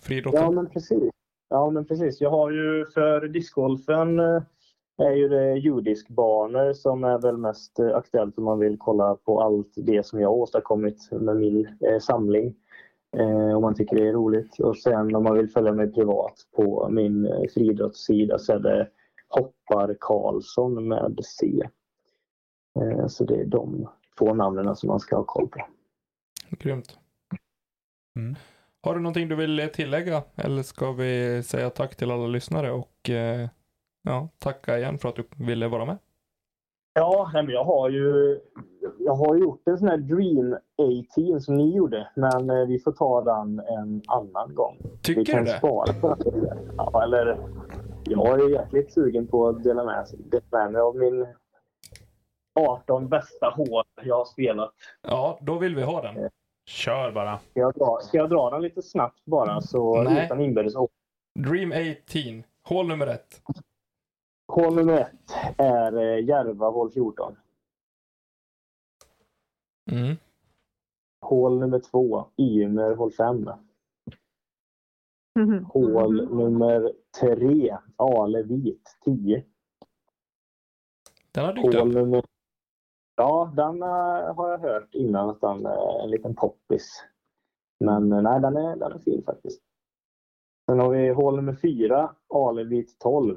friidrotten? 0.00 0.42
Ja 0.42 0.50
men 0.50 0.70
precis. 0.70 1.10
Ja 1.50 1.70
men 1.70 1.84
precis. 1.84 2.20
Jag 2.20 2.30
har 2.30 2.50
ju 2.50 2.86
för 2.94 3.28
discgolfen 3.28 4.20
är 4.98 5.12
ju 5.12 5.28
det 5.28 5.58
judiskbanor 5.58 6.72
som 6.72 7.04
är 7.04 7.18
väl 7.18 7.36
mest 7.36 7.78
eh, 7.78 7.96
aktuellt 7.96 8.38
om 8.38 8.44
man 8.44 8.58
vill 8.58 8.76
kolla 8.78 9.14
på 9.14 9.40
allt 9.42 9.72
det 9.76 10.06
som 10.06 10.20
jag 10.20 10.32
åstadkommit 10.32 11.08
med 11.12 11.36
min 11.36 11.68
eh, 11.80 11.98
samling. 11.98 12.54
Eh, 13.16 13.56
om 13.56 13.62
man 13.62 13.74
tycker 13.74 13.96
det 13.96 14.08
är 14.08 14.12
roligt. 14.12 14.60
Och 14.60 14.76
sen 14.76 15.14
om 15.14 15.24
man 15.24 15.34
vill 15.34 15.48
följa 15.48 15.72
mig 15.72 15.92
privat 15.92 16.34
på 16.56 16.88
min 16.90 17.26
eh, 17.26 17.42
friidrottssida 17.54 18.38
så 18.38 18.52
är 18.52 18.58
det 18.58 18.88
Hoppar 19.28 19.96
Karlsson 20.00 20.88
med 20.88 21.18
C. 21.24 21.68
Eh, 22.80 23.06
så 23.06 23.24
det 23.24 23.40
är 23.40 23.44
de 23.44 23.88
två 24.18 24.34
namnen 24.34 24.76
som 24.76 24.88
man 24.88 25.00
ska 25.00 25.16
ha 25.16 25.24
koll 25.24 25.48
på. 25.48 25.60
Grymt. 26.50 26.98
Mm. 28.16 28.34
Har 28.82 28.94
du 28.94 29.00
någonting 29.00 29.28
du 29.28 29.36
vill 29.36 29.70
tillägga 29.74 30.22
eller 30.36 30.62
ska 30.62 30.92
vi 30.92 31.42
säga 31.42 31.70
tack 31.70 31.96
till 31.96 32.10
alla 32.10 32.26
lyssnare 32.26 32.70
och 32.70 33.10
eh, 33.10 33.48
ja, 34.08 34.28
tacka 34.38 34.78
igen 34.78 34.98
för 34.98 35.08
att 35.08 35.16
du 35.16 35.24
ville 35.36 35.68
vara 35.68 35.84
med. 35.84 35.98
Ja, 36.92 37.30
men 37.34 37.48
jag 37.48 37.64
har 37.64 37.90
ju 37.90 38.40
jag 38.98 39.14
har 39.14 39.36
gjort 39.36 39.68
en 39.68 39.78
sån 39.78 39.88
här 39.88 39.96
Dream 39.96 40.56
18 40.76 41.40
som 41.40 41.54
ni 41.54 41.76
gjorde, 41.76 42.08
men 42.14 42.50
eh, 42.50 42.66
vi 42.66 42.78
får 42.78 42.92
ta 42.92 43.22
den 43.22 43.58
en 43.58 44.02
annan 44.06 44.54
gång. 44.54 44.78
Tycker 45.02 45.20
vi 45.20 45.24
kan 45.24 45.44
du 45.44 45.50
det? 45.50 45.58
Spara 45.58 45.92
på 45.92 46.14
den. 46.14 46.74
Ja, 46.76 47.02
eller 47.02 47.38
jag 48.04 48.40
är 48.40 48.48
jäkligt 48.48 48.92
sugen 48.92 49.26
på 49.26 49.48
att 49.48 49.64
dela 49.64 49.84
med, 49.84 50.06
med 50.50 50.72
mig 50.72 50.80
av 50.80 50.96
min 50.96 51.26
18 52.60 53.08
bästa 53.08 53.50
hål 53.50 53.84
jag 54.02 54.16
har 54.16 54.24
spelat. 54.24 54.74
Ja, 55.02 55.38
då 55.42 55.58
vill 55.58 55.74
vi 55.74 55.82
ha 55.82 56.02
den. 56.02 56.30
Kör 56.66 57.12
bara. 57.12 57.38
Ska 57.38 57.60
jag 57.60 57.74
dra, 57.74 57.98
ska 58.02 58.16
jag 58.16 58.30
dra 58.30 58.50
den 58.50 58.62
lite 58.62 58.82
snabbt 58.82 59.24
bara, 59.24 59.60
så 59.60 60.02
Nej. 60.02 60.24
utan 60.24 60.40
inbördes 60.40 60.74
Dream 61.38 61.72
18, 61.72 62.42
hål 62.62 62.88
nummer 62.88 63.06
ett. 63.06 63.42
Hål 64.48 64.74
nummer 64.74 65.00
ett 65.00 65.58
är 65.58 65.96
eh, 65.96 66.24
Järva, 66.24 66.70
hål 66.70 66.90
14. 66.90 67.36
Mm. 69.90 70.16
Hål 71.20 71.58
nummer 71.58 71.78
två, 71.78 72.26
Ymer, 72.36 72.94
hål 72.94 73.12
5. 73.12 73.50
Mm. 75.38 75.64
Hål 75.64 76.36
nummer 76.36 76.92
tre, 77.20 77.78
Alevit, 77.96 78.98
10. 79.04 79.44
Den 81.32 81.44
har 81.44 81.52
dykt 81.52 81.74
hål 81.74 81.88
upp. 81.88 81.94
Nummer... 81.94 82.24
Ja, 83.16 83.52
den 83.56 83.82
uh, 83.82 84.34
har 84.34 84.50
jag 84.50 84.58
hört 84.58 84.94
innan 84.94 85.30
att 85.30 85.40
den 85.40 85.66
är 85.66 86.02
en 86.02 86.10
liten 86.10 86.34
poppis. 86.34 87.04
Men 87.80 88.12
eh, 88.12 88.22
nej, 88.22 88.40
den 88.40 88.56
är, 88.56 88.76
den 88.76 88.92
är 88.92 88.98
fin 88.98 89.22
faktiskt. 89.26 89.62
Sen 90.66 90.78
har 90.78 90.90
vi 90.90 91.08
hål 91.08 91.36
nummer 91.36 91.54
fyra, 91.54 92.14
Alevit 92.34 92.98
12. 92.98 93.36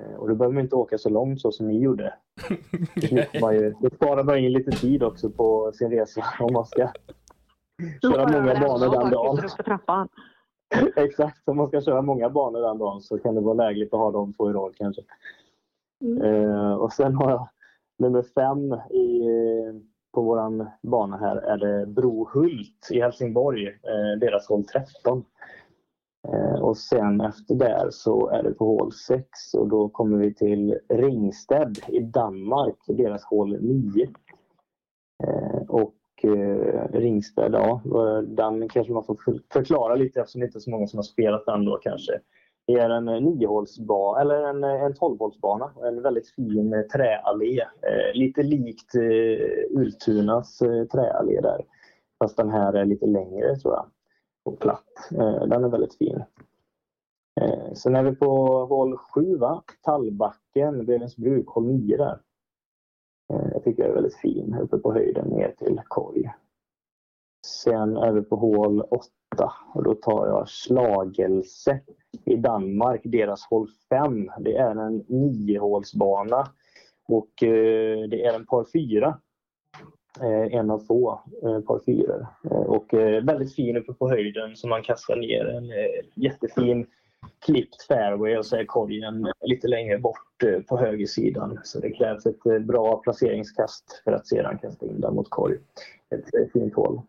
Eh, 0.00 0.14
Och 0.14 0.28
då 0.28 0.34
behöver 0.34 0.54
man 0.54 0.62
inte 0.62 0.76
åka 0.76 0.98
så 0.98 1.08
långt 1.08 1.40
så 1.40 1.52
som 1.52 1.68
ni 1.68 1.78
gjorde. 1.78 2.14
Man 3.40 3.54
ju, 3.54 3.74
då 3.80 3.90
sparar 3.90 4.24
man 4.24 4.38
in 4.38 4.52
lite 4.52 4.70
tid 4.70 5.02
också 5.02 5.30
på 5.30 5.72
sin 5.74 5.90
resa 5.90 6.24
om 6.40 6.52
man 6.52 6.66
ska 6.66 6.88
köra 8.02 8.28
många 8.32 8.54
banor 8.60 9.00
den 9.00 9.10
dagen. 9.10 9.38
Exakt, 10.96 11.48
om 11.48 11.56
man 11.56 11.68
ska 11.68 11.80
köra 11.80 12.02
många 12.02 12.30
banor 12.30 12.60
den 12.60 12.78
dagen 12.78 13.00
så 13.00 13.18
kan 13.18 13.34
det 13.34 13.40
vara 13.40 13.54
lägligt 13.54 13.94
att 13.94 14.00
ha 14.00 14.10
dem 14.10 14.32
två 14.32 14.50
i 14.50 14.52
rad 14.52 14.74
kanske. 14.76 15.02
Mm. 16.04 16.22
Eh, 16.22 16.72
och 16.72 16.92
sen 16.92 17.14
har 17.14 17.30
jag 17.30 17.48
nummer 17.98 18.22
fem 18.22 18.72
i, 18.90 19.22
på 20.14 20.22
våran 20.22 20.70
bana 20.82 21.16
här 21.16 21.36
är 21.36 21.58
det 21.58 21.86
Brohult 21.86 22.88
i 22.90 23.00
Helsingborg, 23.00 23.66
eh, 23.66 24.18
deras 24.20 24.48
hål 24.48 24.64
13. 24.64 25.24
Eh, 26.28 26.62
och 26.62 26.76
sen 26.76 27.20
efter 27.20 27.54
där 27.54 27.88
så 27.90 28.28
är 28.28 28.42
det 28.42 28.54
på 28.54 28.64
hål 28.64 28.92
6 28.92 29.24
och 29.54 29.68
då 29.68 29.88
kommer 29.88 30.18
vi 30.18 30.34
till 30.34 30.78
Ringsted 30.88 31.78
i 31.88 32.00
Danmark, 32.00 32.76
deras 32.86 33.24
hål 33.24 33.58
9. 33.60 34.08
Eh, 35.24 35.62
och 35.68 35.94
eh, 36.22 36.88
Ringsted, 36.92 37.54
ja, 37.54 37.82
den 38.26 38.68
kanske 38.68 38.92
man 38.92 39.04
får 39.04 39.16
förklara 39.52 39.94
lite 39.94 40.20
eftersom 40.20 40.40
det 40.40 40.46
inte 40.46 40.58
är 40.58 40.60
så 40.60 40.70
många 40.70 40.86
som 40.86 40.98
har 40.98 41.02
spelat 41.02 41.46
den 41.46 41.64
då 41.64 41.76
kanske. 41.82 42.12
Det 42.66 42.74
är 42.74 42.90
en 42.90 43.04
niohålsbana, 43.04 44.20
eller 44.20 44.42
en, 44.42 44.64
en 44.64 44.94
tolvhålsbana. 44.94 45.72
En 45.82 46.02
väldigt 46.02 46.34
fin 46.34 46.84
träallé. 46.92 47.64
Lite 48.14 48.42
likt 48.42 48.94
Ultunas 49.70 50.58
träallé 50.92 51.40
där. 51.40 51.64
Fast 52.18 52.36
den 52.36 52.50
här 52.50 52.72
är 52.72 52.84
lite 52.84 53.06
längre 53.06 53.56
tror 53.56 53.74
jag. 53.74 53.86
Och 54.50 54.58
platt. 54.58 55.10
Eh, 55.10 55.46
den 55.46 55.64
är 55.64 55.68
väldigt 55.68 55.94
fin. 55.94 56.22
Eh, 57.40 57.72
sen 57.74 57.96
är 57.96 58.02
vi 58.02 58.16
på 58.16 58.26
hål 58.66 58.96
7 58.96 59.36
va? 59.36 59.62
Tallbacken, 59.82 60.86
Bredensbruk, 60.86 61.48
hål 61.48 61.66
9 61.66 61.96
där. 61.96 62.20
Eh, 63.32 63.48
jag 63.52 63.64
tycker 63.64 63.82
jag 63.82 63.90
är 63.90 63.94
väldigt 63.94 64.16
fin 64.16 64.56
uppe 64.62 64.78
på 64.78 64.92
höjden 64.92 65.28
ner 65.28 65.54
till 65.58 65.80
korg. 65.88 66.32
Sen 67.46 67.96
är 67.96 68.12
vi 68.12 68.22
på 68.22 68.36
hål 68.36 68.80
8 68.80 69.52
och 69.74 69.82
då 69.82 69.94
tar 69.94 70.26
jag 70.26 70.48
Slagelse 70.48 71.80
i 72.24 72.36
Danmark, 72.36 73.00
deras 73.04 73.44
hål 73.44 73.68
5. 73.88 74.30
Det 74.40 74.56
är 74.56 74.76
en 74.76 75.04
niohålsbana 75.08 76.46
och 77.08 77.32
det 78.10 78.24
är 78.24 78.34
en 78.34 78.46
par 78.46 78.64
4. 78.72 79.18
Eh, 80.20 80.54
en 80.54 80.70
av 80.70 80.78
få 80.78 81.20
eh, 81.42 81.60
par 81.60 81.80
fyror. 81.86 82.26
Eh, 82.50 82.56
och 82.56 82.94
eh, 82.94 83.24
väldigt 83.24 83.54
fin 83.54 83.76
uppe 83.76 83.92
på 83.92 84.08
höjden 84.08 84.56
som 84.56 84.70
man 84.70 84.82
kastar 84.82 85.16
ner. 85.16 85.44
En 85.44 85.64
eh, 85.64 86.04
jättefin 86.14 86.86
klippt 87.46 87.82
fairway 87.82 88.36
och 88.36 88.46
så 88.46 88.56
är 88.56 88.64
korgen 88.64 89.32
lite 89.40 89.68
längre 89.68 89.98
bort 89.98 90.42
eh, 90.44 90.60
på 90.60 90.78
högersidan. 90.78 91.58
Så 91.64 91.80
det 91.80 91.90
krävs 91.90 92.26
ett 92.26 92.46
eh, 92.46 92.58
bra 92.58 92.96
placeringskast 92.96 94.02
för 94.04 94.12
att 94.12 94.26
sedan 94.26 94.58
kasta 94.58 94.86
in 94.86 95.00
den 95.00 95.14
mot 95.14 95.30
korg. 95.30 95.58
Ett 96.14 96.34
eh, 96.34 96.46
fint 96.52 96.74
hål. 96.74 97.00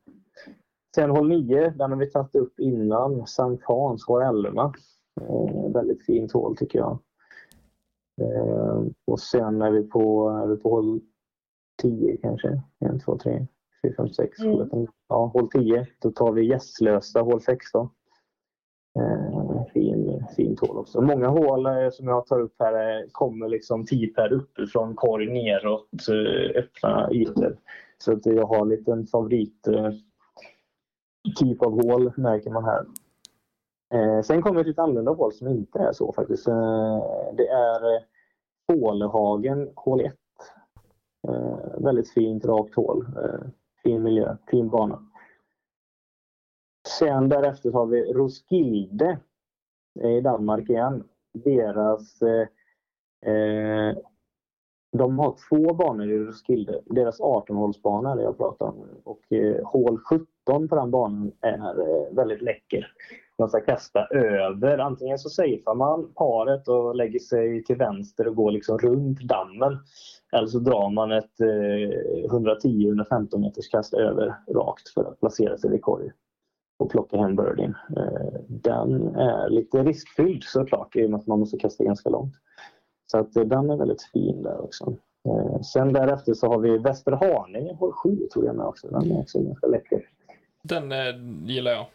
Sen 0.96 1.10
hål 1.10 1.30
9, 1.30 1.70
den 1.70 1.92
har 1.92 1.98
vi 1.98 2.12
tagit 2.12 2.36
upp 2.36 2.60
innan. 2.60 3.28
Sankt 3.28 3.64
Hans, 3.66 4.06
hål 4.08 4.22
11. 4.22 4.74
Eh, 5.22 5.72
väldigt 5.74 6.06
fint 6.06 6.32
hål 6.32 6.58
tycker 6.58 6.80
jag. 6.80 7.00
Eh, 8.22 8.84
och 9.08 9.20
sen 9.20 9.62
är 9.62 9.72
vi 9.72 9.84
på, 9.84 10.30
är 10.30 10.48
vi 10.48 10.58
på 10.58 10.70
hål 10.70 11.02
10 11.82 12.18
kanske. 12.22 12.62
1, 12.96 13.02
2, 13.06 13.18
3, 13.18 13.48
4, 13.86 13.94
5, 13.98 14.10
6, 14.10 14.40
Mm. 14.40 14.70
7, 14.70 14.88
Ja, 15.08 15.26
hål 15.34 15.50
10. 15.52 15.88
Då 16.02 16.12
tar 16.12 16.32
vi 16.32 16.46
Gässlösa, 16.46 17.22
hål 17.22 17.42
16. 17.42 17.90
Eh, 19.00 19.66
fin, 19.74 20.26
fint 20.36 20.60
hål 20.60 20.78
också. 20.78 21.02
Många 21.02 21.28
hål 21.28 21.66
eh, 21.66 21.90
som 21.92 22.08
jag 22.08 22.26
tar 22.28 22.40
upp 22.40 22.56
här 22.60 22.74
eh, 23.00 23.06
kommer 23.12 23.48
liksom 23.50 23.86
tipär 23.86 24.34
uppifrån 24.34 24.96
korg 24.96 25.28
neråt, 25.34 25.90
öppna 26.56 27.10
ytor. 27.12 27.58
Så 27.98 28.14
att 28.14 28.26
jag 28.26 28.46
har 28.46 28.62
en 28.62 28.70
liten 28.70 29.08
favorit 29.08 29.68
eh, 29.68 29.90
typ 31.40 31.62
av 31.62 31.72
hål 31.84 32.12
märker 32.18 32.50
man 32.50 32.66
här. 32.66 32.86
Eh, 33.94 34.22
sen 34.22 34.42
kommer 34.42 34.62
ett 34.62 34.68
lite 34.68 34.82
annorlunda 34.82 35.12
hål 35.12 35.34
som 35.34 35.48
inte 35.48 35.80
är 35.80 35.94
så 35.94 36.14
faktiskt. 36.14 36.46
Det 37.34 37.48
är 37.48 38.04
Hålehagen, 38.68 39.70
hål 39.76 40.02
1. 40.02 40.14
Eh, 41.28 41.84
väldigt 41.84 42.14
fint, 42.14 42.46
rakt 42.46 42.76
hål. 42.76 43.06
Eh, 43.18 43.48
fin 43.84 44.04
miljö, 44.04 44.38
fin 44.48 44.70
bana. 44.70 45.06
Sen 46.88 47.30
därefter 47.30 47.72
har 47.72 47.86
vi 47.86 48.14
Roskilde 48.14 49.20
eh, 50.00 50.12
i 50.12 50.22
Danmark 50.22 50.70
igen. 50.70 51.04
Deras 51.34 52.22
eh, 52.22 52.48
eh, 53.34 53.98
de 54.98 55.20
har 55.20 55.36
två 55.50 55.74
banor 55.74 56.12
i 56.12 56.18
Roskilde. 56.18 56.82
Deras 56.86 57.20
18-hålsbana 57.20 58.12
är 58.12 58.16
det 58.16 58.24
jag 58.24 58.38
pratar 58.38 58.66
om. 58.66 58.88
Och 59.04 59.34
eh, 59.34 59.66
hål 59.66 59.98
17 59.98 60.68
på 60.68 60.76
den 60.76 60.92
banan 60.92 61.32
är 61.42 61.80
eh, 61.80 62.16
väldigt 62.16 62.42
läcker. 62.42 62.94
Man 63.42 63.50
ska 63.50 63.62
kasta 63.62 64.06
över. 64.06 64.78
Antingen 64.78 65.20
så 65.20 65.30
safear 65.30 65.76
man 65.76 66.14
paret 66.14 66.68
och 66.68 66.96
lägger 66.96 67.20
sig 67.20 67.64
till 67.64 67.76
vänster 67.76 68.28
och 68.28 68.36
går 68.36 68.52
liksom 68.52 68.78
runt 68.78 69.20
dammen. 69.20 69.78
Eller 70.32 70.48
så 70.48 70.60
drar 70.60 70.90
man 70.90 71.12
ett 71.12 71.42
eh, 71.42 72.30
110-115 72.30 73.38
meters 73.38 73.70
kast 73.70 73.94
över 73.94 74.36
rakt 74.54 74.90
för 74.90 75.04
att 75.04 75.20
placera 75.20 75.58
sig 75.58 75.70
vid 75.70 75.82
korg 75.82 76.12
och 76.80 76.92
plocka 76.92 77.18
hem 77.18 77.36
birdien. 77.36 77.76
Eh, 77.98 78.42
den 78.48 79.16
är 79.16 79.50
lite 79.50 79.84
riskfylld 79.84 80.44
såklart 80.44 80.96
i 80.96 81.06
och 81.06 81.10
med 81.10 81.20
att 81.20 81.28
man 81.28 81.40
måste 81.40 81.58
kasta 81.58 81.84
ganska 81.84 82.10
långt. 82.10 82.34
Så 83.12 83.18
att 83.18 83.36
eh, 83.36 83.44
den 83.44 83.70
är 83.70 83.78
väldigt 83.78 84.04
fin 84.04 84.44
där 84.44 84.62
också. 84.62 84.96
Eh, 85.28 85.62
sen 85.62 85.94
därefter 85.94 86.34
så 86.34 86.48
har 86.48 86.60
vi 86.60 86.78
Västerhaninge, 86.78 87.74
hål 87.74 87.92
7 87.92 88.28
tror 88.34 88.46
jag 88.46 88.56
med 88.56 88.66
också. 88.66 88.88
Den 88.88 89.12
är 89.12 89.20
också 89.20 89.40
ganska 89.40 89.68
läcker. 89.68 90.10
Den 90.64 90.92
eh, 90.92 90.98
gillar 91.46 91.72
jag. 91.72 91.86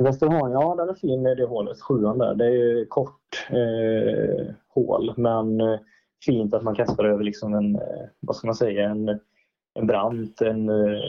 Västerhaninge, 0.00 0.54
ja 0.54 0.74
den 0.74 0.88
är 0.88 0.94
fin 0.94 1.22
det 1.22 1.44
hålet, 1.44 1.80
sjuan 1.80 2.18
där. 2.18 2.34
Det 2.34 2.44
är 2.46 2.50
ju 2.50 2.86
kort 2.86 3.48
eh, 3.50 4.54
hål 4.68 5.14
men 5.16 5.60
eh, 5.60 5.78
fint 6.24 6.54
att 6.54 6.62
man 6.62 6.74
kastar 6.74 7.04
över 7.04 7.24
liksom 7.24 7.54
en, 7.54 7.74
eh, 7.76 8.06
vad 8.20 8.36
ska 8.36 8.46
man 8.46 8.54
säga, 8.54 8.88
en, 8.88 9.08
en 9.74 9.86
brant, 9.86 10.40
en... 10.40 10.68
Eh, 10.68 11.00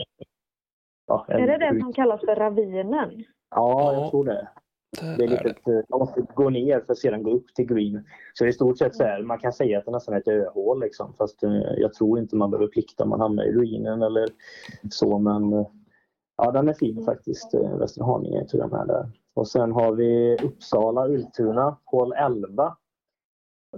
ja, 1.06 1.26
en 1.28 1.40
Är 1.40 1.46
det 1.46 1.58
den 1.58 1.80
som 1.80 1.92
kallas 1.92 2.20
för 2.20 2.36
ravinen? 2.36 3.24
Ja, 3.50 3.92
Ja. 3.92 3.92
jag 3.92 4.10
tror 4.10 4.24
det. 4.24 4.48
Det 5.00 5.24
är 5.24 5.28
lite, 5.28 5.84
man 5.88 5.98
måste 5.98 6.20
gå 6.34 6.50
ner 6.50 6.80
för 6.80 6.92
att 6.92 6.98
sedan 6.98 7.22
gå 7.22 7.30
upp 7.30 7.54
till 7.54 7.66
green. 7.66 8.04
Så 8.34 8.46
i 8.46 8.52
stort 8.52 8.78
sett 8.78 8.94
så 8.94 9.02
är 9.02 9.22
man 9.22 9.38
kan 9.38 9.52
säga 9.52 9.78
att 9.78 9.84
det 9.84 9.90
nästan 9.90 10.14
är 10.14 10.18
ett 10.18 10.28
öhål 10.28 10.80
liksom. 10.80 11.14
Fast 11.18 11.42
jag 11.76 11.94
tror 11.94 12.18
inte 12.18 12.36
man 12.36 12.50
behöver 12.50 12.68
plikta 12.68 13.04
om 13.04 13.10
man 13.10 13.20
hamnar 13.20 13.44
i 13.44 13.52
ruinen 13.52 14.02
eller 14.02 14.28
så. 14.90 15.18
Men 15.18 15.66
ja, 16.36 16.50
den 16.50 16.68
är 16.68 16.72
fin 16.74 17.04
faktiskt. 17.04 17.54
eh, 17.54 17.76
Västerhaninge 17.78 18.44
tror 18.48 18.62
jag 18.62 18.72
med 18.72 18.86
där. 18.86 19.10
Och 19.34 19.48
sen 19.48 19.72
har 19.72 19.92
vi 19.92 20.36
Uppsala, 20.42 21.08
Ultuna, 21.08 21.76
hål 21.84 22.12
11. 22.12 22.76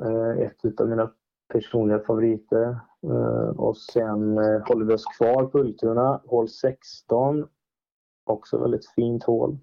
Eh, 0.04 0.38
Ett 0.46 0.80
av 0.80 0.88
mina 0.88 1.10
personliga 1.52 1.98
favoriter. 1.98 2.78
Eh, 3.06 3.48
Och 3.60 3.76
sen 3.76 4.38
håller 4.68 4.84
vi 4.84 4.94
oss 4.94 5.04
kvar 5.18 5.44
på 5.46 5.58
Ultuna, 5.58 6.20
hål 6.26 6.48
16. 6.48 7.48
Också 8.26 8.58
väldigt 8.58 8.90
fint 8.94 9.24
hål. 9.24 9.58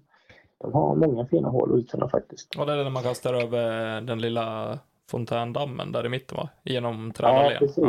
De 0.58 0.72
har 0.72 0.94
många 0.94 1.26
fina 1.26 1.48
hål, 1.48 1.72
Ultuna 1.72 2.08
faktiskt. 2.08 2.54
Och 2.58 2.66
det 2.66 2.72
är 2.72 2.76
det 2.76 2.84
när 2.84 2.90
man 2.90 3.02
kastar 3.02 3.34
över 3.34 4.00
den 4.00 4.18
lilla 4.20 4.78
fontändammen 5.10 5.92
där 5.92 6.06
i 6.06 6.08
mitten 6.08 6.36
va? 6.36 6.48
Genom 6.64 7.06
Ja, 7.06 7.12
trädallén. 7.12 7.58
precis. 7.58 7.84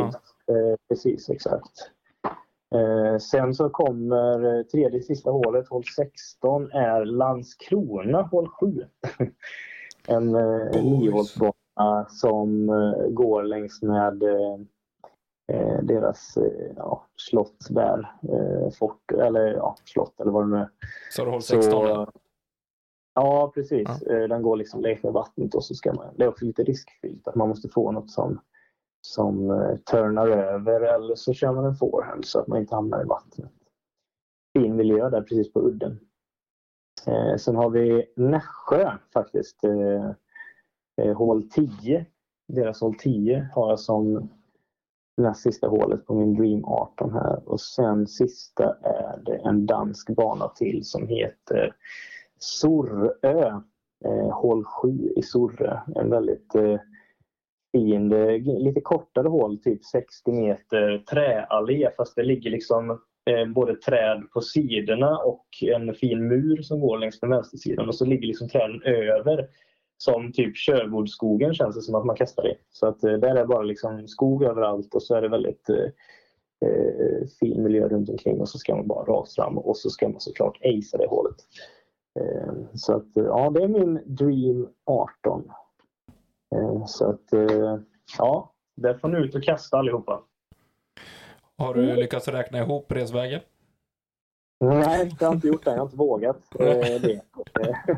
Eh, 0.48 0.76
precis, 0.88 1.30
exakt. 1.30 1.90
Eh, 2.74 3.18
sen 3.18 3.54
så 3.54 3.68
kommer 3.68 4.58
eh, 4.58 4.62
tredje 4.62 5.02
sista 5.02 5.30
hålet, 5.30 5.68
hål 5.68 5.84
16, 5.84 6.70
är 6.72 7.04
Landskrona, 7.04 8.22
hål 8.22 8.48
7. 8.48 8.84
en 10.08 10.34
eh, 10.34 10.82
niohålsbana 10.82 12.06
som 12.08 12.68
eh, 12.68 13.08
går 13.08 13.42
längs 13.42 13.82
med 13.82 14.22
eh, 14.22 14.58
eh, 15.52 15.82
deras 15.82 16.36
eh, 16.36 16.72
ja, 16.76 17.06
slott 17.16 17.66
där. 17.70 18.12
Fort, 18.78 19.12
eller 19.12 19.46
ja, 19.46 19.76
slott 19.84 20.20
eller 20.20 20.32
vad 20.32 20.44
det 20.44 20.56
nu 20.56 20.56
är. 20.56 20.68
Så 21.10 21.24
du 21.24 21.30
håll 21.30 21.42
16 21.42 21.84
där. 21.84 21.94
Så, 21.94 22.12
ja, 23.14 23.52
precis. 23.54 24.02
Eh, 24.02 24.28
Den 24.28 24.42
går 24.42 24.56
liksom 24.56 24.80
längs 24.80 25.02
med 25.02 25.12
vattnet 25.12 25.54
och 25.54 25.64
så 25.64 25.74
ska 25.74 25.92
man... 25.92 26.06
Det 26.16 26.24
är 26.24 26.28
också 26.28 26.44
lite 26.44 26.62
riskfyllt 26.62 27.28
att 27.28 27.34
man 27.34 27.48
måste 27.48 27.68
få 27.68 27.92
något 27.92 28.10
som, 28.10 28.40
som 29.00 29.50
eh, 29.50 29.76
turnar 29.76 30.28
över 30.28 30.80
eller 30.80 31.14
så 31.14 31.32
kör 31.32 31.52
man 31.52 31.64
en 31.64 31.74
forehand 31.74 32.24
så 32.24 32.40
att 32.40 32.46
man 32.46 32.58
inte 32.58 32.74
hamnar 32.74 33.02
i 33.02 33.06
vattnet. 33.06 33.50
Fin 34.52 34.76
miljö 34.76 35.10
där 35.10 35.22
precis 35.22 35.52
på 35.52 35.60
udden. 35.60 36.00
Eh, 37.06 37.36
sen 37.36 37.56
har 37.56 37.70
vi 37.70 38.12
Nässjö 38.16 38.92
faktiskt. 39.12 39.64
Eh, 39.64 40.10
eh 41.02 41.16
hål 41.16 41.50
10. 41.50 42.06
Deras 42.48 42.80
hål 42.80 42.94
10 42.98 43.48
har 43.54 43.68
jag 43.68 43.80
som 43.80 44.28
näst 45.16 45.40
sista 45.40 45.68
hålet 45.68 46.06
på 46.06 46.14
min 46.14 46.34
Dream 46.34 46.64
18 46.64 47.12
här. 47.12 47.48
Och 47.48 47.60
sen 47.60 48.06
sista 48.06 48.76
är 48.82 49.22
det 49.24 49.36
en 49.36 49.66
dansk 49.66 50.10
bana 50.10 50.48
till 50.48 50.84
som 50.84 51.08
heter 51.08 51.76
Sorrö. 52.38 53.10
Eh, 54.04 54.30
hål 54.30 54.64
7 54.64 55.12
i 55.16 55.22
Sorrö. 55.22 55.80
En 55.96 56.10
väldigt 56.10 56.54
eh, 56.54 56.80
fiende, 57.72 58.34
eh, 58.34 58.58
lite 58.58 58.80
kortare 58.80 59.28
hål, 59.28 59.58
typ 59.58 59.84
60 59.84 60.32
meter 60.32 60.98
träallé 60.98 61.90
fast 61.96 62.16
det 62.16 62.22
ligger 62.22 62.50
liksom 62.50 62.90
eh, 63.30 63.46
både 63.54 63.74
träd 63.74 64.22
på 64.32 64.40
sidorna 64.40 65.18
och 65.18 65.46
en 65.62 65.94
fin 65.94 66.28
mur 66.28 66.62
som 66.62 66.80
går 66.80 66.98
längs 66.98 67.20
den 67.20 67.30
vänstersidan 67.30 67.88
och 67.88 67.94
så 67.94 68.04
ligger 68.04 68.26
liksom 68.26 68.48
träden 68.48 68.82
över 68.82 69.48
som 69.98 70.32
typ 70.32 70.56
körbordsskogen 70.56 71.54
känns 71.54 71.76
det 71.76 71.82
som 71.82 71.94
att 71.94 72.06
man 72.06 72.16
kastar 72.16 72.48
i. 72.48 72.54
Så 72.70 72.86
att 72.86 73.04
eh, 73.04 73.12
där 73.12 73.36
är 73.36 73.46
bara 73.46 73.62
liksom 73.62 74.08
skog 74.08 74.42
överallt 74.42 74.94
och 74.94 75.02
så 75.02 75.14
är 75.14 75.22
det 75.22 75.28
väldigt 75.28 75.68
eh, 75.70 75.86
eh 76.68 77.26
fin 77.40 77.62
miljö 77.62 77.88
runt 77.88 78.10
omkring 78.10 78.40
och 78.40 78.48
så 78.48 78.58
ska 78.58 78.76
man 78.76 78.86
bara 78.86 79.04
rakt 79.04 79.34
fram 79.34 79.58
och 79.58 79.76
så 79.76 79.90
ska 79.90 80.08
man 80.08 80.20
såklart 80.20 80.58
acea 80.60 80.98
det 80.98 81.06
hålet. 81.06 81.36
Eh, 82.20 82.52
så 82.74 82.96
att 82.96 83.16
eh, 83.16 83.24
ja, 83.24 83.50
det 83.50 83.62
är 83.62 83.68
min 83.68 84.00
Dream 84.06 84.68
18. 84.84 85.50
Eh, 86.54 86.84
så 86.86 87.10
att 87.10 87.24
ja, 88.18 88.54
där 88.76 88.94
får 88.94 89.08
ni 89.08 89.18
ut 89.18 89.34
och 89.34 89.42
kasta 89.42 89.78
allihopa. 89.78 90.22
Har 91.58 91.74
du 91.74 91.96
lyckats 91.96 92.28
räkna 92.28 92.58
ihop 92.58 92.92
resvägen? 92.92 93.40
Nej, 94.60 95.10
jag 95.20 95.26
har 95.26 95.34
inte 95.34 95.48
gjort 95.48 95.64
det. 95.64 95.70
Jag 95.70 95.78
har 95.78 95.84
inte 95.84 95.96
vågat 95.96 96.42
det. 96.50 97.22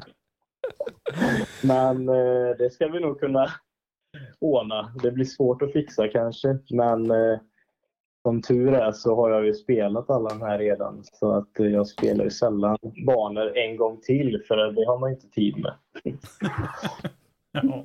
Men 1.63 2.09
eh, 2.09 2.57
det 2.59 2.71
ska 2.73 2.89
vi 2.89 3.01
nog 3.01 3.21
kunna 3.21 3.47
ordna. 4.39 4.93
Det 5.03 5.11
blir 5.11 5.25
svårt 5.25 5.63
att 5.63 5.73
fixa 5.73 6.09
kanske, 6.09 6.59
men 6.71 7.11
eh, 7.11 7.39
som 8.23 8.43
tur 8.43 8.75
är 8.75 8.93
så 8.93 9.17
har 9.17 9.31
jag 9.31 9.47
ju 9.47 9.55
spelat 9.55 10.11
alla 10.11 10.29
de 10.29 10.43
här 10.43 10.59
redan. 10.59 11.05
Så 11.13 11.33
att 11.33 11.61
eh, 11.61 11.67
jag 11.67 11.87
spelar 11.87 12.25
ju 12.25 12.31
sällan 12.31 12.79
banor 13.07 13.57
en 13.57 13.77
gång 13.77 14.01
till, 14.01 14.43
för 14.49 14.57
det 14.57 14.87
har 14.87 14.99
man 14.99 15.11
inte 15.11 15.29
tid 15.29 15.57
med. 15.59 15.75
ja. 17.53 17.83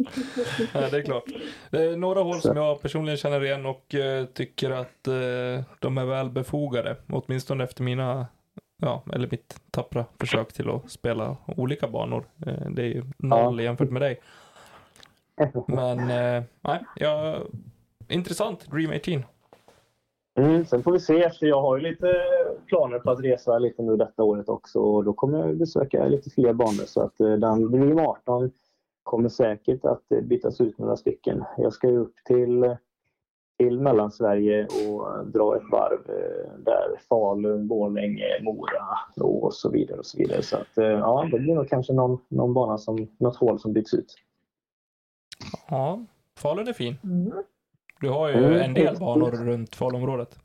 det 0.73 0.97
är 0.97 1.01
klart. 1.01 1.23
Det 1.69 1.83
är 1.83 1.97
några 1.97 2.21
hål 2.21 2.41
som 2.41 2.57
jag 2.57 2.81
personligen 2.81 3.17
känner 3.17 3.43
igen 3.43 3.65
och 3.65 3.95
uh, 3.97 4.25
tycker 4.25 4.71
att 4.71 5.07
uh, 5.07 5.63
de 5.79 5.97
är 5.97 6.05
väl 6.05 6.29
befogade. 6.29 6.95
Åtminstone 7.09 7.63
efter 7.63 7.83
mina 7.83 8.27
ja, 8.77 9.03
eller 9.13 9.27
mitt 9.31 9.61
tappra 9.71 10.05
försök 10.19 10.53
till 10.53 10.69
att 10.69 10.91
spela 10.91 11.37
olika 11.45 11.87
banor. 11.87 12.25
Eh, 12.45 12.69
det 12.69 12.81
är 12.81 12.87
ju 12.87 13.03
noll 13.17 13.59
ja. 13.59 13.63
jämfört 13.63 13.89
med 13.89 14.01
dig. 14.01 14.19
Men 15.67 15.99
eh, 15.99 16.43
nej, 16.61 16.85
ja, 16.95 17.39
intressant. 18.07 18.71
Dream 18.71 18.91
18. 18.91 19.23
Mm, 20.39 20.65
sen 20.65 20.83
får 20.83 20.91
vi 20.91 20.99
se, 20.99 21.29
för 21.29 21.45
jag 21.45 21.61
har 21.61 21.77
ju 21.77 21.83
lite 21.83 22.13
planer 22.67 22.99
på 22.99 23.11
att 23.11 23.23
resa 23.23 23.59
lite 23.59 23.81
nu 23.81 23.97
detta 23.97 24.23
året 24.23 24.49
också 24.49 24.79
och 24.79 25.03
då 25.03 25.13
kommer 25.13 25.39
jag 25.39 25.57
besöka 25.57 26.07
lite 26.07 26.29
fler 26.29 26.53
banor 26.53 26.85
så 26.85 27.01
att 27.01 27.19
eh, 27.19 27.33
den 27.33 27.71
Dream 27.71 27.99
18 27.99 28.51
kommer 29.05 29.29
säkert 29.29 29.85
att 29.85 30.07
bytas 30.23 30.61
ut 30.61 30.77
några 30.77 30.95
stycken. 30.95 31.43
Jag 31.57 31.73
ska 31.73 31.89
ju 31.89 31.97
upp 31.97 32.15
till 32.25 32.75
till 33.57 33.79
Mellansverige 33.79 34.65
och 34.65 35.27
dra 35.27 35.55
ett 35.55 35.71
varv 35.71 36.09
eh, 36.09 36.59
där 36.59 36.99
Falun, 37.09 37.67
Borlänge, 37.67 38.25
Mora 38.41 38.85
och 39.15 39.53
så 39.53 39.69
vidare. 39.69 39.99
och 39.99 40.05
Så 40.05 40.17
vidare. 40.17 40.41
Så 40.41 40.57
att, 40.57 40.77
eh, 40.77 40.85
ja, 40.85 41.27
det 41.31 41.39
blir 41.39 41.55
nog 41.55 41.69
kanske 41.69 41.93
någon, 41.93 42.19
någon 42.27 42.53
bana 42.53 42.77
som, 42.77 43.07
något 43.17 43.35
hål 43.35 43.59
som 43.59 43.73
byts 43.73 43.93
ut. 43.93 44.15
Ja, 45.69 45.99
Falun 46.37 46.67
är 46.67 46.73
fin. 46.73 46.95
Mm. 47.03 47.31
Du 48.01 48.09
har 48.09 48.29
ju 48.29 48.35
mm. 48.35 48.61
en 48.61 48.73
del 48.73 48.97
banor 48.99 49.31
runt 49.31 49.75
Falumrådet. 49.75 50.39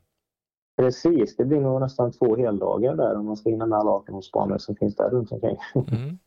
Precis, 0.77 1.35
det 1.35 1.45
blir 1.45 1.59
nog 1.59 1.81
nästan 1.81 2.11
två 2.11 2.35
heldagar 2.35 2.95
där 2.95 3.15
om 3.15 3.25
man 3.25 3.37
ska 3.37 3.49
hinna 3.49 3.65
med 3.65 3.79
alla 3.79 3.91
18 3.91 4.21
banor 4.33 4.57
som 4.57 4.75
finns 4.75 4.95
där 4.95 5.09
runt 5.09 5.31
omkring. 5.31 5.57
Mm. 5.75 6.19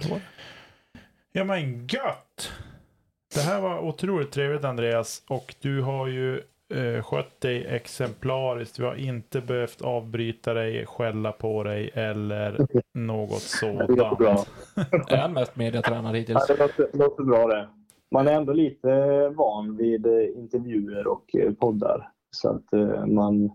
Ja 1.36 1.44
men 1.44 1.86
gött! 1.86 2.52
Det 3.34 3.40
här 3.40 3.60
var 3.60 3.78
otroligt 3.88 4.30
trevligt 4.30 4.64
Andreas 4.64 5.22
och 5.28 5.54
du 5.60 5.82
har 5.82 6.06
ju 6.06 6.42
eh, 6.74 7.02
skött 7.02 7.40
dig 7.40 7.66
exemplariskt. 7.66 8.76
Du 8.76 8.84
har 8.84 8.94
inte 8.94 9.40
behövt 9.40 9.82
avbryta 9.82 10.54
dig, 10.54 10.86
skälla 10.86 11.32
på 11.32 11.62
dig 11.62 11.90
eller 11.94 12.66
något 12.94 13.30
sådant. 13.42 13.78
Det 13.78 13.94
låter 13.94 14.16
bra. 14.16 14.44
är 15.08 15.16
han 15.16 15.32
mest 15.32 15.56
mediatränad 15.56 16.16
hittills? 16.16 16.44
Ja, 16.48 16.54
det 16.54 16.62
låter, 16.62 16.98
låter 16.98 17.22
bra 17.22 17.46
det. 17.46 17.68
Man 18.10 18.28
är 18.28 18.32
ändå 18.32 18.52
lite 18.52 18.88
van 19.28 19.76
vid 19.76 20.06
eh, 20.06 20.38
intervjuer 20.38 21.06
och 21.06 21.36
eh, 21.36 21.52
poddar. 21.52 22.10
Så 22.30 22.48
att 22.48 22.72
eh, 22.72 23.06
man 23.06 23.50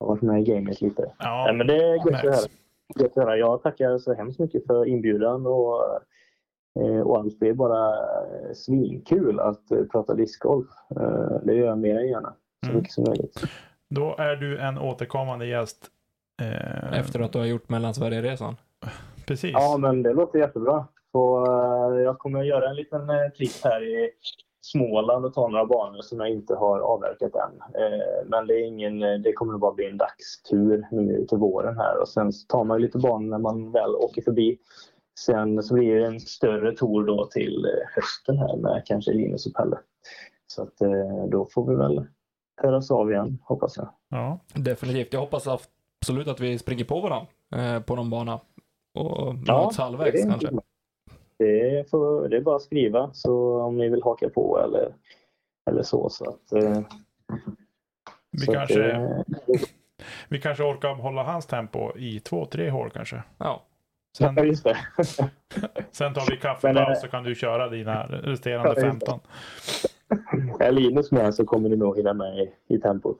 har 0.00 0.06
varit 0.06 0.22
med 0.22 0.40
i 0.40 0.44
gamet 0.44 0.80
lite. 0.80 1.12
Ja, 1.18 1.44
Nej, 1.46 1.56
men 1.56 1.66
det 1.66 1.76
är 1.76 1.94
gött 2.10 2.46
att 3.00 3.16
höra. 3.16 3.36
Jag 3.36 3.62
tackar 3.62 3.98
så 3.98 4.14
hemskt 4.14 4.38
mycket 4.38 4.66
för 4.66 4.86
inbjudan 4.86 5.46
och 5.46 5.82
och 7.04 7.18
allt. 7.18 7.40
Det 7.40 7.48
är 7.48 7.54
bara 7.54 7.88
eh, 7.88 8.52
svinkul 8.54 9.40
att 9.40 9.70
eh, 9.70 9.84
prata 9.92 10.14
discgolf. 10.14 10.68
Det 11.42 11.54
gör 11.54 11.66
jag 11.66 11.78
mer 11.78 11.98
än 11.98 12.08
gärna. 12.08 12.34
Så 12.64 12.70
mm. 12.70 12.76
mycket 12.76 12.92
som 12.92 13.04
möjligt. 13.04 13.40
Då 13.90 14.16
är 14.18 14.36
du 14.36 14.58
en 14.58 14.78
återkommande 14.78 15.46
gäst. 15.46 15.90
Efter 16.92 17.20
att 17.20 17.32
du 17.32 17.38
har 17.38 17.46
gjort 17.46 17.68
Mellansverigeresan? 17.68 18.56
Precis. 19.26 19.50
Ja, 19.52 19.76
men 19.78 20.02
det 20.02 20.12
låter 20.12 20.38
jättebra. 20.38 20.86
Så, 21.12 21.46
jag 22.04 22.18
kommer 22.18 22.40
att 22.40 22.46
göra 22.46 22.70
en 22.70 22.76
liten 22.76 23.00
tripp 23.36 23.64
här 23.64 23.82
i 23.82 24.10
Småland 24.60 25.24
och 25.24 25.34
ta 25.34 25.48
några 25.48 25.66
banor 25.66 26.02
som 26.02 26.20
jag 26.20 26.30
inte 26.30 26.54
har 26.54 26.80
avverkat 26.80 27.34
än. 27.34 27.80
Men 28.26 28.46
det, 28.46 28.54
är 28.54 28.66
ingen, 28.66 29.00
det 29.22 29.32
kommer 29.32 29.54
att 29.54 29.60
bara 29.60 29.74
bli 29.74 29.86
en 29.86 29.96
dagstur 29.96 30.86
nu 30.90 31.26
till 31.28 31.38
våren 31.38 31.76
här 31.76 32.00
och 32.00 32.08
sen 32.08 32.32
tar 32.48 32.64
man 32.64 32.80
lite 32.80 32.98
banor 32.98 33.30
när 33.30 33.38
man 33.38 33.72
väl 33.72 33.94
åker 33.94 34.22
förbi. 34.22 34.58
Sen 35.18 35.62
så 35.62 35.74
blir 35.74 35.94
det 35.94 36.06
en 36.06 36.20
större 36.20 36.76
tour 36.76 37.06
då 37.06 37.26
till 37.26 37.64
eh, 37.64 37.88
hösten 37.94 38.38
här 38.38 38.56
med 38.56 38.82
kanske 38.86 39.12
Linus 39.12 39.46
och 39.46 39.54
Pelle. 39.54 39.78
Så 40.46 40.62
att 40.62 40.80
eh, 40.80 41.26
då 41.30 41.48
får 41.50 41.66
vi 41.66 41.74
väl 41.74 42.06
höras 42.62 42.90
av 42.90 43.10
igen, 43.10 43.38
hoppas 43.42 43.76
jag. 43.76 43.88
Ja, 44.08 44.38
definitivt. 44.54 45.12
Jag 45.12 45.20
hoppas 45.20 45.46
absolut 45.46 46.28
att 46.28 46.40
vi 46.40 46.58
springer 46.58 46.84
på 46.84 47.00
varandra 47.00 47.28
eh, 47.56 47.80
på 47.80 47.96
någon 47.96 48.10
bana 48.10 48.40
och 48.94 49.34
ja, 49.46 49.72
halvvägs 49.78 50.22
det 50.22 50.28
kanske. 50.30 50.50
Det, 51.38 51.90
får, 51.90 52.28
det 52.28 52.36
är 52.36 52.40
bara 52.40 52.56
att 52.56 52.62
skriva 52.62 53.10
så 53.12 53.62
om 53.62 53.76
ni 53.76 53.88
vill 53.88 54.02
haka 54.02 54.28
på 54.28 54.60
eller, 54.64 54.94
eller 55.70 55.82
så. 55.82 56.08
så 56.10 56.28
att, 56.28 56.52
vi, 58.30 58.38
så 58.38 58.52
kanske, 58.52 58.96
att, 58.96 59.26
vi 60.28 60.40
kanske 60.40 60.64
orkar 60.64 60.94
hålla 60.94 61.22
hans 61.22 61.46
tempo 61.46 61.98
i 61.98 62.20
två, 62.20 62.46
tre 62.46 62.70
hål 62.70 62.90
kanske. 62.90 63.22
Ja, 63.38 63.62
Sen, 64.18 64.34
ja, 64.36 64.44
just 64.44 64.64
det. 64.64 64.76
sen 65.90 66.14
tar 66.14 66.30
vi 66.30 66.36
kaffepaus 66.36 67.00
så 67.00 67.08
kan 67.08 67.24
du 67.24 67.34
köra 67.34 67.68
dina 67.68 68.06
resterande 68.06 68.80
15. 68.80 69.20
Är 70.60 70.72
Linus 70.72 71.12
med 71.12 71.34
så 71.34 71.44
kommer 71.44 71.68
du 71.68 71.76
nog 71.76 71.96
hinna 71.96 72.12
med 72.12 72.38
i, 72.38 72.74
i 72.74 72.78
tempot. 72.78 73.18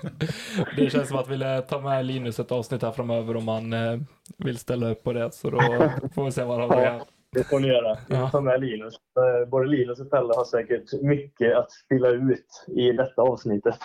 det 0.76 0.90
känns 0.90 1.08
som 1.08 1.18
att 1.18 1.28
vi 1.28 1.36
lär 1.36 1.60
ta 1.60 1.80
med 1.80 2.06
Linus 2.06 2.40
ett 2.40 2.52
avsnitt 2.52 2.82
här 2.82 2.90
framöver 2.90 3.36
om 3.36 3.48
han 3.48 3.72
eh, 3.72 4.00
vill 4.38 4.58
ställa 4.58 4.90
upp 4.90 5.04
på 5.04 5.12
det. 5.12 5.34
Så 5.34 5.50
då 5.50 5.58
får 6.14 6.24
vi 6.24 6.32
se 6.32 6.44
vad 6.44 6.58
han 6.60 6.82
ja, 6.82 7.06
Det 7.32 7.44
får 7.44 7.60
ni 7.60 7.68
göra. 7.68 7.98
Ja. 8.08 8.30
Ta 8.30 8.40
med 8.40 8.60
Linus. 8.60 8.94
Eh, 8.94 9.48
både 9.48 9.66
Linus 9.66 10.00
och 10.00 10.10
Pelle 10.10 10.34
har 10.36 10.44
säkert 10.44 11.02
mycket 11.02 11.56
att 11.56 11.70
fylla 11.88 12.08
ut 12.08 12.64
i 12.66 12.92
detta 12.92 13.22
avsnittet. 13.22 13.78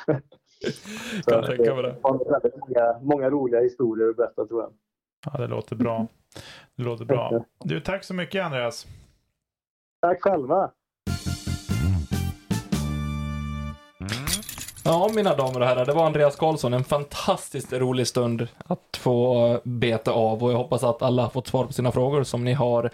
kan 1.25 1.43
tänka 1.43 1.73
mig 1.75 1.83
det. 1.83 1.95
Har 2.01 2.13
många, 2.13 2.99
många 3.01 3.29
roliga 3.29 3.61
historier 3.61 4.09
att 4.09 4.17
berätta 4.17 4.45
tror 4.45 4.61
jag. 4.61 4.73
Ja, 5.25 5.37
det 5.37 5.47
låter 5.47 5.75
bra. 5.75 6.07
Det 6.75 6.83
låter 6.83 7.05
bra. 7.05 7.45
Du, 7.63 7.79
tack 7.79 8.03
så 8.03 8.13
mycket 8.13 8.45
Andreas. 8.45 8.87
Tack 10.01 10.21
själva. 10.21 10.71
Ja, 14.85 15.09
mina 15.15 15.35
damer 15.35 15.59
och 15.59 15.67
herrar, 15.67 15.85
det 15.85 15.93
var 15.93 16.05
Andreas 16.05 16.35
Karlsson. 16.35 16.73
En 16.73 16.83
fantastiskt 16.83 17.73
rolig 17.73 18.07
stund 18.07 18.47
att 18.57 18.97
få 18.97 19.61
beta 19.63 20.11
av 20.11 20.43
och 20.43 20.51
jag 20.51 20.57
hoppas 20.57 20.83
att 20.83 21.01
alla 21.01 21.21
har 21.21 21.29
fått 21.29 21.47
svar 21.47 21.65
på 21.65 21.73
sina 21.73 21.91
frågor 21.91 22.23
som 22.23 22.43
ni 22.43 22.53
har 22.53 22.89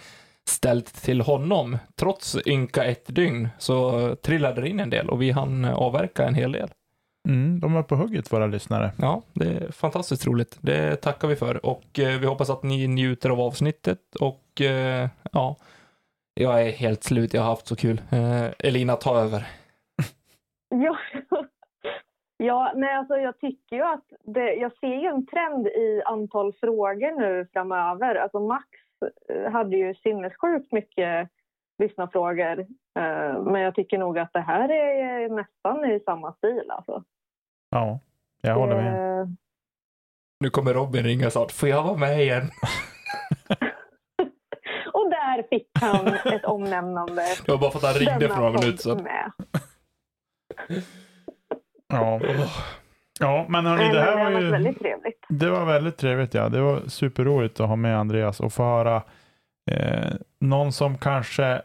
ställt 0.50 1.02
till 1.02 1.22
honom. 1.22 1.78
Trots 1.96 2.38
ynka 2.48 2.84
ett 2.84 3.16
dygn 3.16 3.50
så 3.58 4.16
trillade 4.16 4.62
det 4.62 4.70
in 4.70 4.80
en 4.80 4.90
del 4.90 5.10
och 5.10 5.22
vi 5.22 5.32
hann 5.32 5.66
avverka 5.66 6.28
en 6.28 6.36
hel 6.36 6.52
del. 6.52 6.70
Mm, 7.28 7.60
de 7.60 7.76
är 7.76 7.84
på 7.84 7.96
hugget, 7.96 8.34
våra 8.34 8.48
lyssnare. 8.48 8.92
Ja, 8.98 9.22
det 9.34 9.46
är 9.46 9.72
fantastiskt 9.72 10.28
roligt. 10.28 10.58
Det 10.62 10.96
tackar 10.96 11.28
vi 11.28 11.36
för 11.36 11.66
och 11.66 12.00
eh, 12.00 12.20
vi 12.20 12.26
hoppas 12.26 12.50
att 12.50 12.64
ni 12.64 12.88
njuter 12.88 13.30
av 13.30 13.42
avsnittet 13.42 14.16
och 14.22 14.62
eh, 14.62 15.10
ja, 15.32 15.56
jag 16.34 16.62
är 16.68 16.72
helt 16.72 17.04
slut. 17.04 17.34
Jag 17.34 17.42
har 17.42 17.50
haft 17.50 17.68
så 17.68 17.76
kul. 17.76 18.02
Eh, 18.12 18.68
Elina, 18.68 18.96
ta 18.96 19.20
över. 19.20 19.48
Ja, 20.72 20.98
ja 22.38 22.74
nej, 22.76 22.96
alltså 22.96 23.16
jag 23.16 23.40
tycker 23.40 23.76
ju 23.76 23.82
att 23.84 24.06
det, 24.24 24.54
jag 24.54 24.78
ser 24.78 24.96
ju 24.96 25.08
en 25.08 25.26
trend 25.26 25.68
i 25.68 26.02
antal 26.06 26.54
frågor 26.54 27.20
nu 27.20 27.48
framöver. 27.54 28.16
Alltså 28.16 28.40
Max 28.40 28.68
hade 29.52 29.78
ju 29.78 29.96
sinnessjukt 29.96 30.72
mycket 30.72 31.30
lyssnarfrågor. 31.80 32.60
Eh, 33.00 33.44
men 33.44 33.62
jag 33.62 33.76
tycker 33.76 33.98
nog 33.98 34.20
att 34.20 34.34
det 34.34 34.40
här 34.42 34.70
är 34.72 35.30
nästan 35.30 35.86
i 35.92 36.00
samma 36.06 36.34
stil. 36.34 36.64
Alltså. 36.70 37.04
Ja, 37.70 38.00
jag 38.42 38.56
håller 38.56 38.76
med. 38.76 39.22
Eh, 39.22 39.28
Nu 40.40 40.50
kommer 40.50 40.74
Robin 40.74 41.04
ringa 41.04 41.30
snart. 41.30 41.52
Får 41.52 41.70
jag 41.70 41.84
vara 41.84 41.98
med 41.98 42.22
igen? 42.22 42.44
och 44.94 45.10
där 45.10 45.48
fick 45.50 45.68
han 45.82 46.08
ett 46.08 46.46
omnämnande. 46.46 47.22
Det 47.46 47.52
var 47.52 47.60
bara 47.60 47.72
för 47.72 47.78
att 47.78 47.84
han 47.86 47.94
ringde 47.94 48.20
Denna 48.20 48.36
för 48.36 48.42
några 48.42 48.60
minuter 48.60 48.78
sedan. 48.84 49.08
Ja. 51.94 52.20
ja, 53.20 53.46
men 53.50 53.66
hörni, 53.66 53.84
Nej, 53.84 53.94
det 53.94 54.00
här 54.02 54.12
det 54.12 54.18
har 54.18 54.26
var 54.26 54.32
varit 54.32 54.44
ju... 54.44 54.52
väldigt 54.52 54.80
trevligt. 54.80 55.26
Det 55.30 55.50
var 55.50 55.66
väldigt 55.66 55.98
trevligt 55.98 56.34
ja. 56.34 56.50
Det 56.50 56.62
var 56.62 56.80
superroligt 56.88 57.60
att 57.60 57.68
ha 57.68 57.76
med 57.76 57.98
Andreas 58.00 58.40
och 58.40 58.54
få 58.54 58.64
höra 58.64 59.04
eh, 59.72 60.12
någon 60.40 60.72
som 60.72 60.98
kanske 60.98 61.62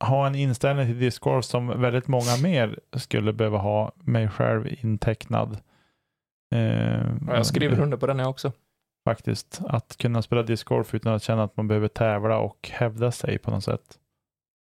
har 0.00 0.26
en 0.26 0.34
inställning 0.34 0.86
till 0.86 0.98
discgolf 0.98 1.44
som 1.44 1.80
väldigt 1.80 2.08
många 2.08 2.36
mer 2.42 2.80
skulle 2.92 3.32
behöva 3.32 3.58
ha, 3.58 3.92
mig 3.96 4.28
själv 4.28 4.66
intecknad. 4.80 5.52
Eh, 6.54 6.60
Ja, 7.28 7.36
Jag 7.36 7.46
skriver 7.46 7.80
under 7.80 7.96
på 7.96 8.06
den 8.06 8.18
jag 8.18 8.30
också. 8.30 8.52
Faktiskt, 9.08 9.60
att 9.66 9.96
kunna 9.96 10.22
spela 10.22 10.42
discgolf 10.42 10.94
utan 10.94 11.14
att 11.14 11.22
känna 11.22 11.42
att 11.42 11.56
man 11.56 11.68
behöver 11.68 11.88
tävla 11.88 12.38
och 12.38 12.70
hävda 12.72 13.12
sig 13.12 13.38
på 13.38 13.50
något 13.50 13.64
sätt. 13.64 13.98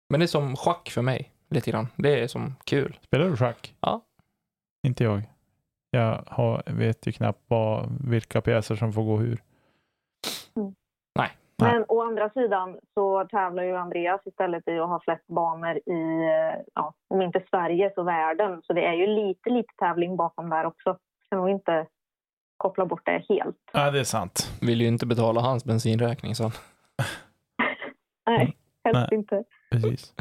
Men 0.09 0.19
det 0.19 0.25
är 0.25 0.27
som 0.27 0.55
schack 0.55 0.89
för 0.89 1.01
mig, 1.01 1.31
lite 1.49 1.71
grann. 1.71 1.87
Det 1.95 2.19
är 2.23 2.27
som 2.27 2.55
kul. 2.63 2.99
Spelar 3.01 3.25
du 3.29 3.37
schack? 3.37 3.75
Ja. 3.79 4.01
Inte 4.87 5.03
jag. 5.03 5.21
Jag 5.91 6.23
har, 6.27 6.63
vet 6.65 7.07
ju 7.07 7.11
knappt 7.11 7.41
vad, 7.47 7.97
vilka 8.09 8.41
pjäser 8.41 8.75
som 8.75 8.93
får 8.93 9.03
gå 9.03 9.17
hur. 9.17 9.41
Nej. 11.61 11.73
Men 11.73 11.85
å 11.87 12.01
andra 12.01 12.29
sidan 12.29 12.77
så 12.93 13.27
tävlar 13.27 13.63
ju 13.63 13.75
Andreas 13.75 14.21
istället 14.25 14.67
i 14.67 14.79
att 14.79 14.89
ha 14.89 15.01
flest 15.03 15.27
banor 15.27 15.77
i, 15.77 16.29
ja, 16.73 16.93
om 17.07 17.21
inte 17.21 17.43
Sverige 17.49 17.91
så 17.95 18.03
världen. 18.03 18.61
Så 18.63 18.73
det 18.73 18.85
är 18.85 18.93
ju 18.93 19.07
lite, 19.07 19.49
lite 19.49 19.73
tävling 19.77 20.17
bakom 20.17 20.49
där 20.49 20.65
också. 20.65 20.97
Ska 21.25 21.35
nog 21.35 21.49
inte 21.49 21.85
koppla 22.57 22.85
bort 22.85 23.05
det 23.05 23.25
helt. 23.29 23.57
Ja, 23.73 23.91
det 23.91 23.99
är 23.99 24.03
sant. 24.03 24.51
Vill 24.61 24.81
ju 24.81 24.87
inte 24.87 25.05
betala 25.05 25.41
hans 25.41 25.65
bensinräkning 25.65 26.35
så. 26.35 26.43
Nej, 28.25 28.57
helst 28.83 29.07
Nej. 29.11 29.19
inte. 29.19 29.43
Precis. 29.71 30.13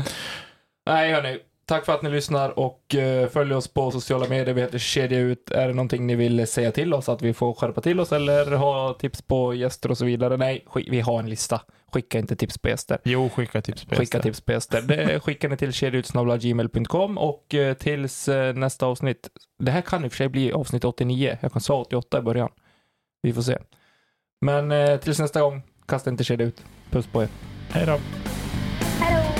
Nej 0.86 1.12
hörni, 1.12 1.38
tack 1.70 1.84
för 1.84 1.94
att 1.94 2.02
ni 2.02 2.10
lyssnar 2.10 2.58
och 2.58 2.94
uh, 2.94 3.28
följ 3.28 3.54
oss 3.54 3.68
på 3.68 3.90
sociala 3.90 4.28
medier. 4.28 4.54
Vi 4.54 4.60
heter 4.60 4.78
Kedja 4.78 5.18
Ut. 5.18 5.50
Är 5.50 5.68
det 5.68 5.74
någonting 5.74 6.06
ni 6.06 6.14
vill 6.14 6.46
säga 6.46 6.72
till 6.72 6.94
oss 6.94 7.08
att 7.08 7.22
vi 7.22 7.34
får 7.34 7.54
skärpa 7.54 7.80
till 7.80 8.00
oss 8.00 8.12
eller 8.12 8.52
ha 8.52 8.94
tips 8.94 9.22
på 9.22 9.54
gäster 9.54 9.90
och 9.90 9.98
så 9.98 10.04
vidare? 10.04 10.36
Nej, 10.36 10.66
vi 10.74 11.00
har 11.00 11.18
en 11.18 11.30
lista. 11.30 11.60
Skicka 11.92 12.18
inte 12.18 12.36
tips 12.36 12.58
på 12.58 12.68
gäster. 12.68 12.98
Jo, 13.04 13.28
skicka 13.28 13.62
tips 13.62 13.84
på 13.84 13.90
Skicka 13.90 14.02
gäster. 14.02 14.20
tips 14.22 14.40
på 14.40 14.52
gäster. 14.52 14.82
Det 14.82 15.20
skickar 15.24 15.48
ni 15.48 15.56
till 15.56 15.72
kedjautsnabelagmail.com 15.72 17.18
och 17.18 17.54
eh, 17.54 17.74
tills 17.74 18.28
eh, 18.28 18.54
nästa 18.54 18.86
avsnitt. 18.86 19.28
Det 19.58 19.70
här 19.70 19.80
kan 19.80 20.04
i 20.04 20.08
och 20.08 20.12
för 20.12 20.16
sig 20.16 20.28
bli 20.28 20.52
avsnitt 20.52 20.84
89. 20.84 21.38
Jag 21.40 21.52
kan 21.52 21.60
sa 21.60 21.80
88 21.80 22.18
i 22.18 22.22
början. 22.22 22.50
Vi 23.22 23.32
får 23.32 23.42
se. 23.42 23.58
Men 24.40 24.72
eh, 24.72 24.96
tills 24.96 25.18
nästa 25.18 25.40
gång, 25.40 25.62
kasta 25.88 26.10
inte 26.10 26.24
kedja 26.24 26.46
ut. 26.46 26.64
Puss 26.90 27.06
på 27.06 27.22
er. 27.22 27.28
Hej 27.70 27.86
då. 27.86 27.98
Hej 29.00 29.34
då! 29.36 29.39